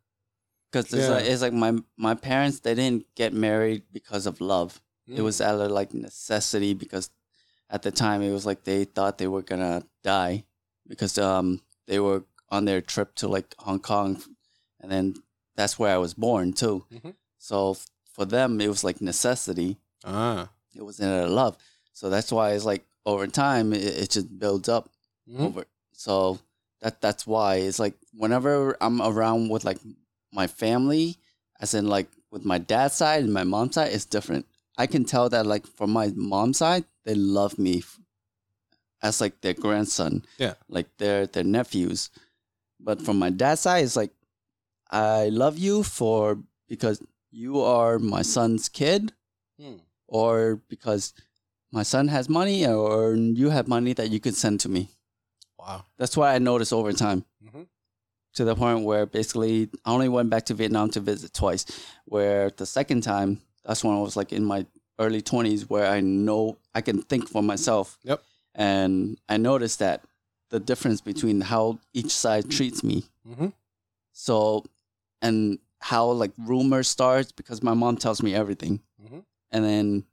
Because 0.72 0.94
it's, 0.94 1.04
Yeah. 1.08 1.16
like, 1.16 1.26
it's 1.26 1.42
like 1.42 1.54
my 1.54 1.72
my 1.98 2.14
parents 2.14 2.60
they 2.60 2.76
didn't 2.76 3.06
get 3.16 3.34
married 3.34 3.84
because 3.98 4.28
of 4.28 4.42
love. 4.42 4.82
It 5.08 5.22
Mm. 5.22 5.24
was 5.24 5.42
out 5.42 5.60
of 5.62 5.72
like 5.72 5.94
necessity 5.94 6.74
because 6.76 7.10
at 7.70 7.82
the 7.82 7.92
time 7.92 8.22
it 8.22 8.32
was 8.38 8.46
like 8.46 8.64
they 8.66 8.84
thought 8.86 9.18
they 9.18 9.28
were 9.28 9.42
gonna 9.52 9.84
die 10.04 10.44
because 10.88 11.18
um 11.18 11.62
they 11.88 12.00
were 12.00 12.22
on 12.50 12.66
their 12.66 12.82
trip 12.82 13.16
to 13.16 13.28
like 13.36 13.56
Hong 13.60 13.80
Kong, 13.80 14.22
and 14.82 14.92
then 14.92 15.16
that's 15.56 15.80
where 15.80 15.94
I 15.96 15.98
was 16.06 16.14
born 16.14 16.52
too. 16.54 16.86
Mhm. 16.92 17.14
So 17.38 17.78
for 18.14 18.26
them 18.26 18.60
it 18.62 18.68
was 18.68 18.84
like 18.84 19.02
necessity. 19.02 19.78
Ah. 20.04 20.50
It 20.76 20.82
wasn't 20.84 21.12
of 21.24 21.30
love. 21.32 21.58
So 21.94 22.10
that's 22.10 22.32
why 22.32 22.52
it's 22.52 22.66
like 22.66 22.86
over 23.06 23.28
time 23.28 23.74
it, 23.74 23.84
it 23.84 24.10
just 24.10 24.38
builds 24.40 24.70
up 24.70 24.90
Mhm. 25.30 25.40
over. 25.48 25.66
So 25.94 26.40
that 26.82 27.02
that's 27.02 27.28
why 27.28 27.56
it's 27.56 27.80
like 27.80 27.96
whenever 28.14 28.78
I'm 28.82 29.02
around 29.02 29.50
with 29.50 29.66
like 29.66 29.80
my 30.32 30.48
family, 30.48 31.18
as 31.60 31.74
in 31.74 31.88
like 31.88 32.08
with 32.32 32.46
my 32.46 32.58
dad's 32.58 32.96
side 32.96 33.24
and 33.24 33.34
my 33.34 33.44
mom's 33.44 33.76
side, 33.76 33.92
it's 33.92 34.06
different. 34.06 34.46
I 34.78 34.88
can 34.88 35.04
tell 35.04 35.28
that 35.30 35.46
like 35.46 35.68
from 35.68 35.92
my 35.92 36.12
mom's 36.16 36.58
side, 36.60 36.86
they 37.04 37.16
love 37.16 37.60
me 37.60 37.84
as 39.02 39.20
like 39.22 39.42
their 39.42 39.54
grandson. 39.54 40.24
Yeah. 40.38 40.54
Like 40.70 40.88
their 40.98 41.28
their 41.28 41.44
nephews. 41.44 42.10
But 42.80 43.02
from 43.02 43.20
my 43.20 43.30
dad's 43.30 43.62
side, 43.62 43.84
it's 43.84 43.96
like 43.96 44.12
I 44.92 45.30
love 45.30 45.58
you 45.58 45.84
for 45.84 46.40
because 46.68 47.02
you 47.32 47.62
are 47.62 48.00
my 48.00 48.22
son's 48.22 48.70
kid 48.70 49.14
Hmm. 49.60 49.78
or 50.08 50.56
because 50.70 51.14
my 51.72 51.84
son 51.84 52.08
has 52.08 52.30
money 52.30 52.66
or 52.66 53.16
you 53.16 53.50
have 53.50 53.68
money 53.68 53.94
that 53.94 54.10
you 54.10 54.20
could 54.20 54.36
send 54.36 54.60
to 54.62 54.70
me. 54.70 54.90
Wow. 55.60 55.86
That's 55.98 56.16
why 56.18 56.34
I 56.34 56.40
noticed 56.40 56.72
over 56.74 56.94
time. 56.94 57.26
Mhm. 57.44 57.68
To 58.36 58.46
the 58.46 58.56
point 58.56 58.86
where 58.86 59.06
basically 59.06 59.70
I 59.86 59.92
only 59.92 60.08
went 60.10 60.30
back 60.30 60.46
to 60.46 60.54
Vietnam 60.54 60.90
to 60.92 61.00
visit 61.02 61.34
twice. 61.34 61.66
Where 62.06 62.50
the 62.52 62.66
second 62.66 63.02
time, 63.02 63.42
that's 63.66 63.84
when 63.84 63.96
I 63.96 64.00
was 64.02 64.16
like 64.16 64.32
in 64.32 64.46
my 64.46 64.66
early 64.98 65.22
20s, 65.22 65.70
where 65.70 65.88
I 65.88 66.00
know 66.00 66.58
I 66.74 66.82
can 66.82 67.02
think 67.02 67.28
for 67.28 67.44
myself. 67.44 68.00
Yep. 68.04 68.24
And 68.56 69.20
I 69.28 69.38
noticed 69.38 69.80
that 69.80 70.04
the 70.50 70.60
difference 70.60 71.02
between 71.02 71.42
how 71.42 71.80
each 71.94 72.12
side 72.12 72.50
treats 72.50 72.84
me. 72.84 73.04
Mhm. 73.28 73.54
So, 74.14 74.66
and 75.22 75.60
how 75.80 76.12
like 76.12 76.32
rumors 76.38 76.88
starts 76.88 77.32
because 77.32 77.64
my 77.64 77.74
mom 77.74 77.98
tells 77.98 78.22
me 78.22 78.34
everything. 78.36 78.82
Mhm. 79.04 79.24
And 79.52 79.66
then 79.66 80.04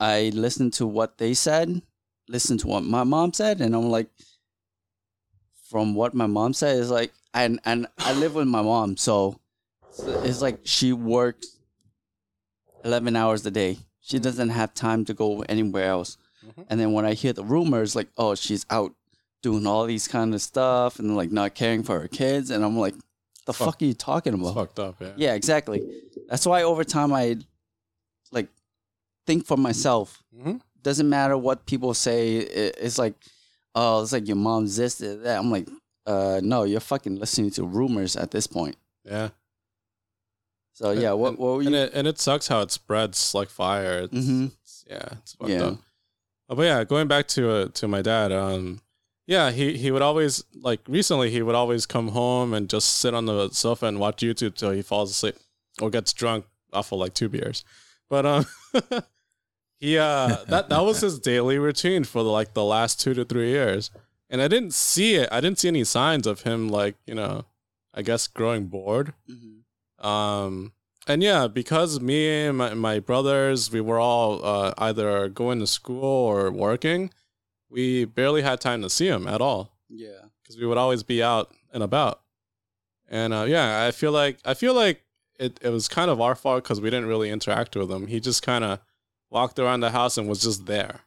I 0.00 0.30
listen 0.34 0.70
to 0.72 0.86
what 0.86 1.18
they 1.18 1.34
said, 1.34 1.82
listen 2.28 2.58
to 2.58 2.66
what 2.68 2.84
my 2.84 3.02
mom 3.04 3.32
said, 3.32 3.60
and 3.60 3.74
I'm 3.74 3.90
like, 3.90 4.08
from 5.68 5.94
what 5.94 6.14
my 6.14 6.26
mom 6.26 6.52
said 6.54 6.76
is 6.78 6.90
like, 6.90 7.12
and 7.34 7.60
and 7.64 7.86
I 7.98 8.12
live 8.14 8.34
with 8.34 8.48
my 8.48 8.62
mom, 8.62 8.96
so 8.96 9.40
it's 10.24 10.40
like 10.40 10.60
she 10.64 10.92
works 10.92 11.58
eleven 12.84 13.16
hours 13.16 13.44
a 13.46 13.50
day. 13.50 13.78
She 14.00 14.18
doesn't 14.18 14.50
have 14.50 14.72
time 14.72 15.04
to 15.06 15.14
go 15.14 15.42
anywhere 15.42 15.84
else. 15.88 16.16
Mhm. 16.46 16.66
And 16.70 16.80
then 16.80 16.92
when 16.92 17.04
I 17.04 17.14
hear 17.14 17.32
the 17.32 17.44
rumors, 17.44 17.94
like, 17.96 18.08
oh, 18.16 18.34
she's 18.34 18.64
out 18.70 18.94
doing 19.42 19.66
all 19.66 19.84
these 19.84 20.08
kind 20.08 20.34
of 20.34 20.40
stuff 20.42 20.98
and 20.98 21.16
like 21.16 21.30
not 21.30 21.54
caring 21.54 21.82
for 21.82 22.00
her 22.00 22.08
kids, 22.08 22.50
and 22.50 22.64
I'm 22.64 22.78
like, 22.78 22.94
the 23.48 23.54
Fuck. 23.54 23.66
fuck 23.66 23.82
are 23.82 23.86
you 23.86 23.94
talking 23.94 24.34
about? 24.34 24.54
fucked 24.54 24.78
up, 24.78 24.96
yeah. 25.00 25.12
Yeah, 25.16 25.34
exactly. 25.34 25.80
That's 26.28 26.44
why 26.46 26.62
over 26.62 26.84
time 26.84 27.12
I 27.12 27.36
like 28.30 28.48
think 29.26 29.46
for 29.46 29.56
myself. 29.56 30.22
Mhm. 30.36 30.60
Doesn't 30.82 31.08
matter 31.08 31.36
what 31.36 31.64
people 31.66 31.92
say. 31.94 32.36
It, 32.36 32.76
it's 32.80 32.98
like, 32.98 33.14
oh, 33.74 34.02
it's 34.02 34.12
like 34.12 34.26
your 34.28 34.36
mom's 34.36 34.76
this, 34.76 34.96
that. 34.98 35.38
I'm 35.38 35.50
like, 35.50 35.66
uh, 36.06 36.40
no, 36.42 36.64
you're 36.64 36.80
fucking 36.80 37.16
listening 37.16 37.50
to 37.52 37.64
rumors 37.64 38.16
at 38.16 38.30
this 38.30 38.46
point. 38.46 38.76
Yeah. 39.04 39.30
So 40.74 40.90
yeah, 40.92 41.12
what 41.12 41.30
and, 41.30 41.38
what 41.38 41.54
were 41.56 41.60
and 41.62 41.70
you? 41.70 41.76
it 41.76 41.92
and 41.94 42.06
it 42.06 42.18
sucks 42.18 42.48
how 42.48 42.60
it 42.60 42.70
spreads 42.70 43.34
like 43.34 43.48
fire. 43.48 44.00
It's, 44.02 44.14
Mhm. 44.14 44.46
it's- 44.46 44.84
yeah, 44.88 45.08
it's 45.22 45.32
fucked 45.32 45.50
Yeah. 45.50 45.64
up. 45.64 45.78
Uh, 46.50 46.54
but 46.54 46.62
yeah, 46.62 46.84
going 46.84 47.08
back 47.08 47.26
to 47.28 47.50
uh, 47.50 47.68
to 47.74 47.88
my 47.88 48.00
dad, 48.02 48.30
um, 48.30 48.80
yeah, 49.28 49.50
he 49.50 49.76
he 49.76 49.90
would 49.90 50.02
always 50.02 50.42
like 50.54 50.80
recently 50.88 51.30
he 51.30 51.42
would 51.42 51.54
always 51.54 51.84
come 51.86 52.08
home 52.08 52.54
and 52.54 52.68
just 52.68 52.88
sit 52.96 53.12
on 53.14 53.26
the 53.26 53.50
sofa 53.50 53.86
and 53.86 54.00
watch 54.00 54.22
YouTube 54.22 54.54
till 54.54 54.70
he 54.72 54.82
falls 54.82 55.10
asleep 55.10 55.36
or 55.80 55.90
gets 55.90 56.12
drunk 56.14 56.46
off 56.72 56.90
of 56.90 56.98
like 56.98 57.12
two 57.12 57.28
beers. 57.28 57.62
But 58.08 58.24
um, 58.24 58.46
he 59.78 59.98
uh 59.98 60.38
that 60.48 60.70
that 60.70 60.80
was 60.84 61.00
his 61.02 61.18
daily 61.18 61.58
routine 61.58 62.04
for 62.04 62.22
the, 62.22 62.30
like 62.30 62.54
the 62.54 62.64
last 62.64 63.00
two 63.00 63.12
to 63.14 63.24
three 63.24 63.50
years, 63.50 63.90
and 64.30 64.40
I 64.40 64.48
didn't 64.48 64.72
see 64.72 65.16
it. 65.16 65.28
I 65.30 65.40
didn't 65.42 65.58
see 65.58 65.68
any 65.68 65.84
signs 65.84 66.26
of 66.26 66.42
him 66.42 66.68
like 66.68 66.96
you 67.06 67.14
know, 67.14 67.44
I 67.94 68.02
guess 68.02 68.26
growing 68.26 68.66
bored. 68.66 69.12
Mhm. 69.30 70.04
Um, 70.04 70.72
and 71.06 71.22
yeah, 71.22 71.48
because 71.48 72.00
me 72.00 72.46
and 72.46 72.56
my, 72.58 72.72
my 72.74 72.98
brothers, 73.00 73.70
we 73.72 73.80
were 73.80 73.98
all 73.98 74.44
uh, 74.44 74.72
either 74.78 75.28
going 75.28 75.58
to 75.60 75.66
school 75.66 76.04
or 76.04 76.50
working. 76.50 77.10
We 77.70 78.04
barely 78.06 78.42
had 78.42 78.60
time 78.60 78.82
to 78.82 78.90
see 78.90 79.08
him 79.08 79.26
at 79.28 79.40
all 79.40 79.72
Yeah. 79.88 80.20
because 80.42 80.56
we 80.58 80.66
would 80.66 80.78
always 80.78 81.02
be 81.02 81.22
out 81.22 81.52
and 81.72 81.82
about. 81.82 82.20
And 83.08 83.32
uh, 83.32 83.44
yeah, 83.48 83.84
I 83.86 83.90
feel 83.90 84.12
like 84.12 84.38
I 84.44 84.54
feel 84.54 84.74
like 84.74 85.02
it, 85.38 85.58
it 85.62 85.70
was 85.70 85.88
kind 85.88 86.10
of 86.10 86.20
our 86.20 86.34
fault 86.34 86.62
because 86.64 86.80
we 86.80 86.90
didn't 86.90 87.06
really 87.08 87.30
interact 87.30 87.76
with 87.76 87.90
him. 87.90 88.06
He 88.06 88.20
just 88.20 88.42
kind 88.42 88.64
of 88.64 88.80
walked 89.30 89.58
around 89.58 89.80
the 89.80 89.90
house 89.90 90.18
and 90.18 90.28
was 90.28 90.40
just 90.42 90.66
there. 90.66 91.00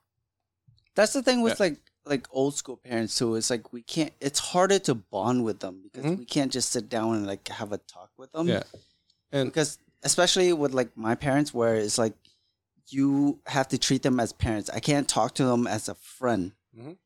That's 0.96 1.14
the 1.14 1.22
thing 1.24 1.42
with 1.42 1.54
Yeah. 1.60 1.66
like 1.66 1.78
like 2.06 2.28
old 2.32 2.56
school 2.56 2.78
parents 2.78 3.16
too. 3.18 3.36
It's 3.36 3.50
like 3.52 3.72
we 3.72 3.84
can't. 3.84 4.12
It's 4.20 4.40
harder 4.40 4.80
to 4.80 4.96
bond 4.96 5.44
with 5.46 5.60
them 5.60 5.82
because 5.84 6.04
Mhm. 6.06 6.18
we 6.20 6.26
can't 6.26 6.52
just 6.52 6.72
sit 6.72 6.90
down 6.90 7.16
and 7.16 7.28
like 7.28 7.48
have 7.50 7.72
a 7.72 7.78
talk 7.78 8.10
with 8.18 8.32
them. 8.32 8.48
Yeah. 8.48 8.64
And 9.32 9.50
Because 9.50 9.78
especially 10.04 10.52
with 10.54 10.74
like 10.74 10.98
my 10.98 11.14
parents, 11.14 11.54
where 11.54 11.76
it's 11.76 12.00
like 12.00 12.16
you 12.92 13.40
have 13.48 13.68
to 13.70 13.78
treat 13.78 14.04
them 14.04 14.20
as 14.20 14.34
parents. 14.34 14.70
I 14.70 14.80
can't 14.80 15.08
talk 15.08 15.34
to 15.36 15.46
them 15.46 15.66
as 15.68 15.88
a 15.90 15.96
friend. 15.96 16.52
Mhm. 16.78 16.98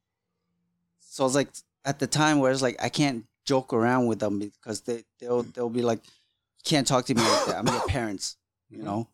So 1.00 1.24
was 1.24 1.36
like 1.36 1.50
at 1.86 2.00
the 2.00 2.08
time 2.08 2.40
where 2.40 2.52
it's 2.52 2.62
like 2.62 2.78
I 2.82 2.90
can't 2.90 3.26
joke 3.46 3.74
around 3.74 4.08
with 4.08 4.20
them 4.20 4.40
because 4.40 4.82
they 4.82 5.04
they'll 5.20 5.44
they'll 5.44 5.70
be 5.70 5.82
like, 5.84 6.00
you 6.06 6.64
can't 6.64 6.88
talk 6.88 7.06
to 7.06 7.16
me 7.16 7.22
like 7.22 7.46
that. 7.48 7.56
I'm 7.58 7.68
your 7.68 7.88
parents. 7.88 8.38
You 8.70 8.80
Mhm. 8.80 8.84
know. 8.84 9.08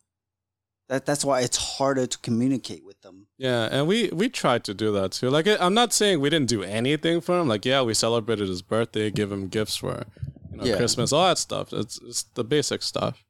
That 0.88 1.06
that's 1.06 1.24
why 1.24 1.40
it's 1.40 1.56
harder 1.56 2.06
to 2.06 2.18
communicate 2.18 2.84
with 2.84 3.00
them. 3.02 3.28
Yeah, 3.38 3.68
and 3.70 3.86
we 3.86 4.08
we 4.10 4.28
tried 4.28 4.64
to 4.64 4.74
do 4.74 4.92
that 4.92 5.12
too. 5.12 5.30
Like 5.30 5.46
I'm 5.46 5.74
not 5.74 5.92
saying 5.92 6.20
we 6.20 6.28
didn't 6.30 6.48
do 6.48 6.62
anything 6.62 7.20
for 7.20 7.38
him. 7.38 7.48
Like 7.48 7.64
yeah, 7.64 7.82
we 7.82 7.94
celebrated 7.94 8.48
his 8.48 8.62
birthday, 8.62 9.10
give 9.10 9.30
him 9.32 9.48
gifts 9.48 9.76
for 9.76 10.04
you 10.50 10.56
know 10.58 10.64
Yeah. 10.64 10.76
Christmas, 10.76 11.12
all 11.12 11.28
that 11.28 11.38
stuff. 11.38 11.72
It's 11.72 11.98
it's 12.02 12.24
the 12.34 12.44
basic 12.44 12.82
stuff. 12.82 13.24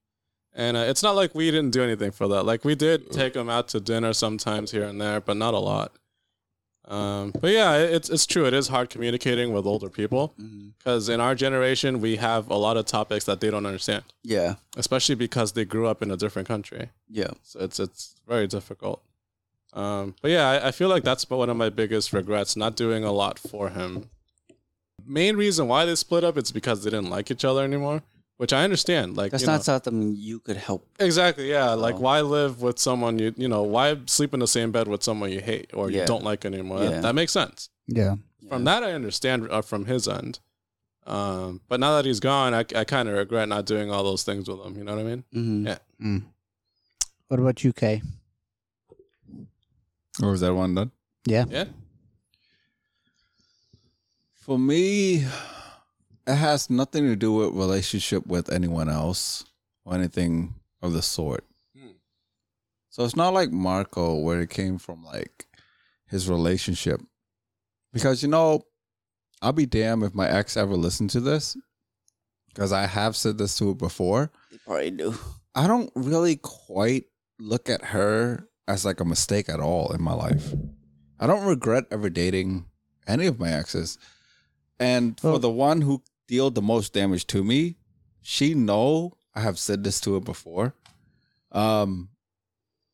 And 0.55 0.77
uh, 0.77 0.81
it's 0.81 1.03
not 1.03 1.17
like 1.17 1.35
we 1.35 1.51
didn't 1.51 1.71
do 1.71 1.83
anything 1.83 2.11
for 2.11 2.29
that. 2.29 2.43
Like 2.45 2.65
we 2.65 2.75
did 2.75 3.11
take 3.11 3.35
him 3.35 3.49
out 3.49 3.69
to 3.69 3.81
dinner 3.81 4.13
sometimes 4.13 4.71
here 4.71 4.85
and 4.85 5.01
there, 5.01 5.21
but 5.21 5.37
not 5.37 5.55
a 5.55 5.59
lot. 5.59 5.93
Um, 6.85 7.33
but 7.41 7.53
yeah, 7.53 7.77
it's 7.77 8.11
it's 8.11 8.27
true. 8.27 8.45
It 8.45 8.53
is 8.53 8.69
hard 8.69 8.91
communicating 8.91 9.53
with 9.53 9.67
older 9.67 9.89
people 9.89 10.35
because 10.79 11.09
in 11.09 11.21
our 11.21 11.35
generation 11.37 12.01
we 12.01 12.17
have 12.17 12.51
a 12.51 12.57
lot 12.57 12.77
of 12.77 12.87
topics 12.87 13.25
that 13.27 13.41
they 13.41 13.51
don't 13.51 13.65
understand, 13.67 14.03
Yeah. 14.25 14.57
especially 14.77 15.15
because 15.15 15.53
they 15.53 15.65
grew 15.65 15.87
up 15.87 16.03
in 16.03 16.11
a 16.11 16.17
different 16.17 16.49
country. 16.49 16.91
Yeah. 17.09 17.31
So 17.45 17.61
it's 17.61 17.79
it's 17.79 18.17
very 18.29 18.49
difficult. 18.49 19.01
Um, 19.73 20.17
but 20.21 20.33
yeah, 20.33 20.51
I, 20.51 20.69
I 20.69 20.71
feel 20.73 20.89
like 20.89 21.05
that's 21.05 21.29
one 21.31 21.49
of 21.49 21.57
my 21.57 21.71
biggest 21.71 22.13
regrets, 22.13 22.57
not 22.57 22.77
doing 22.77 23.05
a 23.05 23.13
lot 23.13 23.39
for 23.39 23.71
him. 23.71 24.11
Main 25.07 25.37
reason 25.37 25.69
why 25.69 25.85
they 25.87 25.95
split 25.95 26.25
up 26.25 26.37
is 26.37 26.53
because 26.53 26.83
they 26.85 26.91
didn't 26.91 27.11
like 27.11 27.31
each 27.31 27.45
other 27.45 27.63
anymore, 27.65 28.03
which 28.43 28.53
I 28.53 28.65
understand. 28.65 29.17
Like 29.17 29.31
That's 29.31 29.43
you 29.45 29.47
not 29.47 29.59
know- 29.59 29.63
something 29.71 30.15
you 30.17 30.41
could 30.41 30.57
help. 30.69 30.83
exactly 30.99 31.49
yeah. 31.49 31.71
Like 31.87 31.95
Oh. 31.95 32.01
why 32.07 32.21
live 32.23 32.61
with 32.61 32.79
someone 32.89 33.19
you 33.23 33.33
you 33.37 33.49
know 33.49 33.63
why 33.75 33.87
sleep 34.07 34.35
in 34.35 34.41
the 34.41 34.49
same 34.57 34.73
bed 34.73 34.87
with 34.89 35.03
someone 35.09 35.31
you 35.31 35.41
hate 35.41 35.71
or 35.79 35.85
you 35.93 36.05
don't 36.13 36.25
like 36.31 36.45
anymore? 36.45 36.81
That- 36.81 36.91
Yeah. 36.91 37.01
That, 37.07 37.15
makes 37.15 37.33
sense. 37.41 37.69
Yeah. 37.87 38.17
From 38.49 38.65
that, 38.65 38.83
I 38.83 38.93
understand 39.01 39.39
uh, 39.51 39.63
from 39.63 39.85
his 39.87 40.09
end. 40.09 40.41
Um, 41.07 41.61
but 41.69 41.79
now 41.81 41.93
that 41.97 42.05
he's 42.05 42.21
gone, 42.21 42.53
I, 42.61 42.65
I 42.81 42.85
kind 42.85 43.09
of 43.09 43.15
regret 43.15 43.49
not 43.49 43.65
doing 43.67 43.91
all 43.93 44.03
those 44.11 44.25
things 44.29 44.49
with 44.49 44.61
him. 44.67 44.77
You 44.79 44.85
know 44.85 44.95
what 44.97 45.07
I 45.07 45.09
mean? 45.13 45.25
Mm-hmm. 45.35 45.67
Yeah. 45.69 45.79
Mm. 46.05 46.23
What 47.29 47.41
about 47.41 47.63
you, 47.65 47.73
Kay? 47.73 48.03
Or 50.23 50.31
was 50.33 50.41
that 50.41 50.53
one 50.55 50.75
done? 50.75 50.91
Yeah. 51.27 51.45
Yeah. 51.49 51.65
For 54.45 54.59
me, 54.59 55.25
it 56.27 56.35
has 56.37 56.71
nothing 56.71 57.05
to 57.07 57.17
do 57.17 57.33
with 57.33 57.51
relationship 57.55 58.27
with 58.27 58.51
anyone 58.53 58.89
else 58.89 59.45
or 59.85 59.95
anything 59.95 60.55
of 60.81 60.93
the 60.93 61.03
sort. 61.03 61.45
Hmm. 61.77 61.93
So 62.91 63.05
it's 63.05 63.17
not 63.17 63.35
like 63.35 63.51
Marco 63.51 64.17
where 64.19 64.41
it 64.41 64.51
came 64.51 64.79
from 64.79 65.05
like 65.05 65.47
his 66.07 66.29
relationship. 66.29 67.01
Because 67.93 68.23
you 68.23 68.29
know, 68.29 68.65
I'll 69.41 69.53
be 69.53 69.67
damned 69.67 70.03
if 70.05 70.15
my 70.15 70.29
ex 70.29 70.57
ever 70.57 70.75
listened 70.77 71.11
to 71.11 71.21
this. 71.21 71.57
Because 72.49 72.73
I 72.73 72.87
have 72.87 73.17
said 73.17 73.39
this 73.39 73.57
to 73.59 73.69
her 73.69 73.75
before. 73.75 74.31
They 74.51 74.59
probably 74.59 74.91
do. 74.91 75.15
I 75.55 75.67
don't 75.67 75.91
really 75.95 76.37
quite 76.37 77.05
look 77.39 77.69
at 77.71 77.83
her 77.87 78.47
as 78.69 78.85
like 78.85 79.01
a 79.01 79.05
mistake 79.05 79.49
at 79.49 79.59
all 79.61 79.93
in 79.93 80.03
my 80.03 80.13
life. 80.13 80.53
I 81.19 81.27
don't 81.27 81.45
regret 81.47 81.85
ever 81.91 82.11
dating 82.11 82.67
any 83.07 83.27
of 83.27 83.41
my 83.41 83.51
exes. 83.51 83.99
And 84.79 85.19
for 85.19 85.31
Well- 85.33 85.39
the 85.41 85.51
one 85.51 85.81
who 85.83 86.03
dealt 86.37 86.55
the 86.55 86.63
most 86.63 86.93
damage 86.93 87.27
to 87.29 87.45
me, 87.45 87.77
she 88.23 88.55
know 88.55 89.13
I 89.35 89.41
have 89.41 89.59
said 89.59 89.85
this 89.85 90.01
to 90.03 90.15
her 90.15 90.21
before. 90.21 90.75
Um 91.53 92.09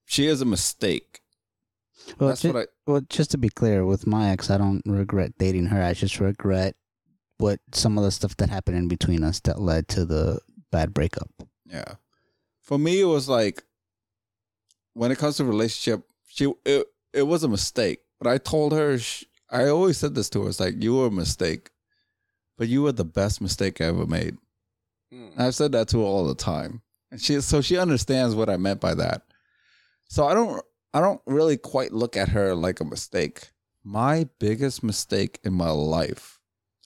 she 0.07 0.27
is 0.27 0.41
a 0.41 0.47
mistake. 0.47 1.21
Well, 2.19 2.31
That's 2.31 2.43
ju- 2.43 2.53
what 2.53 2.63
I 2.63 2.67
well, 2.87 3.03
just 3.11 3.31
to 3.33 3.39
be 3.39 3.51
clear, 3.51 3.85
with 3.85 4.07
my 4.07 4.31
ex, 4.31 4.51
I 4.51 4.57
don't 4.57 4.83
regret 4.87 5.33
dating 5.39 5.67
her. 5.67 5.83
I 5.83 5.93
just 5.93 6.19
regret 6.21 6.75
what 7.37 7.61
some 7.73 7.99
of 7.99 8.05
the 8.05 8.11
stuff 8.11 8.37
that 8.39 8.49
happened 8.51 8.79
in 8.79 8.89
between 8.89 9.23
us 9.23 9.41
that 9.41 9.61
led 9.61 9.89
to 9.89 10.05
the 10.07 10.41
bad 10.73 10.95
breakup. 10.95 11.31
Yeah. 11.67 11.95
For 12.63 12.79
me, 12.79 13.01
it 13.01 13.05
was 13.05 13.29
like 13.29 13.63
when 14.95 15.13
it 15.13 15.19
comes 15.19 15.37
to 15.37 15.45
relationship, 15.45 16.03
she 16.27 16.53
it, 16.65 16.87
it 17.13 17.23
was 17.23 17.45
a 17.45 17.49
mistake. 17.49 18.01
But 18.19 18.29
I 18.29 18.39
told 18.39 18.73
her, 18.73 18.99
sh 18.99 19.25
I 19.51 19.69
always 19.69 19.99
said 19.99 20.15
this 20.15 20.29
to 20.31 20.43
her. 20.43 20.49
It's 20.49 20.61
like 20.61 20.83
you 20.83 20.97
were 20.97 21.07
a 21.07 21.11
mistake, 21.11 21.71
but 22.59 22.69
you 22.69 22.83
were 22.83 22.93
the 22.93 23.05
best 23.05 23.41
mistake 23.41 23.81
I 23.81 23.85
ever 23.85 24.05
made. 24.05 24.37
Hmm. 25.11 25.29
And 25.37 25.43
I've 25.47 25.55
said 25.55 25.73
that 25.73 25.89
to 25.89 26.01
her 26.01 26.05
all 26.05 26.27
the 26.27 26.35
time, 26.35 26.83
and 27.11 27.21
she 27.21 27.41
so 27.41 27.63
she 27.63 27.79
understands 27.79 28.35
what 28.35 28.51
I 28.51 28.59
meant 28.59 28.81
by 28.81 28.95
that. 28.95 29.23
So 30.09 30.27
I 30.27 30.35
don't 30.35 30.63
I 30.93 31.01
don't 31.01 31.23
really 31.27 31.57
quite 31.57 31.93
look 31.93 32.17
at 32.17 32.31
her 32.31 32.55
like 32.55 32.81
a 32.81 32.85
mistake. 32.85 33.51
My 33.85 34.29
biggest 34.39 34.83
mistake 34.83 35.39
in 35.45 35.55
my 35.55 35.71
life, 35.71 36.41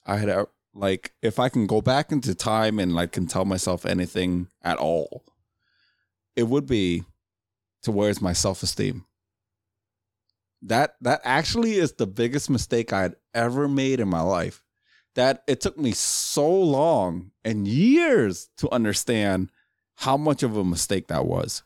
I 0.05 0.17
had 0.17 0.29
a, 0.29 0.47
like 0.73 1.13
if 1.21 1.39
I 1.39 1.49
can 1.49 1.67
go 1.67 1.81
back 1.81 2.11
into 2.11 2.33
time 2.35 2.79
and 2.79 2.93
like 2.93 3.11
can 3.11 3.27
tell 3.27 3.43
myself 3.43 3.85
anything 3.85 4.47
at 4.61 4.77
all, 4.77 5.25
it 6.35 6.43
would 6.43 6.65
be 6.65 7.03
to 7.81 7.91
where's 7.91 8.21
my 8.21 8.33
self 8.33 8.63
esteem. 8.63 9.05
That 10.61 10.95
that 11.01 11.19
actually 11.25 11.73
is 11.73 11.93
the 11.93 12.07
biggest 12.07 12.49
mistake 12.49 12.93
I 12.93 13.01
had 13.01 13.15
ever 13.33 13.67
made 13.67 13.99
in 13.99 14.07
my 14.07 14.21
life. 14.21 14.62
That 15.15 15.43
it 15.47 15.61
took 15.61 15.77
me 15.77 15.91
so 15.91 16.49
long 16.49 17.31
and 17.45 17.67
years 17.67 18.49
to 18.57 18.71
understand 18.71 19.49
how 19.95 20.17
much 20.17 20.41
of 20.41 20.57
a 20.57 20.63
mistake 20.63 21.07
that 21.07 21.25
was. 21.25 21.63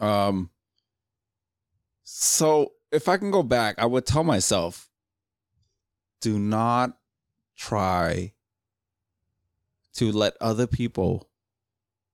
Um 0.00 0.50
so 2.04 2.72
if 2.92 3.08
I 3.08 3.16
can 3.16 3.30
go 3.30 3.42
back, 3.42 3.76
I 3.78 3.86
would 3.86 4.06
tell 4.06 4.24
myself 4.24 4.90
do 6.20 6.38
not 6.38 6.98
try 7.56 8.32
to 9.94 10.12
let 10.12 10.34
other 10.40 10.66
people 10.66 11.28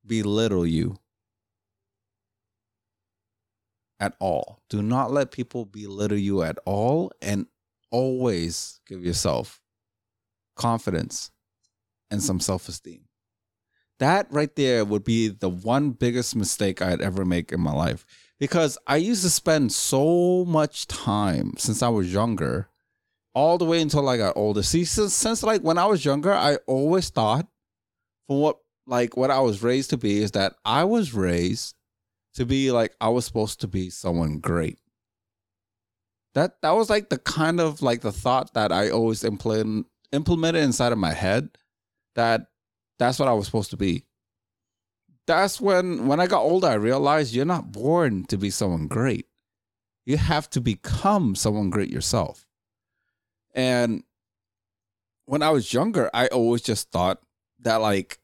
belittle 0.07 0.67
you 0.67 0.99
at 3.99 4.15
all. 4.19 4.61
Do 4.69 4.83
not 4.83 5.13
let 5.13 5.31
people 5.31 5.65
belittle 5.65 6.19
you 6.19 6.43
at 6.43 6.59
all 6.65 7.13
and 7.23 7.47
always 7.91 8.81
give 8.87 9.05
yourself 9.05 9.62
confidence 10.63 11.31
and 12.11 12.23
some 12.23 12.39
self 12.39 12.69
esteem. 12.69 13.05
That 13.99 14.27
right 14.31 14.55
there 14.55 14.85
would 14.85 15.05
be 15.05 15.29
the 15.29 15.49
one 15.49 15.91
biggest 15.91 16.37
mistake 16.37 16.81
I'd 16.81 17.01
ever 17.01 17.25
make 17.25 17.53
in 17.53 17.61
my 17.61 17.73
life 17.73 18.07
because 18.39 18.79
I 18.87 18.97
used 18.97 19.23
to 19.23 19.31
spend 19.31 19.73
so 19.73 20.45
much 20.45 20.87
time 20.87 21.55
since 21.59 21.83
I 21.83 21.89
was 21.89 22.13
younger, 22.13 22.69
all 23.35 23.59
the 23.59 23.65
way 23.65 23.81
until 23.81 24.09
I 24.09 24.17
got 24.17 24.37
older. 24.37 24.63
See, 24.63 24.85
since, 24.85 25.15
since 25.15 25.43
like 25.43 25.63
when 25.63 25.79
I 25.79 25.87
was 25.87 26.05
younger, 26.05 26.33
I 26.33 26.57
always 26.67 27.09
thought, 27.11 27.47
from 28.27 28.39
what 28.39 28.59
like 28.87 29.17
what 29.17 29.31
I 29.31 29.41
was 29.41 29.63
raised 29.63 29.91
to 29.91 29.97
be, 29.97 30.23
is 30.23 30.33
that 30.33 30.55
I 30.65 30.85
was 30.85 31.15
raised 31.15 31.75
to 32.35 32.47
be 32.47 32.71
like 32.73 32.95
I 33.01 33.09
was 33.09 33.25
supposed 33.25 33.61
to 33.61 33.69
be 33.69 33.91
someone 33.91 34.39
great. 34.39 34.79
That 36.35 36.61
that 36.63 36.73
was 36.73 36.89
like 36.89 37.11
the 37.11 37.19
kind 37.19 37.61
of 37.61 37.83
like 37.83 38.01
the 38.01 38.13
thought 38.13 38.55
that 38.55 38.73
I 38.73 38.91
always 38.91 39.23
implement 39.23 39.87
implemented 40.13 40.63
inside 40.63 40.93
of 40.93 40.99
my 40.99 41.13
head 41.13 41.51
that 42.15 42.47
that's 42.99 43.19
what 43.19 43.29
I 43.29 43.33
was 43.33 43.47
supposed 43.47 43.71
to 43.71 43.77
be. 43.77 44.05
That's 45.27 45.61
when 45.61 46.07
when 46.07 46.21
I 46.21 46.27
got 46.27 46.43
older 46.43 46.69
I 46.69 46.75
realized 46.75 47.35
you're 47.35 47.45
not 47.45 47.73
born 47.73 48.25
to 48.25 48.37
be 48.37 48.51
someone 48.51 48.89
great. 48.89 49.27
You 50.05 50.17
have 50.17 50.51
to 50.51 50.61
become 50.61 51.35
someone 51.35 51.71
great 51.71 51.91
yourself. 51.91 52.47
And 53.55 54.03
when 55.27 55.43
I 55.43 55.51
was 55.51 55.73
younger, 55.73 56.11
I 56.13 56.27
always 56.29 56.63
just 56.63 56.91
thought 56.91 57.21
that 57.61 57.77
like 57.77 58.19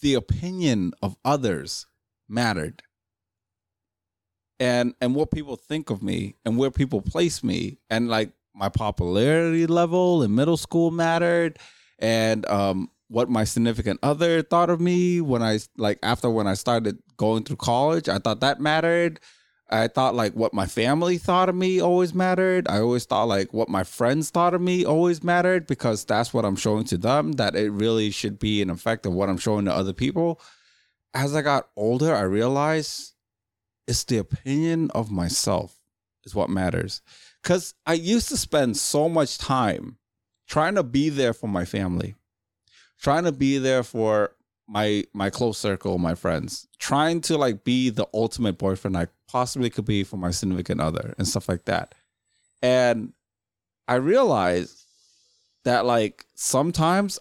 the 0.00 0.14
opinion 0.14 0.92
of 1.02 1.16
others 1.24 1.86
mattered 2.28 2.82
and 4.60 4.94
and 5.00 5.14
what 5.14 5.30
people 5.30 5.56
think 5.56 5.90
of 5.90 6.02
me 6.02 6.36
and 6.44 6.56
where 6.56 6.70
people 6.70 7.00
place 7.00 7.44
me 7.44 7.78
and 7.90 8.08
like 8.08 8.32
my 8.58 8.68
popularity 8.68 9.66
level 9.66 10.22
in 10.22 10.34
middle 10.34 10.56
school 10.56 10.90
mattered 10.90 11.58
and 11.98 12.44
um 12.46 12.90
what 13.08 13.30
my 13.30 13.44
significant 13.44 13.98
other 14.02 14.42
thought 14.42 14.70
of 14.70 14.80
me 14.80 15.20
when 15.20 15.42
I 15.42 15.60
like 15.76 15.98
after 16.02 16.28
when 16.28 16.46
I 16.46 16.54
started 16.54 16.98
going 17.16 17.42
through 17.44 17.56
college. 17.56 18.08
I 18.08 18.18
thought 18.18 18.40
that 18.40 18.60
mattered. 18.60 19.20
I 19.70 19.88
thought 19.88 20.14
like 20.14 20.34
what 20.34 20.54
my 20.54 20.66
family 20.66 21.18
thought 21.18 21.48
of 21.48 21.54
me 21.54 21.80
always 21.80 22.14
mattered. 22.14 22.68
I 22.68 22.80
always 22.80 23.04
thought 23.04 23.24
like 23.24 23.52
what 23.52 23.68
my 23.68 23.84
friends 23.84 24.30
thought 24.30 24.54
of 24.54 24.60
me 24.60 24.84
always 24.84 25.22
mattered 25.22 25.66
because 25.66 26.04
that's 26.04 26.32
what 26.32 26.44
I'm 26.44 26.56
showing 26.56 26.84
to 26.84 26.98
them. 26.98 27.32
That 27.32 27.54
it 27.54 27.70
really 27.70 28.10
should 28.10 28.38
be 28.38 28.62
an 28.62 28.70
effect 28.70 29.06
of 29.06 29.14
what 29.14 29.28
I'm 29.28 29.38
showing 29.38 29.64
to 29.66 29.72
other 29.72 29.92
people. 29.92 30.40
As 31.14 31.34
I 31.34 31.42
got 31.42 31.68
older, 31.76 32.14
I 32.14 32.22
realized 32.22 33.14
it's 33.86 34.04
the 34.04 34.18
opinion 34.18 34.90
of 34.94 35.10
myself 35.10 35.78
is 36.24 36.34
what 36.34 36.50
matters. 36.50 37.00
Cause 37.42 37.74
I 37.86 37.94
used 37.94 38.28
to 38.28 38.36
spend 38.36 38.76
so 38.76 39.08
much 39.08 39.38
time 39.38 39.96
trying 40.48 40.74
to 40.74 40.82
be 40.82 41.08
there 41.08 41.32
for 41.32 41.46
my 41.46 41.64
family, 41.64 42.14
trying 43.00 43.24
to 43.24 43.32
be 43.32 43.58
there 43.58 43.82
for 43.82 44.34
my 44.66 45.04
my 45.14 45.30
close 45.30 45.58
circle, 45.58 45.98
my 45.98 46.14
friends, 46.14 46.68
trying 46.78 47.20
to 47.22 47.38
like 47.38 47.64
be 47.64 47.90
the 47.90 48.06
ultimate 48.12 48.58
boyfriend 48.58 48.96
I 48.96 49.08
possibly 49.28 49.70
could 49.70 49.86
be 49.86 50.04
for 50.04 50.16
my 50.16 50.30
significant 50.30 50.80
other 50.80 51.14
and 51.18 51.26
stuff 51.26 51.48
like 51.48 51.64
that. 51.64 51.94
And 52.62 53.12
I 53.86 53.94
realized 53.94 54.84
that 55.64 55.86
like 55.86 56.26
sometimes 56.34 57.18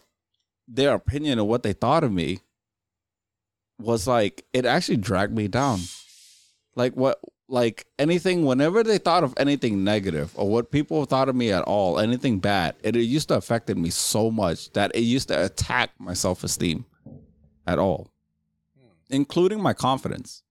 their 0.67 0.93
opinion 0.93 1.39
of 1.39 1.47
what 1.47 1.63
they 1.63 1.73
thought 1.73 2.03
of 2.03 2.11
me 2.11 2.39
was 3.79 4.07
like 4.07 4.45
it 4.53 4.65
actually 4.65 4.97
dragged 4.97 5.33
me 5.33 5.47
down. 5.47 5.79
Like 6.75 6.95
what 6.95 7.19
like 7.49 7.85
anything 7.97 8.45
whenever 8.45 8.83
they 8.83 8.97
thought 8.97 9.23
of 9.23 9.33
anything 9.37 9.83
negative 9.83 10.31
or 10.35 10.49
what 10.49 10.71
people 10.71 11.05
thought 11.05 11.29
of 11.29 11.35
me 11.35 11.51
at 11.51 11.63
all, 11.63 11.99
anything 11.99 12.39
bad, 12.39 12.75
it, 12.83 12.95
it 12.95 13.03
used 13.03 13.29
to 13.29 13.35
affected 13.35 13.77
me 13.77 13.89
so 13.89 14.29
much 14.29 14.71
that 14.73 14.93
it 14.95 15.01
used 15.01 15.29
to 15.29 15.45
attack 15.45 15.91
my 15.97 16.13
self-esteem 16.13 16.85
at 17.65 17.79
all. 17.79 18.11
Including 19.09 19.61
my 19.61 19.73
confidence. 19.73 20.43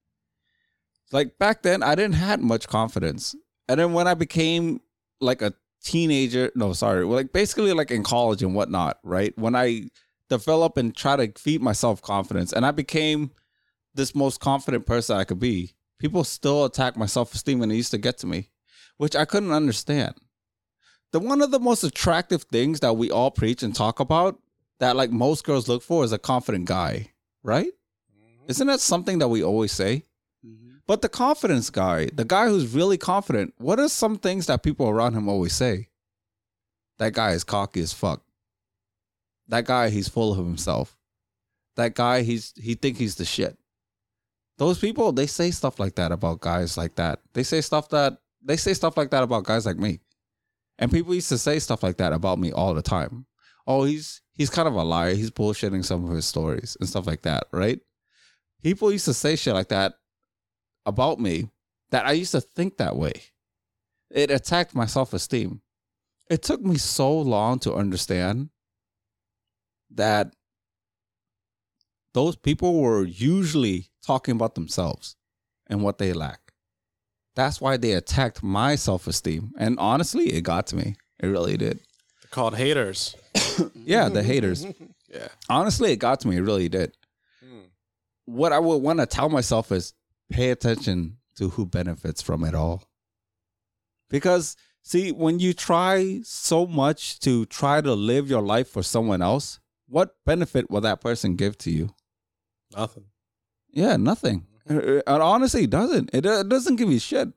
Like 1.12 1.38
back 1.38 1.62
then 1.62 1.82
I 1.82 1.94
didn't 1.94 2.14
have 2.14 2.40
much 2.40 2.66
confidence. 2.68 3.34
And 3.68 3.78
then 3.78 3.92
when 3.92 4.08
I 4.08 4.14
became 4.14 4.80
like 5.20 5.42
a 5.42 5.52
teenager, 5.84 6.50
no, 6.54 6.72
sorry, 6.72 7.04
like 7.04 7.32
basically 7.32 7.72
like 7.74 7.90
in 7.90 8.02
college 8.02 8.42
and 8.42 8.54
whatnot, 8.54 8.98
right? 9.02 9.36
When 9.36 9.54
I 9.54 9.90
develop 10.30 10.78
and 10.78 10.96
try 10.96 11.16
to 11.16 11.38
feed 11.38 11.60
myself 11.60 12.00
confidence 12.00 12.52
and 12.52 12.64
I 12.64 12.70
became 12.70 13.30
this 13.94 14.14
most 14.14 14.40
confident 14.40 14.86
person 14.86 15.16
I 15.16 15.24
could 15.24 15.38
be 15.38 15.75
people 15.98 16.24
still 16.24 16.64
attack 16.64 16.96
my 16.96 17.06
self-esteem 17.06 17.62
and 17.62 17.72
it 17.72 17.76
used 17.76 17.90
to 17.90 17.98
get 17.98 18.18
to 18.18 18.26
me 18.26 18.50
which 18.96 19.16
i 19.16 19.24
couldn't 19.24 19.52
understand. 19.52 20.14
The 21.12 21.20
one 21.20 21.40
of 21.40 21.50
the 21.50 21.60
most 21.60 21.84
attractive 21.84 22.42
things 22.44 22.80
that 22.80 22.94
we 22.94 23.10
all 23.10 23.30
preach 23.30 23.62
and 23.62 23.74
talk 23.74 24.00
about 24.00 24.38
that 24.80 24.96
like 24.96 25.10
most 25.10 25.44
girls 25.44 25.68
look 25.68 25.82
for 25.82 26.04
is 26.04 26.12
a 26.12 26.18
confident 26.18 26.66
guy 26.66 27.12
right? 27.42 27.68
Mm-hmm. 27.68 28.50
Isn't 28.50 28.66
that 28.66 28.80
something 28.80 29.18
that 29.20 29.28
we 29.28 29.42
always 29.42 29.72
say? 29.72 30.02
Mm-hmm. 30.44 30.78
But 30.86 31.00
the 31.00 31.08
confidence 31.08 31.70
guy 31.70 32.08
the 32.12 32.24
guy 32.24 32.48
who's 32.48 32.74
really 32.74 32.98
confident 32.98 33.54
what 33.58 33.78
are 33.78 33.88
some 33.88 34.18
things 34.18 34.46
that 34.46 34.62
people 34.62 34.88
around 34.88 35.14
him 35.14 35.28
always 35.28 35.54
say? 35.54 35.88
That 36.98 37.12
guy 37.12 37.32
is 37.32 37.44
cocky 37.44 37.80
as 37.80 37.92
fuck. 37.92 38.22
That 39.48 39.64
guy 39.64 39.90
he's 39.90 40.08
full 40.08 40.32
of 40.32 40.38
himself. 40.38 40.96
That 41.76 41.94
guy 41.94 42.22
he's 42.22 42.52
he 42.56 42.74
think 42.74 42.98
he's 42.98 43.14
the 43.14 43.24
shit 43.24 43.56
those 44.58 44.78
people 44.78 45.12
they 45.12 45.26
say 45.26 45.50
stuff 45.50 45.78
like 45.78 45.94
that 45.96 46.12
about 46.12 46.40
guys 46.40 46.76
like 46.76 46.96
that. 46.96 47.20
They 47.34 47.42
say 47.42 47.60
stuff 47.60 47.88
that 47.90 48.18
they 48.42 48.56
say 48.56 48.74
stuff 48.74 48.96
like 48.96 49.10
that 49.10 49.22
about 49.22 49.44
guys 49.44 49.66
like 49.66 49.78
me. 49.78 50.00
And 50.78 50.90
people 50.90 51.14
used 51.14 51.28
to 51.30 51.38
say 51.38 51.58
stuff 51.58 51.82
like 51.82 51.96
that 51.98 52.12
about 52.12 52.38
me 52.38 52.52
all 52.52 52.74
the 52.74 52.82
time. 52.82 53.26
Oh 53.66 53.84
he's 53.84 54.22
he's 54.32 54.50
kind 54.50 54.68
of 54.68 54.74
a 54.74 54.82
liar. 54.82 55.14
He's 55.14 55.30
bullshitting 55.30 55.84
some 55.84 56.04
of 56.04 56.10
his 56.10 56.26
stories 56.26 56.76
and 56.80 56.88
stuff 56.88 57.06
like 57.06 57.22
that 57.22 57.44
right? 57.52 57.80
People 58.62 58.90
used 58.90 59.04
to 59.04 59.14
say 59.14 59.36
shit 59.36 59.54
like 59.54 59.68
that 59.68 59.94
about 60.86 61.18
me 61.20 61.50
that 61.90 62.06
i 62.06 62.12
used 62.12 62.32
to 62.32 62.40
think 62.40 62.76
that 62.76 62.96
way. 62.96 63.12
It 64.10 64.30
attacked 64.30 64.74
my 64.74 64.86
self-esteem. 64.86 65.60
It 66.30 66.42
took 66.42 66.60
me 66.60 66.78
so 66.78 67.16
long 67.18 67.58
to 67.60 67.74
understand 67.74 68.50
that 69.90 70.34
those 72.16 72.34
people 72.34 72.80
were 72.80 73.04
usually 73.04 73.90
talking 74.02 74.34
about 74.34 74.54
themselves 74.54 75.16
and 75.66 75.82
what 75.82 75.98
they 75.98 76.14
lack. 76.14 76.40
That's 77.34 77.60
why 77.60 77.76
they 77.76 77.92
attacked 77.92 78.42
my 78.42 78.74
self 78.74 79.06
esteem. 79.06 79.52
And 79.58 79.78
honestly, 79.78 80.32
it 80.32 80.40
got 80.40 80.66
to 80.68 80.76
me. 80.76 80.96
It 81.20 81.26
really 81.26 81.58
did. 81.58 81.76
They're 82.22 82.30
called 82.30 82.56
haters. 82.56 83.14
Yeah, 83.74 84.08
the 84.08 84.22
haters. 84.22 84.66
Yeah. 85.08 85.28
Honestly, 85.48 85.92
it 85.92 85.98
got 85.98 86.20
to 86.20 86.28
me. 86.28 86.36
It 86.36 86.40
really 86.40 86.68
did. 86.68 86.92
Hmm. 87.40 87.66
What 88.24 88.52
I 88.52 88.58
would 88.58 88.78
want 88.78 88.98
to 88.98 89.06
tell 89.06 89.28
myself 89.28 89.70
is 89.70 89.94
pay 90.30 90.50
attention 90.50 91.18
to 91.36 91.50
who 91.50 91.64
benefits 91.64 92.20
from 92.20 92.44
it 92.44 92.54
all. 92.54 92.82
Because, 94.10 94.56
see, 94.82 95.12
when 95.12 95.38
you 95.38 95.54
try 95.54 96.20
so 96.24 96.66
much 96.66 97.20
to 97.20 97.46
try 97.46 97.80
to 97.80 97.94
live 97.94 98.28
your 98.28 98.42
life 98.42 98.68
for 98.68 98.82
someone 98.82 99.22
else, 99.22 99.60
what 99.88 100.16
benefit 100.26 100.70
will 100.70 100.80
that 100.80 101.00
person 101.00 101.36
give 101.36 101.56
to 101.58 101.70
you? 101.70 101.94
Nothing. 102.76 103.04
Yeah, 103.72 103.96
nothing. 103.96 104.46
Mm-hmm. 104.68 104.98
It 104.98 105.04
honestly 105.06 105.64
it 105.64 105.70
doesn't. 105.70 106.10
It, 106.12 106.26
it 106.26 106.48
doesn't 106.48 106.76
give 106.76 106.90
you 106.90 106.98
shit. 106.98 107.28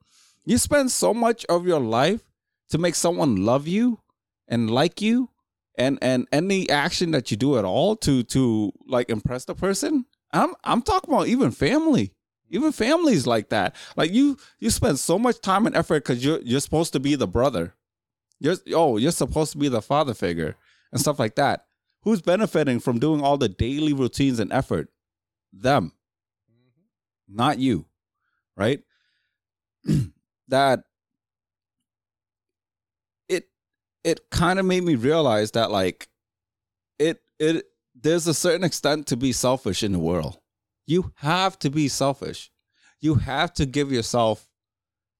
You 0.44 0.58
spend 0.58 0.90
so 0.90 1.14
much 1.14 1.44
of 1.46 1.66
your 1.66 1.80
life 1.80 2.22
to 2.70 2.78
make 2.78 2.94
someone 2.94 3.44
love 3.44 3.68
you 3.68 4.00
and 4.48 4.70
like 4.70 5.00
you 5.00 5.30
and 5.76 5.98
and 6.02 6.26
any 6.32 6.68
action 6.68 7.12
that 7.12 7.30
you 7.30 7.36
do 7.36 7.58
at 7.58 7.64
all 7.64 7.96
to 7.96 8.22
to 8.24 8.72
like 8.86 9.10
impress 9.10 9.44
the 9.44 9.54
person. 9.54 10.06
I'm 10.32 10.54
I'm 10.64 10.82
talking 10.82 11.12
about 11.12 11.28
even 11.28 11.50
family. 11.50 12.12
Even 12.52 12.72
families 12.72 13.28
like 13.28 13.50
that. 13.50 13.76
Like 13.96 14.12
you 14.12 14.36
you 14.58 14.70
spend 14.70 14.98
so 14.98 15.18
much 15.18 15.40
time 15.40 15.66
and 15.66 15.76
effort 15.76 16.04
cuz 16.04 16.24
you're 16.24 16.40
you're 16.42 16.60
supposed 16.60 16.92
to 16.94 17.00
be 17.00 17.14
the 17.14 17.28
brother. 17.28 17.74
You're 18.40 18.56
oh, 18.74 18.96
you're 18.96 19.12
supposed 19.12 19.52
to 19.52 19.58
be 19.58 19.68
the 19.68 19.82
father 19.82 20.14
figure 20.14 20.56
and 20.90 21.00
stuff 21.00 21.18
like 21.18 21.36
that. 21.36 21.66
Who's 22.02 22.22
benefiting 22.22 22.80
from 22.80 22.98
doing 22.98 23.22
all 23.22 23.36
the 23.36 23.48
daily 23.48 23.92
routines 23.92 24.40
and 24.40 24.52
effort? 24.52 24.88
Them 25.52 25.92
mm-hmm. 26.50 27.36
not 27.36 27.58
you, 27.58 27.86
right? 28.56 28.80
that 30.48 30.80
it 33.28 33.48
it 34.04 34.30
kind 34.30 34.58
of 34.58 34.66
made 34.66 34.84
me 34.84 34.94
realize 34.94 35.52
that 35.52 35.70
like 35.70 36.08
it 36.98 37.20
it 37.38 37.66
there's 37.94 38.26
a 38.26 38.34
certain 38.34 38.64
extent 38.64 39.06
to 39.08 39.16
be 39.16 39.32
selfish 39.32 39.82
in 39.82 39.92
the 39.92 39.98
world. 39.98 40.38
You 40.86 41.12
have 41.16 41.58
to 41.60 41.70
be 41.70 41.88
selfish. 41.88 42.50
You 43.00 43.16
have 43.16 43.52
to 43.54 43.66
give 43.66 43.92
yourself 43.92 44.48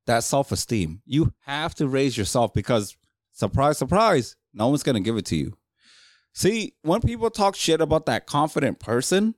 that 0.06 0.24
self-esteem. 0.24 1.02
You 1.06 1.32
have 1.46 1.74
to 1.76 1.88
raise 1.88 2.16
yourself 2.16 2.52
because 2.52 2.96
surprise 3.32 3.78
surprise, 3.78 4.36
no 4.52 4.68
one's 4.68 4.82
going 4.82 4.96
to 4.96 5.00
give 5.00 5.16
it 5.16 5.26
to 5.26 5.36
you. 5.36 5.56
See, 6.32 6.74
when 6.82 7.00
people 7.00 7.30
talk 7.30 7.56
shit 7.56 7.80
about 7.80 8.06
that 8.06 8.26
confident 8.26 8.78
person, 8.78 9.34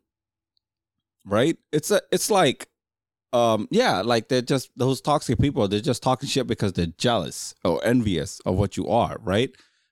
right? 1.24 1.56
It's 1.72 1.90
a 1.90 2.00
it's 2.10 2.30
like 2.30 2.68
um 3.32 3.68
yeah, 3.70 4.02
like 4.02 4.28
they're 4.28 4.42
just 4.42 4.70
those 4.76 5.00
toxic 5.00 5.38
people, 5.38 5.66
they're 5.68 5.80
just 5.80 6.02
talking 6.02 6.28
shit 6.28 6.46
because 6.46 6.72
they're 6.72 6.86
jealous 6.98 7.54
or 7.64 7.84
envious 7.84 8.40
of 8.40 8.56
what 8.56 8.76
you 8.76 8.88
are, 8.88 9.18
right? 9.20 9.50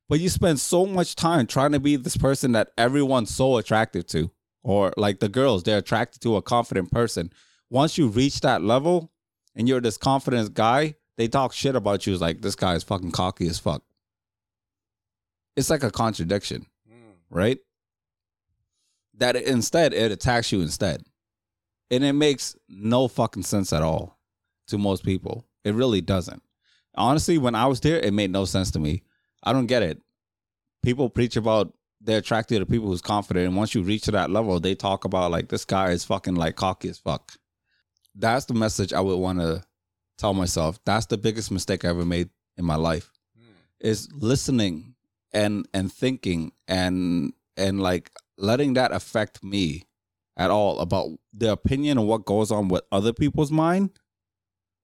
But 0.09 0.21
you 0.21 0.29
spend 0.29 0.59
so 0.59 0.87
much 0.87 1.15
time 1.15 1.47
trying 1.47 1.73
to 1.73 1.81
be 1.81 1.95
this 1.95 2.17
person 2.17 2.53
that 2.53 2.73
everyone's 2.77 3.33
so 3.33 3.59
attracted 3.59 4.09
to. 4.09 4.31
Or 4.63 4.93
like 4.97 5.21
the 5.21 5.29
girls, 5.29 5.63
they're 5.63 5.79
attracted 5.79 6.21
to 6.23 6.37
a 6.37 6.43
confident 6.43 6.91
person. 6.91 7.33
Once 7.71 7.97
you 7.97 8.09
reach 8.09 8.41
that 8.41 8.61
level 8.61 9.13
and 9.55 9.69
you're 9.69 9.81
this 9.81 9.97
confident 9.97 10.53
guy, 10.53 10.97
they 11.17 11.29
talk 11.29 11.53
shit 11.53 11.77
about 11.77 12.07
you. 12.07 12.13
It's 12.13 12.21
like 12.21 12.43
this 12.43 12.57
guy 12.57 12.75
is 12.75 12.83
fucking 12.83 13.13
cocky 13.13 13.47
as 13.47 13.59
fuck. 13.59 13.83
It's 15.57 15.71
like 15.71 15.85
a 15.85 15.91
contradiction, 15.91 16.67
right? 17.31 17.59
That 19.15 19.37
instead 19.37 19.93
it 19.95 20.11
attacks 20.11 20.51
you 20.51 20.61
instead 20.61 21.05
and 21.91 22.05
it 22.05 22.13
makes 22.13 22.57
no 22.69 23.09
fucking 23.09 23.43
sense 23.43 23.73
at 23.73 23.83
all 23.83 24.19
to 24.69 24.79
most 24.79 25.05
people. 25.05 25.47
It 25.65 25.75
really 25.75 26.01
doesn't. 26.01 26.43
Honestly, 26.95 27.39
when 27.39 27.55
I 27.55 27.67
was 27.67 27.81
there, 27.81 27.99
it 27.99 28.13
made 28.13 28.31
no 28.31 28.45
sense 28.45 28.71
to 28.73 28.79
me. 28.79 29.03
I 29.43 29.53
don't 29.53 29.67
get 29.67 29.83
it. 29.83 30.01
People 30.83 31.11
preach 31.11 31.37
about 31.37 31.73
they're 32.01 32.19
attracted 32.19 32.61
to 32.61 32.67
people 32.67 32.89
who's 32.89 33.03
confident, 33.03 33.47
and 33.47 33.57
once 33.57 33.75
you 33.75 33.83
reach 33.83 34.05
to 34.05 34.13
that 34.13 34.31
level, 34.31 34.59
they 34.59 34.75
talk 34.75 35.05
about 35.05 35.31
like 35.31 35.49
this 35.49 35.65
guy 35.65 35.91
is 35.91 36.05
fucking 36.05 36.35
like 36.35 36.57
cocky 36.57 36.89
as 36.89 36.99
fuck. 36.99 37.33
That's 38.15 38.47
the 38.47 38.55
message 38.55 38.93
I 38.93 39.01
would 39.01 39.17
want 39.17 39.41
to 39.41 39.63
tell 40.19 40.33
myself. 40.33 40.81
That's 40.85 41.07
the 41.07 41.19
biggest 41.19 41.51
mistake 41.51 41.85
I 41.85 41.89
ever 41.89 42.05
made 42.05 42.31
in 42.57 42.65
my 42.65 42.77
life. 42.77 43.13
Hmm. 43.37 43.53
Is 43.81 44.09
listening 44.13 44.95
and 45.33 45.69
and 45.75 45.93
thinking 45.93 46.53
and 46.67 47.35
and 47.57 47.81
like 47.81 48.11
letting 48.39 48.75
that 48.75 48.93
affect 48.93 49.45
me 49.45 49.85
at 50.37 50.51
all 50.51 50.79
about 50.79 51.09
the 51.33 51.53
opinion 51.53 51.99
of 51.99 52.05
what 52.05 52.25
goes 52.25 52.51
on 52.51 52.69
with 52.69 52.83
other 52.91 53.13
people's 53.13 53.51
mind 53.51 53.91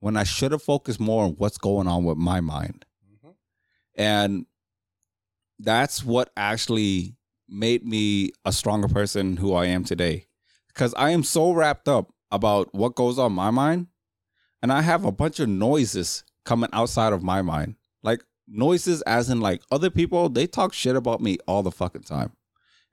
when 0.01 0.17
I 0.17 0.25
should 0.25 0.53
have 0.53 0.63
focused 0.63 1.01
more 1.01 1.25
on 1.25 1.33
what's 1.33 1.59
going 1.59 1.89
on 1.89 2.05
with 2.05 2.19
my 2.19 2.41
mind. 2.41 2.85
Mm-hmm. 3.05 3.31
And 3.97 4.47
that's 5.59 6.05
what 6.05 6.31
actually 6.37 7.17
made 7.49 7.85
me 7.85 8.33
a 8.45 8.53
stronger 8.53 8.89
person 8.89 9.37
who 9.37 9.55
I 9.55 9.67
am 9.67 9.85
today. 9.85 10.27
Because 10.69 10.93
I 10.97 11.11
am 11.11 11.23
so 11.23 11.53
wrapped 11.53 11.89
up 11.89 12.13
about 12.31 12.75
what 12.75 12.95
goes 12.95 13.19
on 13.19 13.33
my 13.33 13.51
mind, 13.51 13.87
and 14.63 14.73
I 14.73 14.83
have 14.83 15.05
a 15.05 15.13
bunch 15.13 15.41
of 15.41 15.49
noises 15.49 16.25
coming 16.45 16.69
outside 16.73 17.13
of 17.13 17.23
my 17.23 17.41
mind. 17.41 17.77
Like 18.03 18.23
noises 18.47 19.03
as 19.03 19.31
in 19.31 19.41
like 19.41 19.63
other 19.71 19.91
people, 19.91 20.29
they 20.29 20.47
talk 20.47 20.75
shit 20.75 20.97
about 20.97 21.21
me 21.21 21.39
all 21.47 21.63
the 21.63 21.71
fucking 21.71 22.03
time. 22.03 22.33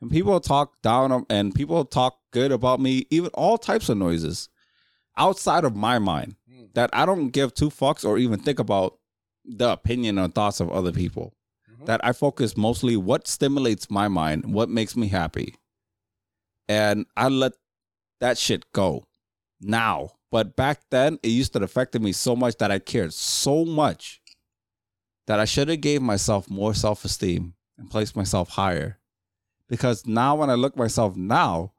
And 0.04 0.12
people 0.12 0.38
talk 0.42 0.82
down 0.82 1.26
and 1.30 1.56
people 1.56 1.86
talk 1.86 2.18
good 2.32 2.52
about 2.52 2.82
me, 2.82 3.08
even 3.10 3.30
all 3.34 3.58
types 3.58 3.88
of 3.88 3.98
noises 3.98 4.50
outside 5.18 5.64
of 5.64 5.78
my 5.78 5.98
mind 5.98 6.36
hmm. 6.46 6.66
that 6.74 6.90
I 6.92 7.06
don't 7.06 7.30
give 7.30 7.54
two 7.54 7.70
fucks 7.70 8.04
or 8.04 8.18
even 8.18 8.38
think 8.38 8.60
about 8.60 8.98
the 9.46 9.72
opinion 9.72 10.20
or 10.20 10.28
thoughts 10.28 10.60
of 10.60 10.70
other 10.70 10.92
people. 10.92 11.34
Mm-hmm. 11.72 11.86
That 11.86 12.02
I 12.04 12.12
focus 12.12 12.58
mostly 12.58 12.98
what 12.98 13.30
stimulates 13.30 13.90
my 13.90 14.10
mind, 14.10 14.54
what 14.54 14.68
makes 14.68 14.98
me 14.98 15.08
happy. 15.08 15.56
And 16.68 17.06
I 17.16 17.30
let 17.30 17.54
that 18.20 18.38
shit 18.38 18.70
go 18.74 19.06
now. 19.62 20.10
But 20.32 20.58
back 20.58 20.82
then 20.92 21.18
it 21.24 21.30
used 21.30 21.54
to 21.54 21.64
affect 21.64 21.98
me 21.98 22.12
so 22.12 22.36
much 22.36 22.58
that 22.58 22.72
I 22.72 22.80
cared 22.80 23.14
so 23.14 23.64
much 23.64 24.20
that 25.28 25.40
I 25.40 25.46
should 25.46 25.70
have 25.70 25.80
gave 25.80 26.02
myself 26.02 26.50
more 26.50 26.74
self-esteem 26.74 27.54
and 27.78 27.90
placed 27.90 28.18
myself 28.18 28.50
higher. 28.50 29.00
Because 29.74 30.06
now 30.06 30.36
when 30.36 30.52
I 30.52 30.54
look 30.54 30.78
myself 30.78 31.16
now, 31.16 31.74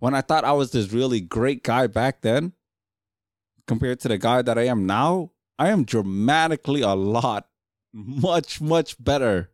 when 0.00 0.16
I 0.16 0.20
thought 0.20 0.42
I 0.42 0.50
was 0.50 0.72
this 0.72 0.92
really 0.92 1.20
great 1.20 1.62
guy 1.62 1.86
back 1.86 2.22
then, 2.22 2.54
compared 3.68 4.00
to 4.00 4.08
the 4.08 4.18
guy 4.18 4.42
that 4.42 4.58
I 4.58 4.62
am 4.62 4.84
now, 4.84 5.30
I 5.56 5.68
am 5.68 5.84
dramatically 5.84 6.80
a 6.80 6.94
lot 6.94 7.46
much 7.92 8.60
much 8.60 9.00
better 9.00 9.48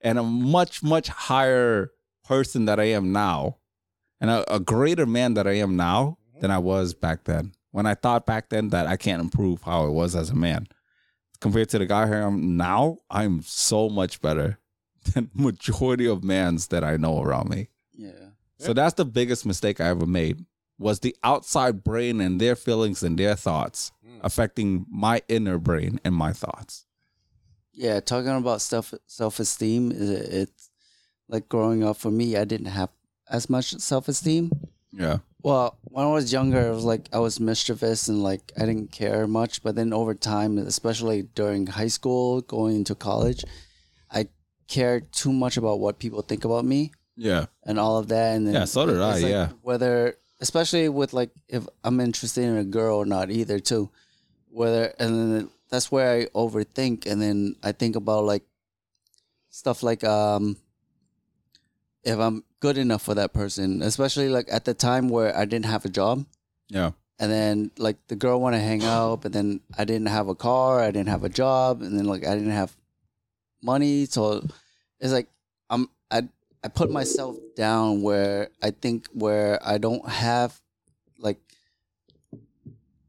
and 0.00 0.18
a 0.18 0.24
much 0.24 0.82
much 0.82 1.06
higher 1.06 1.92
person 2.24 2.64
that 2.64 2.80
I 2.80 2.86
am 2.86 3.12
now 3.12 3.58
and 4.20 4.28
a, 4.28 4.54
a 4.54 4.58
greater 4.58 5.06
man 5.06 5.34
that 5.34 5.46
I 5.46 5.52
am 5.58 5.76
now 5.76 6.18
mm-hmm. 6.28 6.40
than 6.40 6.50
I 6.50 6.58
was 6.58 6.92
back 6.92 7.22
then. 7.22 7.52
When 7.70 7.86
I 7.86 7.94
thought 7.94 8.26
back 8.26 8.48
then 8.48 8.70
that 8.70 8.88
I 8.88 8.96
can't 8.96 9.22
improve 9.22 9.62
how 9.62 9.84
I 9.84 9.90
was 9.90 10.16
as 10.16 10.30
a 10.30 10.34
man. 10.34 10.66
Compared 11.40 11.68
to 11.68 11.78
the 11.78 11.86
guy 11.86 12.02
I 12.02 12.16
am 12.16 12.56
now, 12.56 12.98
I'm 13.08 13.42
so 13.42 13.88
much 13.88 14.20
better 14.20 14.58
than 15.14 15.30
majority 15.34 16.06
of 16.06 16.24
mans 16.24 16.68
that 16.68 16.84
I 16.84 16.96
know 16.96 17.22
around 17.22 17.48
me. 17.50 17.68
Yeah. 17.92 18.30
So 18.58 18.72
that's 18.72 18.94
the 18.94 19.04
biggest 19.04 19.44
mistake 19.44 19.80
I 19.80 19.88
ever 19.88 20.06
made 20.06 20.44
was 20.78 21.00
the 21.00 21.16
outside 21.22 21.82
brain 21.82 22.20
and 22.20 22.40
their 22.40 22.56
feelings 22.56 23.02
and 23.02 23.18
their 23.18 23.34
thoughts 23.34 23.92
hmm. 24.04 24.18
affecting 24.22 24.86
my 24.90 25.22
inner 25.28 25.58
brain 25.58 26.00
and 26.04 26.14
my 26.14 26.32
thoughts. 26.32 26.86
Yeah, 27.72 28.00
talking 28.00 28.30
about 28.30 28.60
self 28.60 28.92
self 29.06 29.40
esteem, 29.40 29.92
it's 29.94 30.70
like 31.28 31.48
growing 31.48 31.82
up 31.82 31.96
for 31.96 32.10
me. 32.10 32.36
I 32.36 32.44
didn't 32.44 32.66
have 32.66 32.90
as 33.30 33.48
much 33.48 33.72
self 33.78 34.08
esteem. 34.08 34.50
Yeah. 34.92 35.18
Well, 35.42 35.76
when 35.84 36.06
I 36.06 36.10
was 36.10 36.32
younger, 36.32 36.60
it 36.60 36.74
was 36.74 36.84
like 36.84 37.08
I 37.12 37.18
was 37.18 37.40
mischievous 37.40 38.08
and 38.08 38.22
like 38.22 38.52
I 38.56 38.66
didn't 38.66 38.92
care 38.92 39.26
much. 39.26 39.62
But 39.62 39.74
then 39.74 39.92
over 39.92 40.14
time, 40.14 40.58
especially 40.58 41.22
during 41.34 41.66
high 41.66 41.88
school, 41.88 42.42
going 42.42 42.76
into 42.76 42.94
college, 42.94 43.42
I 44.72 44.74
cared 44.74 45.12
too 45.12 45.32
much 45.32 45.56
about 45.56 45.80
what 45.80 45.98
people 45.98 46.22
think 46.22 46.44
about 46.44 46.64
me 46.64 46.92
Yeah. 47.16 47.46
and 47.64 47.78
all 47.78 47.98
of 47.98 48.08
that. 48.08 48.36
And 48.36 48.46
then 48.46 48.54
Yeah, 48.54 48.64
so 48.64 48.86
did 48.86 48.96
I, 49.00 49.12
like 49.12 49.22
yeah. 49.22 49.48
Whether, 49.62 50.16
especially 50.40 50.88
with 50.88 51.12
like 51.12 51.30
if 51.48 51.66
I'm 51.84 52.00
interested 52.00 52.44
in 52.44 52.56
a 52.56 52.64
girl 52.64 52.96
or 52.96 53.06
not, 53.06 53.30
either 53.30 53.58
too. 53.60 53.90
Whether 54.50 54.94
and 54.98 55.10
then 55.32 55.50
that's 55.70 55.90
where 55.90 56.10
I 56.20 56.26
overthink, 56.34 57.06
and 57.06 57.20
then 57.22 57.56
I 57.62 57.72
think 57.72 57.96
about 57.96 58.24
like 58.24 58.44
stuff 59.50 59.82
like 59.82 60.04
um 60.04 60.56
if 62.04 62.18
I'm 62.18 62.44
good 62.60 62.76
enough 62.78 63.02
for 63.02 63.14
that 63.14 63.32
person, 63.32 63.80
especially 63.82 64.28
like 64.28 64.48
at 64.50 64.64
the 64.64 64.74
time 64.74 65.08
where 65.08 65.36
I 65.36 65.44
didn't 65.46 65.66
have 65.66 65.84
a 65.84 65.88
job. 65.88 66.26
Yeah. 66.68 66.92
And 67.18 67.30
then 67.30 67.70
like 67.78 67.96
the 68.08 68.16
girl 68.16 68.40
want 68.40 68.54
to 68.56 68.60
hang 68.60 68.84
out, 68.84 69.22
but 69.22 69.32
then 69.32 69.60
I 69.78 69.84
didn't 69.84 70.08
have 70.08 70.28
a 70.28 70.34
car, 70.34 70.80
I 70.80 70.90
didn't 70.90 71.08
have 71.08 71.24
a 71.24 71.28
job, 71.30 71.80
and 71.82 71.96
then 71.98 72.04
like 72.06 72.26
I 72.26 72.34
didn't 72.34 72.52
have 72.56 72.76
money, 73.62 74.04
so 74.06 74.44
it's 75.02 75.12
like 75.12 75.28
I'm 75.68 75.88
I 76.10 76.22
I 76.64 76.68
put 76.68 76.90
myself 76.90 77.36
down 77.56 78.02
where 78.02 78.48
I 78.62 78.70
think 78.70 79.08
where 79.12 79.58
I 79.66 79.76
don't 79.78 80.08
have 80.08 80.58
like 81.18 81.40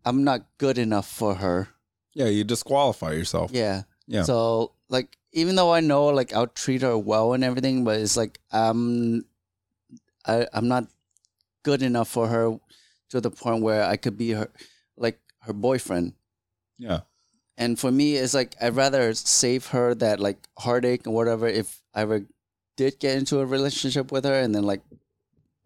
I'm 0.03 0.23
not 0.25 0.45
good 0.57 0.77
enough 0.77 1.07
for 1.07 1.35
her. 1.35 1.69
Yeah, 2.13 2.25
you 2.27 2.43
disqualify 2.43 3.13
yourself. 3.13 3.51
Yeah. 3.53 3.83
Yeah. 4.07 4.23
So 4.23 4.73
like 4.89 5.15
even 5.31 5.55
though 5.55 5.71
I 5.71 5.79
know 5.79 6.07
like 6.07 6.33
I'll 6.33 6.47
treat 6.47 6.81
her 6.81 6.97
well 6.97 7.33
and 7.33 7.43
everything, 7.43 7.83
but 7.83 7.99
it's 7.99 8.17
like 8.17 8.39
I'm 8.51 9.25
I 10.25 10.47
I'm 10.51 10.67
not 10.67 10.87
good 11.61 11.81
enough 11.81 12.09
for 12.09 12.27
her 12.27 12.57
to 13.09 13.21
the 13.21 13.31
point 13.31 13.61
where 13.61 13.85
I 13.85 13.97
could 13.97 14.17
be 14.17 14.31
her 14.31 14.49
like 14.97 15.19
her 15.41 15.53
boyfriend. 15.53 16.13
Yeah. 16.77 17.01
And 17.57 17.79
for 17.79 17.91
me 17.91 18.15
it's 18.15 18.33
like 18.33 18.55
I'd 18.61 18.75
rather 18.75 19.13
save 19.13 19.67
her 19.67 19.93
that 19.95 20.19
like 20.19 20.37
heartache 20.57 21.05
and 21.05 21.13
whatever 21.13 21.47
if 21.47 21.81
I 21.93 22.01
ever 22.01 22.25
did 22.75 22.99
get 22.99 23.17
into 23.17 23.39
a 23.39 23.45
relationship 23.45 24.11
with 24.11 24.25
her 24.25 24.39
and 24.39 24.53
then 24.53 24.63
like 24.63 24.81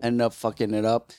end 0.01 0.21
up 0.21 0.33
fucking 0.33 0.73
it 0.73 0.85
up 0.85 1.11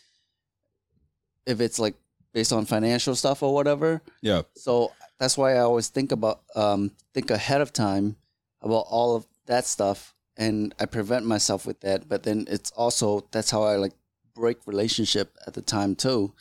if 1.47 1.61
it's 1.61 1.79
like 1.79 1.95
based 2.33 2.53
on 2.53 2.67
financial 2.67 3.15
stuff 3.15 3.43
or 3.43 3.55
whatever. 3.55 4.03
Yeah. 4.21 4.43
So 4.55 4.93
that's 5.19 5.39
why 5.39 5.55
I 5.55 5.61
always 5.61 5.89
think 5.89 6.13
about 6.13 6.43
um 6.55 6.93
think 7.15 7.31
ahead 7.31 7.61
of 7.61 7.73
time 7.73 8.17
about 8.61 8.85
all 8.89 9.17
of 9.17 9.27
that 9.47 9.65
stuff 9.65 10.15
and 10.37 10.75
I 10.79 10.87
prevent 10.87 11.27
myself 11.27 11.67
with 11.67 11.81
that. 11.81 12.09
But 12.09 12.23
then 12.23 12.47
it's 12.49 12.71
also 12.73 13.27
that's 13.31 13.51
how 13.51 13.63
I 13.63 13.77
like 13.77 13.95
break 14.35 14.59
relationship 14.67 15.37
at 15.47 15.55
the 15.55 15.63
time 15.63 15.97
too. 15.97 16.33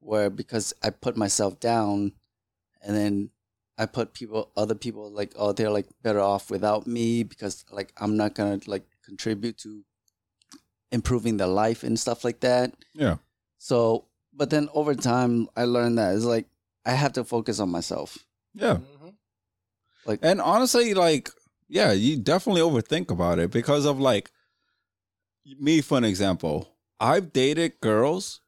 Where 0.00 0.30
because 0.30 0.74
I 0.82 0.90
put 0.90 1.16
myself 1.16 1.60
down 1.60 2.12
and 2.82 2.96
then 2.96 3.30
I 3.82 3.86
put 3.86 4.14
people 4.14 4.50
other 4.56 4.74
people 4.74 5.10
like 5.10 5.32
oh 5.36 5.52
they're 5.52 5.70
like 5.70 5.88
better 6.02 6.20
off 6.20 6.50
without 6.50 6.86
me 6.86 7.24
because 7.24 7.64
like 7.70 7.92
I'm 7.96 8.16
not 8.16 8.34
gonna 8.34 8.60
like 8.66 8.86
contribute 9.04 9.58
to 9.58 9.84
improving 10.92 11.38
their 11.38 11.48
life 11.48 11.82
and 11.82 11.98
stuff 11.98 12.22
like 12.22 12.40
that. 12.40 12.74
Yeah. 12.94 13.16
So, 13.58 14.06
but 14.32 14.50
then 14.50 14.68
over 14.74 14.94
time, 14.94 15.48
I 15.56 15.64
learned 15.64 15.98
that 15.98 16.14
it's 16.14 16.24
like 16.24 16.46
I 16.84 16.92
have 16.92 17.14
to 17.14 17.24
focus 17.24 17.58
on 17.58 17.70
myself. 17.70 18.18
Yeah. 18.54 18.74
Mm-hmm. 18.74 19.08
Like, 20.04 20.20
And 20.22 20.40
honestly, 20.40 20.94
like, 20.94 21.30
yeah, 21.68 21.92
you 21.92 22.18
definitely 22.18 22.60
overthink 22.60 23.10
about 23.10 23.38
it 23.38 23.50
because 23.50 23.86
of 23.86 23.98
like 23.98 24.30
me, 25.58 25.80
for 25.80 25.98
an 25.98 26.04
example. 26.04 26.68
I've 27.00 27.32
dated 27.32 27.80
girls 27.80 28.40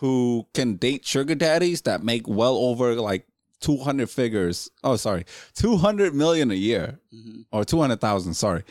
who 0.00 0.46
can 0.52 0.76
date 0.76 1.06
sugar 1.06 1.34
daddies 1.34 1.82
that 1.82 2.02
make 2.02 2.26
well 2.26 2.56
over 2.56 2.94
like 2.96 3.26
200 3.60 4.08
figures. 4.10 4.70
Oh, 4.82 4.96
sorry, 4.96 5.24
200 5.54 6.14
million 6.14 6.50
a 6.50 6.54
year 6.54 6.98
mhm. 7.12 7.44
or 7.52 7.64
200,000. 7.64 8.34
Sorry. 8.34 8.62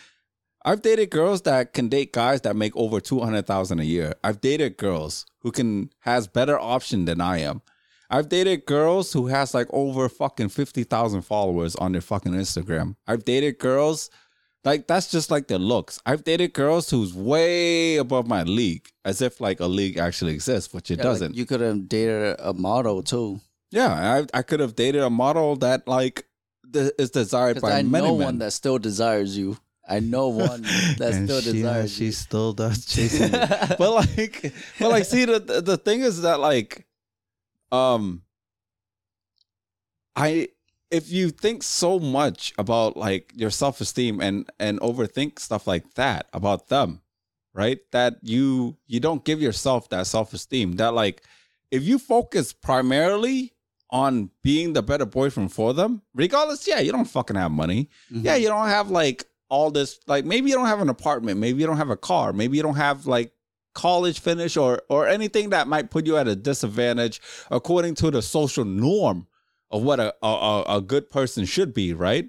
I've 0.65 0.81
dated 0.81 1.09
girls 1.09 1.41
that 1.41 1.73
can 1.73 1.89
date 1.89 2.13
guys 2.13 2.41
that 2.41 2.55
make 2.55 2.73
over 2.77 3.01
200,000 3.01 3.79
a 3.79 3.83
year. 3.83 4.13
I've 4.23 4.39
dated 4.39 4.77
girls 4.77 5.25
who 5.41 5.51
can 5.51 5.89
has 6.01 6.27
better 6.27 6.57
option 6.57 7.03
than 7.05 7.19
I 7.19 7.39
am. 7.39 7.61
I've 8.09 8.29
dated 8.29 8.65
girls 8.65 9.11
who 9.11 9.27
has 9.27 9.53
like 9.53 9.67
over 9.71 10.07
fucking 10.07 10.49
50,000 10.49 11.21
followers 11.23 11.75
on 11.75 11.91
their 11.91 12.01
fucking 12.01 12.31
Instagram. 12.33 12.95
I've 13.07 13.25
dated 13.25 13.57
girls 13.59 14.09
like 14.63 14.87
that's 14.87 15.11
just 15.11 15.29
like 15.29 15.47
their 15.47 15.59
looks. 15.59 15.99
I've 16.05 16.23
dated 16.23 16.53
girls 16.53 16.89
who's 16.89 17.13
way 17.13 17.97
above 17.97 18.27
my 18.27 18.43
league 18.43 18.87
as 19.03 19.21
if 19.21 19.41
like 19.41 19.59
a 19.59 19.65
league 19.65 19.97
actually 19.97 20.33
exists, 20.33 20.73
which 20.73 20.89
it 20.91 20.99
Yeah, 20.99 21.03
doesn't. 21.03 21.35
you 21.35 21.45
could 21.45 21.59
have 21.59 21.89
dated 21.89 22.37
a 22.39 22.53
model 22.53 23.03
too, 23.03 23.41
yeah, 23.73 24.23
I 24.33 24.39
I 24.39 24.41
could 24.43 24.59
have 24.59 24.75
dated 24.75 25.01
a 25.01 25.09
model 25.09 25.55
that 25.57 25.87
like 25.87 26.25
th- 26.71 26.93
is 26.99 27.09
desired 27.11 27.55
because 27.55 27.69
by 27.71 27.79
I 27.79 27.81
many 27.81 28.07
know 28.07 28.17
men. 28.17 28.25
one 28.25 28.37
that 28.39 28.51
still 28.53 28.77
desires 28.77 29.37
you. 29.37 29.57
I 29.87 29.99
know 29.99 30.27
one 30.51 30.61
that 30.61 31.13
and 31.13 31.27
still 31.29 31.41
she, 31.41 31.51
desires 31.53 31.91
she 31.91 32.05
you. 32.05 32.11
still 32.11 32.53
does 32.53 32.85
chasing 32.93 33.33
you. 33.33 33.39
but 33.81 33.91
like 33.91 34.53
but 34.79 34.89
like 34.91 35.05
see 35.05 35.25
the 35.25 35.39
the 35.39 35.61
the 35.61 35.77
thing 35.77 36.01
is 36.01 36.21
that 36.21 36.39
like 36.39 36.85
um 37.71 38.21
i 40.15 40.47
if 40.91 41.11
you 41.11 41.29
think 41.31 41.63
so 41.63 41.99
much 41.99 42.53
about 42.57 42.95
like 42.95 43.31
your 43.35 43.49
self-esteem 43.49 44.21
and 44.21 44.49
and 44.59 44.79
overthink 44.79 45.39
stuff 45.39 45.65
like 45.67 45.93
that 45.95 46.27
about 46.33 46.67
them 46.69 47.01
right 47.53 47.79
that 47.91 48.15
you 48.21 48.77
you 48.87 48.99
don't 48.99 49.25
give 49.25 49.41
yourself 49.41 49.89
that 49.89 50.05
self-esteem 50.07 50.73
that 50.73 50.93
like 50.93 51.23
if 51.71 51.83
you 51.83 51.97
focus 51.97 52.53
primarily 52.53 53.52
on 53.93 54.29
being 54.41 54.73
the 54.73 54.81
better 54.81 55.05
boyfriend 55.05 55.51
for 55.53 55.71
them 55.73 56.01
regardless 56.15 56.67
yeah 56.67 56.79
you 56.79 56.91
don't 56.91 57.05
fucking 57.05 57.35
have 57.37 57.51
money 57.51 57.89
Mhm. 58.11 58.23
yeah, 58.25 58.35
you 58.35 58.47
don't 58.47 58.67
have 58.67 58.89
like 58.89 59.23
all 59.49 59.69
this 59.71 59.99
like 60.07 60.25
maybe 60.25 60.49
you 60.49 60.55
don't 60.55 60.65
have 60.73 60.81
an 60.81 60.89
apartment, 60.89 61.39
maybe 61.39 61.59
you 61.61 61.67
don't 61.67 61.77
have 61.77 61.91
a 61.91 61.95
car, 62.11 62.33
maybe 62.33 62.57
you 62.57 62.63
don't 62.63 62.75
have 62.87 63.05
like 63.05 63.31
college 63.75 64.19
finish 64.19 64.57
or 64.57 64.81
or 64.89 65.07
anything 65.07 65.51
that 65.51 65.67
might 65.67 65.91
put 65.91 66.05
you 66.07 66.17
at 66.17 66.27
a 66.27 66.35
disadvantage 66.35 67.21
according 67.51 67.93
to 67.95 68.09
the 68.11 68.21
social 68.21 68.65
norm 68.65 69.27
of 69.69 69.83
what 69.83 69.99
a 69.99 70.13
a, 70.23 70.27
a- 70.27 70.77
a 70.77 70.81
good 70.81 71.09
person 71.09 71.45
should 71.45 71.71
be, 71.73 71.93
right? 71.93 72.25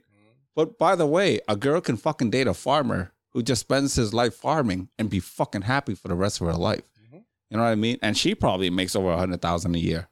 But 0.57 0.79
by 0.79 0.95
the 0.97 1.07
way, 1.07 1.41
a 1.49 1.57
girl 1.57 1.81
can 1.81 1.97
fucking 1.97 2.31
date 2.31 2.47
a 2.47 2.55
farmer 2.55 3.13
who 3.33 3.43
just 3.43 3.61
spends 3.61 3.95
his 3.97 4.13
life 4.15 4.35
farming 4.35 4.89
and 4.99 5.11
be 5.11 5.19
fucking 5.21 5.63
happy 5.63 5.95
for 5.95 6.09
the 6.09 6.15
rest 6.15 6.41
of 6.41 6.47
her 6.47 6.55
life. 6.55 6.85
You 7.51 7.57
know 7.57 7.63
what 7.65 7.71
I 7.71 7.75
mean? 7.75 7.99
And 8.03 8.17
she 8.17 8.35
probably 8.35 8.71
makes 8.71 8.95
over 8.97 9.11
a 9.11 9.17
hundred 9.19 9.41
thousand 9.43 9.75
a 9.75 9.79
year. 9.79 10.09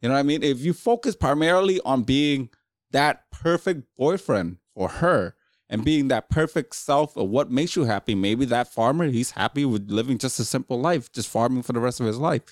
You 0.00 0.08
know 0.08 0.14
what 0.14 0.20
I 0.20 0.24
mean? 0.24 0.42
If 0.42 0.60
you 0.60 0.72
focus 0.72 1.16
primarily 1.16 1.80
on 1.84 2.02
being 2.02 2.50
that 2.90 3.30
perfect 3.30 3.84
boyfriend 3.96 4.58
for 4.74 4.88
her 4.88 5.34
and 5.68 5.84
being 5.84 6.08
that 6.08 6.30
perfect 6.30 6.74
self 6.74 7.16
of 7.16 7.28
what 7.28 7.50
makes 7.50 7.74
you 7.76 7.84
happy, 7.84 8.14
maybe 8.14 8.44
that 8.46 8.72
farmer, 8.72 9.06
he's 9.06 9.32
happy 9.32 9.64
with 9.64 9.90
living 9.90 10.18
just 10.18 10.38
a 10.38 10.44
simple 10.44 10.80
life, 10.80 11.10
just 11.12 11.28
farming 11.28 11.62
for 11.62 11.72
the 11.72 11.80
rest 11.80 12.00
of 12.00 12.06
his 12.06 12.18
life. 12.18 12.42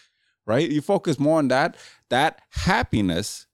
Right? 0.47 0.71
You 0.71 0.83
focus 0.83 1.19
more 1.19 1.39
on 1.39 1.49
that, 1.49 1.77
that 2.11 2.43
happiness, 2.51 3.47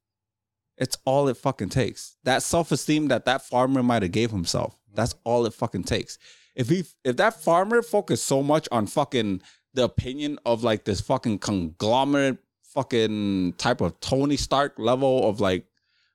it's 0.76 0.96
all 1.04 1.28
it 1.28 1.36
fucking 1.36 1.68
takes. 1.68 2.16
That 2.24 2.42
self-esteem 2.42 3.08
that 3.08 3.26
that 3.26 3.42
farmer 3.42 3.82
might 3.82 4.02
have 4.02 4.12
gave 4.12 4.30
himself. 4.30 4.76
That's 4.92 5.14
all 5.24 5.46
it 5.46 5.54
fucking 5.54 5.84
takes. 5.84 6.18
If 6.56 6.68
he 6.68 6.84
if 7.04 7.16
that 7.18 7.40
farmer 7.40 7.82
focused 7.82 8.24
so 8.24 8.42
much 8.42 8.66
on 8.72 8.86
fucking 8.86 9.42
the 9.74 9.84
opinion 9.84 10.38
of 10.44 10.64
like 10.64 10.84
this 10.84 11.00
fucking 11.00 11.38
conglomerate 11.38 12.38
fucking 12.74 13.54
type 13.58 13.80
of 13.80 13.98
Tony 14.00 14.36
Stark 14.36 14.78
level 14.78 15.28
of 15.28 15.40
like 15.40 15.66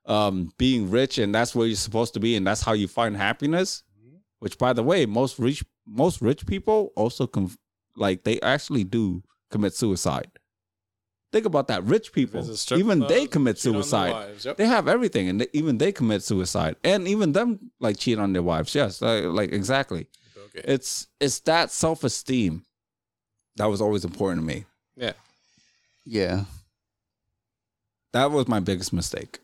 um 0.05 0.51
being 0.57 0.89
rich 0.91 1.17
and 1.17 1.33
that's 1.33 1.55
where 1.55 1.65
you're 1.67 1.75
supposed 1.75 2.13
to 2.13 2.19
be 2.19 2.35
and 2.35 2.45
that's 2.45 2.61
how 2.61 2.73
you 2.73 2.87
find 2.87 3.17
happiness 3.17 3.81
which 4.39 4.57
by 4.59 4.71
the 4.71 4.83
way 4.83 5.05
most 5.05 5.39
rich 5.39 5.63
most 5.87 6.21
rich 6.21 6.45
people 6.45 6.91
also 6.95 7.25
com- 7.25 7.57
like 7.95 8.23
they 8.23 8.39
actually 8.41 8.83
do 8.83 9.23
commit 9.49 9.73
suicide 9.73 10.29
think 11.31 11.45
about 11.45 11.67
that 11.67 11.83
rich 11.83 12.13
people 12.13 12.47
even 12.75 12.99
they 13.07 13.25
commit 13.25 13.57
cheat 13.57 13.67
on 13.67 13.73
their 13.73 13.83
suicide. 13.83 14.35
Yep. 14.43 14.57
they 14.57 14.67
have 14.67 14.87
everything 14.87 15.27
and 15.27 15.41
they, 15.41 15.47
even 15.53 15.79
they 15.79 15.91
commit 15.91 16.21
suicide 16.21 16.75
and 16.83 17.07
even 17.07 17.31
them 17.31 17.71
like 17.79 17.97
cheat 17.97 18.19
on 18.19 18.31
their 18.31 18.43
wives 18.43 18.75
yes 18.75 19.01
like, 19.01 19.23
like 19.25 19.51
exactly 19.51 20.07
Okay. 20.57 20.61
it's 20.71 21.07
it's 21.19 21.39
that 21.41 21.71
self-esteem 21.71 22.63
that 23.57 23.65
was 23.65 23.81
always 23.81 24.05
important 24.05 24.41
to 24.41 24.45
me 24.45 24.65
Yeah. 24.95 25.13
Yeah. 26.05 26.45
that 28.13 28.31
was 28.31 28.47
my 28.47 28.59
biggest 28.59 28.93
mistake 28.93 29.39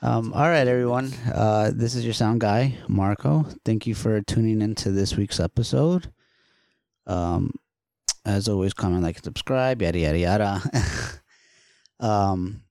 Um, 0.00 0.32
all 0.32 0.48
right, 0.48 0.66
everyone. 0.66 1.12
Uh, 1.32 1.70
this 1.72 1.94
is 1.94 2.04
your 2.04 2.12
sound 2.14 2.40
guy, 2.40 2.76
Marco. 2.88 3.46
Thank 3.64 3.86
you 3.86 3.94
for 3.94 4.20
tuning 4.22 4.60
into 4.60 4.90
this 4.90 5.16
week's 5.16 5.38
episode. 5.38 6.10
Um, 7.06 7.52
as 8.24 8.48
always, 8.48 8.74
comment, 8.74 9.04
like, 9.04 9.14
and 9.16 9.24
subscribe, 9.24 9.80
yada 9.80 9.98
yada 10.00 10.18
yada. 10.18 10.62
um, 12.00 12.62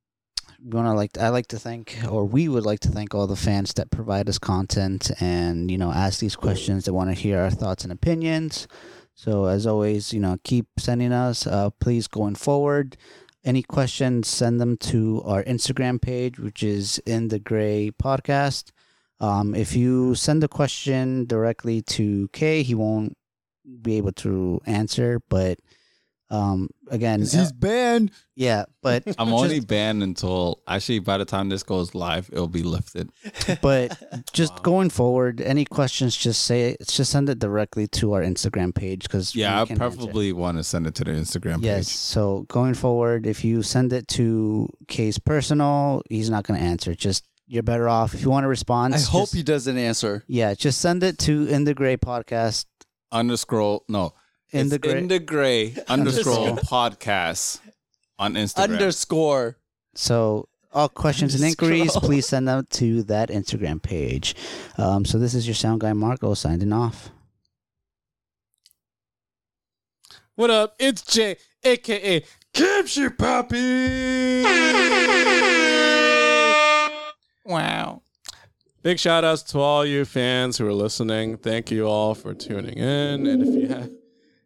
we 0.61 0.75
want 0.75 0.87
to 0.87 0.93
like 0.93 1.17
I 1.17 1.29
like 1.29 1.47
to 1.47 1.57
thank, 1.59 1.97
or 2.09 2.25
we 2.25 2.49
would 2.49 2.65
like 2.65 2.81
to 2.81 2.89
thank 2.89 3.15
all 3.15 3.27
the 3.27 3.37
fans 3.37 3.73
that 3.75 3.91
provide 3.91 4.27
us 4.27 4.37
content 4.37 5.09
and 5.21 5.71
you 5.71 5.77
know 5.77 5.91
ask 5.91 6.19
these 6.19 6.35
questions. 6.35 6.83
That 6.83 6.93
want 6.93 7.09
to 7.09 7.15
hear 7.15 7.39
our 7.39 7.49
thoughts 7.49 7.83
and 7.85 7.93
opinions. 7.93 8.67
So 9.13 9.45
as 9.45 9.67
always, 9.67 10.13
you 10.13 10.19
know, 10.19 10.38
keep 10.43 10.67
sending 10.77 11.11
us. 11.11 11.45
Uh, 11.45 11.69
please 11.79 12.07
going 12.07 12.35
forward 12.35 12.97
any 13.43 13.63
questions, 13.63 14.27
send 14.27 14.59
them 14.59 14.77
to 14.77 15.21
our 15.25 15.43
Instagram 15.43 16.01
page, 16.01 16.39
which 16.39 16.63
is 16.63 16.99
in 17.05 17.29
the 17.29 17.39
gray 17.39 17.91
podcast. 17.91 18.71
Um, 19.19 19.55
if 19.55 19.75
you 19.75 20.15
send 20.15 20.43
a 20.43 20.47
question 20.47 21.25
directly 21.25 21.81
to 21.83 22.27
Kay, 22.33 22.63
he 22.63 22.75
won't 22.75 23.17
be 23.81 23.97
able 23.97 24.11
to 24.13 24.61
answer. 24.65 25.21
But 25.29 25.59
um, 26.31 26.69
again, 26.89 27.21
uh, 27.35 27.49
banned. 27.59 28.09
yeah, 28.35 28.63
but 28.81 29.03
I'm 29.19 29.27
just- 29.27 29.43
only 29.43 29.59
banned 29.59 30.01
until 30.01 30.61
actually 30.67 30.99
by 30.99 31.17
the 31.17 31.25
time 31.25 31.49
this 31.49 31.61
goes 31.61 31.93
live, 31.93 32.29
it'll 32.31 32.47
be 32.47 32.63
lifted. 32.63 33.09
but 33.61 34.01
just 34.33 34.63
going 34.63 34.89
forward, 34.89 35.41
any 35.41 35.65
questions, 35.65 36.15
just 36.15 36.43
say 36.45 36.69
it. 36.71 36.87
Just 36.87 37.11
send 37.11 37.29
it 37.29 37.37
directly 37.39 37.85
to 37.87 38.13
our 38.13 38.21
Instagram 38.21 38.73
page 38.73 39.03
because 39.03 39.35
Yeah, 39.35 39.61
I 39.61 39.65
preferably 39.65 40.31
want 40.31 40.57
to 40.57 40.63
send 40.63 40.87
it 40.87 40.95
to 40.95 41.03
the 41.03 41.11
Instagram 41.11 41.61
Yes. 41.61 41.89
page. 41.89 41.95
So 41.97 42.45
going 42.47 42.73
forward, 42.75 43.27
if 43.27 43.43
you 43.43 43.61
send 43.61 43.91
it 43.91 44.07
to 44.09 44.69
Kay's 44.87 45.19
personal, 45.19 46.01
he's 46.09 46.29
not 46.29 46.45
going 46.45 46.59
to 46.59 46.65
answer. 46.65 46.95
Just 46.95 47.27
you're 47.45 47.63
better 47.63 47.89
off 47.89 48.13
if 48.13 48.21
you 48.21 48.29
want 48.29 48.45
to 48.45 48.47
respond. 48.47 48.95
I 48.95 48.99
hope 48.99 49.23
just- 49.23 49.35
he 49.35 49.43
doesn't 49.43 49.77
answer. 49.77 50.23
Yeah, 50.27 50.53
just 50.53 50.79
send 50.79 51.03
it 51.03 51.17
to 51.19 51.45
in 51.47 51.65
the 51.65 51.73
gray 51.73 51.97
podcast. 51.97 52.65
Underscroll 53.13 53.81
no. 53.89 54.13
In 54.52 54.69
the 54.69 54.80
gray. 54.80 54.98
in 54.98 55.07
the 55.07 55.19
gray 55.19 55.76
underscore 55.88 56.57
podcast 56.57 57.60
on 58.19 58.34
Instagram. 58.34 58.73
Underscore. 58.73 59.57
so 59.95 60.48
all 60.73 60.90
questions 60.90 61.36
and 61.36 61.44
inquiries, 61.44 61.95
please 61.98 62.26
send 62.28 62.48
them 62.48 62.65
to 62.72 63.03
that 63.03 63.30
Instagram 63.30 63.82
page. 63.82 64.36
Um, 64.78 65.06
so 65.06 65.18
this 65.19 65.34
is 65.34 65.48
your 65.48 65.56
sound 65.56 65.82
guy 65.82 65.94
Marco 65.94 66.34
signing 66.34 66.72
off. 66.72 67.10
What 70.36 70.49
up? 70.49 70.76
It's 70.80 71.02
Jay, 71.02 71.36
aka 71.64 72.23
Kimchi 72.53 73.07
Papi. 73.10 74.44
wow. 77.45 78.02
Big 78.82 78.98
shout 78.98 79.23
outs 79.23 79.44
to 79.44 79.60
all 79.60 79.86
you 79.86 80.06
fans 80.06 80.57
who 80.57 80.65
are 80.68 80.73
listening. 80.73 81.38
Thank 81.38 81.69
you 81.69 81.86
all 81.88 82.15
for 82.15 82.34
tuning 82.34 82.78
in. 82.78 83.28
And 83.28 83.44
if 83.44 83.61
you 83.61 83.68
have 83.68 83.91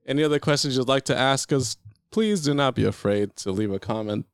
any 0.06 0.23
other 0.23 0.40
questions 0.40 0.77
you'd 0.77 0.88
like 0.88 1.06
to 1.06 1.18
ask 1.18 1.52
us, 1.52 1.77
please 2.11 2.41
do 2.41 2.53
not 2.53 2.76
be 2.76 2.86
afraid 2.86 3.36
to 3.38 3.52
leave 3.52 3.72
a 3.72 3.80
comment. 3.80 4.26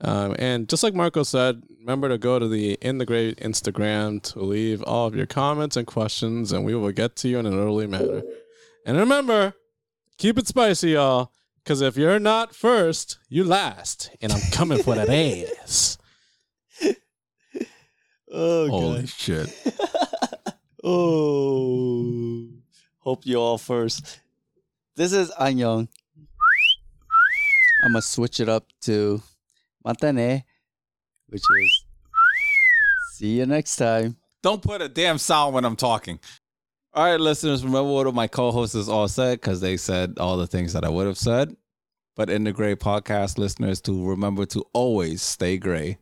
Um, 0.00 0.34
and 0.38 0.68
just 0.68 0.82
like 0.82 0.94
Marco 0.94 1.22
said, 1.22 1.62
remember 1.80 2.08
to 2.08 2.18
go 2.18 2.38
to 2.38 2.46
the 2.48 2.74
In 2.80 2.98
the 2.98 3.06
Gray 3.06 3.34
Instagram 3.34 4.20
to 4.32 4.40
leave 4.40 4.82
all 4.82 5.06
of 5.06 5.14
your 5.14 5.26
comments 5.26 5.76
and 5.76 5.86
questions, 5.86 6.52
and 6.52 6.64
we 6.64 6.74
will 6.74 6.92
get 6.92 7.16
to 7.16 7.28
you 7.28 7.38
in 7.38 7.46
an 7.46 7.58
early 7.58 7.86
manner. 7.86 8.22
And 8.84 8.98
remember, 8.98 9.54
keep 10.18 10.36
it 10.36 10.46
spicy, 10.46 10.90
y'all, 10.90 11.32
because 11.62 11.80
if 11.80 11.96
you're 11.96 12.18
not 12.18 12.54
first, 12.54 13.18
you 13.28 13.44
last. 13.44 14.10
And 14.20 14.32
I'm 14.32 14.42
coming 14.52 14.82
for 14.82 14.94
that 14.94 15.08
ass. 15.08 15.98
Oh, 18.36 18.68
Holy 18.68 19.06
shit. 19.06 19.48
oh. 20.84 22.48
Hope 22.98 23.24
you 23.24 23.36
all 23.36 23.58
first. 23.58 24.18
This 24.96 25.12
is 25.12 25.32
Anyong. 25.32 25.88
I'm 27.84 27.94
to 27.94 28.02
switch 28.02 28.38
it 28.38 28.48
up 28.48 28.64
to 28.82 29.20
Matane, 29.84 30.44
which 31.26 31.42
is 31.42 31.84
see 33.14 33.38
you 33.38 33.46
next 33.46 33.74
time. 33.74 34.16
Don't 34.44 34.62
put 34.62 34.80
a 34.82 34.88
damn 34.88 35.18
sound 35.18 35.52
when 35.54 35.64
I'm 35.64 35.74
talking. 35.74 36.20
All 36.92 37.04
right, 37.04 37.18
listeners, 37.18 37.64
remember 37.64 37.90
what 37.90 38.14
my 38.14 38.28
co-hosts 38.28 38.88
all 38.88 39.08
said 39.08 39.40
because 39.40 39.60
they 39.60 39.76
said 39.76 40.14
all 40.20 40.36
the 40.36 40.46
things 40.46 40.74
that 40.74 40.84
I 40.84 40.90
would 40.90 41.08
have 41.08 41.18
said. 41.18 41.56
But 42.14 42.30
in 42.30 42.44
the 42.44 42.52
gray 42.52 42.76
podcast, 42.76 43.36
listeners, 43.36 43.80
to 43.82 44.08
remember 44.08 44.46
to 44.46 44.64
always 44.72 45.22
stay 45.22 45.58
gray. 45.58 45.98